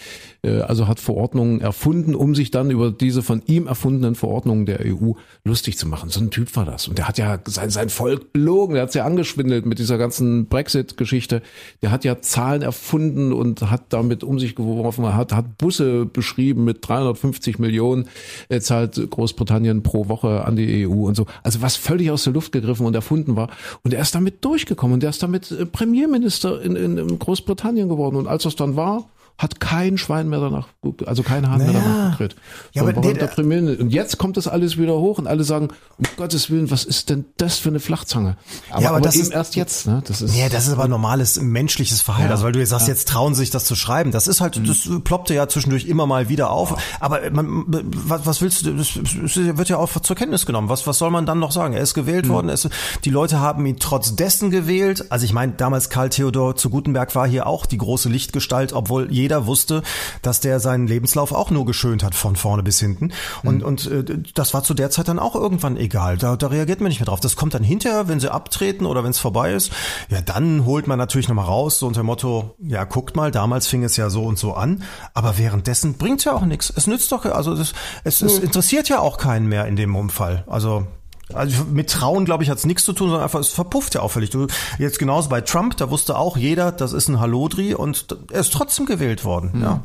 Äh, 0.42 0.60
Also 0.62 0.88
hat 0.88 0.98
Verordnungen 0.98 1.60
erfunden, 1.60 2.14
um 2.14 2.34
sich 2.34 2.50
dann 2.50 2.70
über 2.70 2.90
diese 2.90 3.20
von 3.22 3.42
ihm 3.46 3.66
erfundenen 3.66 4.14
Verordnungen 4.14 4.64
der 4.64 4.80
EU 4.86 5.12
lustig 5.44 5.76
zu 5.76 5.86
machen. 5.86 6.08
So 6.08 6.20
ein 6.20 6.30
Typ 6.30 6.56
war 6.56 6.64
das. 6.64 6.88
Und 6.88 6.96
der 6.96 7.06
hat 7.06 7.18
ja 7.18 7.38
sein, 7.46 7.68
sein 7.68 7.90
Volk 7.90 8.32
belogen, 8.32 8.74
der 8.74 8.84
hat's 8.84 8.94
ja 8.94 9.04
angeschwindelt 9.04 9.66
mit 9.66 9.78
dieser 9.78 9.98
ganzen 9.98 10.46
Brexit-Geschichte. 10.46 11.42
Der 11.82 11.90
hat 11.90 12.04
ja 12.04 12.20
Zahlen 12.22 12.62
erfunden 12.62 13.34
und 13.34 13.70
hat 13.70 13.92
damit 13.92 14.24
um 14.24 14.38
sich 14.38 14.54
geworfen, 14.54 15.04
er 15.04 15.16
hat, 15.16 15.32
hat 15.34 15.58
Busse 15.58 16.06
beschrieben 16.06 16.64
mit 16.64 16.78
350 16.88 17.58
Millionen, 17.58 18.08
äh, 18.48 18.60
zahlt 18.60 18.98
Großbritannien 19.10 19.82
pro 19.82 20.08
Woche 20.08 20.46
an 20.46 20.56
die 20.56 20.86
EU 20.88 21.06
und 21.06 21.14
so. 21.14 21.26
Also 21.42 21.60
was 21.60 21.76
völlig 21.76 22.10
aus 22.10 22.24
der 22.24 22.32
Luft 22.32 22.52
gegriffen 22.52 22.86
und 22.86 23.01
erfunden 23.02 23.36
war. 23.36 23.48
Und 23.82 23.92
er 23.92 24.00
ist 24.00 24.14
damit 24.14 24.44
durchgekommen 24.44 24.94
und 24.94 25.04
er 25.04 25.10
ist 25.10 25.22
damit 25.22 25.50
äh, 25.50 25.66
Premierminister 25.66 26.62
in, 26.62 26.76
in, 26.76 26.98
in 26.98 27.18
Großbritannien 27.18 27.88
geworden. 27.88 28.16
Und 28.16 28.28
als 28.28 28.44
das 28.44 28.56
dann 28.56 28.76
war, 28.76 29.08
hat 29.38 29.58
kein 29.60 29.98
Schwein 29.98 30.28
mehr 30.28 30.38
danach, 30.40 30.68
also 31.06 31.22
kein 31.22 31.48
Hahn 31.50 31.58
mehr 31.58 31.68
Naja. 31.72 31.80
danach 31.84 32.18
gekriegt. 32.18 32.36
Ja, 32.72 32.82
aber 32.82 32.92
nee, 32.92 33.14
Premierminister- 33.14 33.82
und 33.82 33.90
jetzt 33.90 34.18
kommt 34.18 34.36
das 34.36 34.46
alles 34.46 34.78
wieder 34.78 34.94
hoch 34.94 35.18
und 35.18 35.26
alle 35.26 35.42
sagen, 35.42 35.68
um 35.98 36.04
Gottes 36.16 36.48
Willen, 36.50 36.70
was 36.70 36.84
ist 36.84 37.10
denn 37.10 37.24
das 37.38 37.58
für 37.58 37.70
eine 37.70 37.80
Flachzange? 37.80 38.36
Aber, 38.70 38.82
Ja, 38.82 38.88
aber 38.88 38.96
aber 38.98 39.04
das 39.06 39.16
eben 39.16 39.24
ist- 39.24 39.32
erst 39.32 39.56
jetzt, 39.56 39.86
ne? 39.86 40.02
Das 40.06 40.22
ist, 40.22 40.36
Ja, 40.36 40.48
das 40.48 40.66
ist 40.68 40.72
aber 40.72 40.86
normales 40.86 41.40
menschliches 41.40 42.00
Verhalten. 42.02 42.28
Ja. 42.28 42.32
Also 42.34 42.44
weil 42.44 42.52
du 42.52 42.60
jetzt 42.60 42.70
sagst, 42.70 42.86
jetzt 42.88 43.08
trauen 43.08 43.34
sie 43.34 43.40
sich 43.40 43.50
das 43.50 43.64
zu 43.64 43.74
schreiben. 43.74 44.12
Das 44.12 44.28
ist 44.28 44.40
halt, 44.40 44.60
das 44.68 44.88
ploppte 45.02 45.34
ja 45.34 45.48
zwischendurch 45.48 45.86
immer 45.86 46.06
mal 46.06 46.28
wieder 46.28 46.50
auf. 46.50 46.76
Aber 47.00 47.18
man, 47.32 47.64
was, 47.66 48.24
was 48.26 48.42
willst 48.42 48.64
du? 48.66 48.74
Das 48.74 48.94
wird 48.94 49.68
ja 49.68 49.76
auch 49.78 49.90
zur 50.00 50.14
Kenntnis 50.16 50.46
genommen. 50.46 50.68
Was, 50.68 50.86
was 50.86 50.98
soll 50.98 51.10
man 51.10 51.26
dann 51.26 51.38
noch 51.40 51.50
sagen? 51.52 51.74
Er 51.74 51.82
ist 51.82 51.94
gewählt 51.94 52.28
worden. 52.28 52.48
Er 52.48 52.54
ist, 52.54 52.68
die 53.04 53.10
Leute 53.10 53.40
haben 53.40 53.66
ihn 53.66 53.78
trotz 53.78 54.14
dessen 54.14 54.50
gewählt. 54.50 55.06
Also 55.10 55.24
ich 55.24 55.32
meine, 55.32 55.52
damals 55.52 55.90
Karl 55.90 56.10
Theodor 56.10 56.54
zu 56.56 56.70
Gutenberg 56.70 57.14
war 57.14 57.26
hier 57.26 57.46
auch 57.46 57.66
die 57.66 57.78
große 57.78 58.08
Lichtgestalt, 58.08 58.72
obwohl 58.72 59.12
jeder 59.22 59.46
wusste, 59.46 59.82
dass 60.20 60.40
der 60.40 60.60
seinen 60.60 60.86
Lebenslauf 60.86 61.32
auch 61.32 61.50
nur 61.50 61.64
geschönt 61.64 62.02
hat 62.02 62.14
von 62.14 62.36
vorne 62.36 62.62
bis 62.62 62.78
hinten. 62.80 63.12
Und, 63.42 63.62
und 63.62 63.86
äh, 63.90 64.04
das 64.34 64.52
war 64.54 64.62
zu 64.62 64.74
der 64.74 64.90
Zeit 64.90 65.08
dann 65.08 65.18
auch 65.18 65.34
irgendwann 65.34 65.76
egal. 65.76 66.18
Da, 66.18 66.36
da 66.36 66.48
reagiert 66.48 66.80
man 66.80 66.88
nicht 66.88 67.00
mehr 67.00 67.06
drauf. 67.06 67.20
Das 67.20 67.36
kommt 67.36 67.54
dann 67.54 67.62
hinterher, 67.62 68.08
wenn 68.08 68.20
sie 68.20 68.32
abtreten 68.32 68.86
oder 68.86 69.04
wenn 69.04 69.10
es 69.10 69.18
vorbei 69.18 69.52
ist. 69.52 69.72
Ja, 70.10 70.20
dann 70.20 70.64
holt 70.64 70.86
man 70.86 70.98
natürlich 70.98 71.28
nochmal 71.28 71.46
raus, 71.46 71.78
so 71.78 71.86
unter 71.86 72.02
dem 72.02 72.06
Motto, 72.06 72.54
ja, 72.58 72.84
guckt 72.84 73.16
mal, 73.16 73.30
damals 73.30 73.66
fing 73.66 73.84
es 73.84 73.96
ja 73.96 74.10
so 74.10 74.24
und 74.24 74.38
so 74.38 74.54
an. 74.54 74.82
Aber 75.14 75.38
währenddessen 75.38 75.94
bringt's 75.94 76.24
ja 76.24 76.32
auch 76.34 76.44
nichts. 76.44 76.72
Es 76.74 76.86
nützt 76.86 77.10
doch, 77.12 77.24
also 77.24 77.54
das, 77.54 77.72
es, 78.04 78.22
es 78.22 78.38
interessiert 78.38 78.88
ja 78.88 78.98
auch 78.98 79.18
keinen 79.18 79.46
mehr 79.46 79.66
in 79.66 79.76
dem 79.76 79.96
Umfall. 79.96 80.44
Also 80.46 80.86
also 81.34 81.64
mit 81.64 81.90
Trauen, 81.90 82.24
glaube 82.24 82.42
ich, 82.44 82.50
hat's 82.50 82.66
nichts 82.66 82.84
zu 82.84 82.92
tun, 82.92 83.08
sondern 83.08 83.24
einfach, 83.24 83.40
es 83.40 83.48
verpufft 83.48 83.94
ja 83.94 84.02
auch 84.02 84.10
völlig. 84.10 84.30
Du, 84.30 84.46
jetzt 84.78 84.98
genauso 84.98 85.28
bei 85.28 85.40
Trump, 85.40 85.76
da 85.76 85.90
wusste 85.90 86.16
auch 86.16 86.36
jeder, 86.36 86.72
das 86.72 86.92
ist 86.92 87.08
ein 87.08 87.20
Hallodri 87.20 87.74
und 87.74 88.06
er 88.32 88.40
ist 88.40 88.52
trotzdem 88.52 88.86
gewählt 88.86 89.24
worden. 89.24 89.50
Ja. 89.62 89.82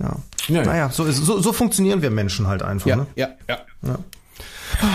Ja. 0.00 0.16
Ja, 0.48 0.56
ja. 0.56 0.64
Naja, 0.64 0.90
so, 0.90 1.04
ist, 1.04 1.18
so, 1.18 1.40
so 1.40 1.52
funktionieren 1.52 2.02
wir 2.02 2.10
Menschen 2.10 2.46
halt 2.46 2.62
einfach. 2.62 2.86
ja, 2.86 2.96
Ne? 2.96 3.06
ja, 3.14 3.28
ja. 3.48 3.58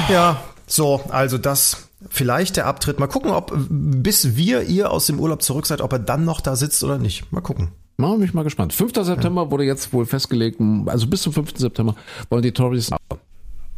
Ja, 0.09 0.41
so, 0.65 1.01
also 1.09 1.38
das 1.38 1.88
vielleicht 2.09 2.57
der 2.57 2.65
Abtritt. 2.65 2.99
Mal 2.99 3.07
gucken, 3.07 3.32
ob 3.32 3.53
bis 3.70 4.36
wir 4.36 4.63
ihr 4.63 4.91
aus 4.91 5.05
dem 5.07 5.20
Urlaub 5.20 5.41
zurück 5.41 5.65
seid, 5.65 5.82
ob 5.82 5.93
er 5.93 5.99
dann 5.99 6.26
noch 6.26 6.41
da 6.41 6.55
sitzt 6.55 6.84
oder 6.84 6.97
nicht. 6.97 7.32
Mal 7.32 7.41
gucken. 7.41 7.70
Machen 7.97 8.20
mich 8.20 8.34
mal 8.34 8.43
gespannt. 8.43 8.74
5. 8.74 8.93
September 8.93 9.49
wurde 9.49 9.63
jetzt 9.63 9.91
wohl 9.93 10.05
festgelegt, 10.05 10.61
also 10.86 11.07
bis 11.07 11.24
zum 11.24 11.34
5. 11.34 11.57
September 11.57 11.95
wollen 12.30 12.43
die 12.43 12.51
Tories 12.51 12.91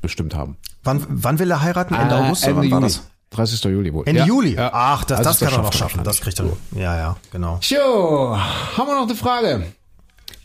bestimmt 0.02 0.36
haben. 0.36 0.58
Wann, 0.84 1.06
wann 1.10 1.40
will 1.40 1.52
er 1.52 1.62
heiraten? 1.62 1.94
Ende 1.94 2.16
Äh, 2.16 2.20
August? 2.20 2.44
oder 2.44 2.52
Ende 2.52 2.62
wann 2.64 2.72
war 2.72 2.80
Juli. 2.80 2.94
das? 2.94 3.04
30. 3.32 3.64
Juli 3.66 3.94
wohl. 3.94 4.04
Ende 4.08 4.22
Ja, 4.22 4.26
Juli. 4.26 4.56
ja. 4.56 4.72
Ach, 4.74 5.04
das, 5.04 5.20
Also 5.20 5.30
das 5.32 5.40
kann 5.40 5.60
er 5.60 5.64
noch 5.64 5.74
schaffen. 5.74 6.04
Das 6.04 6.20
kriegt 6.22 6.40
er. 6.40 6.46
Ja, 6.76 6.96
ja, 6.98 7.18
genau. 7.32 7.60
Jo, 7.62 8.36
haben 8.38 8.88
wir 8.88 8.96
noch 8.96 9.04
eine 9.04 9.16
Frage? 9.16 9.66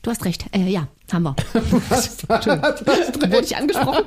Du 0.02 0.10
hast 0.10 0.22
recht. 0.26 0.44
Äh, 0.52 0.68
ja, 0.68 0.86
haben 1.10 1.22
wir. 1.22 1.34
Wurde 1.54 3.40
ich 3.42 3.56
angesprochen? 3.56 4.04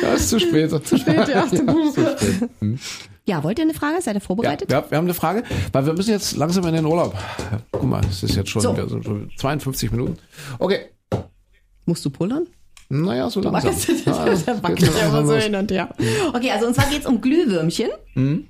Das 0.00 0.20
ist 0.20 0.28
zu 0.30 0.40
spät. 0.40 0.70
zu 0.86 0.96
spät, 0.96 1.28
ja. 1.28 1.44
ja, 3.26 3.42
wollt 3.44 3.58
ihr 3.58 3.64
eine 3.64 3.74
Frage? 3.74 4.00
Seid 4.00 4.14
ihr 4.16 4.20
Ja, 4.20 4.26
vorbereitet? 4.26 4.70
ja, 4.72 4.84
wir 4.90 4.96
haben 4.96 5.04
eine 5.04 5.12
Frage, 5.14 5.42
weil 5.72 5.84
wir 5.84 5.92
müssen 5.92 6.10
jetzt 6.10 6.36
langsam 6.36 6.66
in 6.66 6.74
den 6.74 6.86
Urlaub. 6.86 7.14
Guck 7.72 7.82
mal, 7.84 8.00
es 8.08 8.22
ist 8.22 8.36
jetzt 8.36 8.48
schon, 8.50 8.62
So. 8.62 8.74
wir 8.76 8.88
sind 8.88 9.04
schon 9.04 9.30
52 9.36 9.90
Minuten. 9.90 10.16
Okay, 10.58 10.86
Musst 11.86 12.04
du 12.04 12.10
pullern? 12.10 12.46
Naja, 12.90 13.30
so 13.30 13.40
langsam. 13.40 13.72
Weißt 13.72 13.88
du, 13.88 13.92
Ja, 14.10 14.12
da 14.24 14.34
geht 14.34 14.62
wackelt 14.62 14.92
so 14.92 14.98
er 14.98 15.08
immer 15.08 15.26
so 15.26 15.34
hin 15.36 15.54
und 15.54 15.70
her. 15.70 15.88
Okay, 16.34 16.50
also 16.50 16.66
und 16.66 16.74
zwar 16.74 16.86
geht's 16.90 17.06
um 17.06 17.20
Glühwürmchen. 17.20 17.88
Mhm. 18.14 18.44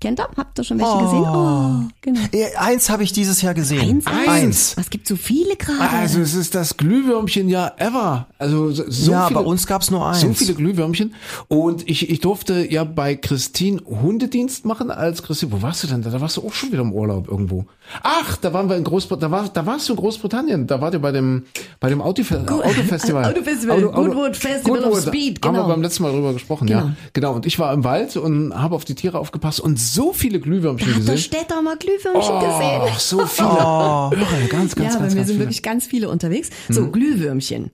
Kennt 0.00 0.20
ihr? 0.20 0.28
Habt 0.36 0.58
ihr 0.58 0.64
schon 0.64 0.78
welche 0.78 0.98
gesehen? 0.98 1.22
Oh, 1.22 1.88
genau. 2.02 2.20
Äh, 2.32 2.54
Eins 2.56 2.90
habe 2.90 3.04
ich 3.04 3.12
dieses 3.12 3.40
Jahr 3.40 3.54
gesehen. 3.54 4.02
Eins, 4.04 4.28
Eins. 4.28 4.76
Was 4.76 4.90
gibt 4.90 5.06
so 5.06 5.16
viele 5.16 5.56
gerade? 5.56 5.88
Also 5.88 6.20
es 6.20 6.34
ist 6.34 6.54
das 6.54 6.76
Glühwürmchen 6.76 7.48
ja 7.48 7.72
ever. 7.78 8.26
Also 8.36 8.70
so 8.70 8.84
so 8.90 9.12
ja, 9.12 9.28
viele, 9.28 9.40
bei 9.40 9.46
uns 9.46 9.66
gab's 9.66 9.90
nur 9.90 10.06
eins. 10.06 10.20
So 10.20 10.34
viele 10.34 10.52
Glühwürmchen. 10.54 11.14
Und 11.48 11.88
ich, 11.88 12.10
ich 12.10 12.20
durfte 12.20 12.70
ja 12.70 12.84
bei 12.84 13.14
Christine 13.14 13.80
Hundedienst 13.86 14.66
machen 14.66 14.90
als 14.90 15.22
Christine. 15.22 15.52
Wo 15.52 15.62
warst 15.62 15.84
du 15.84 15.86
denn? 15.86 16.02
Da, 16.02 16.10
da 16.10 16.20
warst 16.20 16.36
du 16.36 16.46
auch 16.46 16.52
schon 16.52 16.72
wieder 16.72 16.82
im 16.82 16.92
Urlaub 16.92 17.28
irgendwo. 17.28 17.64
Ach, 18.02 18.36
da 18.38 18.52
waren 18.52 18.68
wir 18.68 18.76
in 18.76 18.84
Großbritannien. 18.84 19.30
Da, 19.30 19.36
war, 19.44 19.48
da 19.48 19.66
warst 19.66 19.88
du 19.88 19.92
in 19.92 19.98
Großbritannien. 19.98 20.66
Da 20.66 20.80
wart 20.80 20.94
ihr 20.94 21.00
bei 21.00 21.12
dem, 21.12 21.44
bei 21.80 21.88
dem 21.90 22.00
Autofe 22.00 22.40
Autofestival. 22.40 23.24
Autofestival. 23.30 23.82
Goodwood 23.82 24.36
Festival 24.36 24.84
of 24.84 25.00
Speed, 25.02 25.44
Haben 25.44 25.54
wir 25.54 25.60
genau. 25.62 25.68
beim 25.68 25.82
letzten 25.82 26.02
Mal 26.02 26.12
drüber 26.12 26.32
gesprochen, 26.32 26.66
Genau. 26.66 26.80
ja. 26.80 26.96
Genau. 27.12 27.34
Und 27.34 27.46
ich 27.46 27.58
war 27.58 27.72
im 27.72 27.84
Wald 27.84 28.16
und 28.16 28.54
habe 28.54 28.74
auf 28.74 28.84
die 28.84 28.94
Tiere 28.94 29.18
aufgepasst 29.18 29.60
und 29.60 29.78
so 29.78 30.12
viele 30.12 30.40
Glühwürmchen 30.40 30.88
Hat 30.88 30.94
der 30.94 31.14
gesehen. 31.14 31.18
Städter 31.18 31.62
mal 31.62 31.76
Glühwürmchen 31.76 32.40
gesehen? 32.40 32.80
Oh, 32.84 32.88
so 32.98 33.26
viele. 33.26 33.48
Irre, 33.48 34.48
ganz, 34.48 34.74
ganz, 34.74 34.94
ja, 34.94 34.98
ganz, 34.98 34.98
ganz 35.00 35.14
wir 35.14 35.24
sind 35.24 35.26
viele. 35.26 35.38
wirklich 35.40 35.62
ganz 35.62 35.86
viele 35.86 36.08
unterwegs. 36.08 36.50
So, 36.68 36.90
Glühwürmchen. 36.90 37.70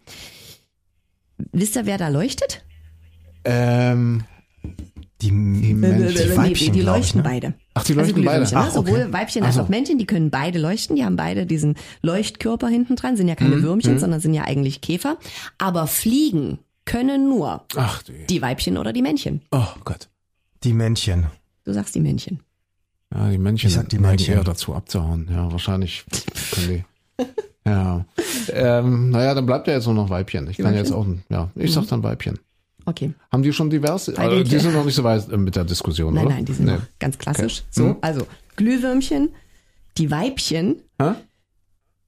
Wisst 1.52 1.76
ihr, 1.76 1.86
wer 1.86 1.98
da 1.98 2.08
leuchtet? 2.08 2.64
Ähm, 3.44 4.24
Die, 5.22 5.28
die, 5.28 5.32
Männchen. 5.32 6.08
die 6.14 6.28
Nee, 6.30 6.36
Weibchen, 6.36 6.66
die, 6.66 6.70
die 6.72 6.80
glaub 6.80 6.96
ich, 6.96 7.02
leuchten 7.14 7.22
ne? 7.22 7.28
beide. 7.28 7.54
Ach, 7.80 7.84
die 7.84 7.92
leuchten 7.94 8.28
also 8.28 8.30
beide. 8.30 8.44
Ne? 8.44 8.50
Ach, 8.56 8.76
okay. 8.76 8.90
Sowohl 8.90 9.12
Weibchen 9.12 9.42
Ach 9.42 9.46
als 9.46 9.56
so. 9.56 9.62
auch 9.62 9.68
Männchen, 9.68 9.98
die 9.98 10.06
können 10.06 10.30
beide 10.30 10.58
leuchten. 10.58 10.96
Die 10.96 11.04
haben 11.04 11.16
beide 11.16 11.46
diesen 11.46 11.74
Leuchtkörper 12.02 12.68
hinten 12.68 12.96
dran, 12.96 13.16
sind 13.16 13.28
ja 13.28 13.34
keine 13.34 13.56
Mhm. 13.56 13.62
Würmchen, 13.62 13.98
sondern 13.98 14.20
sind 14.20 14.34
ja 14.34 14.44
eigentlich 14.44 14.80
Käfer. 14.80 15.16
Aber 15.58 15.86
fliegen 15.86 16.58
können 16.84 17.28
nur 17.28 17.64
Ach 17.76 18.02
du. 18.02 18.12
die 18.28 18.42
Weibchen 18.42 18.76
oder 18.78 18.92
die 18.92 19.02
Männchen. 19.02 19.42
Oh 19.52 19.64
Gott. 19.84 20.08
Die 20.64 20.72
Männchen. 20.72 21.26
Du 21.64 21.72
sagst 21.72 21.94
die 21.94 22.00
Männchen. 22.00 22.40
Ja, 23.14 23.28
die 23.30 23.38
Männchen 23.38 23.68
Ich 23.68 23.74
sag 23.74 23.88
die 23.88 23.98
Männchen. 23.98 24.34
eher 24.34 24.44
dazu 24.44 24.74
abzuhauen. 24.74 25.28
Ja, 25.32 25.50
wahrscheinlich 25.50 26.04
können 26.52 26.68
die. 27.18 27.24
Ja. 27.66 28.04
Ähm, 28.52 29.10
naja, 29.10 29.34
dann 29.34 29.46
bleibt 29.46 29.66
ja 29.68 29.74
jetzt 29.74 29.84
nur 29.86 29.94
noch 29.94 30.08
Weibchen. 30.10 30.48
Ich 30.48 30.56
kann 30.56 30.74
jetzt 30.74 30.92
auch, 30.92 31.06
ja, 31.28 31.50
ich 31.54 31.72
sag 31.72 31.86
dann 31.88 32.02
Weibchen. 32.02 32.38
Okay. 32.86 33.12
Haben 33.32 33.42
die 33.42 33.52
schon 33.52 33.70
divers? 33.70 34.08
Also, 34.08 34.42
die 34.42 34.58
sind 34.58 34.72
noch 34.74 34.84
nicht 34.84 34.94
so 34.94 35.04
weit 35.04 35.28
äh, 35.30 35.36
mit 35.36 35.54
der 35.56 35.64
Diskussion, 35.64 36.14
Nein, 36.14 36.26
oder? 36.26 36.34
nein, 36.36 36.44
die 36.44 36.52
sind 36.52 36.66
Nee. 36.66 36.72
noch 36.72 36.82
ganz 36.98 37.18
klassisch. 37.18 37.60
Okay. 37.62 37.68
So, 37.70 37.84
Mhm. 37.84 37.96
also 38.00 38.26
Glühwürmchen, 38.56 39.30
die 39.98 40.10
Weibchen, 40.10 40.76
Hä? 41.00 41.12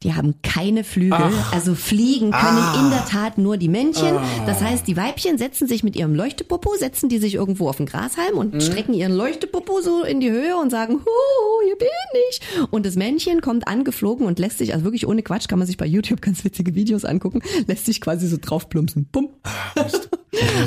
Die 0.02 0.14
haben 0.14 0.34
keine 0.42 0.84
Flügel. 0.84 1.18
Also 1.52 1.74
fliegen 1.74 2.30
können 2.30 2.84
in 2.84 2.90
der 2.90 3.04
Tat 3.04 3.38
nur 3.38 3.56
die 3.56 3.68
Männchen. 3.68 4.16
Das 4.46 4.62
heißt, 4.62 4.86
die 4.86 4.96
Weibchen 4.96 5.38
setzen 5.38 5.66
sich 5.68 5.82
mit 5.82 5.96
ihrem 5.96 6.14
Leuchtepopo, 6.14 6.74
setzen 6.76 7.08
die 7.08 7.18
sich 7.18 7.34
irgendwo 7.34 7.68
auf 7.68 7.76
den 7.76 7.86
Grashalm 7.86 8.36
und 8.36 8.62
strecken 8.62 8.94
ihren 8.94 9.12
Leuchtepopo 9.12 9.80
so 9.80 10.02
in 10.02 10.20
die 10.20 10.30
Höhe 10.30 10.56
und 10.56 10.70
sagen, 10.70 10.94
Hu, 10.94 11.66
hier 11.66 11.76
bin 11.76 11.88
ich. 12.30 12.40
Und 12.70 12.86
das 12.86 12.96
Männchen 12.96 13.40
kommt 13.40 13.68
angeflogen 13.68 14.26
und 14.26 14.38
lässt 14.38 14.58
sich, 14.58 14.72
also 14.72 14.84
wirklich 14.84 15.06
ohne 15.06 15.22
Quatsch, 15.22 15.48
kann 15.48 15.58
man 15.58 15.66
sich 15.66 15.76
bei 15.76 15.86
YouTube 15.86 16.20
ganz 16.20 16.44
witzige 16.44 16.74
Videos 16.74 17.04
angucken, 17.04 17.42
lässt 17.66 17.86
sich 17.86 18.00
quasi 18.00 18.26
so 18.28 18.36
drauf 18.40 18.68
plumpsen. 18.68 19.08
Bumm. 19.10 19.30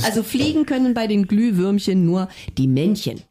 Also 0.06 0.22
fliegen 0.22 0.68
können 0.68 0.94
bei 0.94 1.08
den 1.08 1.28
Glühwürmchen 1.28 2.06
nur 2.06 2.30
die 2.58 2.68
Männchen. 2.68 3.22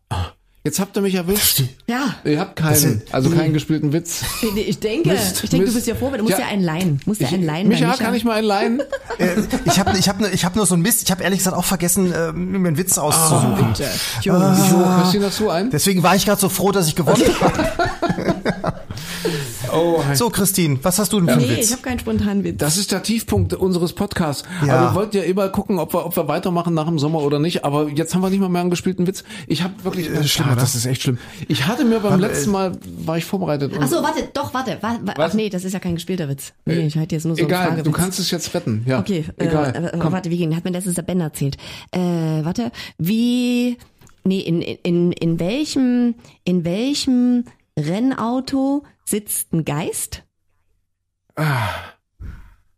Jetzt 0.67 0.81
habt 0.81 0.97
ihr 0.97 1.03
mich 1.03 1.15
erwischt. 1.15 1.62
Ja. 1.87 2.15
Ihr 2.25 2.41
habt 2.41 2.57
keinen, 2.57 3.03
also 3.12 3.29
keinen 3.29 3.53
gespielten 3.53 3.93
Witz. 3.93 4.23
Ich 4.57 4.79
denke, 4.81 5.11
Mist, 5.11 5.45
ich 5.45 5.51
denke, 5.51 5.67
du 5.67 5.73
Mist. 5.73 5.75
bist 5.75 5.87
ja 5.87 5.95
froh, 5.95 6.11
weil 6.11 6.17
du 6.17 6.25
musst 6.25 6.39
ja, 6.39 6.47
Ja. 6.47 6.51
einen 6.51 6.62
leihen. 6.62 7.01
Musst 7.05 7.21
ja 7.21 7.29
einen 7.29 7.43
leihen. 7.45 7.69
Micha, 7.69 7.95
kann 7.97 8.15
ich 8.15 8.25
mal 8.25 8.37
einen 8.39 8.47
leihen? 8.47 8.83
Äh, 9.19 9.37
ich 9.67 9.79
habe 9.79 9.97
ich 9.97 10.09
hab, 10.09 10.19
ne- 10.21 10.31
ich 10.31 10.45
hab 10.45 10.57
nur 10.57 10.67
so 10.67 10.75
ein 10.75 10.81
Mist. 10.81 11.03
Ich 11.05 11.11
habe 11.12 11.23
ehrlich 11.23 11.39
gesagt 11.39 11.57
auch 11.57 11.65
vergessen, 11.65 12.12
äh, 12.12 12.33
mir 12.33 12.67
einen 12.67 12.77
Witz 12.79 12.99
auszusuchen. 12.99 13.73
Jo, 14.23 14.35
Christine, 15.03 15.27
hast 15.27 15.39
du 15.39 15.51
einen? 15.51 15.71
Deswegen 15.71 16.03
war 16.03 16.17
ich 16.17 16.25
gerade 16.25 16.41
so 16.41 16.49
froh, 16.49 16.73
dass 16.73 16.89
ich 16.89 16.97
gewonnen 16.97 17.23
habe. 17.41 18.74
Oh, 19.75 20.01
So, 20.14 20.31
Christine, 20.31 20.79
was 20.83 20.99
hast 20.99 21.12
du 21.12 21.18
denn 21.20 21.29
für 21.29 21.35
einen 21.35 21.43
Nee, 21.47 21.53
ich 21.55 21.59
Witz? 21.61 21.72
habe 21.72 21.83
keinen 21.83 21.99
spontanen 21.99 22.45
Witz. 22.45 22.59
Das 22.59 22.77
ist 22.77 22.93
der 22.93 23.03
Tiefpunkt 23.03 23.53
unseres 23.55 23.93
Podcasts. 23.93 24.45
Ja. 24.66 24.75
Aber 24.77 24.91
wir 24.91 24.95
wollten 24.95 25.16
ja 25.16 25.22
immer 25.25 25.49
gucken, 25.49 25.79
ob 25.79 25.93
wir, 25.95 26.07
ob 26.07 26.16
wir 26.16 26.29
weitermachen 26.29 26.75
nach 26.75 26.87
dem 26.87 26.99
Sommer 26.99 27.20
oder 27.22 27.39
nicht. 27.39 27.64
Aber 27.64 27.89
jetzt 27.89 28.14
haben 28.14 28.20
wir 28.22 28.31
nicht 28.31 28.41
mal 28.41 28.49
mehr 28.49 28.61
einen 28.61 28.70
gespielten 28.70 29.07
Witz. 29.07 29.25
Ich 29.47 29.62
habe 29.62 29.72
wirklich, 29.85 30.09
Äh, 30.11 30.25
schlimm, 30.25 30.47
ah, 30.49 30.53
oder? 30.53 30.61
das 30.61 30.75
ist 30.75 30.87
echt 30.87 31.03
schlimm. 31.03 31.18
Ich 31.49 31.66
hatte 31.66 31.85
mir 31.85 32.01
beim 32.01 32.12
Warte, 32.12 32.27
letzten 32.27 32.51
Mal, 32.53 32.72
war 33.05 33.18
ich 33.18 33.25
vorbereitet. 33.25 33.72
Und 33.77 33.83
Ach 33.83 33.89
so, 33.89 34.03
warte, 34.03 34.29
doch, 34.33 34.55
warte. 34.55 34.79
Wa 34.81 34.99
wa 35.03 35.12
Was? 35.16 35.31
ach 35.33 35.35
nee, 35.35 35.49
das 35.51 35.64
ist 35.64 35.72
ja 35.72 35.79
kein 35.81 35.95
gespielter 35.95 36.29
Witz. 36.29 36.53
Nee, 36.66 36.87
ich 36.87 36.97
hatte 36.97 37.14
jetzt 37.14 37.25
nur 37.27 37.37
so 37.37 37.43
Egal, 37.43 37.70
einen 37.70 37.85
du 37.85 37.91
kannst 37.91 38.18
es 38.18 38.31
jetzt 38.31 38.55
retten. 38.55 38.85
Ja, 38.87 39.01
Okay, 39.01 39.25
egal. 39.39 39.72
Äh, 39.75 39.97
äh, 39.97 39.99
Komm. 39.99 40.12
warte, 40.12 40.31
wie 40.31 40.39
ging? 40.39 40.55
Hat 40.57 40.64
mir 40.64 40.70
letztens 40.70 40.95
der 40.95 41.03
Ben 41.03 41.20
erzählt. 41.20 41.57
Äh, 41.91 41.99
warte, 42.01 42.70
wie 42.99 43.77
Nee, 44.27 44.41
in, 44.41 44.62
in, 44.62 45.12
in 45.12 45.39
welchem, 45.39 46.14
in 46.45 46.64
welchem 46.64 47.45
Rennauto 47.79 48.85
sitzt 49.05 49.53
ein 49.53 49.65
Geist? 49.65 50.23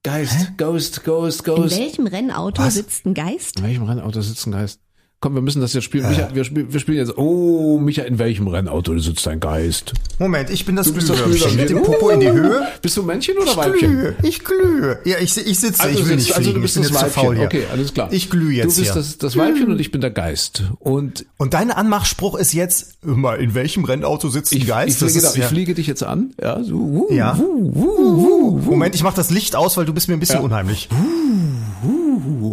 Geist, 0.03 0.57
Ghost, 0.57 1.05
Ghost, 1.05 1.47
In 1.47 1.55
Ghost. 1.55 1.79
welchem 1.79 2.07
Rennauto 2.07 2.62
Was? 2.62 2.74
sitzt 2.74 3.05
ein 3.07 3.14
Geist? 3.14 3.59
In 3.59 3.64
welchem 3.64 3.83
Rennauto 3.85 4.20
sitzt 4.20 4.47
ein 4.47 4.53
Geist? 4.53 4.81
Komm, 5.18 5.34
wir 5.34 5.40
müssen 5.40 5.62
das 5.62 5.72
jetzt 5.72 5.84
spielen. 5.84 6.06
Micha, 6.10 6.28
wir, 6.34 6.44
spielen, 6.44 6.70
wir 6.74 6.78
spielen 6.78 6.98
jetzt. 6.98 7.16
Oh, 7.16 7.78
Micha, 7.78 8.02
in 8.02 8.18
welchem 8.18 8.48
Rennauto 8.48 8.98
sitzt 8.98 9.26
ein 9.28 9.40
Geist? 9.40 9.94
Moment, 10.18 10.50
ich 10.50 10.66
bin 10.66 10.76
das 10.76 10.92
Glühwürmchen 10.92 11.56
mit 11.56 11.70
dem. 11.70 11.82
Popo 11.82 12.10
in 12.10 12.20
die 12.20 12.30
Höhe. 12.30 12.68
Bist 12.82 12.98
du 12.98 13.02
Männchen 13.02 13.34
oder 13.38 13.50
Ich 13.52 13.56
Weibchen? 13.56 13.90
glühe, 13.92 14.14
ich 14.22 14.44
glühe. 14.44 14.98
Ja, 15.06 15.16
ich, 15.18 15.34
ich 15.38 15.58
sitze, 15.58 15.82
Also, 15.82 15.94
ich 15.94 16.02
du 16.04 16.08
will 16.10 16.16
nicht 16.16 16.32
also 16.32 16.42
fliegen. 16.42 16.54
du 16.56 16.60
bist 16.60 16.76
ich 16.76 16.88
das 16.88 17.02
Weibchen. 17.16 17.34
hier. 17.34 17.44
Okay, 17.46 17.62
alles 17.72 17.94
klar. 17.94 18.12
Ich 18.12 18.28
glühe 18.28 18.52
jetzt 18.52 18.76
Du 18.76 18.82
bist 18.82 18.94
das, 18.94 19.16
das 19.16 19.36
Weibchen 19.38 19.68
und 19.72 19.80
ich 19.80 19.90
bin 19.90 20.02
der 20.02 20.10
Geist. 20.10 20.64
Und 20.80 21.24
Und 21.38 21.54
dein 21.54 21.70
Anmachspruch 21.70 22.34
ist 22.38 22.52
jetzt, 22.52 23.02
mal, 23.02 23.40
in 23.40 23.54
welchem 23.54 23.84
Rennauto 23.84 24.28
sitzt 24.28 24.52
ein 24.52 24.58
ich, 24.58 24.66
Geist? 24.66 25.00
ich, 25.02 25.08
fliege, 25.10 25.26
ist 25.26 25.34
ich 25.34 25.40
ja- 25.42 25.48
fliege 25.48 25.74
dich 25.74 25.86
jetzt 25.86 26.02
an. 26.02 26.34
Ja, 26.38 26.62
so. 26.62 26.74
wuh, 26.78 27.06
Ja. 27.10 27.38
wuh, 27.38 27.70
wuh, 27.74 27.96
wuh, 27.96 28.62
wuh. 28.66 28.70
Moment, 28.72 28.94
ich 28.94 29.02
mach 29.02 29.14
das 29.14 29.30
Licht 29.30 29.56
aus, 29.56 29.78
weil 29.78 29.86
du 29.86 29.94
bist 29.94 30.08
mir 30.08 30.14
ein 30.14 30.20
bisschen 30.20 30.36
Ja. 30.40 30.42
unheimlich. 30.42 30.90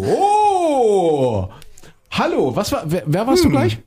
Oh! 0.05 1.49
Hallo, 2.15 2.55
was 2.55 2.71
war, 2.71 2.83
wer, 2.85 3.03
wer 3.05 3.25
warst 3.27 3.43
du 3.43 3.49
gleich? 3.49 3.79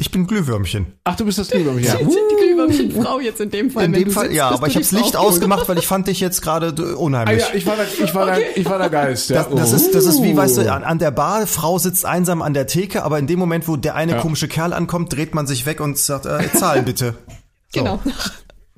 Ich 0.00 0.10
bin 0.12 0.26
Glühwürmchen. 0.28 0.92
Ach, 1.04 1.16
du 1.16 1.24
bist 1.24 1.38
das 1.38 1.48
Glühwürmchen. 1.50 1.84
Ja. 1.84 1.96
Sind 1.98 2.08
die 2.30 2.36
Glühwürmchenfrau 2.36 3.18
jetzt 3.20 3.40
in 3.40 3.50
dem 3.50 3.70
Fall? 3.70 3.84
In 3.84 3.92
wenn 3.92 4.00
dem 4.00 4.08
du 4.08 4.14
Fall, 4.14 4.24
sitzt, 4.26 4.36
ja, 4.36 4.48
aber 4.48 4.66
ich 4.68 4.76
hab's 4.76 4.92
Licht 4.92 5.16
ausgemacht, 5.16 5.68
weil 5.68 5.78
ich 5.78 5.86
fand 5.86 6.06
dich 6.06 6.20
jetzt 6.20 6.40
gerade 6.40 6.68
äh, 6.68 6.92
Ah, 6.92 6.96
unheimlich. 6.96 7.40
ja, 7.40 7.54
ich 7.54 7.66
war 7.66 7.76
der, 7.76 7.86
ich 7.86 8.14
war 8.14 8.26
der, 8.26 8.56
ich 8.56 8.64
war 8.66 8.78
der 8.78 8.90
Geist. 8.90 9.30
Ja. 9.30 9.42
Das, 9.44 9.54
das, 9.54 9.72
ist, 9.72 9.94
das 9.94 10.04
ist 10.06 10.22
wie, 10.22 10.36
weißt 10.36 10.58
Oh. 10.58 10.62
du, 10.62 10.72
an, 10.72 10.84
an 10.84 10.98
der 10.98 11.10
Bar, 11.10 11.46
Frau 11.46 11.78
sitzt 11.78 12.04
einsam 12.04 12.42
an 12.42 12.54
der 12.54 12.66
Theke, 12.68 13.02
aber 13.04 13.18
in 13.18 13.26
dem 13.26 13.38
Moment, 13.38 13.66
wo 13.68 13.76
der 13.76 13.94
eine 13.96 14.12
Ja. 14.12 14.20
komische 14.20 14.46
Kerl 14.48 14.72
ankommt, 14.72 15.12
dreht 15.12 15.34
man 15.34 15.46
sich 15.46 15.66
weg 15.66 15.80
und 15.80 15.98
sagt, 15.98 16.26
äh, 16.26 16.50
zahlen 16.52 16.84
bitte. 16.84 17.14
Genau. 17.74 18.00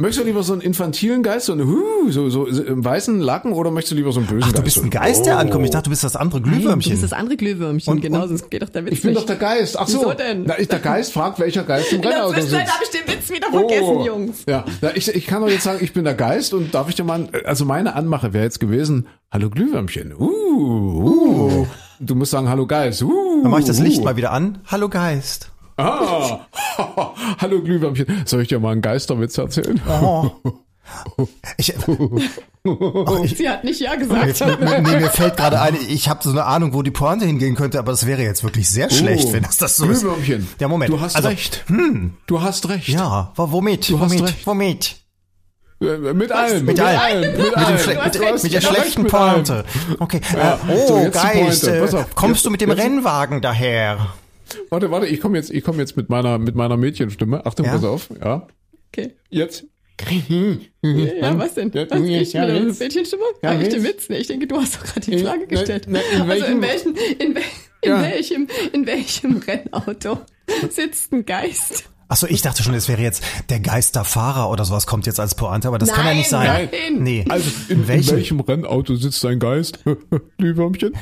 Möchtest 0.01 0.20
du 0.20 0.24
lieber 0.26 0.42
so 0.42 0.53
einen 0.55 0.62
infantilen 0.62 1.22
Geist, 1.22 1.46
so, 1.46 1.53
einen, 1.53 1.66
huh, 1.68 2.11
so, 2.11 2.30
so, 2.30 2.51
so 2.51 2.62
im 2.62 2.82
weißen 2.84 3.20
Lacken, 3.20 3.53
oder 3.53 3.70
möchtest 3.70 3.92
du 3.92 3.96
lieber 3.96 4.12
so 4.12 4.20
einen 4.20 4.28
bösen 4.28 4.42
Ach, 4.44 4.46
Geist? 4.48 4.59
du 4.59 4.62
bist 4.62 4.82
ein 4.82 4.90
Geist, 4.90 5.26
der 5.26 5.38
ankommt. 5.38 5.64
Ich 5.66 5.70
dachte, 5.70 5.84
du 5.84 5.90
bist 5.90 6.03
das 6.05 6.16
andere 6.16 6.40
Nein, 6.40 6.44
du 6.44 6.51
bist 6.55 6.62
Glühwürmchen. 6.64 7.03
das 7.03 7.12
andere 7.12 7.36
Glühwürmchen, 7.36 7.92
Und- 7.92 8.01
genau, 8.01 8.22
und- 8.22 8.28
sonst 8.28 8.51
geht 8.51 8.62
doch 8.62 8.70
der 8.70 8.84
Witz 8.86 8.92
Ich 8.94 9.03
bin 9.03 9.12
doch 9.14 9.20
nicht. 9.20 9.28
der 9.28 9.36
Geist. 9.36 9.78
Ach 9.78 9.86
so. 9.86 9.98
Wieso 10.01 10.12
denn? 10.14 10.44
Na, 10.46 10.59
ich, 10.59 10.68
der 10.68 10.78
Geist 10.78 11.12
fragt, 11.12 11.38
welcher 11.38 11.64
Geist 11.64 11.92
im 11.92 12.01
Rennauto 12.01 12.32
sitzt. 12.40 12.55
habe 12.55 12.84
ich 12.84 12.90
den 12.90 13.14
Witz 13.14 13.30
wieder 13.30 13.51
vergessen, 13.51 14.01
Jungs. 14.05 14.44
Ja, 14.48 14.64
na, 14.80 14.96
ich, 14.96 15.14
ich 15.14 15.26
kann 15.26 15.42
doch 15.42 15.48
jetzt 15.51 15.64
sagen, 15.64 15.78
ich 15.82 15.92
bin 15.92 16.05
der 16.05 16.14
Geist 16.14 16.55
und 16.55 16.74
darf 16.74 16.88
ich 16.88 16.94
dir 16.94 17.05
mal, 17.05 17.28
also 17.44 17.64
meine 17.66 17.94
Anmache 17.94 18.32
wäre 18.32 18.44
jetzt 18.44 18.59
gewesen, 18.61 19.07
hallo 19.30 19.51
Glühwürmchen, 19.51 20.14
uh, 20.18 20.24
uh. 20.24 21.66
Du 22.01 22.14
musst 22.14 22.30
sagen, 22.30 22.48
hallo 22.48 22.66
Geist, 22.66 23.03
uh. 23.03 23.42
Dann 23.42 23.51
mach 23.51 23.59
ich 23.59 23.66
das 23.66 23.78
Licht 23.80 24.01
uh. 24.01 24.05
mal 24.05 24.16
wieder 24.16 24.32
an. 24.32 24.59
Hallo 24.66 24.88
Geist. 24.88 25.49
Ah, 25.81 26.47
hallo 27.39 27.61
Glühwürmchen. 27.62 28.07
Soll 28.26 28.43
ich 28.43 28.49
dir 28.49 28.61
mal 28.61 28.72
einen 28.72 28.83
Geisterwitz 28.83 29.39
erzählen? 29.39 29.81
Oh. 29.89 30.31
Ich, 31.57 31.72
oh, 32.64 33.20
ich, 33.22 33.37
Sie 33.37 33.49
hat 33.49 33.62
nicht 33.62 33.81
Ja 33.81 33.95
gesagt. 33.95 34.26
jetzt, 34.26 34.41
nee, 34.45 34.81
mir 34.81 35.09
fällt 35.11 35.37
gerade 35.37 35.61
ein, 35.61 35.76
ich 35.89 36.09
habe 36.09 36.20
so 36.24 36.31
eine 36.31 36.45
Ahnung, 36.47 36.74
wo 36.74 36.83
die 36.83 36.91
Pointe 36.91 37.26
hingehen 37.26 37.55
könnte, 37.55 37.78
aber 37.78 37.93
das 37.93 38.07
wäre 38.07 38.22
jetzt 38.22 38.43
wirklich 38.43 38.68
sehr 38.68 38.91
schlecht, 38.91 39.26
Oh, 39.28 39.33
wenn 39.35 39.45
das 39.45 39.57
das 39.57 39.76
so 39.76 39.87
ist. 39.87 40.01
Glühwürmchen. 40.01 40.49
Ja, 40.59 40.66
Moment. 40.66 40.91
Du 40.91 41.01
hast 41.01 41.14
Also, 41.14 41.28
recht. 41.28 41.64
Du 42.26 42.43
hast 42.43 42.68
recht. 42.68 42.89
Ja, 42.89 43.31
wo- 43.37 43.53
womit? 43.53 43.89
Du 43.89 44.01
hast 44.01 44.11
womit? 44.11 44.22
recht. 44.24 44.47
Womit? 44.49 44.97
Äh, 45.81 45.97
Mit 46.12 46.33
allem. 46.33 46.64
Mit 46.64 46.81
allem. 46.81 47.20
Mit, 47.20 47.39
Mit, 47.39 47.57
hast 47.57 47.87
mit, 47.87 48.43
mit 48.43 48.53
der 48.53 48.61
hast 48.61 48.68
schlechten. 48.68 49.07
Pointe. 49.07 49.64
Okay. 50.01 50.20
Ja. 50.35 50.59
Äh, 50.68 50.87
So, 50.89 50.95
oh, 50.95 51.05
die 51.05 51.11
Geist, 51.12 51.68
äh, 51.68 51.87
kommst 52.16 52.45
du 52.45 52.51
mit 52.51 52.61
dem 52.61 52.70
Rennwagen 52.72 53.41
daher? 53.41 54.09
Warte, 54.70 54.90
warte, 54.90 55.07
ich 55.07 55.20
komme 55.20 55.36
jetzt, 55.36 55.51
ich 55.51 55.62
komme 55.64 55.78
jetzt 55.78 55.96
mit 55.96 56.09
meiner, 56.09 56.38
mit 56.38 56.55
meiner 56.55 56.76
Mädchenstimme. 56.76 57.44
Achtung, 57.46 57.66
Ja? 57.66 57.72
pass 57.72 57.84
auf. 57.84 58.09
Ja. 58.20 58.46
Okay. 58.92 59.14
Jetzt. 59.28 59.66
Ja, 60.82 61.38
was 61.38 61.55
denn? 61.55 61.70
Ja, 61.74 61.88
Was? 61.90 61.98
Ich 62.01 62.05
mit 62.07 62.32
ja, 62.32 62.48
jetzt. 62.48 62.80
Mädchenstimme? 62.80 63.22
Ja, 63.42 63.53
Sag 63.53 63.62
ich 63.62 63.68
den. 63.68 63.84
Witz? 63.84 64.09
Nee, 64.09 64.16
ich 64.18 64.26
denke, 64.28 64.46
du 64.46 64.57
hast 64.57 64.76
doch 64.76 64.84
gerade 64.84 65.01
die 65.11 65.18
Frage 65.18 65.40
na- 65.40 65.46
gestellt. 65.46 65.86
na, 65.88 66.01
in 66.01 66.22
also 66.22 66.44
in 66.46 66.62
welchem, 66.62 66.94
in, 67.18 67.34
wel, 67.34 67.42
in 67.82 67.90
Ja. 67.90 68.03
welchem, 68.03 68.48
in 68.72 68.86
welchem 68.86 69.36
Rennauto 69.38 70.20
sitzt 70.70 71.12
ein 71.12 71.26
Geist? 71.26 71.84
Achso, 72.11 72.27
ich 72.27 72.43
dachte 72.43 72.65
schon, 72.65 72.75
es 72.75 72.89
wäre 72.89 73.01
jetzt 73.01 73.23
der 73.51 73.61
Geisterfahrer 73.61 74.51
oder 74.51 74.65
sowas 74.65 74.89
kommt 74.89 75.07
jetzt 75.07 75.21
als 75.21 75.37
Pointe, 75.37 75.69
aber 75.69 75.79
das 75.79 75.93
kann 75.93 76.05
ja 76.05 76.13
nicht 76.13 76.29
sein. 76.29 76.45
Nein, 76.49 76.69
nein. 76.73 77.03
Nee. 77.05 77.25
Also, 77.29 77.49
in, 77.69 77.83
in 77.83 77.89
welchem? 77.89 78.17
welchem, 78.17 78.41
Rennauto 78.41 78.97
sitzt 78.97 79.25
ein 79.25 79.39
Geist? 79.39 79.79
Glühwürmchen? 80.39 80.93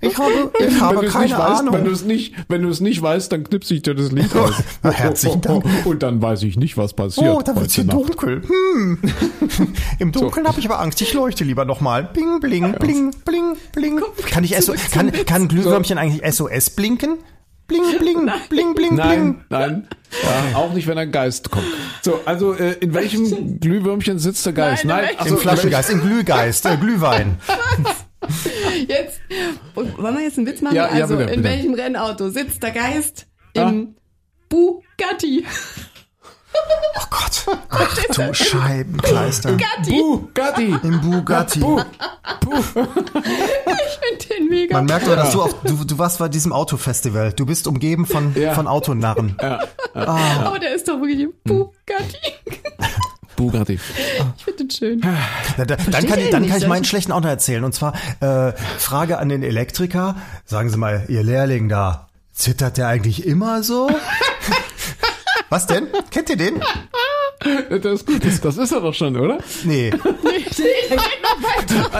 Ich 0.00 0.18
habe, 0.18 0.50
ich 0.58 0.80
habe 0.80 1.06
keine 1.06 1.26
nicht 1.26 1.38
weißt, 1.38 1.60
wenn 1.60 1.66
du 1.66 1.76
Ahnung. 1.78 1.92
es 1.92 2.02
nicht, 2.02 2.34
wenn 2.48 2.62
du 2.62 2.70
es 2.70 2.80
nicht 2.80 3.00
weißt, 3.00 3.30
dann 3.30 3.44
knipse 3.44 3.72
ich 3.74 3.82
dir 3.82 3.94
das 3.94 4.10
Lied 4.10 4.34
aus. 4.34 4.54
Herzlichen 4.82 5.42
Dank. 5.42 5.64
Und 5.84 6.02
dann 6.02 6.20
weiß 6.20 6.42
ich 6.42 6.56
nicht, 6.56 6.76
was 6.76 6.92
passiert. 6.92 7.36
Oh, 7.36 7.40
da 7.40 7.54
wird's 7.54 7.76
hier 7.76 7.84
Nacht. 7.84 7.96
dunkel. 7.96 8.42
Hm. 8.42 8.98
Im 10.00 10.10
Dunkeln 10.10 10.48
habe 10.48 10.58
ich 10.58 10.66
aber 10.66 10.80
Angst. 10.80 11.00
Ich 11.00 11.14
leuchte 11.14 11.44
lieber 11.44 11.66
nochmal. 11.66 12.10
Bling, 12.12 12.40
bling, 12.40 12.72
bling, 12.72 13.12
bling, 13.24 13.56
bling. 13.72 14.00
Kann 14.28 14.42
ich 14.42 14.56
SO, 14.60 14.74
kann, 14.90 15.12
kann 15.12 15.42
ein 15.42 15.48
Glühwürmchen 15.48 15.98
eigentlich 15.98 16.34
SOS 16.34 16.70
blinken? 16.70 17.18
Bling, 17.68 17.98
bling, 17.98 18.30
bling, 18.48 18.74
bling, 18.74 18.94
Nein, 18.94 19.34
bling. 19.34 19.44
nein. 19.50 19.88
Ja, 20.22 20.58
auch 20.58 20.72
nicht, 20.72 20.86
wenn 20.86 20.96
ein 20.96 21.12
Geist 21.12 21.50
kommt. 21.50 21.66
So, 22.00 22.20
also 22.24 22.54
äh, 22.54 22.72
in 22.80 22.94
welchem 22.94 23.60
Glühwürmchen 23.60 24.18
sitzt 24.18 24.46
der 24.46 24.54
Geist? 24.54 24.86
Nein, 24.86 25.00
in 25.00 25.04
Nein, 25.04 25.08
welchem? 25.08 25.20
also, 25.20 25.34
Im 25.34 25.40
Flaschengeist, 25.42 25.90
im 25.90 26.00
Glühgeist, 26.00 26.64
äh, 26.64 26.76
Glühwein. 26.78 27.38
Jetzt, 28.88 29.20
wollen 29.74 30.16
wir 30.16 30.22
jetzt 30.22 30.38
einen 30.38 30.46
Witz 30.46 30.60
machen? 30.60 30.74
Ja, 30.74 30.94
ja, 30.94 31.04
also, 31.04 31.16
bitte, 31.16 31.32
in 31.32 31.42
bitte. 31.42 31.54
welchem 31.54 31.74
Rennauto 31.74 32.30
sitzt 32.30 32.62
der 32.62 32.72
Geist? 32.72 33.26
Ja. 33.54 33.68
Im 33.68 33.94
Bugatti. 34.48 35.44
Oh 36.54 37.04
Gott. 37.10 37.58
Ach 37.70 37.96
du 38.14 38.34
Scheibenkleister. 38.34 39.52
Bugatti. 39.52 39.90
Bugatti. 40.00 40.74
Im 40.82 41.00
Bugatti. 41.00 41.60
Ich 41.60 42.64
finde 42.66 44.34
den 44.38 44.48
mega. 44.48 44.76
Man 44.76 44.86
merkt 44.86 45.06
aber, 45.06 45.16
dass 45.16 45.30
du 45.32 45.42
auf, 45.42 45.54
du, 45.62 45.84
du 45.84 45.98
warst 45.98 46.18
bei 46.18 46.28
diesem 46.28 46.52
Autofestival. 46.52 47.32
Du 47.32 47.46
bist 47.46 47.66
umgeben 47.66 48.06
von, 48.06 48.34
Ja. 48.34 48.54
von 48.54 48.66
Autonarren. 48.66 49.36
Aber 49.94 50.58
der 50.60 50.74
ist 50.74 50.88
doch 50.88 51.00
wirklich 51.00 51.18
Hm. 51.20 51.32
im 51.44 51.50
Bugatti. 51.50 52.16
Bugatti. 53.36 53.74
Ich 54.36 54.44
finde 54.44 54.64
den 54.64 54.70
schön. 54.70 55.00
Da, 55.56 55.64
da, 55.64 55.76
dann 55.76 56.06
kann, 56.06 56.18
ich, 56.18 56.30
dann 56.30 56.42
nicht, 56.42 56.50
kann 56.50 56.60
ich 56.60 56.66
meinen 56.66 56.84
schlechten 56.84 57.12
auch 57.12 57.20
noch 57.20 57.28
erzählen. 57.28 57.62
Und 57.64 57.72
zwar 57.74 57.92
äh, 58.20 58.52
Frage 58.78 59.18
an 59.18 59.28
den 59.28 59.42
Elektriker. 59.44 60.16
Sagen 60.44 60.70
Sie 60.70 60.76
mal, 60.76 61.04
Ihr 61.08 61.22
Lehrling 61.22 61.68
da, 61.68 62.08
zittert 62.32 62.78
der 62.78 62.88
eigentlich 62.88 63.24
immer 63.26 63.62
so? 63.62 63.88
Was 65.50 65.66
denn? 65.66 65.88
Kennt 66.10 66.30
ihr 66.30 66.36
den? 66.36 66.60
Das 67.70 67.84
ist 67.84 68.06
gut. 68.06 68.24
Das, 68.24 68.40
das 68.40 68.56
ist 68.56 68.72
er 68.72 68.80
doch 68.80 68.94
schon, 68.94 69.16
oder? 69.16 69.38
Nee. 69.64 69.90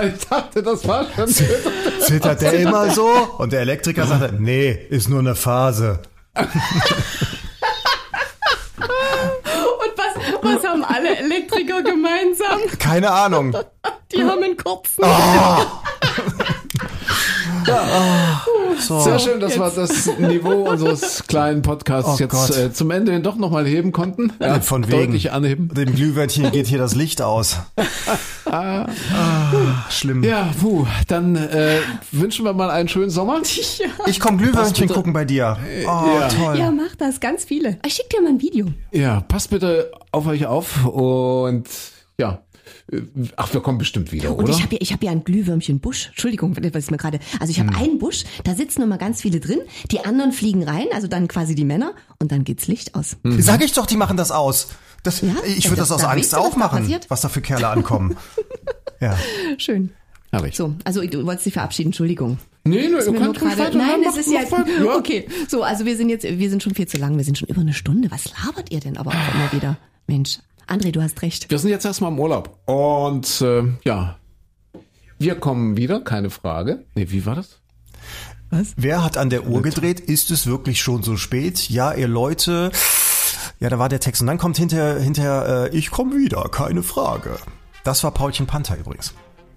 Ich 0.01 0.27
dachte, 0.29 0.63
das 0.63 0.87
war 0.87 1.07
schon. 1.15 1.29
Zittert 1.29 2.41
der 2.41 2.53
immer 2.55 2.91
so? 2.91 3.09
Und 3.39 3.53
der 3.53 3.61
Elektriker 3.61 4.07
sagte, 4.07 4.35
nee, 4.39 4.71
ist 4.91 5.09
nur 5.09 5.21
eine 5.21 5.35
Phase. 5.35 6.01
Und 6.35 6.49
was, 9.97 10.15
was 10.43 10.65
haben 10.65 10.85
alle 10.85 11.17
Elektriker 11.19 11.83
gemeinsam? 11.83 12.61
Keine 12.79 13.11
Ahnung. 13.11 13.57
Die 14.13 14.23
haben 14.25 14.43
einen 14.43 14.57
kurzen. 14.57 15.05
So. 18.81 19.01
Sehr 19.01 19.19
schön, 19.19 19.41
dass 19.41 19.59
wir 19.59 19.71
das 19.71 20.07
Niveau 20.19 20.69
unseres 20.71 21.25
kleinen 21.27 21.63
Podcasts 21.63 22.13
Oh 22.15 22.17
jetzt 22.19 22.57
äh, 22.57 22.73
zum 22.73 22.91
Ende 22.91 23.13
hin 23.13 23.23
doch 23.23 23.37
nochmal 23.37 23.67
heben 23.67 23.93
konnten. 23.93 24.33
Ja, 24.41 24.61
Von 24.61 24.87
wegen. 24.89 24.99
Deutlich 24.99 25.33
anheben. 25.33 25.69
Dem 25.75 25.95
Glühwürmchen 25.95 26.51
geht 26.53 26.67
hier 26.67 26.79
das 26.79 26.95
Licht 26.95 27.23
aus. 27.23 27.57
Ah, 28.51 28.87
schlimm. 29.91 30.25
Ja, 30.25 30.49
puh, 30.59 30.87
dann 31.07 31.37
äh, 31.37 31.81
wünschen 32.13 32.47
wir 32.47 32.55
mal 32.55 32.71
einen 32.71 32.89
schönen 32.89 33.11
Sommer. 33.11 33.43
Ich 34.07 34.21
komm 34.21 34.39
Glühwürmchen 34.39 34.89
gucken 34.89 35.13
bei 35.13 35.27
dir. 35.27 35.59
Oh, 35.85 35.87
Ja. 36.19 36.29
toll. 36.29 36.59
Ja, 36.59 36.71
mach 36.71 36.97
das, 36.97 37.21
ganz 37.21 37.45
viele. 37.45 37.79
Ich 37.85 37.93
schick 37.93 38.09
dir 38.09 38.23
mal 38.23 38.31
ein 38.31 38.41
Video. 38.41 38.69
Ja, 38.91 39.21
passt 39.21 39.51
bitte 39.51 39.91
auf 40.13 40.27
euch 40.27 40.47
auf 40.47 40.87
und 40.87 41.69
ja. 42.19 42.39
Äh, 42.93 43.01
Ach, 43.37 43.53
wir 43.53 43.61
kommen 43.61 43.79
bestimmt 43.79 44.13
wieder, 44.13 44.37
Und 44.37 44.45
oder? 44.45 44.53
ich 44.53 44.63
habe 44.63 44.75
ja, 44.75 44.81
ich 44.81 44.93
hab 44.93 45.03
ja 45.03 45.11
einen 45.11 45.25
Glühwürmchen-Busch. 45.25 46.09
Entschuldigung, 46.09 46.57
was 46.57 46.85
ich 46.85 46.91
mir 46.91 46.97
gerade. 46.97 47.19
Also 47.41 47.51
ich 47.51 47.61
habe 47.61 47.71
Hm. 47.71 47.77
einen 47.77 47.99
Busch, 47.99 48.25
da 48.45 48.55
sitzen 48.55 48.83
immer 48.83 48.99
ganz 48.99 49.23
viele 49.23 49.41
drin. 49.41 49.61
Die 49.91 50.05
anderen 50.05 50.33
fliegen 50.33 50.63
rein, 50.65 50.87
also 50.93 51.07
dann 51.09 51.29
quasi 51.29 51.55
die 51.55 51.65
Männer. 51.65 51.93
Und 52.21 52.33
dann 52.33 52.45
geht's 52.45 52.67
Licht 52.69 52.95
aus. 52.95 53.17
Hm. 53.25 53.41
Sag 53.41 53.63
ich 53.65 53.73
doch, 53.73 53.87
die 53.87 53.97
machen 53.97 54.17
das 54.17 54.31
aus. 54.31 54.69
Das, 55.03 55.21
Ja? 55.21 55.35
ich 55.47 55.67
würde 55.67 55.77
das 55.81 55.89
das- 55.89 55.93
aus 55.93 56.01
da 56.03 56.11
Angst 56.11 56.35
auch 56.35 56.53
da 56.55 56.59
machen, 56.59 56.81
passiert? 56.81 57.09
was 57.09 57.21
da 57.21 57.29
für 57.29 57.41
Kerle 57.41 57.69
ankommen. 57.69 58.17
ja. 59.01 59.17
Schön. 59.59 59.91
Herrlich. 60.31 60.57
So, 60.57 60.75
also 60.85 61.01
du 61.07 61.25
wolltest 61.25 61.47
dich 61.47 61.53
verabschieden, 61.55 61.89
Entschuldigung. 61.89 62.39
Nee, 62.65 62.81
Ist 62.81 63.07
ihr 63.07 63.13
nur 63.13 63.23
könnt 63.23 63.41
ruhig 63.41 63.55
gerade- 63.55 63.59
weiter. 63.75 63.79
Nein, 63.79 64.03
Ja, 64.03 64.11
es 64.11 64.17
ist 64.19 64.31
jetzt. 64.31 64.53
Ja. 64.53 64.97
Okay, 64.97 65.27
so, 65.49 65.63
also 65.63 65.87
wir 65.87 65.97
sind 65.97 66.11
jetzt, 66.11 66.25
wir 66.25 66.51
sind 66.51 66.63
schon 66.63 66.75
viel 66.75 66.87
zu 66.87 66.99
lang, 66.99 67.17
wir 67.17 67.25
sind 67.25 67.39
schon 67.39 67.49
über 67.49 67.63
eine 67.63 67.73
Stunde. 67.73 68.11
Was 68.11 68.25
labert 68.45 68.71
ihr 68.71 68.81
denn 68.81 68.99
aber 68.99 69.11
auch 69.13 69.35
immer 69.35 69.53
wieder? 69.53 69.79
Mensch, 70.07 70.39
André, 70.69 70.93
du 70.93 71.03
hast 71.03 71.23
recht. 71.23 71.51
Wir 71.51 71.59
sind 71.59 71.71
jetzt 71.71 71.87
erstmal 71.87 72.13
im 72.13 72.21
Urlaub. 72.21 72.59
Und 72.67 73.41
äh, 73.41 73.63
ja, 73.85 74.19
wir 75.19 75.35
kommen 75.41 75.77
wieder, 75.77 76.01
keine 76.01 76.31
Frage. 76.31 76.85
Nee, 76.95 77.07
wie 77.09 77.25
war 77.25 77.35
das? 77.35 77.59
Was? 78.51 78.75
Wer 78.77 79.03
hat 79.03 79.17
an 79.17 79.31
der 79.31 79.47
Uhr 79.47 79.63
gedreht? 79.63 79.99
Ist 79.99 80.31
es 80.31 80.47
wirklich 80.47 80.81
schon 80.81 81.03
so 81.03 81.17
spät? 81.17 81.69
Ja, 81.71 81.93
ihr 81.95 82.09
Leute. 82.09 82.71
Ja, 83.61 83.71
da 83.71 83.79
war 83.79 83.89
der 83.89 84.01
Text. 84.01 84.21
Und 84.21 84.27
dann 84.27 84.39
kommt 84.39 84.59
hinterher, 84.59 85.01
hinterher 85.01 85.71
äh, 85.73 85.77
ich 85.77 85.91
komme 85.91 86.17
wieder, 86.17 86.49
keine 86.51 86.83
Frage. 86.83 87.37
Das 87.83 88.05
war 88.05 88.11
Paulchen 88.11 88.47
Panther 88.47 88.79
übrigens. 88.79 89.15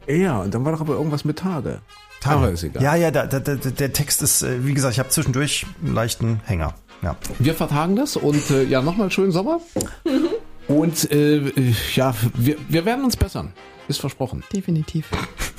Ja, 0.07 0.41
und 0.41 0.53
dann 0.53 0.66
war 0.66 0.72
doch 0.72 0.82
aber 0.82 0.93
irgendwas 0.93 1.26
mit 1.26 1.39
Tage. 1.39 1.82
Tage. 2.22 2.47
Ist 2.47 2.64
egal. 2.64 2.84
Ja, 2.84 2.95
ja, 2.95 3.12
da, 3.12 3.28
da, 3.28 3.39
da, 3.39 3.55
der 3.55 3.93
Text 3.93 4.22
ist, 4.22 4.43
äh, 4.43 4.66
wie 4.66 4.74
gesagt, 4.74 4.93
ich 4.93 4.99
habe 4.99 5.09
zwischendurch 5.09 5.66
einen 5.84 5.93
leichten 5.93 6.41
Hänger. 6.45 6.76
Ja. 7.01 7.18
Wir 7.39 7.53
vertagen 7.53 7.95
das 7.95 8.16
und 8.16 8.49
äh, 8.49 8.64
ja, 8.64 8.82
nochmal 8.82 9.12
schönen 9.12 9.32
Sommer. 9.32 9.59
Und 10.72 11.11
äh, 11.11 11.38
äh, 11.38 11.74
ja, 11.95 12.15
wir, 12.36 12.55
wir 12.69 12.86
werden 12.86 13.03
uns 13.03 13.17
bessern. 13.17 13.51
Ist 13.88 13.99
versprochen. 13.99 14.43
Definitiv. 14.53 15.09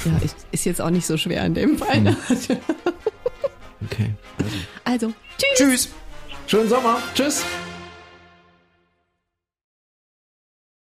Ja, 0.04 0.16
ist, 0.24 0.36
ist 0.50 0.64
jetzt 0.64 0.80
auch 0.80 0.90
nicht 0.90 1.06
so 1.06 1.16
schwer 1.16 1.44
in 1.44 1.54
dem 1.54 1.78
Fall. 1.78 2.16
Okay. 3.90 4.14
Also, 4.84 5.12
tschüss. 5.38 5.58
Tschüss. 5.58 5.88
Schönen 6.46 6.68
Sommer. 6.68 6.98
Tschüss. 7.16 7.44